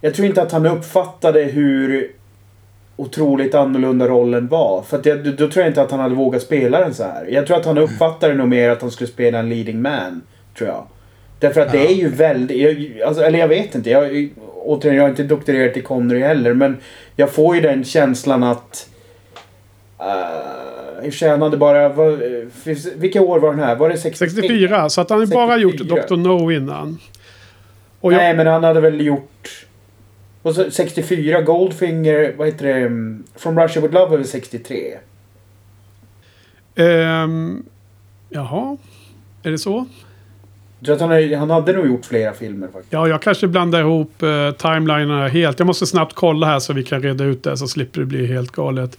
Jag 0.00 0.14
tror 0.14 0.26
inte 0.26 0.42
att 0.42 0.52
han 0.52 0.66
uppfattade 0.66 1.42
hur 1.42 2.10
otroligt 2.96 3.54
annorlunda 3.54 4.08
rollen 4.08 4.48
var. 4.48 4.82
För 4.82 4.98
att 4.98 5.06
jag, 5.06 5.24
då 5.24 5.48
tror 5.48 5.56
jag 5.56 5.66
inte 5.66 5.82
att 5.82 5.90
han 5.90 6.00
hade 6.00 6.14
vågat 6.14 6.42
spela 6.42 6.80
den 6.80 6.94
så 6.94 7.02
här. 7.02 7.26
Jag 7.26 7.46
tror 7.46 7.56
att 7.56 7.64
han 7.64 7.78
uppfattade 7.78 8.34
nog 8.34 8.48
mer 8.48 8.70
att 8.70 8.82
han 8.82 8.90
skulle 8.90 9.08
spela 9.08 9.38
en 9.38 9.48
leading 9.48 9.82
man. 9.82 10.22
Tror 10.58 10.68
jag. 10.68 10.86
Därför 11.38 11.60
att 11.60 11.72
det 11.72 11.86
är 11.86 11.94
ju 11.94 12.08
väldigt... 12.08 12.56
Jag, 12.56 13.02
alltså, 13.06 13.22
eller 13.22 13.38
jag 13.38 13.48
vet 13.48 13.74
inte. 13.74 13.90
Jag, 13.90 14.28
återigen, 14.54 14.96
jag 14.96 15.04
har 15.04 15.10
inte 15.10 15.22
doktorerat 15.22 15.76
i 15.76 15.82
Connery 15.82 16.20
heller. 16.20 16.54
Men 16.54 16.76
jag 17.16 17.30
får 17.30 17.56
ju 17.56 17.60
den 17.60 17.84
känslan 17.84 18.42
att... 18.42 18.88
Uh, 20.00 21.06
I 21.06 21.08
och 21.08 21.12
för 21.12 21.18
sig, 21.18 21.28
han 21.28 21.42
hade 21.42 21.56
bara... 21.56 21.88
Vad, 21.88 22.12
eh, 22.12 22.18
vilka 22.96 23.20
år 23.20 23.38
var 23.38 23.50
den 23.50 23.64
här? 23.64 23.76
Var 23.76 23.88
det 23.88 23.98
63? 23.98 24.30
64. 24.42 24.88
Så 24.88 25.00
att 25.00 25.10
han 25.10 25.18
har 25.18 25.26
bara 25.26 25.56
gjort 25.56 25.78
64. 25.78 26.02
Dr. 26.08 26.16
No 26.16 26.52
innan. 26.52 26.98
Jag, 28.00 28.12
Nej, 28.12 28.36
men 28.36 28.46
han 28.46 28.64
hade 28.64 28.80
väl 28.80 29.00
gjort... 29.00 29.66
Och 30.44 30.54
så 30.54 30.70
64, 30.70 31.42
Goldfinger, 31.42 32.34
vad 32.38 32.46
heter 32.46 32.66
det? 32.66 32.72
mm, 32.80 33.24
From 33.36 33.58
Russia 33.60 33.82
With 33.82 33.94
Love 33.94 34.14
är 34.14 34.18
väl 34.18 34.26
63? 34.26 34.94
ehm, 36.74 37.62
jaha. 38.28 38.76
Är 39.42 39.50
det 39.50 39.58
så? 39.58 39.86
Jag 40.78 40.86
tror 40.86 40.94
att 40.94 41.00
han, 41.00 41.10
har- 41.10 41.36
han 41.36 41.50
hade 41.50 41.72
nog 41.72 41.86
gjort 41.86 42.04
flera 42.04 42.32
filmer 42.32 42.66
faktiskt. 42.68 42.92
Ja, 42.92 43.08
jag 43.08 43.22
kanske 43.22 43.46
blandar 43.48 43.80
ihop 43.80 44.12
uh, 44.22 44.50
timelinerna 44.50 45.28
helt. 45.28 45.58
Jag 45.58 45.66
måste 45.66 45.86
snabbt 45.86 46.14
kolla 46.14 46.46
här 46.46 46.58
så 46.58 46.72
vi 46.72 46.84
kan 46.84 47.02
reda 47.02 47.24
ut 47.24 47.42
det 47.42 47.56
så 47.56 47.68
slipper 47.68 48.00
det 48.00 48.06
bli 48.06 48.26
helt 48.26 48.50
galet. 48.50 48.98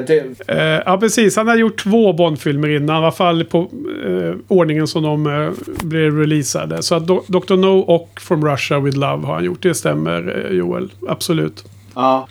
Det, 0.00 0.24
Eh, 0.48 0.82
ja, 0.86 0.98
precis. 1.00 1.36
Han 1.36 1.48
har 1.48 1.56
gjort 1.56 1.76
två 1.82 2.12
Bond-filmer 2.12 2.68
innan. 2.68 2.96
I 2.96 2.98
alla 2.98 3.12
fall 3.12 3.44
på 3.44 3.58
eh, 4.06 4.34
ordningen 4.48 4.86
som 4.86 5.02
de 5.02 5.26
eh, 5.26 5.50
blev 5.84 6.18
releasade. 6.18 6.82
Så 6.82 6.94
att 6.94 7.02
Do- 7.02 7.24
Dr. 7.26 7.56
No 7.56 7.78
och 7.78 8.20
From 8.20 8.46
Russia 8.48 8.80
With 8.80 8.98
Love 8.98 9.26
har 9.26 9.34
han 9.34 9.44
gjort. 9.44 9.62
Det 9.62 9.74
stämmer, 9.74 10.46
eh, 10.50 10.56
Joel. 10.56 10.92
Absolut. 11.08 11.64
ja. 11.94 12.28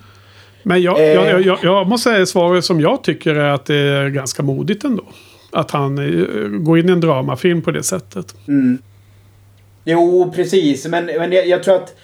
Men 0.64 0.82
jag, 0.82 1.00
Eh. 1.00 1.06
jag, 1.06 1.30
jag, 1.32 1.42
jag, 1.42 1.58
jag 1.64 1.88
måste 1.88 2.10
säga 2.10 2.26
svaret 2.26 2.66
som 2.66 2.82
jag 2.82 3.04
tycker 3.04 3.36
är 3.36 3.50
att 3.50 3.66
det 3.66 3.76
är 3.76 4.10
ganska 4.10 4.44
modigt 4.44 4.84
ändå. 4.84 5.04
Att 5.52 5.72
han 5.72 5.98
eh, 5.98 6.26
går 6.48 6.80
in 6.80 6.90
i 6.90 6.92
en 6.92 7.02
dramafilm 7.02 7.62
på 7.62 7.72
det 7.72 7.84
sättet. 7.84 8.36
Mm. 8.48 8.78
Jo, 9.86 10.32
precis. 10.36 10.88
Men, 10.88 11.06
men 11.06 11.32
jag, 11.32 11.48
jag 11.48 11.64
tror 11.64 11.76
att... 11.76 11.96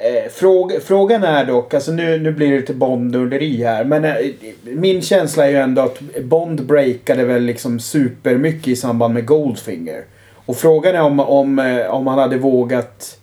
Eh, 0.00 0.30
fråga, 0.30 0.80
frågan 0.80 1.24
är 1.24 1.44
dock, 1.44 1.74
alltså 1.74 1.92
nu, 1.92 2.18
nu 2.18 2.32
blir 2.32 2.50
det 2.50 2.56
lite 2.56 2.74
Bond-nörderi 2.74 3.64
här. 3.64 3.84
Men 3.84 4.04
eh, 4.04 4.14
min 4.62 5.02
känsla 5.02 5.46
är 5.46 5.50
ju 5.50 5.56
ändå 5.56 5.82
att 5.82 6.00
Bond 6.22 6.66
breakade 6.66 7.24
väl 7.24 7.42
liksom 7.42 7.80
supermycket 7.80 8.68
i 8.68 8.76
samband 8.76 9.14
med 9.14 9.26
Goldfinger. 9.26 10.04
Och 10.34 10.56
frågan 10.56 10.94
är 10.94 11.02
om, 11.02 11.20
om, 11.20 11.58
eh, 11.58 11.86
om 11.86 12.06
han 12.06 12.18
hade 12.18 12.38
vågat... 12.38 13.18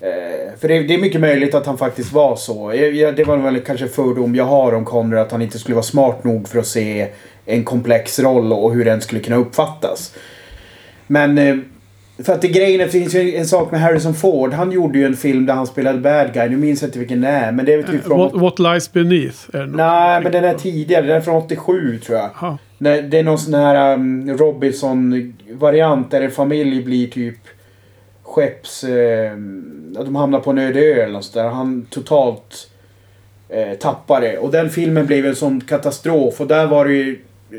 Eh, 0.00 0.58
för 0.60 0.68
det, 0.68 0.78
det 0.78 0.94
är 0.94 0.98
mycket 0.98 1.20
möjligt 1.20 1.54
att 1.54 1.66
han 1.66 1.78
faktiskt 1.78 2.12
var 2.12 2.36
så. 2.36 2.72
Jag, 2.74 2.94
jag, 2.94 3.16
det 3.16 3.24
var 3.24 3.36
väl 3.36 3.60
kanske 3.60 3.88
fördom 3.88 4.34
jag 4.34 4.44
har 4.44 4.74
om 4.74 4.84
Conrad 4.84 5.22
att 5.22 5.32
han 5.32 5.42
inte 5.42 5.58
skulle 5.58 5.74
vara 5.74 5.82
smart 5.82 6.24
nog 6.24 6.48
för 6.48 6.58
att 6.58 6.66
se 6.66 7.08
en 7.44 7.64
komplex 7.64 8.18
roll 8.18 8.52
och 8.52 8.74
hur 8.74 8.84
den 8.84 9.00
skulle 9.00 9.20
kunna 9.20 9.36
uppfattas. 9.36 10.14
Men 11.06 11.38
eh, 11.38 11.56
för 12.24 12.32
att 12.32 12.42
det 12.42 12.48
grejen 12.48 12.78
det 12.78 12.88
finns 12.88 13.14
ju 13.14 13.34
en 13.36 13.46
sak 13.46 13.70
med 13.70 13.80
Harrison 13.80 14.14
Ford. 14.14 14.52
Han 14.52 14.72
gjorde 14.72 14.98
ju 14.98 15.06
en 15.06 15.16
film 15.16 15.46
där 15.46 15.54
han 15.54 15.66
spelade 15.66 15.98
bad 15.98 16.32
guy. 16.34 16.48
Nu 16.48 16.56
minns 16.56 16.82
jag 16.82 16.88
inte 16.88 16.98
vilken 16.98 17.20
det 17.20 17.28
är. 17.28 17.52
Men 17.52 17.64
det 17.64 17.74
är 17.74 17.82
typ 17.82 18.06
Eh, 18.10 18.16
What, 18.16 18.30
från... 18.30 18.40
what 18.40 18.58
Lies 18.58 18.92
Beneath. 18.92 19.38
Är. 19.52 19.66
Nej, 19.66 20.22
men 20.22 20.32
den 20.32 20.44
är 20.44 20.54
tidigare. 20.54 21.06
Den 21.06 21.16
är 21.16 21.20
från 21.20 21.36
87 21.36 21.98
tror 21.98 22.18
jag. 22.18 22.58
Nej, 22.78 23.02
Det 23.02 23.18
är 23.18 23.22
någon 23.22 23.38
sån 23.38 23.54
här 23.54 23.94
um, 23.94 24.36
Robinson-variant 24.38 26.10
där 26.10 26.20
en 26.20 26.30
familj 26.30 26.82
blir 26.84 27.06
typ 27.08 27.38
skepps... 28.22 28.84
Eh, 28.84 29.32
de 30.04 30.16
hamnar 30.16 30.40
på 30.40 30.50
en 30.50 30.58
öde 30.58 30.80
ö 30.80 31.02
eller 31.02 31.12
något 31.12 31.34
där. 31.34 31.48
Han 31.48 31.86
totalt 31.90 32.70
eh, 33.48 33.78
tappar 33.78 34.20
det. 34.20 34.38
Och 34.38 34.50
den 34.50 34.70
filmen 34.70 35.06
blev 35.06 35.26
en 35.26 35.36
sån 35.36 35.60
katastrof. 35.60 36.40
Och 36.40 36.46
där 36.46 36.66
var 36.66 36.84
det 36.84 36.92
ju... 36.92 37.18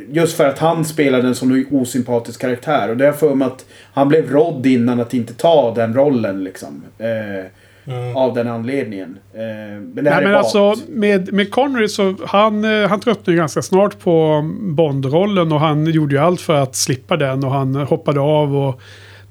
Just 0.09 0.37
för 0.37 0.45
att 0.45 0.59
han 0.59 0.85
spelade 0.85 1.27
en 1.27 1.35
sån 1.35 1.65
osympatisk 1.71 2.41
karaktär. 2.41 2.89
Och 2.89 2.97
det 2.97 3.05
har 3.05 3.13
för 3.13 3.35
mig 3.35 3.45
att 3.45 3.65
han 3.93 4.07
blev 4.07 4.31
rådd 4.31 4.65
innan 4.65 4.99
att 4.99 5.13
inte 5.13 5.33
ta 5.33 5.73
den 5.75 5.93
rollen 5.93 6.43
liksom. 6.43 6.83
Eh, 6.97 7.45
Av 8.15 8.33
den 8.33 8.47
anledningen. 8.47 9.17
Eh, 9.33 9.39
men 9.93 10.03
det 10.03 10.09
här 10.09 10.21
Nej, 10.21 10.25
men 10.25 10.35
alltså 10.35 10.75
med, 10.89 11.33
med 11.33 11.51
Connery 11.51 11.87
så 11.87 12.15
han, 12.25 12.65
eh, 12.65 12.89
han 12.89 12.99
tröttnade 12.99 13.31
ju 13.31 13.37
ganska 13.37 13.61
snart 13.61 13.99
på 13.99 14.41
Bond-rollen 14.61 15.51
och 15.51 15.59
han 15.59 15.85
gjorde 15.85 16.15
ju 16.15 16.21
allt 16.21 16.41
för 16.41 16.53
att 16.53 16.75
slippa 16.75 17.17
den 17.17 17.43
och 17.43 17.51
han 17.51 17.75
hoppade 17.75 18.19
av 18.19 18.55
och 18.55 18.81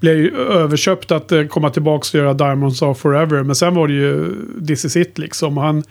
blev 0.00 0.16
ju 0.16 0.36
överköpt 0.36 1.10
att 1.10 1.32
eh, 1.32 1.44
komma 1.44 1.70
tillbaka 1.70 2.18
och 2.18 2.24
göra 2.24 2.34
Diamonds 2.34 2.82
of 2.82 2.98
Forever. 2.98 3.42
Men 3.42 3.56
sen 3.56 3.74
var 3.74 3.88
det 3.88 3.94
ju 3.94 4.34
This 4.66 4.84
is 4.84 4.96
it 4.96 5.18
liksom. 5.18 5.58
Och 5.58 5.64
han 5.64 5.82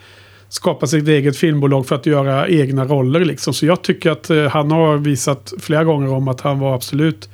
skapa 0.48 0.86
sitt 0.86 1.08
eget 1.08 1.36
filmbolag 1.36 1.86
för 1.86 1.94
att 1.94 2.06
göra 2.06 2.48
egna 2.48 2.84
roller 2.84 3.24
liksom. 3.24 3.54
Så 3.54 3.66
jag 3.66 3.82
tycker 3.82 4.10
att 4.10 4.30
eh, 4.30 4.44
han 4.44 4.70
har 4.70 4.96
visat 4.96 5.52
flera 5.60 5.84
gånger 5.84 6.12
om 6.12 6.28
att 6.28 6.40
han 6.40 6.58
var 6.58 6.74
absolut 6.74 7.28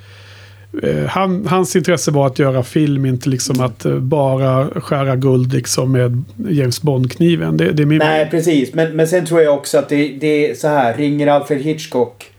eh, 0.83 1.05
han, 1.07 1.47
hans 1.47 1.77
intresse 1.77 2.11
var 2.11 2.27
att 2.27 2.39
göra 2.39 2.63
film, 2.63 3.07
inte 3.07 3.29
liksom 3.29 3.61
att 3.61 3.85
eh, 3.85 3.99
bara 3.99 4.81
skära 4.81 5.17
guld 5.17 5.53
liksom 5.53 5.93
med 5.93 6.25
James 6.49 6.83
Bond-kniven. 6.83 7.57
Det, 7.57 7.73
det 7.73 7.83
är 7.83 7.87
min... 7.87 7.99
Nej, 7.99 8.31
precis. 8.31 8.75
Men, 8.75 8.97
men 8.97 9.09
sen 9.09 9.27
tror 9.27 9.41
jag 9.41 9.55
också 9.55 9.79
att 9.79 9.89
det, 9.89 10.09
det 10.21 10.51
är 10.51 10.55
så 10.55 10.69
här. 10.69 10.95
Ringer 10.97 11.27
Alfred 11.27 11.63
Hitchcock 11.63 12.32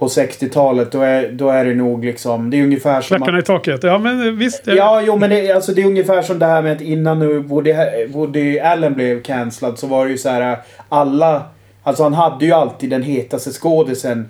på 0.00 0.06
60-talet 0.06 0.92
då 0.92 1.00
är, 1.00 1.32
då 1.32 1.48
är 1.48 1.64
det 1.64 1.74
nog 1.74 2.04
liksom... 2.04 2.50
Det 2.50 2.56
är 2.60 2.62
ungefär 2.62 3.00
som 3.00 3.16
Klackarna 3.16 3.38
att, 3.38 3.44
i 3.44 3.46
taket. 3.46 3.82
Ja, 3.82 3.98
men 3.98 4.38
visst. 4.38 4.68
eh, 4.68 4.74
Ja, 4.74 5.02
jo 5.06 5.16
men 5.16 5.30
det, 5.30 5.52
alltså, 5.52 5.72
det 5.72 5.82
är 5.82 5.86
ungefär 5.86 6.22
som 6.22 6.38
det 6.38 6.46
här 6.46 6.62
med 6.62 6.72
att 6.72 6.80
innan 6.80 7.18
nu 7.18 7.38
Woody, 7.38 7.74
Woody 8.08 8.58
Allen 8.58 8.94
blev 8.94 9.22
cancellad 9.22 9.78
så 9.78 9.86
var 9.86 10.04
det 10.04 10.10
ju 10.10 10.18
så 10.18 10.28
här 10.28 10.58
alla 10.88 11.42
Alltså 11.82 12.02
han 12.02 12.14
hade 12.14 12.44
ju 12.44 12.52
alltid 12.52 12.90
den 12.90 13.02
hetaste 13.02 13.50
skådisen. 13.50 14.28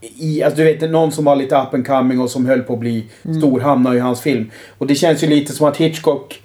I, 0.00 0.42
alltså 0.42 0.56
du 0.56 0.64
vet 0.64 0.90
någon 0.90 1.12
som 1.12 1.24
var 1.24 1.36
lite 1.36 1.56
up 1.56 1.74
and 1.74 1.86
coming 1.86 2.20
och 2.20 2.30
som 2.30 2.46
höll 2.46 2.60
på 2.62 2.72
att 2.72 2.78
bli 2.78 3.04
Mm. 3.24 3.40
stor 3.40 3.60
hamnar 3.60 3.94
i 3.94 3.98
hans 3.98 4.20
film. 4.20 4.50
Och 4.78 4.86
det 4.86 4.94
känns 4.94 5.22
ju 5.22 5.26
lite 5.26 5.52
som 5.52 5.68
att 5.68 5.76
Hitchcock 5.76 6.40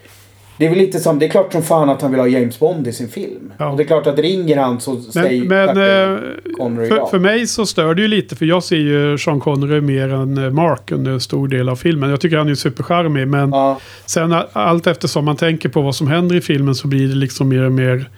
det 0.60 0.66
är 0.66 0.70
väl 0.70 0.78
lite 0.78 1.00
som, 1.00 1.20
det 1.20 1.26
är 1.26 1.30
klart 1.30 1.52
som 1.52 1.64
fan 1.64 1.90
att 1.90 2.02
han 2.02 2.12
vill 2.12 2.20
ha 2.20 2.28
James 2.28 2.60
Bond 2.60 2.88
i 2.88 2.94
sin 2.94 3.08
film. 3.08 3.54
Ja. 3.58 3.70
Och 3.70 3.78
det 3.78 3.84
är 3.84 3.88
klart 3.88 4.08
att 4.08 4.20
ringer 4.20 4.58
han 4.58 4.82
så 4.82 4.94
Men, 4.94 5.04
säger 5.04 5.46
men 5.46 5.68
tackar 5.68 6.14
eh, 6.14 6.88
för, 6.88 7.10
för 7.10 7.20
mig 7.20 7.48
så 7.48 7.66
stör 7.66 7.94
det 7.94 8.02
ju 8.02 8.08
lite. 8.08 8.36
För 8.36 8.46
jag 8.46 8.64
ser 8.64 8.76
ju 8.76 9.18
Sean 9.18 9.40
Connery 9.40 9.82
mer 9.82 10.14
än 10.14 10.38
eh, 10.38 10.52
Mark 10.52 10.92
under 10.92 11.20
stor 11.20 11.48
del 11.48 11.70
av 11.70 11.76
filmen. 11.76 12.10
Jag 12.10 12.22
tycker 12.22 12.38
han 12.38 12.50
är 12.50 12.56
supercharmig. 12.56 13.28
Men 13.28 13.50
Ja, 13.50 13.80
sen 14.06 14.36
allt 14.54 14.88
eftersom 14.88 15.26
man 15.26 15.36
tänker 15.36 15.70
på 15.70 15.82
vad 15.82 15.96
som 15.96 16.08
händer 16.08 16.36
i 16.36 16.42
filmen 16.42 16.76
så 16.76 16.88
blir 16.88 17.08
det 17.08 17.16
liksom 17.16 17.50
mer 17.50 17.64
och 17.64 17.72
mer 17.72 18.10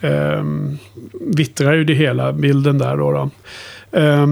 um, 0.00 0.78
vittrar 1.20 1.72
ju 1.72 1.84
det 1.84 1.94
hela 1.94 2.32
bilden 2.32 2.78
där 2.78 2.96
då. 2.96 3.12
då. 3.12 3.30
Eh, 3.98 4.26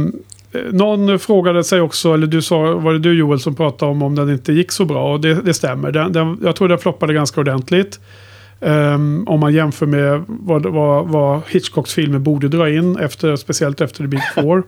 någon 0.72 1.18
frågade 1.18 1.64
sig 1.64 1.80
också, 1.80 2.14
eller 2.14 2.26
du 2.26 2.42
sa, 2.42 2.59
var 2.59 2.92
det 2.92 2.98
du 2.98 3.18
Joel 3.18 3.40
som 3.40 3.54
pratade 3.54 3.90
om 3.90 4.02
om 4.02 4.14
den 4.14 4.30
inte 4.30 4.52
gick 4.52 4.72
så 4.72 4.84
bra? 4.84 5.12
Och 5.12 5.20
det, 5.20 5.34
det 5.34 5.54
stämmer. 5.54 5.92
Den, 5.92 6.12
den, 6.12 6.40
jag 6.44 6.57
tror 6.57 6.68
den 6.68 6.78
floppade 6.78 7.14
ganska 7.14 7.40
ordentligt. 7.40 8.00
Ehm, 8.61 9.24
om 9.28 9.40
man 9.40 9.52
jämför 9.54 9.86
med 9.86 10.24
vad, 10.26 10.66
vad, 10.66 11.09
vad 11.09 11.40
Hitchcocks 11.48 11.94
filmer 11.94 12.18
borde 12.18 12.48
dra 12.48 12.70
in, 12.70 12.96
efter, 12.96 13.36
speciellt 13.36 13.80
efter 13.80 14.04
The 14.04 14.09
Big 14.09 14.22
Four. 14.34 14.62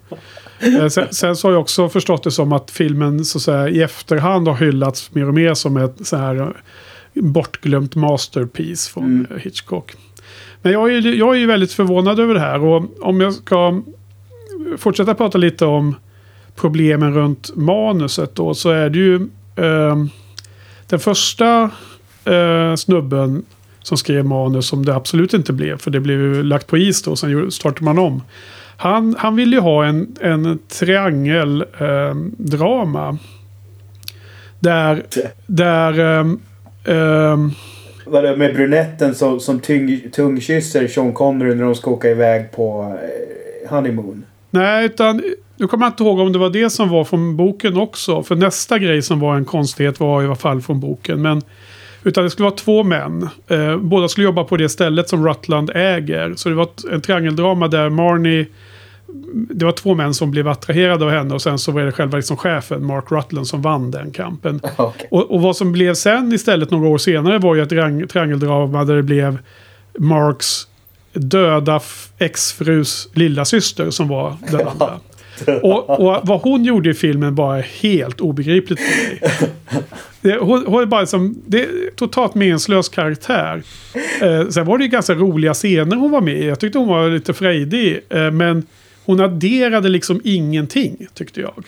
Eh, 0.61 0.89
sen, 0.89 1.07
sen 1.11 1.37
så 1.37 1.49
har 1.49 1.53
jag 1.53 1.61
också 1.61 1.89
förstått 1.89 2.23
det 2.23 2.31
som 2.31 2.53
att 2.53 2.71
filmen 2.71 3.25
så 3.25 3.39
att 3.39 3.43
säga, 3.43 3.69
i 3.69 3.83
efterhand 3.83 4.49
har 4.49 4.55
hyllats 4.55 5.15
mer 5.15 5.29
och 5.29 5.35
mer 5.35 5.55
som 5.55 5.77
ett 5.77 6.07
så 6.07 6.17
här 6.17 6.41
eh, 6.41 6.49
bortglömt 7.15 7.95
masterpiece 7.95 8.89
från 8.89 9.05
Mm. 9.05 9.27
Hitchcock. 9.41 9.93
Men 10.63 10.73
jag 10.73 10.95
är, 10.95 11.15
jag 11.15 11.35
är 11.35 11.39
ju 11.39 11.47
väldigt 11.47 11.73
förvånad 11.73 12.21
över 12.21 12.35
det 12.35 12.41
här 12.41 12.65
och 12.65 12.85
om 13.01 13.21
jag 13.21 13.35
ska 13.35 13.83
fortsätta 14.77 15.15
prata 15.15 15.39
lite 15.39 15.65
om 15.65 15.95
problemen 16.55 17.15
runt 17.15 17.57
manuset 17.57 18.35
då 18.35 18.55
så 18.55 18.71
är 18.71 18.91
det 18.91 18.99
ju 18.99 19.15
eh, 19.57 19.97
den 20.87 20.99
första 20.99 21.71
eh, 22.25 22.75
snubben 22.75 23.45
som 23.83 23.97
skrev 23.97 24.25
manus 24.25 24.67
som 24.67 24.85
det 24.85 24.95
absolut 24.95 25.35
inte 25.35 25.53
blev 25.53 25.79
för 25.79 25.91
det 25.91 26.01
blev 26.01 26.21
ju 26.21 26.43
lagt 26.43 26.67
på 26.67 26.79
is 26.79 27.03
då 27.03 27.11
och 27.11 27.19
sen 27.19 27.51
startade 27.51 27.85
man 27.85 27.99
om. 27.99 28.23
Han, 28.77 29.15
han 29.19 29.37
ville 29.37 29.57
ju 29.57 29.63
ha 29.63 29.85
en, 29.85 30.17
en 30.21 30.59
triangeldrama. 30.69 32.09
Eh, 32.09 32.15
drama 32.37 33.19
där 34.61 35.03
där 35.47 35.99
ehm, 36.01 36.41
ehm, 36.85 37.51
Vadå 38.07 38.37
med 38.37 38.55
brunetten 38.55 39.15
som, 39.15 39.41
som 39.41 39.61
tyng, 39.61 40.11
tungkysser 40.13 40.89
Sean 40.89 41.13
Connery 41.13 41.55
när 41.55 41.65
de 41.65 41.75
ska 41.75 41.91
åka 41.91 42.11
iväg 42.11 42.53
på 42.53 42.97
eh, 43.03 43.71
honeymoon. 43.71 44.25
Nej, 44.51 44.87
utan 44.87 45.23
nu 45.57 45.67
kommer 45.67 45.87
jag 45.87 45.93
inte 45.93 46.03
ihåg 46.03 46.19
om 46.19 46.33
det 46.33 46.39
var 46.39 46.51
det 46.51 46.71
som 46.71 46.89
var 46.89 47.05
från 47.05 47.37
boken 47.37 47.77
också. 47.77 48.23
För 48.23 48.37
nästa 48.37 48.79
grej 48.79 49.03
som 49.03 49.21
var 49.21 49.37
en 49.37 49.45
konstighet 49.45 50.01
var 50.01 50.23
i 50.23 50.27
alla 50.27 50.35
fall 50.35 50.61
från 50.61 50.81
boken. 50.81 51.23
Men, 51.23 51.43
utan 52.05 52.25
det 52.25 52.31
skulle 52.31 52.45
vara 52.45 52.57
två 52.57 52.83
män. 52.83 53.29
Eh, 53.47 53.77
båda 53.77 54.09
skulle 54.09 54.25
jobba 54.25 54.45
på 54.45 54.57
det 54.57 54.69
stället 54.69 55.09
som 55.09 55.29
Rutland 55.29 55.71
äger. 55.75 56.35
Så 56.37 56.49
det 56.49 56.55
var 56.55 56.69
en 56.93 57.01
triangeldrama 57.01 57.69
där 57.69 57.91
Marnie... 57.91 58.47
Det 59.33 59.65
var 59.65 59.73
två 59.73 59.95
män 59.95 60.15
som 60.15 60.31
blev 60.31 60.49
attraherade 60.49 61.05
av 61.05 61.11
henne 61.11 61.35
och 61.35 61.43
sen 61.43 61.59
så 61.59 61.73
var 61.73 61.81
det 61.81 61.93
själva 61.93 62.17
liksom 62.17 62.37
chefen, 62.37 62.87
Mark 62.87 63.05
Rutland, 63.11 63.47
som 63.47 63.63
vann 63.63 63.91
den 63.91 64.11
kampen. 64.11 64.61
Okej. 64.77 65.09
Och, 65.11 65.31
och 65.31 65.43
vad 65.43 65.57
som 65.57 65.73
blev 65.73 65.95
sen 65.95 66.33
istället 66.33 66.71
några 66.71 66.89
år 66.89 66.99
senare 66.99 67.39
var 67.39 67.55
ju 67.55 67.63
ett 67.63 68.11
triangeldrama 68.11 68.85
där 68.85 68.97
det 68.97 69.03
blev 69.03 69.39
Marks 69.99 70.68
döda 71.13 71.81
exfrus 72.19 73.09
lilla 73.13 73.45
syster 73.45 73.91
som 73.91 74.09
var 74.09 74.37
den 74.51 74.69
andra. 74.69 75.01
Och, 75.63 75.91
och 75.91 76.21
vad 76.25 76.41
hon 76.41 76.65
gjorde 76.65 76.91
i 76.91 76.95
filmen 76.95 77.35
var 77.35 77.59
helt 77.59 78.21
obegripligt 78.21 78.81
för 78.81 79.09
mig. 79.11 79.21
Det, 80.21 80.37
hon, 80.37 80.67
hon 80.67 80.83
är 80.83 80.87
bara 80.87 81.07
som, 81.07 81.43
det 81.47 81.63
är 81.63 81.91
totalt 81.97 82.35
meningslös 82.35 82.89
karaktär. 82.89 83.63
Eh, 84.23 84.49
sen 84.49 84.67
var 84.67 84.79
det 84.79 84.85
ju 84.85 84.91
ganska 84.91 85.15
roliga 85.15 85.55
scener 85.55 85.97
hon 85.97 86.11
var 86.11 86.21
med 86.21 86.37
i. 86.37 86.47
Jag 86.47 86.61
tyckte 86.61 86.79
hon 86.79 86.89
var 86.89 87.11
lite 87.11 87.35
frejdig. 87.35 88.01
Eh, 88.09 88.31
men 88.31 88.67
hon 89.05 89.21
adderade 89.21 89.89
liksom 89.89 90.21
ingenting, 90.25 91.07
tyckte 91.15 91.41
jag. 91.41 91.65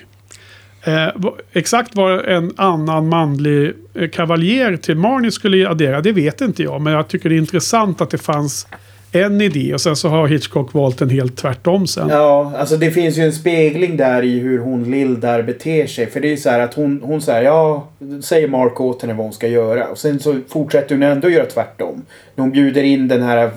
Eh, 0.83 1.09
exakt 1.53 1.95
vad 1.95 2.25
en 2.25 2.53
annan 2.57 3.09
manlig 3.09 3.73
eh, 3.95 4.09
kavaljer 4.09 4.77
till 4.77 4.97
Marnie 4.97 5.31
skulle 5.31 5.69
addera, 5.69 6.01
det 6.01 6.13
vet 6.13 6.41
inte 6.41 6.63
jag. 6.63 6.81
Men 6.81 6.93
jag 6.93 7.09
tycker 7.09 7.29
det 7.29 7.35
är 7.35 7.39
intressant 7.39 8.01
att 8.01 8.11
det 8.11 8.19
fanns 8.19 8.67
en 9.13 9.41
idé 9.41 9.75
och 9.75 9.81
sen 9.81 9.97
så 9.97 10.09
har 10.09 10.27
Hitchcock 10.27 10.75
valt 10.75 11.01
en 11.01 11.11
helt 11.11 11.37
tvärtom 11.37 11.87
sen. 11.87 12.09
Ja, 12.09 12.53
alltså 12.59 12.77
det 12.77 12.91
finns 12.91 13.19
ju 13.19 13.23
en 13.23 13.33
spegling 13.33 13.97
där 13.97 14.23
i 14.23 14.39
hur 14.39 14.59
hon 14.59 14.91
Lill 14.91 15.21
där 15.21 15.43
beter 15.43 15.87
sig. 15.87 16.07
För 16.07 16.21
det 16.21 16.29
är 16.29 16.31
ju 16.31 16.37
så 16.37 16.51
här 16.51 16.61
att 16.61 16.75
hon, 16.75 17.01
hon 17.05 17.23
säger 17.23 17.43
ja, 17.43 17.89
säger 18.23 18.49
Mark 18.49 18.81
åt 18.81 19.03
henne 19.03 19.15
vad 19.15 19.27
hon 19.27 19.33
ska 19.33 19.49
göra. 19.49 19.87
Och 19.87 19.99
sen 19.99 20.21
så 20.21 20.41
fortsätter 20.49 20.95
hon 20.95 21.03
ändå 21.03 21.31
göra 21.31 21.47
tvärtom. 21.47 22.03
När 22.35 22.43
hon 22.43 22.51
bjuder 22.51 22.83
in 22.83 23.09
den 23.09 23.23
här 23.23 23.51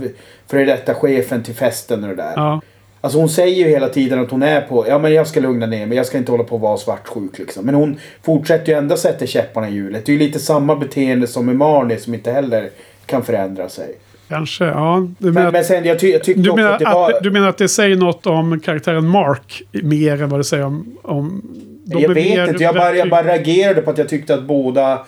före 0.48 0.66
detta 0.66 0.94
chefen 0.94 1.44
till 1.44 1.56
festen 1.56 2.04
och 2.04 2.10
det 2.10 2.16
där. 2.16 2.34
Ja, 2.36 2.62
Alltså 3.04 3.20
hon 3.20 3.30
säger 3.30 3.56
ju 3.56 3.70
hela 3.70 3.90
tiden 3.90 4.20
att 4.20 4.32
hon 4.32 4.44
är 4.44 4.62
på, 4.62 4.88
ja 4.88 5.00
men 5.00 5.14
jag 5.14 5.28
ska 5.28 5.40
lugna 5.40 5.66
ner 5.66 5.86
mig, 5.86 5.98
jag 5.98 6.06
ska 6.06 6.18
inte 6.18 6.32
hålla 6.32 6.44
på 6.44 6.56
att 6.56 6.62
vara 6.62 6.78
svartsjuk 6.78 7.40
liksom. 7.40 7.66
Men 7.66 7.76
hon 7.76 8.00
fortsätter 8.22 8.72
ju 8.72 8.78
ändå 8.78 8.98
sätta 8.98 9.26
käpparna 9.26 9.70
i 9.70 9.74
hjulet. 9.74 10.06
Det 10.06 10.12
är 10.12 10.14
ju 10.14 10.20
lite 10.20 10.40
samma 10.40 10.76
beteende 10.76 11.28
som 11.28 11.46
med 11.46 11.56
Marnie 11.56 11.98
som 11.98 12.14
inte 12.14 12.32
heller 12.32 12.70
kan 13.06 13.24
förändra 13.24 13.70
sig. 13.70 13.96
Kanske. 14.28 14.66
Ja, 14.66 15.08
du 15.18 15.26
Men, 15.26 15.34
menar, 15.34 15.52
men 15.52 15.64
sen 15.64 15.86
jag, 15.86 16.00
ty, 16.00 16.12
jag 16.12 16.24
tyckte 16.24 16.42
du, 16.42 16.54
menar 16.54 16.74
att 16.74 16.82
var... 16.82 17.22
du 17.22 17.32
menar 17.32 17.50
att 17.50 17.58
det 17.58 17.70
säger 17.70 17.96
något 17.96 18.26
om 18.26 18.60
karaktären 18.60 19.08
Mark 19.08 19.62
mer 19.72 20.22
än 20.22 20.30
vad 20.30 20.40
det 20.40 20.44
säger 20.44 20.66
om... 20.66 20.98
om 21.02 21.42
de 21.86 22.02
jag 22.02 22.14
vet 22.14 22.50
inte, 22.50 22.64
jag 22.64 22.76
bara, 22.76 22.96
jag 22.96 23.10
bara 23.10 23.24
reagerade 23.24 23.82
på 23.82 23.92
att 23.92 23.98
jag 23.98 24.10
tyckte 24.10 24.34
att 24.34 24.44
båda 24.44 25.06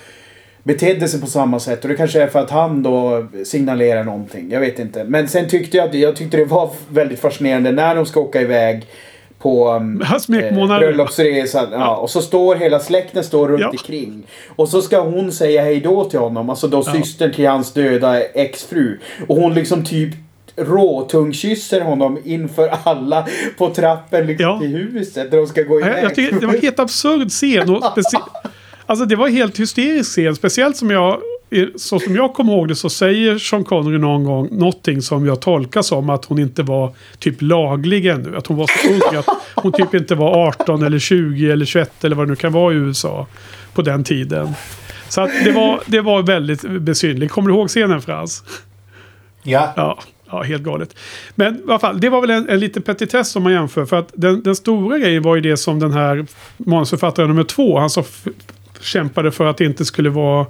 betedde 0.63 1.07
sig 1.07 1.21
på 1.21 1.27
samma 1.27 1.59
sätt. 1.59 1.83
Och 1.83 1.89
det 1.89 1.95
kanske 1.95 2.21
är 2.21 2.27
för 2.27 2.39
att 2.39 2.49
han 2.49 2.83
då 2.83 3.27
signalerar 3.43 4.03
någonting. 4.03 4.51
Jag 4.51 4.59
vet 4.59 4.79
inte. 4.79 5.03
Men 5.03 5.27
sen 5.27 5.47
tyckte 5.49 5.77
jag 5.77 5.89
att 5.89 5.95
jag 5.95 6.15
tyckte 6.15 6.37
det 6.37 6.45
var 6.45 6.69
väldigt 6.89 7.19
fascinerande 7.19 7.71
när 7.71 7.95
de 7.95 8.05
ska 8.05 8.19
åka 8.19 8.41
iväg 8.41 8.85
på 9.45 9.71
um, 9.73 10.03
Ja, 10.11 10.19
smekmånader. 10.19 10.79
bröllopsresan. 10.79 11.67
Ja, 11.71 11.95
och 11.95 12.09
så 12.09 12.21
står 12.21 12.55
hela 12.55 12.79
släkten 12.79 13.23
står 13.23 13.47
runt 13.47 13.61
Ja. 13.61 13.69
omkring. 13.69 14.23
Och 14.55 14.69
så 14.69 14.81
ska 14.81 14.99
hon 15.01 15.31
säga 15.31 15.61
hej 15.63 15.79
då 15.79 16.03
till 16.03 16.19
honom. 16.19 16.49
Alltså 16.49 16.67
då 16.67 16.83
Ja. 16.85 16.93
systern 16.93 17.33
till 17.33 17.47
hans 17.47 17.73
döda 17.73 18.21
exfru. 18.23 18.99
Och 19.27 19.35
hon 19.35 19.53
liksom 19.53 19.83
typ 19.85 20.09
råtungkysser 20.57 21.81
honom 21.81 22.17
inför 22.23 22.69
alla 22.83 23.27
på 23.57 23.69
trappen 23.69 24.27
liksom 24.27 24.45
Ja. 24.45 24.59
till 24.59 24.67
huset. 24.75 25.31
Där 25.31 25.37
de 25.37 25.47
ska 25.47 25.61
gå 25.63 25.79
iväg. 25.79 25.93
Jag, 25.97 26.03
jag 26.03 26.15
tycker 26.15 26.39
det 26.39 26.47
var 26.47 26.53
helt 26.61 26.79
absurd 26.79 27.29
scen. 27.29 27.81
Alltså 28.87 29.05
det 29.05 29.15
var 29.15 29.27
helt 29.27 29.59
hysterisk 29.59 30.11
scen. 30.11 30.35
Speciellt 30.35 30.77
som 30.77 30.89
jag... 30.91 31.17
Så 31.75 31.99
som 31.99 32.15
jag 32.15 32.33
kommer 32.33 32.53
ihåg 32.53 32.67
det 32.67 32.75
så 32.75 32.89
säger 32.89 33.37
Sean 33.37 33.63
Connery 33.63 33.97
någon 33.97 34.23
gång 34.23 34.47
någonting 34.51 35.01
som 35.01 35.25
jag 35.25 35.41
tolkar 35.41 35.81
som 35.81 36.09
att 36.09 36.25
hon 36.25 36.39
inte 36.39 36.63
var 36.63 36.93
typ 37.19 37.41
laglig 37.41 38.05
ännu. 38.05 38.37
Att 38.37 38.47
hon 38.47 38.57
var 38.57 38.67
så 38.67 38.93
ung 38.93 39.19
att 39.19 39.27
hon 39.55 39.71
typ 39.71 39.93
inte 39.93 40.15
var 40.15 40.47
18 40.47 40.83
eller 40.83 40.99
20 40.99 41.51
eller 41.51 41.65
21 41.65 42.03
eller 42.03 42.15
vad 42.15 42.27
det 42.27 42.29
nu 42.29 42.35
kan 42.35 42.51
vara 42.53 42.73
i 42.73 42.77
USA 42.77 43.27
på 43.73 43.81
den 43.81 44.03
tiden. 44.03 44.53
Så 45.09 45.21
att 45.21 45.31
det 45.43 45.51
var, 45.51 45.81
det 45.85 46.01
var 46.01 46.21
väldigt 46.21 46.61
besynnerligt. 46.61 47.31
Kommer 47.31 47.49
du 47.49 47.55
ihåg 47.55 47.69
scenen 47.69 48.01
Frans? 48.01 48.43
Ja. 49.43 49.73
Ja, 49.75 49.99
ja, 50.29 50.43
helt 50.43 50.63
galet. 50.63 50.95
Men 51.35 51.55
i 51.55 51.61
alla 51.67 51.79
fall, 51.79 51.99
det 51.99 52.09
var 52.09 52.21
väl 52.21 52.29
en, 52.29 52.49
en 52.49 52.59
liten 52.59 52.81
petitess 52.83 53.35
om 53.35 53.43
man 53.43 53.51
jämför. 53.51 53.85
För 53.85 53.99
att 53.99 54.09
den, 54.13 54.43
den 54.43 54.55
stora 54.55 54.97
grejen 54.97 55.23
var 55.23 55.35
ju 55.35 55.41
det 55.41 55.57
som 55.57 55.79
den 55.79 55.91
här 55.91 56.25
manusförfattaren 56.57 57.29
nummer 57.29 57.43
två, 57.43 57.79
han 57.79 57.89
som 57.89 58.03
kämpade 58.81 59.31
för 59.31 59.45
att 59.45 59.57
det 59.57 59.65
inte 59.65 59.85
skulle 59.85 60.09
vara 60.09 60.45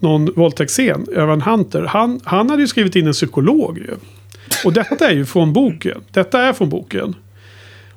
någon 0.00 0.32
våldtäktsscen, 0.36 1.06
Evan 1.16 1.40
Hunter. 1.42 1.82
Han, 1.82 2.20
han 2.24 2.50
hade 2.50 2.62
ju 2.62 2.68
skrivit 2.68 2.96
in 2.96 3.06
en 3.06 3.12
psykolog 3.12 3.78
ju. 3.78 3.94
Och 4.64 4.72
detta 4.72 5.08
är 5.10 5.14
ju 5.14 5.26
från 5.26 5.52
boken. 5.52 6.00
Detta 6.10 6.42
är 6.42 6.52
från 6.52 6.68
boken. 6.68 7.14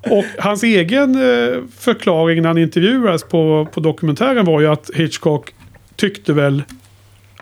Och 0.02 0.26
hans 0.40 0.64
egen 0.64 1.16
eh, 1.16 1.58
förklaring 1.80 2.42
när 2.42 2.50
han 2.50 2.58
intervjuades 2.58 3.24
på, 3.24 3.68
på 3.74 3.80
dokumentären 3.80 4.46
var 4.46 4.62
ju 4.62 4.68
att 4.68 4.90
Hitchcock 4.96 5.54
tyckte 5.96 6.34
väl 6.34 6.64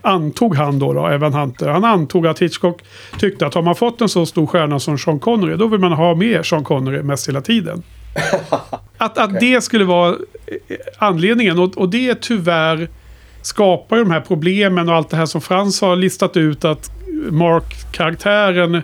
antog 0.02 0.56
han 0.56 0.80
då, 0.80 0.94
då, 0.94 1.07
Evan 1.07 1.34
Hunter. 1.34 1.68
Han 1.68 1.84
antog 1.84 2.27
att 2.27 2.40
Hitchcock 2.40 2.81
tyckte 3.19 3.48
att 3.48 3.53
har 3.53 3.61
man 3.61 3.76
fått 3.76 4.02
en 4.02 4.10
så 4.10 4.26
stor 4.26 4.48
stjärna 4.48 4.80
som 4.80 4.98
Sean 4.98 5.19
Connery, 5.19 5.56
då 5.56 5.68
vill 5.68 5.80
man 5.80 5.91
ha 5.91 6.15
med 6.15 6.45
Sean 6.45 6.64
Connery 6.64 7.03
mest 7.03 7.30
hela 7.30 7.41
tiden. 7.41 7.84
Att, 8.98 9.18
att 9.18 9.40
det 9.40 9.61
skulle 9.64 9.86
vara 9.86 10.10
eh, 10.10 10.77
anledningen. 10.98 11.60
Och, 11.60 11.77
och 11.77 11.90
det 11.90 12.22
tyvärr 12.22 12.90
skapar 13.41 13.97
ju 13.97 14.03
de 14.03 14.11
här 14.11 14.22
problemen 14.22 14.89
och 14.89 14.95
allt 14.95 15.09
det 15.09 15.18
här 15.18 15.26
som 15.26 15.41
Frans 15.41 15.81
har 15.81 15.95
listat 15.95 16.38
ut 16.38 16.65
att 16.65 16.91
Mark-karaktären 17.30 18.81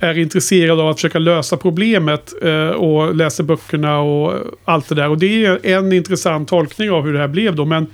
är 0.00 0.18
intresserad 0.18 0.80
av 0.80 0.88
att 0.88 0.96
försöka 0.96 1.18
lösa 1.18 1.56
problemet 1.56 2.32
eh, 2.42 2.68
och 2.68 3.14
läser 3.14 3.44
böckerna 3.44 3.98
och 3.98 4.34
allt 4.64 4.88
det 4.88 4.94
där. 4.94 5.08
Och 5.08 5.18
det 5.18 5.44
är 5.44 5.66
en 5.66 5.92
intressant 5.92 6.48
tolkning 6.48 6.90
av 6.90 7.04
hur 7.04 7.12
det 7.12 7.18
här 7.18 7.28
blev 7.28 7.54
då. 7.56 7.64
Men 7.64 7.86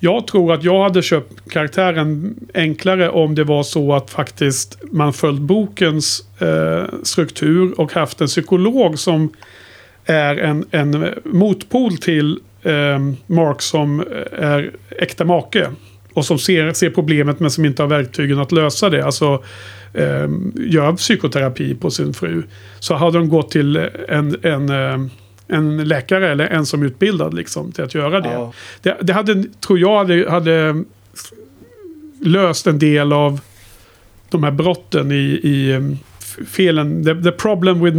Jag 0.00 0.26
tror 0.26 0.52
att 0.52 0.64
jag 0.64 0.82
hade 0.82 1.02
köpt 1.02 1.50
karaktären 1.50 2.34
enklare 2.54 3.10
om 3.10 3.34
det 3.34 3.44
var 3.44 3.62
så 3.62 3.94
att 3.94 4.10
faktiskt 4.10 4.78
man 4.92 5.12
följt 5.12 5.40
bokens 5.40 6.24
eh, 6.40 6.84
struktur 7.02 7.80
och 7.80 7.92
haft 7.92 8.20
en 8.20 8.26
psykolog 8.26 8.98
som 8.98 9.32
är 10.04 10.36
en, 10.36 10.64
en 10.70 11.14
motpol 11.24 11.96
till 11.96 12.40
eh, 12.68 12.98
Mark 13.26 13.62
som 13.62 14.00
är 14.32 14.70
äkta 14.98 15.24
make. 15.24 15.70
Och 16.12 16.24
som 16.24 16.38
ser, 16.38 16.72
ser 16.72 16.90
problemet 16.90 17.40
men 17.40 17.50
som 17.50 17.64
inte 17.64 17.82
har 17.82 17.88
verktygen 17.88 18.38
att 18.38 18.52
lösa 18.52 18.90
det. 18.90 19.04
Alltså 19.04 19.42
eh, 19.94 20.28
gör 20.54 20.96
psykoterapi 20.96 21.74
på 21.74 21.90
sin 21.90 22.14
fru. 22.14 22.42
Så 22.80 22.94
hade 22.94 23.18
de 23.18 23.28
gått 23.28 23.50
till 23.50 23.76
en, 24.08 24.36
en 24.42 24.68
eh, 24.68 24.98
en 25.50 25.88
läkare 25.88 26.30
eller 26.32 26.46
en 26.46 26.66
som 26.66 26.82
är 26.82 26.86
utbildad 26.86 27.34
liksom, 27.34 27.72
till 27.72 27.84
att 27.84 27.94
göra 27.94 28.20
det. 28.20 28.32
Ja. 28.32 28.52
Det, 28.82 28.96
det 29.02 29.12
hade, 29.12 29.44
tror 29.66 29.78
jag, 29.78 29.96
hade, 29.98 30.30
hade 30.30 30.84
löst 32.22 32.66
en 32.66 32.78
del 32.78 33.12
av 33.12 33.40
de 34.30 34.44
här 34.44 34.50
brotten 34.50 35.12
i, 35.12 35.40
i 35.42 35.72
f- 35.72 36.07
felen. 36.46 37.04
The, 37.04 37.30
the 37.30 37.32
problem 37.32 37.84
with 37.84 37.96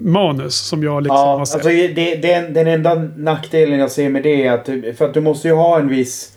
manus 0.00 0.54
som 0.54 0.82
jag 0.82 1.02
liksom 1.02 1.16
Ja, 1.16 1.24
har 1.32 1.40
alltså 1.40 1.58
sett. 1.58 1.96
det, 1.96 2.14
den, 2.14 2.52
den 2.52 2.66
enda 2.66 2.94
nackdelen 3.16 3.78
jag 3.78 3.90
ser 3.90 4.08
med 4.08 4.22
det 4.22 4.46
är 4.46 4.52
att 4.52 4.96
för 4.98 5.04
att 5.04 5.14
du 5.14 5.20
måste 5.20 5.48
ju 5.48 5.54
ha 5.54 5.78
en 5.78 5.88
viss... 5.88 6.32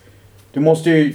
Du 0.54 0.60
måste 0.60 0.90
ju 0.90 1.14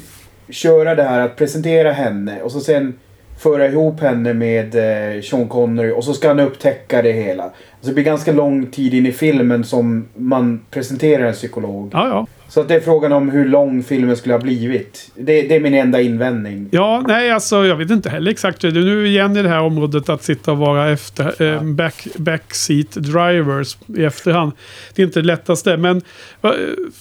köra 0.48 0.94
det 0.94 1.02
här 1.02 1.20
att 1.20 1.36
presentera 1.36 1.92
henne 1.92 2.42
och 2.42 2.52
så 2.52 2.60
sen 2.60 2.94
föra 3.38 3.66
ihop 3.66 4.00
henne 4.00 4.34
med 4.34 4.74
eh, 4.74 5.22
Sean 5.22 5.48
Connery 5.48 5.90
och 5.92 6.04
så 6.04 6.14
ska 6.14 6.28
han 6.28 6.40
upptäcka 6.40 7.02
det 7.02 7.12
hela. 7.12 7.50
Alltså 7.80 7.88
det 7.90 7.94
blir 7.94 8.04
ganska 8.04 8.32
lång 8.32 8.66
tid 8.66 8.94
in 8.94 9.06
i 9.06 9.12
filmen 9.12 9.64
som 9.64 10.04
man 10.16 10.60
presenterar 10.70 11.26
en 11.26 11.32
psykolog. 11.32 11.90
Ja, 11.92 12.08
ja. 12.08 12.26
Så 12.48 12.60
att 12.60 12.68
det 12.68 12.74
är 12.74 12.80
frågan 12.80 13.12
om 13.12 13.30
hur 13.30 13.48
lång 13.48 13.82
filmen 13.82 14.16
skulle 14.16 14.34
ha 14.34 14.38
blivit. 14.40 15.10
Det, 15.14 15.42
det 15.42 15.56
är 15.56 15.60
min 15.60 15.74
enda 15.74 16.00
invändning. 16.00 16.68
Ja, 16.70 17.04
nej 17.08 17.30
alltså 17.30 17.64
jag 17.66 17.76
vet 17.76 17.90
inte 17.90 18.10
heller 18.10 18.30
exakt. 18.30 18.60
Det 18.60 18.68
är 18.68 18.72
nu 18.72 19.06
igen 19.06 19.36
i 19.36 19.42
det 19.42 19.48
här 19.48 19.60
området 19.60 20.08
att 20.08 20.22
sitta 20.22 20.52
och 20.52 20.58
vara 20.58 20.90
efter, 20.90 21.42
eh, 21.54 21.62
back, 21.62 22.06
backseat 22.16 22.90
drivers 22.92 23.76
i 23.96 24.04
efterhand. 24.04 24.52
Det 24.94 25.02
är 25.02 25.06
inte 25.06 25.20
det 25.20 25.26
lättaste. 25.26 25.76
Men 25.76 26.02
va- 26.40 26.54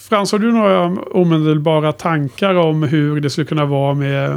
Frans, 0.10 0.32
har 0.32 0.40
du 0.40 0.52
några 0.52 0.86
omedelbara 1.12 1.92
tankar 1.92 2.56
om 2.56 2.84
hur 2.84 3.20
det 3.22 3.30
skulle 3.30 3.48
kunna 3.48 3.66
vara 3.66 3.94
med 3.94 4.30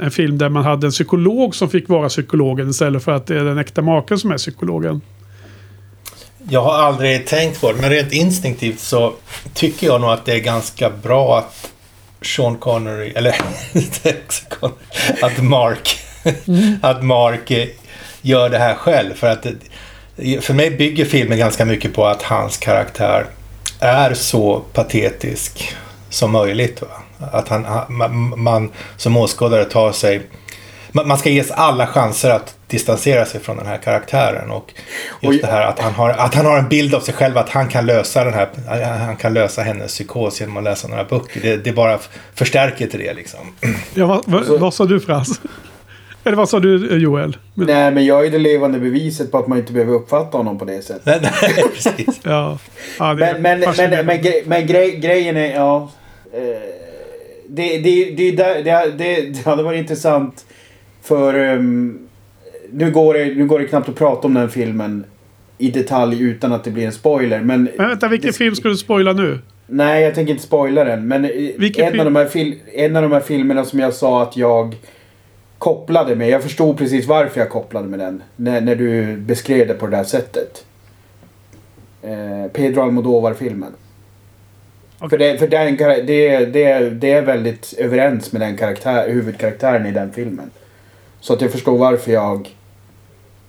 en 0.00 0.10
film 0.10 0.38
där 0.38 0.48
man 0.48 0.64
hade 0.64 0.86
en 0.86 0.90
psykolog 0.90 1.54
som 1.54 1.68
fick 1.68 1.88
vara 1.88 2.08
psykologen 2.08 2.70
istället 2.70 3.04
för 3.04 3.12
att 3.12 3.26
det 3.26 3.36
är 3.40 3.44
den 3.44 3.58
äkta 3.58 3.82
maken 3.82 4.18
som 4.18 4.30
är 4.30 4.36
psykologen? 4.38 5.00
Jag 6.48 6.62
har 6.62 6.72
aldrig 6.72 7.26
tänkt 7.26 7.60
på 7.60 7.72
det, 7.72 7.80
men 7.80 7.90
rent 7.90 8.12
instinktivt 8.12 8.80
så 8.80 9.12
tycker 9.54 9.86
jag 9.86 10.00
nog 10.00 10.10
att 10.10 10.24
det 10.24 10.32
är 10.32 10.38
ganska 10.38 10.90
bra 10.90 11.38
att 11.38 11.70
Sean 12.22 12.56
Connery, 12.56 13.12
eller 13.14 13.30
att 15.22 15.42
Mark, 15.42 16.00
att 16.82 17.04
Mark 17.04 17.70
gör 18.22 18.48
det 18.48 18.58
här 18.58 18.74
själv. 18.74 19.14
För 19.14 19.26
att 19.26 19.46
för 20.40 20.54
mig 20.54 20.70
bygger 20.70 21.04
filmen 21.04 21.38
ganska 21.38 21.64
mycket 21.64 21.94
på 21.94 22.06
att 22.06 22.22
hans 22.22 22.56
karaktär 22.56 23.26
är 23.80 24.14
så 24.14 24.62
patetisk 24.72 25.74
som 26.10 26.30
möjligt. 26.30 26.82
Va? 26.82 26.88
Att 27.32 27.48
han, 27.48 27.86
man 28.36 28.70
som 28.96 29.16
åskådare 29.16 29.64
tar 29.64 29.92
sig 29.92 30.22
man 30.92 31.08
man 31.08 31.18
ska 31.18 31.30
ges 31.30 31.50
alla 31.50 31.86
chanser 31.86 32.30
att 32.30 32.54
distansera 32.66 33.24
sig 33.26 33.40
från 33.40 33.56
den 33.56 33.66
här 33.66 33.76
karaktären. 33.76 34.50
Och 34.50 34.72
just 35.20 35.42
Och- 35.42 35.46
det 35.48 35.52
här 35.52 35.66
att 35.66 35.78
han, 35.78 35.92
har, 35.94 36.10
att 36.10 36.34
han 36.34 36.46
har 36.46 36.58
en 36.58 36.68
bild 36.68 36.94
av 36.94 37.00
sig 37.00 37.14
själv 37.14 37.38
att 37.38 37.48
han 37.48 37.68
kan 37.68 37.86
lösa 37.86 38.24
den 38.24 38.34
här, 38.34 38.48
han 38.98 39.16
kan 39.16 39.34
lösa 39.34 39.62
hennes 39.62 39.92
psykos 39.92 40.40
genom 40.40 40.56
att 40.56 40.64
läsa 40.64 40.88
några 40.88 41.04
böcker. 41.04 41.40
Det, 41.40 41.56
det 41.56 41.72
bara 41.72 41.98
förstärker 42.34 42.86
till 42.86 43.00
det 43.00 43.14
liksom. 43.14 43.40
Ja, 43.94 44.06
vad, 44.26 44.46
vad, 44.46 44.60
vad 44.60 44.74
sa 44.74 44.84
du 44.84 45.00
Frans? 45.00 45.40
Eller 46.24 46.36
vad 46.36 46.48
sa 46.48 46.60
du 46.60 46.98
Joel? 46.98 47.36
Men, 47.54 47.66
Nej, 47.66 47.90
men 47.90 48.04
jag 48.06 48.26
är 48.26 48.30
det 48.30 48.38
levande 48.38 48.78
beviset 48.78 49.30
på 49.30 49.38
att 49.38 49.46
man 49.46 49.58
inte 49.58 49.72
behöver 49.72 49.92
uppfatta 49.94 50.36
honom 50.38 50.58
på 50.58 50.64
det 50.64 50.82
sättet. 50.82 51.06
Nej, 51.06 51.18
nej, 51.22 51.64
precis. 51.74 52.20
ja. 52.22 52.58
ja 52.98 53.14
Men, 53.14 53.42
men, 53.42 53.60
men, 53.60 54.06
men, 54.06 54.18
gre- 54.20 54.42
men 54.46 54.66
grej, 54.66 54.96
grejen 54.96 55.36
är, 55.36 55.54
ja. 55.54 55.90
Eh, 56.34 56.40
det, 57.48 57.78
det, 57.78 58.04
det, 58.16 58.30
det, 58.30 58.62
det, 58.62 58.92
det, 58.98 59.20
det 59.22 59.44
hade 59.44 59.62
varit 59.62 59.78
intressant 59.78 60.44
för... 61.10 61.34
ehm, 61.34 61.98
nu, 62.72 62.90
går 62.90 63.14
det, 63.14 63.24
nu 63.24 63.46
går 63.46 63.58
det 63.58 63.64
knappt 63.66 63.88
att 63.88 63.94
prata 63.96 64.26
om 64.28 64.34
den 64.34 64.50
filmen 64.50 65.04
i 65.58 65.70
detalj 65.70 66.22
utan 66.22 66.52
att 66.52 66.64
det 66.64 66.70
blir 66.70 66.86
en 66.86 66.92
spoiler. 66.92 67.40
Men, 67.42 67.68
Men 67.78 67.88
vänta, 67.88 68.08
vilken 68.08 68.30
det- 68.30 68.36
film 68.36 68.54
ska 68.54 68.68
du 68.68 68.76
spoila 68.76 69.12
nu? 69.12 69.38
Nej, 69.66 70.02
jag 70.04 70.14
tänker 70.14 70.30
inte 70.32 70.42
spoila 70.42 70.84
den. 70.84 71.08
Men 71.08 71.24
eh, 71.24 71.30
en, 71.76 71.98
av 72.00 72.04
de 72.04 72.16
här 72.16 72.26
fil, 72.26 72.54
en 72.74 72.96
av 72.96 73.02
de 73.02 73.12
här 73.12 73.20
filmerna 73.20 73.64
som 73.64 73.78
jag 73.78 73.94
sa 73.94 74.22
att 74.22 74.36
jag 74.36 74.76
kopplade 75.58 76.16
med. 76.16 76.28
Jag 76.30 76.42
förstod 76.42 76.78
precis 76.78 77.06
varför 77.06 77.40
jag 77.40 77.50
kopplade 77.50 77.88
med 77.88 77.98
den. 77.98 78.22
När, 78.36 78.60
när 78.60 78.74
du 78.76 79.16
beskrev 79.16 79.68
det 79.68 79.74
på 79.74 79.86
det 79.86 79.96
där 79.96 80.04
sättet. 80.04 80.64
Eh, 82.02 82.50
Pedro 82.52 82.80
Almodovar-filmen. 82.82 83.72
Okej. 84.98 85.08
För, 85.10 85.18
det, 85.18 85.38
för 85.38 85.48
den, 85.48 85.76
det, 86.06 86.44
det, 86.46 86.90
det 86.90 87.12
är 87.12 87.22
väldigt 87.22 87.74
överens 87.78 88.32
med 88.32 88.40
den 88.42 88.56
karaktär, 88.56 89.08
huvudkaraktären 89.08 89.86
i 89.86 89.92
den 89.92 90.12
filmen. 90.12 90.50
Så 91.20 91.32
att 91.32 91.40
jag 91.40 91.52
förstår 91.52 91.78
varför 91.78 92.12
jag 92.12 92.48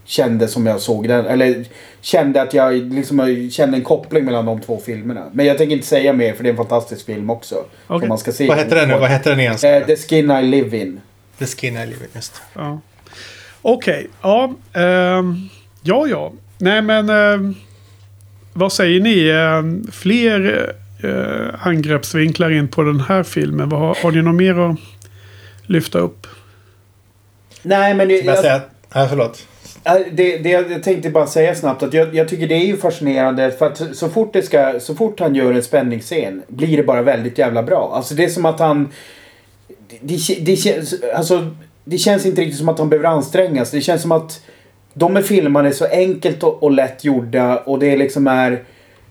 kände 0.06 0.48
som 0.48 0.66
jag 0.66 0.82
såg 0.82 1.08
den. 1.08 1.26
Eller 1.26 1.66
kände 2.02 2.42
att 2.42 2.54
jag 2.54 2.74
liksom 2.74 3.50
kände 3.52 3.78
en 3.78 3.84
koppling 3.84 4.26
mellan 4.26 4.46
de 4.46 4.62
två 4.62 4.82
filmerna. 4.86 5.30
Men 5.34 5.46
jag 5.46 5.58
tänker 5.58 5.76
inte 5.76 5.88
säga 5.88 6.14
mer 6.14 6.34
för 6.34 6.44
det 6.44 6.50
är 6.50 6.52
en 6.52 6.58
fantastisk 6.58 7.06
film 7.06 7.30
också. 7.30 7.66
Som 7.88 8.08
man 8.08 8.18
ska 8.18 8.32
se. 8.32 8.48
Vad 8.48 8.58
heter 8.58 8.76
den 8.76 8.90
nu? 8.90 8.98
Vad 8.98 9.10
heter 9.10 9.30
den 9.30 9.40
igen? 9.40 9.54
Eh, 9.64 9.86
The 9.86 9.96
Skin 9.96 10.32
I 10.32 10.44
Live 10.44 10.78
In. 10.78 11.02
The 11.38 11.46
Skin 11.46 11.78
I 11.78 11.86
Live 11.86 12.04
In, 12.06 12.10
just. 12.14 12.42
Ja. 12.54 12.82
Okej, 13.62 14.08
ja. 14.22 14.54
ehm, 14.74 15.50
ja, 15.82 16.08
ja. 16.08 16.34
Nej, 16.58 16.82
men 16.82 17.10
ehm, 17.10 17.56
vad 18.54 18.74
säger 18.74 19.00
ni? 19.00 19.30
Ehm, 19.30 19.88
fler 19.92 20.74
eh, 21.04 21.68
angreppsvinklar 21.68 22.52
in 22.52 22.68
på 22.68 22.84
den 22.84 23.00
här 23.00 23.24
filmen? 23.24 23.70
Vad, 23.70 23.80
har, 23.80 23.98
har 24.04 24.12
ni 24.12 24.22
något 24.22 24.36
mer 24.36 24.60
att 24.60 24.78
lyfta 25.66 26.00
upp? 26.00 26.28
Nej 27.62 27.94
men... 27.94 28.08
Ska 28.08 28.16
jag 28.16 28.26
Jag, 28.26 28.38
säga... 28.38 28.62
Nej, 28.96 29.08
förlåt. 29.10 29.48
Det, 30.12 30.38
det 30.38 30.50
jag 30.50 30.84
tänkte 30.84 31.10
bara 31.10 31.28
säga 31.28 31.56
snabbt 31.56 31.84
att 31.84 31.94
jag, 31.94 32.16
jag 32.16 32.30
tycker 32.30 32.48
det 32.48 32.56
är 32.56 32.66
ju 32.66 32.78
fascinerande 32.78 33.52
för 33.52 33.68
att 33.68 33.96
så 33.98 34.10
fort, 34.10 34.34
det 34.34 34.42
ska, 34.42 34.80
så 34.80 34.96
fort 34.96 35.20
han 35.20 35.36
gör 35.36 35.54
en 35.54 35.64
spänningsscen 35.64 36.44
blir 36.48 36.78
det 36.78 36.84
bara 36.84 37.02
väldigt 37.02 37.38
jävla 37.38 37.64
bra. 37.64 37.92
Alltså 37.96 38.14
det 38.16 38.24
är 38.24 38.30
som 38.30 38.46
att 38.46 38.60
han... 38.60 38.92
Det, 40.02 40.18
det, 40.42 40.56
känns, 40.56 40.96
alltså, 41.16 41.48
det 41.84 41.98
känns 41.98 42.26
inte 42.26 42.42
riktigt 42.42 42.60
som 42.60 42.70
att 42.70 42.80
han 42.80 42.90
behöver 42.90 43.10
ansträngas. 43.10 43.72
Det 43.72 43.82
känns 43.82 44.02
som 44.02 44.12
att 44.12 44.42
de 44.94 45.18
är 45.18 45.22
filmade 45.22 45.74
så 45.74 45.86
enkelt 45.86 46.44
och, 46.44 46.64
och 46.64 46.72
lätt 46.72 47.04
gjorda 47.04 47.58
och 47.58 47.80
det 47.80 47.98
liksom 47.98 48.28
är 48.28 48.64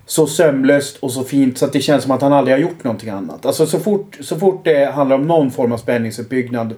så 0.07 0.27
sömlöst 0.27 0.97
och 0.97 1.13
så 1.13 1.25
fint 1.25 1.59
så 1.59 1.65
att 1.65 1.73
det 1.73 1.81
känns 1.81 2.03
som 2.03 2.13
att 2.13 2.23
han 2.23 2.33
aldrig 2.33 2.57
har 2.57 2.61
gjort 2.61 2.85
någonting 2.85 3.11
annat. 3.11 3.47
Alltså 3.47 3.67
så 3.67 3.79
fort, 3.79 4.19
så 4.21 4.39
fort 4.39 4.65
det 4.65 4.85
handlar 4.85 5.17
om 5.17 5.27
någon 5.27 5.51
form 5.51 5.73
av 5.73 5.79
spänningsuppbyggnad. 5.79 6.75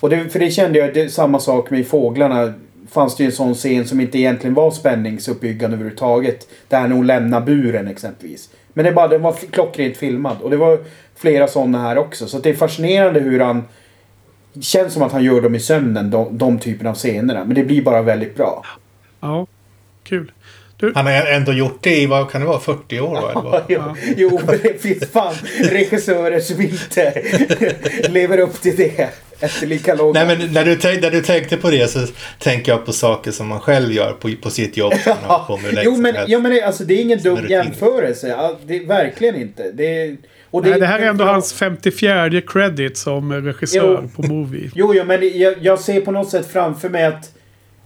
Och 0.00 0.10
det, 0.10 0.28
för 0.28 0.38
det 0.38 0.50
kände 0.50 0.78
jag, 0.78 0.94
det 0.94 1.00
är 1.00 1.08
samma 1.08 1.40
sak 1.40 1.70
med 1.70 1.86
Fåglarna. 1.86 2.52
Fanns 2.90 3.16
det 3.16 3.22
ju 3.22 3.26
en 3.26 3.32
sån 3.32 3.54
scen 3.54 3.86
som 3.86 4.00
inte 4.00 4.18
egentligen 4.18 4.54
var 4.54 4.70
spänningsuppbyggande 4.70 5.76
överhuvudtaget. 5.76 6.48
Där 6.68 6.88
när 6.88 6.96
hon 6.96 7.06
lämnar 7.06 7.40
buren 7.40 7.88
exempelvis. 7.88 8.50
Men 8.72 8.84
det, 8.84 8.92
bara, 8.92 9.08
den 9.08 9.22
var 9.22 9.34
klockrent 9.50 9.96
filmad. 9.96 10.36
Och 10.42 10.50
det 10.50 10.56
var 10.56 10.78
flera 11.16 11.48
sådana 11.48 11.82
här 11.82 11.98
också. 11.98 12.26
Så 12.26 12.38
det 12.38 12.50
är 12.50 12.54
fascinerande 12.54 13.20
hur 13.20 13.40
han... 13.40 13.64
Känns 14.60 14.92
som 14.92 15.02
att 15.02 15.12
han 15.12 15.24
gör 15.24 15.40
dem 15.40 15.54
i 15.54 15.60
sömnen, 15.60 16.10
de, 16.10 16.38
de 16.38 16.58
typerna 16.58 16.90
av 16.90 16.94
scenerna. 16.94 17.44
Men 17.44 17.54
det 17.54 17.64
blir 17.64 17.82
bara 17.82 18.02
väldigt 18.02 18.36
bra. 18.36 18.64
Ja, 19.20 19.46
kul. 20.04 20.32
Han 20.94 21.06
har 21.06 21.12
ändå 21.12 21.52
gjort 21.52 21.78
det 21.80 21.96
i, 21.96 22.06
vad 22.06 22.30
kan 22.30 22.40
det 22.40 22.46
vara, 22.46 22.60
40 22.60 23.00
år? 23.00 23.14
Va? 23.14 23.30
eller 23.30 23.42
vad? 23.42 23.62
Jo, 23.68 23.82
jo, 24.16 24.40
men 24.46 24.58
det 24.62 24.82
finns 24.82 25.10
fan 25.10 25.34
regissörer 25.60 26.40
som 26.40 26.60
inte 26.60 27.22
lever 28.08 28.38
upp 28.38 28.60
till 28.60 28.76
det. 28.76 29.10
Efter 29.40 29.66
lika 29.66 29.94
lång 29.94 30.12
Nej, 30.12 30.26
men 30.26 30.52
när 30.52 30.64
du, 30.64 30.76
tänk, 30.76 31.02
när 31.02 31.10
du 31.10 31.22
tänkte 31.22 31.56
på 31.56 31.70
det 31.70 31.90
så 31.90 31.98
tänker 32.38 32.72
jag 32.72 32.86
på 32.86 32.92
saker 32.92 33.30
som 33.30 33.46
man 33.48 33.60
själv 33.60 33.92
gör 33.92 34.12
på, 34.12 34.30
på 34.42 34.50
sitt 34.50 34.76
jobb. 34.76 34.92
som 35.04 35.14
man 35.28 35.46
på 35.46 35.56
med 35.56 35.80
jo, 35.84 35.96
men, 35.96 36.14
jo, 36.26 36.40
men 36.40 36.52
det, 36.52 36.62
alltså, 36.62 36.84
det 36.84 36.94
är 36.94 37.02
ingen 37.02 37.18
dum 37.18 37.46
jämförelse. 37.48 38.28
Ja, 38.28 38.56
Det 38.66 38.76
är 38.76 38.86
verkligen 38.86 39.36
inte. 39.36 39.70
Det, 39.72 40.02
är- 40.02 40.16
och 40.50 40.62
Det, 40.62 40.70
Nej, 40.70 40.80
det 40.80 40.86
här 40.86 40.98
är 40.98 41.06
ändå 41.06 41.24
hans 41.24 41.52
54 41.52 42.40
credit 42.46 42.98
som 42.98 43.32
regissör 43.32 44.00
Jo. 44.02 44.22
på 44.22 44.32
Movie. 44.32 44.70
Jo, 44.74 44.94
jo, 44.94 45.04
men 45.04 45.38
jag, 45.38 45.54
jag 45.60 45.78
ser 45.80 46.00
på 46.00 46.10
något 46.10 46.30
sätt 46.30 46.46
framför 46.52 46.88
mig 46.88 47.04
att 47.04 47.32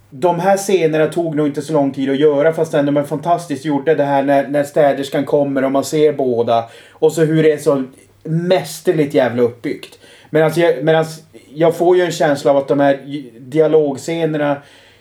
de 0.09 0.39
här 0.39 0.57
scenerna 0.57 1.07
tog 1.07 1.35
nog 1.35 1.47
inte 1.47 1.61
så 1.61 1.73
lång 1.73 1.91
tid 1.93 2.09
att 2.09 2.19
göra 2.19 2.53
fast 2.53 2.73
ändå 2.73 2.91
de 2.91 2.99
är 2.99 3.03
fantastiskt 3.03 3.65
gjorda. 3.65 3.95
Det 3.95 4.03
här 4.03 4.23
när, 4.23 4.47
när 4.47 4.63
städerskan 4.63 5.25
kommer 5.25 5.63
och 5.63 5.71
man 5.71 5.83
ser 5.83 6.13
båda. 6.13 6.69
Och 6.91 7.13
så 7.13 7.23
hur 7.23 7.43
det 7.43 7.51
är 7.51 7.57
så 7.57 7.83
mästerligt 8.23 9.13
jävla 9.13 9.41
uppbyggt. 9.41 9.99
Medan 10.29 10.51
jag, 10.55 10.83
medans 10.83 11.23
jag 11.55 11.75
får 11.75 11.97
ju 11.97 12.03
en 12.03 12.11
känsla 12.11 12.51
av 12.51 12.57
att 12.57 12.67
de 12.67 12.79
här 12.79 12.99
dialogscenerna 13.39 14.57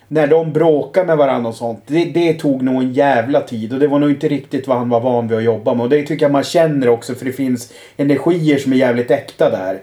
när 0.09 0.27
de 0.27 0.53
bråkar 0.53 1.05
med 1.05 1.17
varandra 1.17 1.49
och 1.49 1.55
sånt. 1.55 1.83
Det, 1.87 2.05
det 2.05 2.33
tog 2.33 2.63
nog 2.63 2.83
en 2.83 2.93
jävla 2.93 3.41
tid 3.41 3.73
och 3.73 3.81
det 3.81 3.89
var 3.89 3.99
nog 3.99 4.11
inte 4.11 4.29
riktigt 4.29 4.69
vad 4.69 4.79
han 4.79 4.89
var 4.89 5.01
van 5.01 5.29
vid 5.29 5.39
att 5.39 5.45
jobba 5.45 5.75
med. 5.75 5.85
Och 5.85 5.91
det 5.91 6.03
tycker 6.03 6.25
jag 6.25 6.33
man 6.33 6.45
känner 6.45 6.89
också 6.89 7.15
för 7.15 7.25
det 7.25 7.33
finns 7.33 7.73
energier 7.97 8.59
som 8.59 8.73
är 8.73 8.77
jävligt 8.77 9.11
äkta 9.11 9.51
där. 9.51 9.81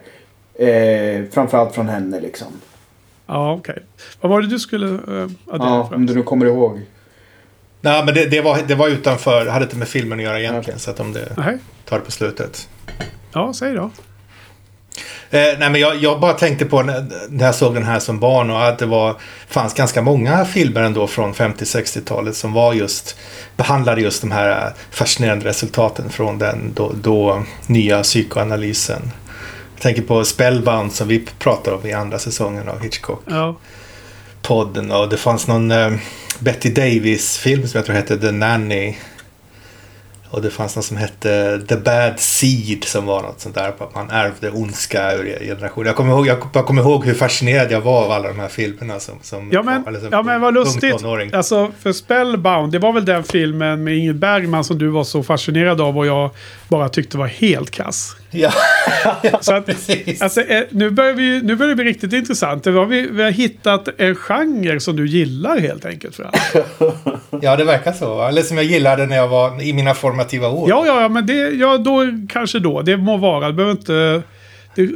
Eh, 0.60 1.24
framförallt 1.32 1.76
från 1.76 1.90
henne 1.90 2.20
liksom. 2.20 2.48
Ja, 3.28 3.54
okej. 3.54 3.84
Vad 4.22 4.30
var 4.30 4.42
det 4.42 4.48
du 4.48 4.60
skulle 4.60 4.86
addera 4.88 5.38
Ja, 5.48 5.92
om 5.96 6.06
du 6.06 6.16
nu 6.16 6.24
kommer 6.24 6.46
ihåg. 6.46 6.82
Nej, 7.82 8.06
men 8.06 8.14
det, 8.14 8.26
det, 8.26 8.42
var, 8.42 8.60
det 8.68 8.76
var 8.76 8.88
utanför. 8.88 9.46
Hade 9.46 9.66
inte 9.66 9.78
med 9.78 9.88
filmen 9.88 10.20
att 10.20 10.26
göra 10.26 10.40
egentligen. 10.40 10.64
Okej. 10.64 10.80
Så 10.80 10.92
att 10.92 11.00
om 11.00 11.14
det 11.14 11.30
tar 11.86 12.00
det 12.00 12.06
på 12.06 12.12
slutet. 12.12 12.70
Ja, 13.34 13.54
säg 13.54 13.74
då. 13.74 13.92
Eh, 15.32 15.40
nej, 15.60 15.70
men 15.70 15.76
jag, 15.76 15.96
jag 15.96 16.20
bara 16.20 16.34
tänkte 16.34 16.66
på 16.66 16.84
när, 16.84 17.06
när 17.30 17.46
jag 17.46 17.56
såg 17.56 17.74
den 17.74 17.84
här 17.84 18.00
som 18.00 18.20
barn 18.20 18.50
och 18.50 18.68
att 18.68 18.80
det 18.80 18.86
var, 18.86 19.16
fanns 19.48 19.74
ganska 19.74 20.02
många 20.02 20.46
filmer 20.46 20.82
ändå 20.82 21.08
från 21.08 21.34
50-60-talet 21.34 22.36
som 22.36 22.54
var 22.54 22.74
just 22.74 23.18
behandlade 23.58 24.02
just 24.02 24.22
de 24.22 24.32
här 24.32 24.66
eh, 24.66 24.72
fascinerande 24.92 25.46
resultaten 25.46 26.10
från 26.10 26.38
den 26.38 26.74
då, 26.76 26.92
då 27.02 27.44
nya 27.68 28.04
psykoanalysen. 28.04 29.12
Jag 29.76 29.82
tänker 29.82 30.02
på 30.02 30.26
Spellbound 30.26 30.94
som 30.94 31.08
vi 31.08 31.26
pratar 31.40 31.72
om 31.72 31.86
i 31.86 31.94
andra 31.94 32.20
säsongen 32.20 32.70
av 32.70 32.82
Hitchcock. 32.84 33.22
Ja. 33.26 33.58
podden 34.42 34.92
och 34.92 35.10
det 35.10 35.18
fanns 35.18 35.48
någon 35.48 35.72
eh, 35.72 35.92
Betty 36.40 36.70
Davis-film 36.70 37.68
som 37.68 37.78
jag 37.78 37.86
tror 37.86 37.96
hette 37.96 38.18
The 38.18 38.32
Nanny. 38.32 38.96
Och 40.30 40.42
det 40.42 40.50
fanns 40.50 40.76
någon 40.76 40.84
som 40.84 40.98
hette 40.98 41.60
The 41.68 41.76
Bad 41.76 42.20
Seed 42.20 42.84
som 42.84 43.06
var 43.06 43.22
något 43.22 43.40
sånt 43.40 43.56
där 43.56 43.72
på 43.72 43.84
att 43.84 43.96
man 43.96 44.10
ärvde 44.10 44.52
ondska 44.52 45.14
ur 45.14 45.40
generationer. 45.46 45.88
Jag 45.88 45.96
kommer 45.96 46.14
ihåg, 46.14 46.28
jag, 46.28 46.38
jag 46.54 46.66
kommer 46.66 46.82
ihåg 46.82 47.06
hur 47.06 47.14
fascinerad 47.14 47.72
jag 47.72 47.82
var 47.82 48.06
av 48.06 48.12
alla 48.12 48.28
de 48.28 48.40
här 48.40 48.48
filmerna 48.48 49.00
som, 49.00 49.16
som 49.22 49.50
Ja 49.52 49.64
men, 49.64 49.84
som 49.84 50.10
ja 50.12 50.24
men 50.24 50.42
vad 50.42 50.54
lustigt. 50.54 50.98
tonåring. 50.98 51.34
Alltså 51.34 51.72
för 51.80 51.92
Spellbound, 51.92 52.72
det 52.72 52.80
var 52.80 52.94
väl 52.94 53.06
den 53.06 53.24
filmen 53.24 53.84
med 53.84 53.98
Ingrid 53.98 54.20
Bergman 54.20 54.64
som 54.64 54.78
du 54.78 54.88
var 54.88 55.04
så 55.04 55.24
fascinerad 55.24 55.82
av 55.82 55.98
och 55.98 56.06
jag 56.08 56.30
bara 56.68 56.90
tyckte 56.90 57.18
var 57.18 57.28
helt 57.28 57.72
kass. 57.72 58.16
Ja, 58.32 58.52
Så 59.42 59.54
att, 59.54 59.66
precis. 59.66 60.22
alltså, 60.22 60.42
eh, 60.42 60.64
nu, 60.70 60.90
börjar 60.90 61.14
vi, 61.14 61.42
nu 61.42 61.56
börjar 61.56 61.70
det 61.70 61.76
bli 61.76 61.86
riktigt 61.86 62.14
intressant. 62.14 62.64
Det 62.64 62.72
var 62.72 62.86
vi, 62.86 63.08
vi 63.12 63.24
har 63.24 63.32
hittat 63.32 63.90
en 63.98 64.16
genre 64.16 64.80
som 64.80 64.96
du 64.96 65.08
gillar 65.08 65.60
helt 65.60 65.86
enkelt. 65.86 66.16
Frans. 66.16 66.36
ja, 67.42 67.56
det 67.56 67.64
verkar 67.64 67.92
så. 67.92 68.28
Eller 68.28 68.42
som 68.42 68.58
jag 68.58 68.66
gillade 68.66 69.06
när 69.06 69.16
jag 69.16 69.28
var 69.28 69.62
i 69.62 69.74
mina 69.74 69.94
formativa 69.94 70.48
år. 70.48 70.70
Ja, 70.70 70.84
ja, 70.86 71.02
ja, 71.02 71.10
men 71.10 71.26
det, 71.26 71.34
ja, 71.34 71.78
då 71.78 72.06
kanske 72.30 72.60
då. 72.60 72.82
Det 72.82 72.98
må 72.98 73.18
vara. 73.18 73.48
Det 73.48 73.54
behöver 73.54 73.72
inte 73.72 74.22
det, 74.76 74.90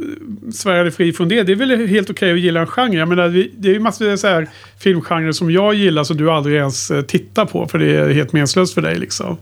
svära 0.54 0.82
dig 0.82 0.92
fri 0.92 1.12
från 1.12 1.28
det. 1.28 1.42
Det 1.42 1.52
är 1.52 1.56
väl 1.56 1.86
helt 1.86 2.10
okej 2.10 2.32
att 2.32 2.40
gilla 2.40 2.60
en 2.60 2.66
genre. 2.66 2.98
Jag 2.98 3.08
menar, 3.08 3.28
vi, 3.28 3.50
det 3.56 3.68
är 3.68 3.72
ju 3.72 3.80
massor 3.80 4.12
av 4.12 4.16
så 4.16 4.26
här 4.26 4.48
filmgenrer 4.78 5.32
som 5.32 5.50
jag 5.50 5.74
gillar 5.74 6.04
som 6.04 6.16
du 6.16 6.30
aldrig 6.30 6.56
ens 6.56 6.90
eh, 6.90 7.02
tittar 7.02 7.44
på. 7.44 7.68
För 7.68 7.78
det 7.78 7.96
är 7.96 8.08
helt 8.08 8.32
meningslöst 8.32 8.74
för 8.74 8.82
dig 8.82 8.98
liksom. 8.98 9.36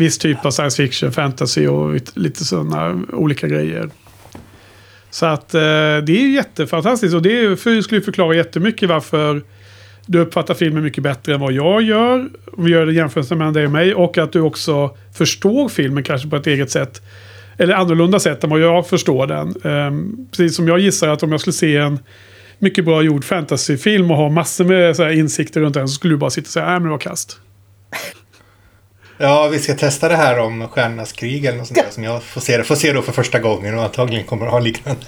Viss 0.00 0.18
typ 0.18 0.46
av 0.46 0.50
science 0.50 0.76
fiction, 0.76 1.12
fantasy 1.12 1.66
och 1.66 2.00
lite 2.14 2.44
sådana 2.44 3.00
olika 3.12 3.48
grejer. 3.48 3.90
Så 5.10 5.26
att 5.26 5.54
eh, 5.54 5.60
det 5.60 6.12
är 6.12 6.34
jättefantastiskt. 6.34 7.14
Och 7.14 7.22
det 7.22 7.40
är, 7.40 7.56
för, 7.56 7.80
skulle 7.80 8.00
förklara 8.00 8.34
jättemycket 8.34 8.88
varför 8.88 9.42
du 10.06 10.18
uppfattar 10.18 10.54
filmen 10.54 10.82
mycket 10.82 11.02
bättre 11.02 11.34
än 11.34 11.40
vad 11.40 11.52
jag 11.52 11.82
gör. 11.82 12.28
Om 12.52 12.64
vi 12.64 12.70
gör 12.70 12.86
det 12.86 12.92
jämförelse 12.92 13.34
mellan 13.34 13.52
dig 13.52 13.66
och 13.66 13.72
mig. 13.72 13.94
Och 13.94 14.18
att 14.18 14.32
du 14.32 14.40
också 14.40 14.96
förstår 15.14 15.68
filmen 15.68 16.04
kanske 16.04 16.28
på 16.28 16.36
ett 16.36 16.46
eget 16.46 16.70
sätt. 16.70 17.02
Eller 17.58 17.74
annorlunda 17.74 18.18
sätt 18.18 18.44
än 18.44 18.50
vad 18.50 18.60
jag 18.60 18.86
förstår 18.86 19.26
den. 19.26 19.72
Um, 19.72 20.28
precis 20.30 20.56
som 20.56 20.68
jag 20.68 20.78
gissar 20.78 21.08
att 21.08 21.22
om 21.22 21.32
jag 21.32 21.40
skulle 21.40 21.54
se 21.54 21.76
en 21.76 21.98
mycket 22.58 22.84
bra 22.84 23.02
gjord 23.02 23.24
fantasyfilm 23.24 24.10
och 24.10 24.16
ha 24.16 24.28
massor 24.28 24.64
med 24.64 24.96
så 24.96 25.02
här 25.02 25.10
insikter 25.10 25.60
runt 25.60 25.74
den 25.74 25.88
så 25.88 25.94
skulle 25.94 26.14
du 26.14 26.18
bara 26.18 26.30
sitta 26.30 26.46
och 26.46 26.52
säga 26.52 26.66
nej 26.66 26.74
men 26.74 26.82
det 26.82 26.90
var 26.90 26.98
kast. 26.98 27.40
Ja, 29.22 29.48
vi 29.48 29.58
ska 29.58 29.74
testa 29.74 30.08
det 30.08 30.16
här 30.16 30.38
om 30.38 30.68
Stjärnornas 30.68 31.12
krig 31.12 31.44
eller 31.44 31.58
något 31.58 31.66
sånt 31.66 31.78
där 31.80 31.90
som 31.90 32.04
jag 32.04 32.22
får 32.22 32.40
se, 32.40 32.62
får 32.64 32.74
se 32.74 32.92
då 32.92 33.02
för 33.02 33.12
första 33.12 33.38
gången 33.38 33.78
och 33.78 33.84
antagligen 33.84 34.24
kommer 34.26 34.46
att 34.46 34.52
ha 34.52 34.58
liknande 34.60 35.06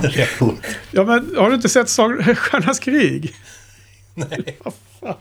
reaktion. 0.02 0.58
Ja 0.90 1.04
men 1.04 1.34
har 1.38 1.48
du 1.48 1.54
inte 1.54 1.68
sett 1.68 1.88
Stjärnornas 2.36 2.78
krig? 2.78 3.34
Nej. 4.14 4.58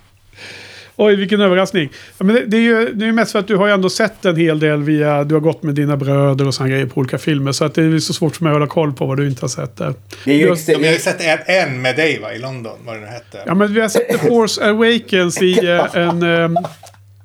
Oj, 0.95 1.15
vilken 1.15 1.41
överraskning. 1.41 1.89
Ja, 2.17 2.25
men 2.25 2.35
det, 2.35 2.45
det 2.45 2.57
är 2.57 2.61
ju 2.61 2.93
det 2.93 3.03
är 3.03 3.07
ju 3.07 3.11
mest 3.13 3.31
för 3.31 3.39
att 3.39 3.47
du 3.47 3.55
har 3.55 3.67
ju 3.67 3.73
ändå 3.73 3.89
sett 3.89 4.25
en 4.25 4.35
hel 4.35 4.59
del 4.59 4.83
via... 4.83 5.23
Du 5.23 5.35
har 5.35 5.39
gått 5.39 5.63
med 5.63 5.75
dina 5.75 5.97
bröder 5.97 6.47
och 6.47 6.53
sådana 6.53 6.71
grejer 6.71 6.85
på 6.85 6.99
olika 6.99 7.17
filmer. 7.17 7.51
Så 7.51 7.65
att 7.65 7.73
det 7.75 7.83
är 7.83 7.99
så 7.99 8.13
svårt 8.13 8.35
för 8.35 8.43
mig 8.43 8.51
att 8.51 8.55
hålla 8.55 8.67
koll 8.67 8.93
på 8.93 9.05
vad 9.05 9.17
du 9.17 9.27
inte 9.27 9.41
har 9.43 9.47
sett 9.49 9.77
där. 9.77 9.93
Det 10.25 10.43
är 10.43 10.49
har- 10.49 10.55
Ja, 10.55 10.61
men 10.67 10.81
jag 10.81 10.87
har 10.89 10.93
ju 10.93 10.99
sett 10.99 11.21
en, 11.21 11.39
en 11.69 11.81
med 11.81 11.95
dig 11.95 12.19
va, 12.19 12.33
i 12.33 12.39
London, 12.39 12.77
vad 12.85 12.95
den 12.95 13.07
hette. 13.07 13.43
Ja, 13.45 13.53
men 13.55 13.73
vi 13.73 13.81
har 13.81 13.89
sett 13.89 14.09
The 14.09 14.17
Force 14.17 14.65
Awakens 14.69 15.41
i 15.41 15.67
eh, 15.67 15.95
en 15.95 16.23
ehm, 16.23 16.57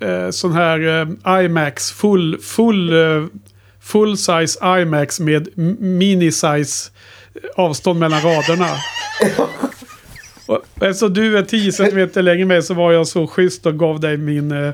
eh, 0.01 0.31
sån 0.31 0.53
här 0.53 1.01
eh, 1.29 1.45
IMAX. 1.45 1.93
Full, 1.93 2.39
full, 2.43 2.93
eh, 2.93 3.25
full 3.83 4.17
size 4.17 4.59
IMAX 4.81 5.21
med 5.21 5.49
mini-size 5.81 6.91
avstånd 7.57 7.99
mellan 8.01 8.21
raderna. 8.23 8.69
Och 10.47 10.65
Eftersom 10.81 11.15
du 11.15 11.39
är 11.39 11.43
10 11.43 11.73
cm 11.73 12.09
längre 12.15 12.45
med 12.45 12.65
så 12.65 12.75
var 12.75 12.93
jag 12.93 13.07
så 13.07 13.27
schysst 13.27 13.67
och 13.67 13.79
gav 13.79 14.01
dig 14.01 14.17
min, 14.17 14.53
eh, 14.53 14.71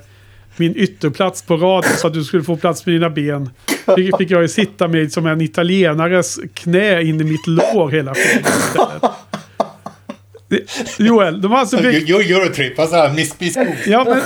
min 0.57 0.77
ytterplats 0.77 1.43
på 1.43 1.57
raden 1.57 1.91
så 1.97 2.07
att 2.07 2.15
du 2.15 2.25
skulle 2.25 2.43
få 2.45 2.57
plats 2.57 2.87
med 2.87 2.95
dina 2.95 3.11
ben. 3.11 3.51
Fick, 3.97 4.17
fick 4.19 4.31
jag 4.31 4.43
ju 4.43 4.49
sitta 4.49 4.89
med 4.89 5.13
som 5.13 5.27
en 5.27 5.41
italienares 5.41 6.39
knä 6.55 7.03
in 7.03 7.21
i 7.21 7.25
mitt 7.25 7.47
lår 7.47 7.91
hela. 7.91 8.15
Det- 10.49 10.99
Joel, 10.99 11.41
de 11.41 11.51
har 11.53 11.59
alltså 11.59 11.77
byggt... 11.83 12.09
Jo, 12.09 12.19
Eurotrip, 12.21 12.79
alltså 12.79 13.11
Miss 13.17 13.41
Miss 13.41 13.57
Ja, 13.87 14.05
men 14.05 14.21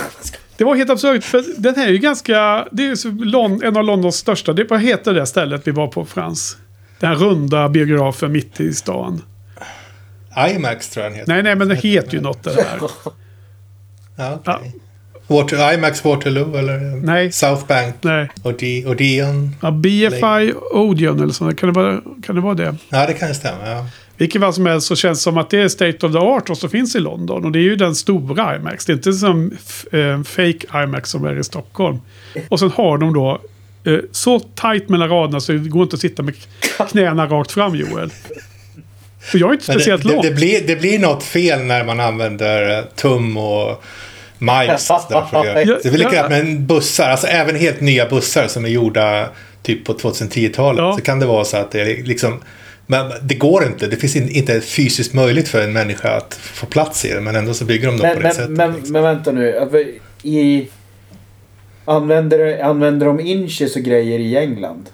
det 0.58 0.64
var 0.64 0.76
helt 0.76 0.90
absurt. 0.90 1.24
För 1.24 1.44
den 1.58 1.74
här 1.74 1.86
är 1.86 1.90
ju 1.92 1.98
ganska... 1.98 2.66
Det 2.72 2.82
är 2.86 2.86
ju 2.86 3.66
en 3.68 3.76
av 3.76 3.84
Londons 3.84 4.16
största. 4.16 4.52
Det, 4.52 4.64
vad 4.70 4.80
heter 4.82 5.14
det 5.14 5.26
stället 5.26 5.66
vi 5.66 5.70
var 5.70 5.86
på, 5.88 6.04
Frans? 6.04 6.56
Den 7.00 7.14
runda 7.14 7.68
biografen 7.68 8.32
mitt 8.32 8.60
i 8.60 8.74
stan. 8.74 9.22
IMAX 10.50 10.88
tror 10.88 11.04
jag 11.04 11.12
den 11.12 11.18
heter. 11.18 11.32
Nej, 11.32 11.42
nej, 11.42 11.54
men 11.56 11.68
det 11.68 11.74
heter 11.74 12.14
ju 12.14 12.20
något 12.20 12.42
det 12.42 12.54
där. 12.54 12.80
Ja, 14.16 14.40
okej. 14.44 14.74
Water, 15.26 15.72
IMAX 15.74 16.04
Waterloo 16.04 16.56
eller 16.56 16.78
Nej. 17.06 17.32
South 17.32 17.66
Bank 17.66 17.94
Nej. 18.00 18.28
Ode- 18.42 18.86
Odeon. 18.86 19.54
Ja, 19.62 19.70
BFI 19.70 20.52
Odeon 20.72 21.22
eller 21.22 21.32
så. 21.32 21.52
Kan 21.54 21.72
det, 21.72 21.80
vara, 21.80 22.00
kan 22.22 22.34
det 22.34 22.40
vara 22.40 22.54
det? 22.54 22.76
Ja, 22.88 23.06
det 23.06 23.12
kan 23.14 23.28
ju 23.28 23.34
stämma. 23.34 23.68
Ja. 23.70 23.86
Vilket 24.18 24.40
fall 24.40 24.52
som 24.52 24.66
helst 24.66 24.86
så 24.86 24.96
känns 24.96 25.18
det 25.18 25.22
som 25.22 25.38
att 25.38 25.50
det 25.50 25.58
är 25.58 25.68
State 25.68 26.06
of 26.06 26.12
the 26.12 26.18
Art 26.18 26.50
och 26.50 26.58
så 26.58 26.68
finns 26.68 26.96
i 26.96 27.00
London. 27.00 27.44
Och 27.44 27.52
det 27.52 27.58
är 27.58 27.62
ju 27.62 27.76
den 27.76 27.94
stora 27.94 28.56
IMAX. 28.56 28.86
Det 28.86 28.92
är 28.92 28.94
inte 28.94 29.12
som 29.12 29.52
eh, 29.92 30.22
fake 30.22 30.84
IMAX 30.84 31.10
som 31.10 31.24
är 31.24 31.38
i 31.38 31.44
Stockholm. 31.44 31.98
Och 32.48 32.60
sen 32.60 32.70
har 32.70 32.98
de 32.98 33.14
då 33.14 33.40
eh, 33.84 33.98
så 34.12 34.40
tajt 34.40 34.88
mellan 34.88 35.08
raderna 35.08 35.40
så 35.40 35.52
det 35.52 35.58
går 35.58 35.82
inte 35.82 35.94
att 35.94 36.00
sitta 36.00 36.22
med 36.22 36.34
knäna 36.90 37.26
rakt 37.26 37.52
fram 37.52 37.74
Joel. 37.74 38.10
För 39.20 39.38
jag 39.38 39.48
är 39.48 39.52
inte 39.52 39.66
det, 39.66 39.72
speciellt 39.72 40.02
det, 40.02 40.08
lång. 40.08 40.22
det, 40.22 40.30
blir, 40.30 40.66
det 40.66 40.76
blir 40.76 40.98
något 40.98 41.22
fel 41.22 41.60
när 41.64 41.84
man 41.84 42.00
använder 42.00 42.78
eh, 42.78 42.84
tum 42.84 43.36
och 43.36 43.84
miles. 44.38 44.88
det, 45.08 45.24
det 45.32 45.88
är 45.88 45.90
väl 45.90 46.00
likadant 46.00 46.30
med 46.30 46.60
bussar, 46.60 47.10
alltså 47.10 47.26
även 47.26 47.56
helt 47.56 47.80
nya 47.80 48.08
bussar 48.08 48.46
som 48.46 48.64
är 48.64 48.68
gjorda 48.68 49.28
typ 49.62 49.84
på 49.84 49.94
2010-talet. 49.94 50.78
Ja. 50.78 50.92
Så 50.92 51.00
kan 51.00 51.20
det 51.20 51.26
vara 51.26 51.44
så 51.44 51.56
att 51.56 51.70
det 51.70 51.80
är 51.80 52.04
liksom 52.04 52.40
men 52.90 53.12
det 53.22 53.34
går 53.34 53.64
inte. 53.66 53.86
Det 53.86 53.96
finns 53.96 54.16
in- 54.16 54.28
inte 54.28 54.60
fysiskt 54.60 55.14
möjligt 55.14 55.48
för 55.48 55.62
en 55.64 55.72
människa 55.72 56.16
att 56.16 56.34
få 56.34 56.66
plats 56.66 57.04
i 57.04 57.12
det. 57.12 57.20
Men 57.20 57.36
ändå 57.36 57.54
så 57.54 57.64
bygger 57.64 57.86
de 57.86 57.96
dem 57.96 58.06
Men, 58.06 58.14
på 58.16 58.20
det 58.20 58.22
men, 58.28 58.34
sättet. 58.34 58.50
men, 58.50 58.72
liksom. 58.72 58.92
men 58.92 59.02
vänta 59.02 59.32
nu. 59.32 59.98
I, 60.22 60.68
använder, 61.84 62.62
använder 62.62 63.06
de 63.06 63.20
inches 63.20 63.76
och 63.76 63.82
grejer 63.82 64.18
i 64.18 64.36
England? 64.36 64.90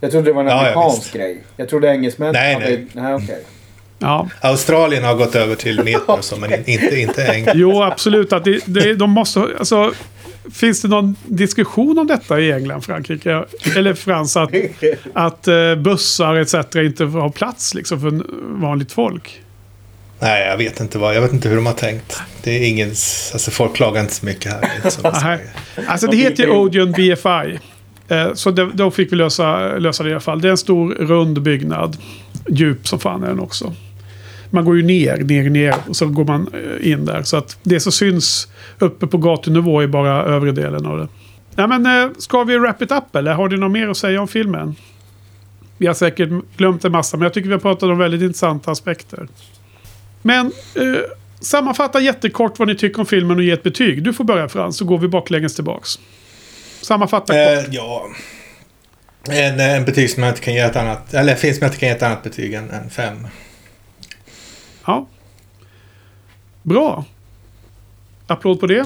Jag 0.00 0.10
trodde 0.10 0.26
det 0.26 0.32
var 0.32 0.40
en 0.42 0.48
Ja, 0.48 0.54
ja, 0.54 0.60
amerikansk 0.60 0.98
visst. 1.02 1.12
grej. 1.14 1.38
Jag 1.56 1.68
trodde 1.68 1.88
engelsmän 1.88 2.32
Nej, 2.32 2.54
hade... 2.54 2.66
nej. 2.66 2.86
nej 2.92 3.14
okej. 3.14 3.42
Ja. 3.98 4.28
Australien 4.40 5.04
har 5.04 5.14
gått 5.14 5.34
över 5.34 5.54
till 5.54 5.84
meter 5.84 6.10
och 6.18 6.24
så, 6.24 6.36
men 6.36 6.52
inte, 6.68 7.00
inte 7.00 7.22
England. 7.34 7.56
Jo, 7.58 7.82
absolut. 7.82 8.32
Att 8.32 8.44
det, 8.44 8.60
det, 8.66 8.94
de 8.94 9.10
måste, 9.10 9.40
ha- 9.40 9.48
alltså, 9.58 9.92
finns 10.50 10.82
det 10.82 10.88
någon 10.88 11.16
diskussion 11.26 11.98
om 11.98 12.06
detta 12.06 12.40
i 12.40 12.52
England, 12.52 12.82
Frankrike? 12.82 13.44
Eller 13.76 13.94
Frans 13.94 14.36
att, 14.36 14.50
att 15.14 15.48
eh, 15.48 15.74
bussar 15.74 16.34
etc. 16.34 16.54
inte 16.76 17.04
har 17.04 17.30
plats 17.30 17.74
liksom, 17.74 18.00
för 18.00 18.22
vanligt 18.60 18.92
folk? 18.92 19.40
Nej, 20.18 20.46
jag 20.48 20.56
vet 20.56 20.80
inte 20.80 20.98
vad. 20.98 21.16
Jag 21.16 21.20
vet 21.20 21.32
inte 21.32 21.48
hur 21.48 21.56
de 21.56 21.66
har 21.66 21.72
tänkt. 21.72 22.22
Det 22.42 22.50
är 22.50 22.68
ingen... 22.68 22.88
Alltså 22.88 23.50
folk 23.50 23.76
klagar 23.76 24.00
inte 24.00 24.14
så 24.14 24.26
mycket 24.26 24.52
här. 24.52 25.40
Alltså 25.86 26.06
det 26.06 26.16
heter 26.16 26.42
ju 26.42 26.50
Odeon 26.50 26.92
BFI. 26.92 27.58
Eh, 28.08 28.34
Så 28.34 28.50
det, 28.50 28.70
då 28.74 28.90
fick 28.90 29.12
vi 29.12 29.16
lösa, 29.16 29.76
lösa 29.78 30.02
det 30.02 30.08
i 30.08 30.12
alla 30.12 30.20
fall. 30.20 30.40
Det 30.40 30.48
är 30.48 30.50
en 30.50 30.58
stor 30.58 30.94
rund 30.94 31.42
byggnad. 31.42 31.96
Djup 32.48 32.88
som 32.88 32.98
fan 32.98 33.22
är 33.22 33.28
den 33.28 33.40
också. 33.40 33.74
Man 34.52 34.64
går 34.64 34.76
ju 34.76 34.82
ner, 34.82 35.16
ner, 35.16 35.50
ner 35.50 35.74
och 35.88 35.96
så 35.96 36.06
går 36.06 36.24
man 36.24 36.48
eh, 36.54 36.92
in 36.92 37.04
där. 37.04 37.22
Så 37.22 37.36
att 37.36 37.58
det 37.62 37.80
som 37.80 37.92
syns 37.92 38.48
uppe 38.78 39.06
på 39.06 39.18
gatunivå 39.18 39.80
är 39.80 39.86
bara 39.86 40.24
övre 40.24 40.52
delen 40.52 40.86
av 40.86 40.98
det. 40.98 41.08
Ja, 41.56 41.66
men 41.66 41.86
eh, 41.86 42.10
ska 42.18 42.44
vi 42.44 42.58
wrap 42.58 42.82
it 42.82 42.92
up 42.92 43.16
eller 43.16 43.32
har 43.32 43.48
du 43.48 43.56
något 43.56 43.70
mer 43.70 43.88
att 43.88 43.96
säga 43.96 44.20
om 44.20 44.28
filmen? 44.28 44.76
Vi 45.78 45.86
har 45.86 45.94
säkert 45.94 46.30
glömt 46.56 46.84
en 46.84 46.92
massa 46.92 47.16
men 47.16 47.22
jag 47.22 47.34
tycker 47.34 47.48
vi 47.48 47.54
har 47.54 47.60
pratat 47.60 47.82
om 47.82 47.98
väldigt 47.98 48.22
intressanta 48.22 48.70
aspekter. 48.70 49.28
Men 50.22 50.46
eh, 50.46 50.82
sammanfatta 51.40 52.00
jättekort 52.00 52.58
vad 52.58 52.68
ni 52.68 52.74
tycker 52.74 53.00
om 53.00 53.06
filmen 53.06 53.36
och 53.36 53.42
ge 53.42 53.50
ett 53.50 53.62
betyg. 53.62 54.02
Du 54.02 54.12
får 54.12 54.24
börja 54.24 54.48
Frans, 54.48 54.76
så 54.76 54.84
går 54.84 54.98
vi 54.98 55.08
baklänges 55.08 55.54
tillbaks. 55.54 55.98
Sammanfatta 56.80 57.32
kort. 57.32 57.66
Eh, 57.66 57.74
ja. 57.74 58.06
En, 59.30 59.60
en 59.60 59.84
betyg 59.84 60.10
som 60.10 60.22
jag 60.22 60.32
inte 60.32 60.40
kan 60.40 60.54
ge 60.54 60.60
ett 60.60 60.76
annat... 60.76 61.14
Eller 61.14 61.34
finns 61.34 61.56
som 61.56 61.64
jag 61.64 61.68
inte 61.68 61.80
kan 61.80 61.88
ge 61.88 61.94
ett 61.94 62.02
annat 62.02 62.22
betyg 62.22 62.54
än, 62.54 62.70
än 62.70 62.90
fem. 62.90 63.26
Ja. 64.86 65.06
Bra. 66.62 67.04
Applåd 68.26 68.60
på 68.60 68.66
det. 68.66 68.84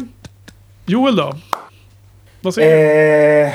Joel 0.86 1.16
då? 1.16 1.36
Vad 2.40 2.54
säger 2.54 2.76
du? 2.76 3.48
Eh, 3.48 3.54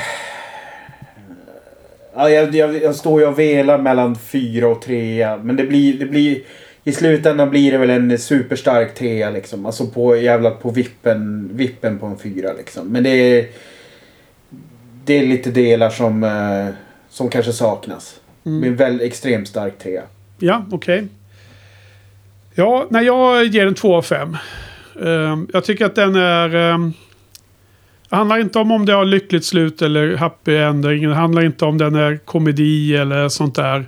ja, 2.14 2.30
jag, 2.30 2.54
jag, 2.54 2.82
jag 2.82 2.94
står 2.94 3.20
ju 3.20 3.26
och 3.26 3.38
velar 3.38 3.78
mellan 3.78 4.16
fyra 4.16 4.68
och 4.68 4.82
trea. 4.82 5.36
Men 5.36 5.56
det 5.56 5.64
blir, 5.64 5.98
det 5.98 6.06
blir... 6.06 6.42
I 6.84 6.92
slutändan 6.92 7.50
blir 7.50 7.72
det 7.72 7.78
väl 7.78 7.90
en 7.90 8.18
superstark 8.18 8.94
trea 8.94 9.30
liksom. 9.30 9.66
Alltså 9.66 9.86
på 9.86 10.16
jävla 10.16 10.50
på 10.50 10.70
vippen, 10.70 11.50
vippen 11.52 11.98
på 11.98 12.06
en 12.06 12.18
fyra 12.18 12.52
liksom. 12.52 12.88
Men 12.88 13.02
det 13.02 13.10
är... 13.10 13.46
Det 15.04 15.14
är 15.18 15.26
lite 15.26 15.50
delar 15.50 15.90
som, 15.90 16.24
eh, 16.24 16.74
som 17.08 17.28
kanske 17.28 17.52
saknas. 17.52 18.20
Mm. 18.46 18.60
Det 18.60 18.66
är 18.66 18.70
en 18.70 18.76
väldigt 18.76 19.06
extremt 19.06 19.48
stark 19.48 19.78
trea. 19.78 20.02
Ja, 20.38 20.64
okej. 20.72 21.08
Ja, 22.54 22.86
när 22.90 23.00
jag 23.02 23.46
ger 23.46 23.64
den 23.64 23.74
2 23.74 23.96
av 23.96 24.02
5. 24.02 24.36
Ehm, 25.02 25.48
jag 25.52 25.64
tycker 25.64 25.86
att 25.86 25.94
den 25.94 26.16
är... 26.16 26.54
Ehm, 26.54 26.92
det 28.08 28.16
handlar 28.16 28.38
inte 28.38 28.58
om 28.58 28.72
om 28.72 28.86
det 28.86 28.92
har 28.92 29.04
lyckligt 29.04 29.44
slut 29.44 29.82
eller 29.82 30.16
happy 30.16 30.56
ending. 30.56 31.08
Det 31.08 31.14
handlar 31.14 31.44
inte 31.44 31.64
om 31.64 31.78
den 31.78 31.94
är 31.94 32.16
komedi 32.16 32.96
eller 32.96 33.28
sånt 33.28 33.54
där. 33.54 33.86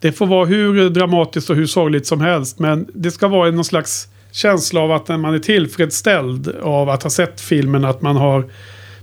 Det 0.00 0.12
får 0.12 0.26
vara 0.26 0.44
hur 0.44 0.90
dramatiskt 0.90 1.50
och 1.50 1.56
hur 1.56 1.66
sorgligt 1.66 2.06
som 2.06 2.20
helst. 2.20 2.58
Men 2.58 2.86
det 2.94 3.10
ska 3.10 3.28
vara 3.28 3.50
någon 3.50 3.64
slags 3.64 4.08
känsla 4.32 4.80
av 4.80 4.92
att 4.92 5.08
man 5.08 5.34
är 5.34 5.38
tillfredsställd 5.38 6.54
av 6.62 6.90
att 6.90 7.02
ha 7.02 7.10
sett 7.10 7.40
filmen. 7.40 7.84
Att 7.84 8.02
man 8.02 8.16
har... 8.16 8.44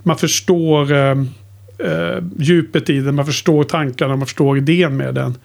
Man 0.04 0.18
förstår 0.18 0.94
ehm, 0.94 1.30
eh, 1.78 2.24
djupet 2.40 2.90
i 2.90 3.00
den. 3.00 3.16
Man 3.16 3.26
förstår 3.26 3.64
tankarna. 3.64 4.16
Man 4.16 4.26
förstår 4.28 4.58
idén 4.58 4.98
med 4.98 5.16
den. 5.16 5.38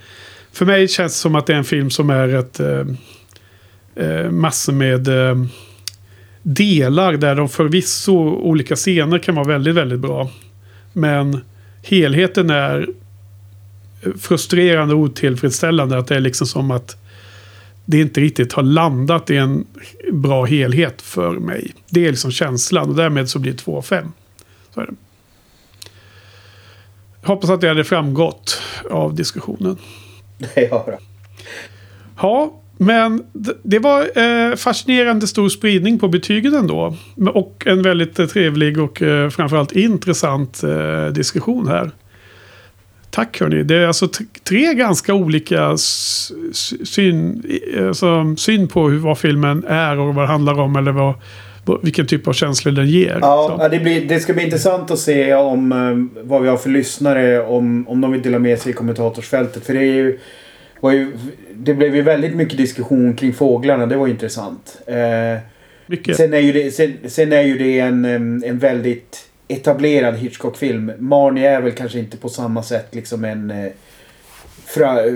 För 0.52 0.66
mig 0.66 0.88
känns 0.88 1.12
det 1.12 1.18
som 1.18 1.34
att 1.34 1.46
det 1.46 1.52
är 1.52 1.58
en 1.58 1.64
film 1.64 1.90
som 1.90 2.10
är 2.10 2.28
ett... 2.28 2.60
Eh, 2.60 2.84
massor 4.31 4.72
med 4.72 5.09
eh, 5.09 5.44
delar 6.43 7.12
där 7.12 7.35
de 7.35 7.48
förvisso 7.48 8.14
olika 8.31 8.77
scener 8.77 9.18
kan 9.18 9.35
vara 9.35 9.47
väldigt, 9.47 9.74
väldigt 9.74 10.01
bra. 10.01 10.31
Men 10.93 11.40
helheten 11.82 12.51
är 12.51 12.89
frustrerande 14.18 14.94
och 14.94 15.01
otillfredsställande. 15.01 15.98
Att 15.98 16.06
det 16.06 16.16
är 16.16 16.20
liksom 16.20 16.47
som 16.47 16.70
att 16.70 16.97
det 17.85 18.01
inte 18.01 18.20
riktigt 18.20 18.52
har 18.52 18.62
landat 18.62 19.31
i 19.31 19.36
en 19.36 19.66
bra 20.12 20.44
helhet 20.44 21.02
för 21.02 21.32
mig. 21.32 21.74
Det 21.89 22.06
är 22.06 22.10
liksom 22.10 22.31
känslan 22.31 22.89
och 22.89 22.97
därmed 22.97 23.28
så 23.28 23.39
blir 23.39 23.52
det 23.52 23.59
2 23.59 23.77
av 23.77 23.82
5. 23.82 24.12
Så 24.74 24.81
är 24.81 24.86
det. 24.86 24.94
Jag 27.20 27.28
hoppas 27.28 27.51
att 27.51 27.60
det 27.60 27.68
hade 27.68 27.85
framgått 27.85 28.62
av 28.90 29.14
diskussionen. 29.14 29.77
Ja. 30.55 30.98
Ja, 32.22 32.60
men 32.82 33.23
det 33.62 33.78
var 33.78 34.01
eh, 34.19 34.57
fascinerande 34.57 35.27
stor 35.27 35.48
spridning 35.48 35.98
på 35.98 36.09
betygen 36.09 36.55
ändå. 36.55 36.97
Och 37.35 37.62
en 37.66 37.82
väldigt 37.82 38.19
eh, 38.19 38.27
trevlig 38.27 38.78
och 38.78 39.02
eh, 39.02 39.31
framförallt 39.31 39.73
intressant 39.73 40.62
diskussion 41.12 41.69
här. 41.69 41.90
Tack 43.11 43.40
hörni. 43.40 43.62
Det 43.62 43.77
är 43.77 43.86
alltså 43.86 44.09
tre 44.48 44.74
ganska 44.74 45.15
olika 45.15 45.77
syn, 46.85 47.43
alltså, 47.89 48.35
syn 48.36 48.69
på 48.69 48.89
hur, 48.89 48.98
vad 48.98 49.19
filmen 49.19 49.65
är 49.69 49.98
och 49.98 50.15
vad 50.15 50.24
det 50.24 50.28
handlar 50.28 50.61
om. 50.61 50.77
Eller 50.77 50.93
vad, 50.93 51.15
vilken 51.82 52.07
typ 52.07 52.28
av 52.28 52.32
känslor 52.32 52.73
den 52.73 52.86
ger. 52.86 53.19
Ja, 53.20 53.69
det, 53.70 53.78
blir, 53.78 54.09
det 54.09 54.20
ska 54.20 54.32
bli 54.32 54.44
intressant 54.44 54.90
att 54.90 54.98
se 54.98 55.35
om 55.35 56.11
vad 56.23 56.43
vi 56.43 56.48
har 56.48 56.57
för 56.57 56.70
lyssnare. 56.70 57.43
Om, 57.43 57.89
om 57.89 58.01
de 58.01 58.12
vill 58.12 58.23
dela 58.23 58.39
med 58.39 58.59
sig 58.59 58.70
i 58.70 58.74
kommentatorsfältet. 58.74 59.66
För 59.66 59.74
det 59.74 59.81
är 59.81 59.94
ju, 59.94 60.19
ju... 60.90 61.12
Det 61.55 61.74
blev 61.74 61.97
ju 61.97 62.02
väldigt 62.02 62.35
mycket 62.35 62.57
diskussion 62.59 63.16
kring 63.16 63.32
fåglarna. 63.32 63.86
Det 63.86 63.97
var 63.97 64.09
intressant. 64.09 64.81
Eh, 64.86 65.39
Mycket. 65.86 66.16
sen, 66.16 66.35
är 66.35 66.39
ju 66.39 66.52
det, 66.52 66.70
sen, 66.70 66.97
sen 67.09 67.32
är 67.32 67.43
ju 67.43 67.59
det 67.59 67.81
en, 67.81 68.05
en 68.44 68.59
väldigt 68.59 69.27
etablerad 69.48 70.16
Hitchcock-film. 70.16 70.93
Marnie 70.98 71.47
är 71.47 71.61
väl 71.61 71.73
kanske 71.73 71.98
inte 71.98 72.16
på 72.16 72.28
samma 72.28 72.62
sätt 72.62 72.94
liksom 72.94 73.24
en 73.24 73.51
eh, 73.51 73.73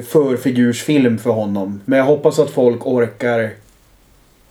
förfigursfilm 0.02 1.18
för 1.18 1.30
honom. 1.30 1.80
Men 1.84 1.98
jag 1.98 2.06
hoppas 2.06 2.38
att 2.38 2.50
folk 2.50 2.86
orkar 2.86 3.50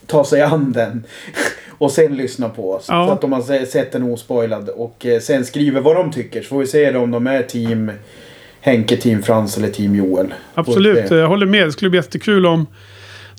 ta 0.06 0.24
sig 0.26 0.42
an 0.42 0.72
den. 0.72 1.04
Och 1.78 1.92
sen 1.92 2.18
lyssna 2.18 2.50
på 2.50 2.72
oss. 2.72 2.86
Ja. 2.90 3.08
Så 3.08 3.14
att 3.14 3.22
de 3.22 3.32
har 3.32 3.42
se- 3.42 3.66
sett 3.66 3.92
den 3.92 4.04
ospoilad. 4.04 4.70
Och 4.70 5.06
eh, 5.06 5.20
sen 5.20 5.46
skriver 5.46 5.82
vad 5.82 5.96
de 5.96 6.12
tycker. 6.12 6.42
Så 6.42 6.48
får 6.48 6.60
vi 6.60 6.68
se 6.68 6.96
om 6.96 7.12
de 7.12 7.28
är 7.28 7.42
team 7.44 7.92
Henke, 8.66 8.98
team 8.98 9.24
Frans 9.24 9.58
eller 9.58 9.70
team 9.70 9.96
Joel. 9.96 10.34
Absolut, 10.54 11.10
det- 11.10 11.16
jag 11.18 11.28
håller 11.28 11.46
med. 11.46 11.68
Det 11.68 11.72
skulle 11.72 11.90
bli 11.90 11.98
jättekul 12.00 12.46
om 12.46 12.68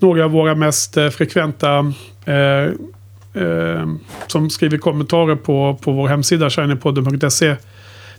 några 0.01 0.25
av 0.25 0.31
våra 0.31 0.55
mest 0.55 0.97
eh, 0.97 1.09
frekventa 1.09 1.93
eh, 2.25 2.65
eh, 3.43 3.89
som 4.27 4.51
skriver 4.51 4.79
kommentarer 4.79 5.37
på, 5.37 5.79
på 5.83 5.93
vår 5.93 6.09
hemsida 6.09 6.51
shinypodden.se 6.51 7.57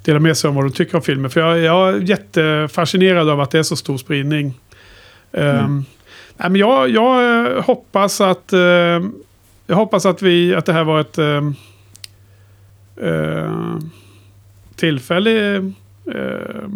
delar 0.04 0.20
med 0.20 0.38
sig 0.38 0.48
om 0.48 0.56
vad 0.56 0.64
de 0.66 0.72
tycker 0.72 0.96
om 0.96 1.02
filmen. 1.02 1.32
För 1.32 1.40
jag, 1.42 1.60
jag 1.60 1.90
är 1.96 2.00
jättefascinerad 2.02 3.30
av 3.30 3.42
att 3.42 3.52
det 3.52 3.60
är 3.60 3.64
så 3.64 3.76
stor 3.76 3.98
spridning. 3.98 4.54
Eh, 5.32 5.68
nej, 6.38 6.50
men 6.50 6.56
jag, 6.56 6.90
jag 6.90 7.46
eh, 7.58 7.64
hoppas 7.64 8.22
att 8.22 8.54
eh, 8.54 8.60
jag 9.68 9.76
hoppas 9.76 10.06
att, 10.06 10.22
vi, 10.22 10.56
att 10.56 10.66
det 10.66 10.74
här 10.74 10.84
var 10.84 11.00
ett 11.02 11.18
eh, 11.18 11.42
eh, 13.10 13.78
tillfälle 14.76 15.56
eh, 15.56 16.70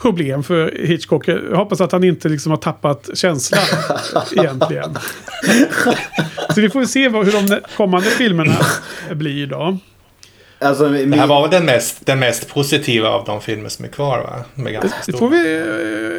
problem 0.00 0.42
för 0.42 0.74
Hitchcock. 0.86 1.28
Jag 1.28 1.56
hoppas 1.56 1.80
att 1.80 1.92
han 1.92 2.04
inte 2.04 2.28
liksom 2.28 2.50
har 2.50 2.56
tappat 2.56 3.10
känslan 3.14 3.60
egentligen. 4.36 4.98
Så 6.54 6.60
vi 6.60 6.70
får 6.70 6.84
se 6.84 7.08
vad, 7.08 7.24
hur 7.24 7.32
de 7.32 7.60
kommande 7.76 8.08
filmerna 8.08 8.56
blir 9.12 9.46
då. 9.46 9.78
Alltså, 10.62 10.88
Det 10.88 11.16
här 11.16 11.26
var 11.26 11.42
väl 11.42 11.50
den 11.50 11.64
mest, 11.64 12.06
den 12.06 12.18
mest 12.18 12.48
positiva 12.54 13.08
av 13.08 13.24
de 13.24 13.40
filmer 13.40 13.68
som 13.68 13.84
är 13.84 13.88
kvar 13.88 14.18
va? 14.18 14.44
Med 14.54 14.72
ganska 14.72 14.88
Det 15.06 15.12
får 15.18 15.28
vi 15.28 15.62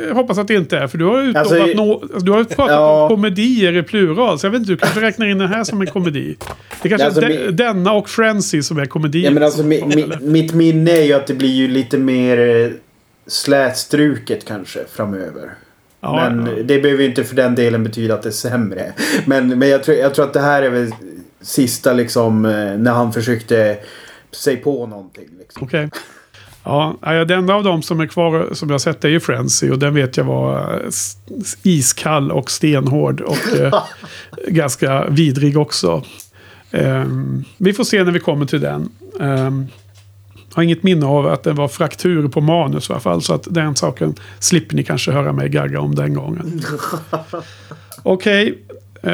eh, 0.10 0.16
hoppas 0.16 0.38
att 0.38 0.48
det 0.48 0.54
inte 0.54 0.78
är. 0.78 0.88
För 0.88 0.98
du 0.98 1.06
har 1.06 1.22
ju 1.22 1.30
utlovat 1.30 1.52
Alltså, 1.52 1.66
nå- 1.84 2.04
du 2.20 2.32
har 2.32 2.40
ju 2.40 2.46
pratat 2.46 2.72
Ja. 2.76 3.04
om 3.04 3.10
komedier 3.10 3.78
i 3.78 3.84
plural. 3.84 4.40
Så 4.40 4.46
jag 4.46 4.52
vet 4.52 4.60
inte, 4.60 4.72
du 4.72 4.78
kanske 4.78 5.02
räknar 5.02 5.28
in 5.28 5.38
den 5.38 5.48
här 5.48 5.64
som 5.64 5.82
en 5.82 5.88
komedi. 5.88 6.36
Det 6.82 6.90
kanske 6.90 7.06
Alltså, 7.06 7.22
är 7.22 7.28
de, 7.30 7.34
mi- 7.38 7.52
denna 7.52 7.92
och 7.94 8.10
Frenzy 8.10 8.62
som 8.62 8.78
är 8.80 8.86
komedier. 8.86 9.24
Ja, 9.26 9.32
men 9.32 9.44
alltså, 9.44 9.64
mi, 9.64 9.84
mi, 9.86 10.06
mitt 10.22 10.54
minne 10.54 10.92
är 10.92 11.04
ju 11.04 11.14
att 11.14 11.28
det 11.28 11.34
blir 11.34 11.50
ju 11.56 11.68
lite 11.68 11.98
mer 11.98 12.38
eh, 12.66 12.72
slätstruket 13.28 14.48
kanske 14.48 14.80
framöver. 14.92 15.54
Ja, 16.02 16.30
men 16.30 16.46
ja. 16.46 16.64
det 16.64 16.80
behöver 16.80 17.04
ju 17.04 17.10
inte 17.10 17.24
för 17.24 17.36
den 17.36 17.56
delen 17.56 17.84
betyda 17.84 18.14
att 18.14 18.24
det 18.24 18.30
är 18.30 18.32
sämre. 18.32 18.94
Men, 19.26 19.60
men 19.60 19.70
jag, 19.70 19.84
tror, 19.84 19.98
jag 19.98 20.16
tror 20.16 20.26
att 20.26 20.34
det 20.34 20.42
här 20.42 20.64
är 20.64 20.70
väl 20.70 20.92
sista 21.42 21.94
liksom 21.94 22.46
eh, 22.46 22.78
när 22.78 22.92
han 22.92 23.14
försökte 23.14 23.78
sig 24.32 24.58
på 24.58 24.88
någonting. 24.88 25.28
Liksom. 25.40 25.64
Okej. 25.64 25.90
Ja, 26.64 26.98
ja, 27.02 27.26
den 27.26 27.40
enda 27.40 27.54
av 27.54 27.64
dem 27.64 27.82
som 27.82 28.00
är 28.00 28.08
kvar 28.08 28.50
som 28.54 28.70
jag 28.70 28.82
sett 28.82 29.06
är 29.06 29.10
ju 29.10 29.20
Frenzy. 29.20 29.70
Och 29.70 29.80
den 29.80 29.94
vet 29.94 30.18
jag 30.18 30.24
var 30.24 30.74
eh, 30.74 30.90
iskall 31.64 32.32
och 32.32 32.52
stenhård. 32.52 33.22
Och 33.22 33.60
eh, 33.60 33.84
ganska 34.48 35.06
vidrig 35.10 35.58
också. 35.58 36.04
Ehm, 36.72 37.44
vi 37.58 37.74
får 37.74 37.84
se 37.84 38.04
när 38.04 38.12
vi 38.12 38.20
kommer 38.20 38.46
till 38.46 38.62
den. 38.62 38.90
Um, 39.20 39.68
har 40.54 40.64
inget 40.64 40.84
minne 40.84 41.06
av 41.06 41.28
att 41.28 41.44
det 41.44 41.54
var 41.54 41.68
fraktur 41.68 42.28
på 42.28 42.42
manus 42.42 42.90
i 42.90 42.94
alla 42.94 43.00
fall. 43.00 43.22
Så 43.22 43.34
att 43.34 43.48
den 43.50 43.76
saken 43.76 44.16
slipper 44.40 44.76
ni 44.76 44.84
kanske 44.84 45.12
höra 45.12 45.34
mig 45.34 45.50
gagga 45.50 45.80
om 45.80 45.96
den 45.96 46.14
gången. 46.14 46.62
Okej. 48.04 48.58
Eh, 49.04 49.14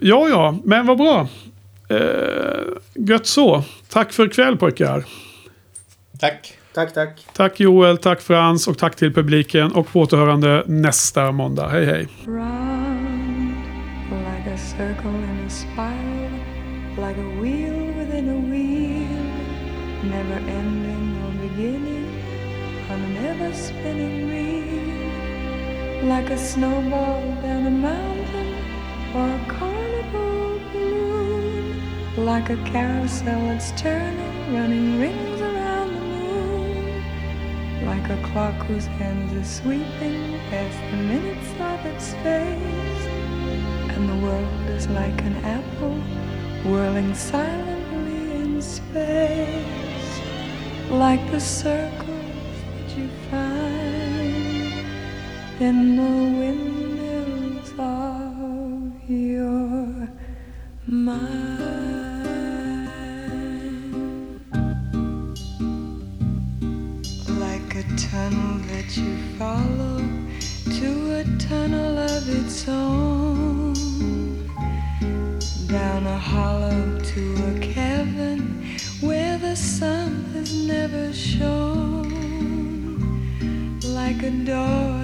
ja, 0.00 0.28
ja. 0.28 0.58
Men 0.64 0.86
vad 0.86 0.98
bra. 0.98 1.28
Uh, 1.90 1.98
gött 2.94 3.26
så. 3.26 3.62
Tack 3.88 4.12
för 4.12 4.26
ikväll 4.26 4.56
pojkar. 4.56 5.04
Tack. 6.20 6.58
Tack, 6.74 6.94
tack. 6.94 7.26
Tack 7.32 7.60
Joel, 7.60 7.98
tack 7.98 8.20
Frans 8.20 8.68
och 8.68 8.78
tack 8.78 8.96
till 8.96 9.14
publiken 9.14 9.72
och 9.72 9.88
på 9.88 10.00
återhörande 10.00 10.64
nästa 10.66 11.32
måndag. 11.32 11.68
Hej 11.68 11.84
hej! 11.84 12.08
round 12.26 12.84
like 14.04 15.23
like 26.04 26.28
a 26.28 26.36
snowball 26.36 27.22
down 27.40 27.66
a 27.66 27.70
mountain 27.70 28.54
or 29.14 29.26
a 29.26 29.44
carnival 29.48 30.60
balloon, 30.72 31.82
like 32.16 32.50
a 32.50 32.56
carousel 32.64 33.40
that's 33.48 33.72
turning, 33.80 34.54
running 34.54 35.00
rings 35.00 35.40
around 35.40 35.94
the 35.94 36.00
moon. 36.00 37.04
Like 37.86 38.10
a 38.10 38.22
clock 38.28 38.54
whose 38.66 38.84
hands 38.84 39.32
are 39.32 39.44
sweeping 39.44 40.38
past 40.50 40.78
the 40.90 40.96
minutes 40.98 41.50
of 41.58 41.86
its 41.86 42.12
face. 42.22 43.06
and 43.94 44.08
the 44.08 44.26
world 44.26 44.68
is 44.76 44.86
like 44.88 45.18
an 45.22 45.36
apple 45.44 45.98
whirling 46.70 47.14
silently 47.14 48.32
in 48.42 48.60
space, 48.60 50.20
like 50.90 51.24
the 51.30 51.40
circles 51.40 52.56
that 52.76 52.96
you 52.98 53.08
find 53.30 53.63
in 55.60 55.94
the 55.94 56.02
windmills 56.38 57.72
of 57.78 59.08
your 59.08 60.08
mind. 60.86 61.60
Like 67.38 67.76
a 67.76 67.84
tunnel 67.96 68.58
that 68.68 68.96
you 68.96 69.16
follow 69.38 69.98
to 70.78 71.20
a 71.20 71.24
tunnel 71.38 71.98
of 71.98 72.28
its 72.28 72.68
own. 72.68 73.74
Down 75.68 76.06
a 76.06 76.18
hollow 76.18 76.98
to 77.00 77.56
a 77.56 77.58
cavern 77.60 78.76
where 79.00 79.38
the 79.38 79.54
sun 79.54 80.24
has 80.34 80.52
never 80.66 81.12
shone. 81.12 82.10
Like 83.82 84.22
a 84.24 84.30
door 84.30 85.03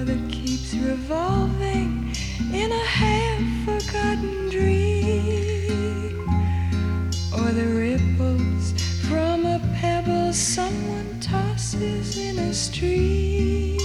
revolving 0.81 2.13
in 2.53 2.71
a 2.71 2.85
half 2.85 3.41
forgotten 3.65 4.49
dream. 4.49 6.29
Or 7.33 7.51
the 7.51 7.67
ripples 7.67 8.73
from 9.07 9.45
a 9.45 9.59
pebble 9.79 10.33
someone 10.33 11.19
tosses 11.19 12.17
in 12.17 12.39
a 12.39 12.53
stream 12.53 13.77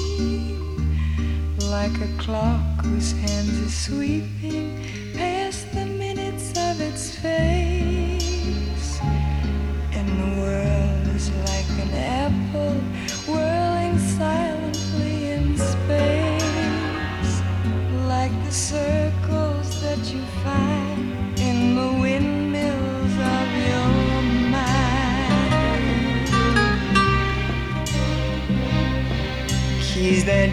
like 1.70 2.00
a 2.00 2.08
clock 2.18 2.84
whose 2.84 3.12
hands 3.12 3.60
are 3.60 3.70
sweeping 3.70 4.75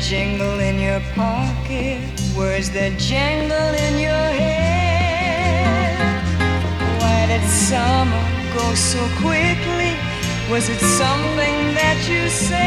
jingle 0.09 0.59
in 0.59 0.79
your 0.79 0.99
pocket, 1.15 1.97
words 2.35 2.69
that 2.71 2.91
jangle 2.99 3.71
in 3.87 3.99
your 4.03 4.27
head. 4.35 5.95
Why 6.99 7.27
did 7.31 7.41
summer 7.47 8.25
go 8.51 8.75
so 8.75 8.99
quickly? 9.23 9.95
Was 10.51 10.67
it 10.67 10.83
something 10.99 11.55
that 11.79 12.03
you 12.11 12.27
said? 12.27 12.59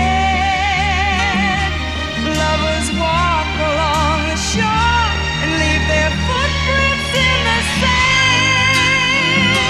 Lovers 2.25 2.89
walk 2.97 3.53
along 3.69 4.33
the 4.33 4.41
shore 4.41 5.13
and 5.45 5.51
leave 5.61 5.85
their 5.93 6.09
footprints 6.25 7.11
in 7.21 7.39
the 7.49 7.61
sand. 7.85 9.61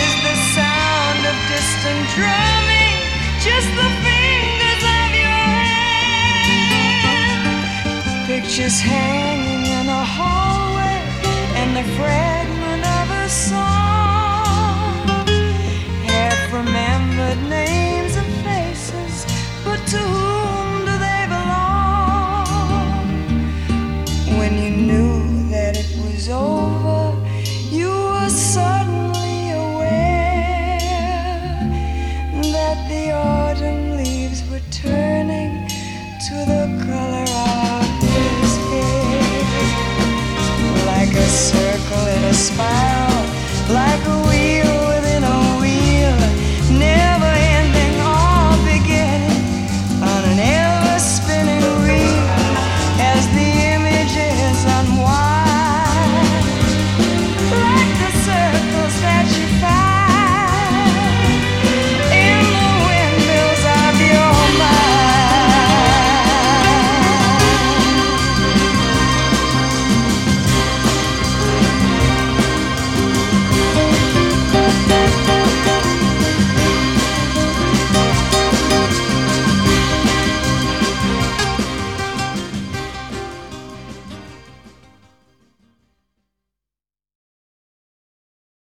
Is 0.00 0.16
the 0.24 0.36
sound 0.56 1.20
of 1.28 1.36
distant 1.52 2.08
drumming 2.16 2.96
just 3.44 3.68
the 3.76 4.15
Pictures 8.46 8.80
hanging 8.80 9.66
in 9.66 9.88
a 9.88 10.04
hallway 10.04 11.02
and 11.58 11.76
the 11.76 11.82
fragment 11.98 12.84
of 12.86 13.10
a 13.24 13.28
song. 13.28 14.94
Half 16.06 16.52
remembered 16.52 17.40
names 17.50 18.14
and 18.14 18.32
faces, 18.46 19.26
but 19.64 19.84
to 19.88 19.98
whom 19.98 20.65
smile. 42.46 43.05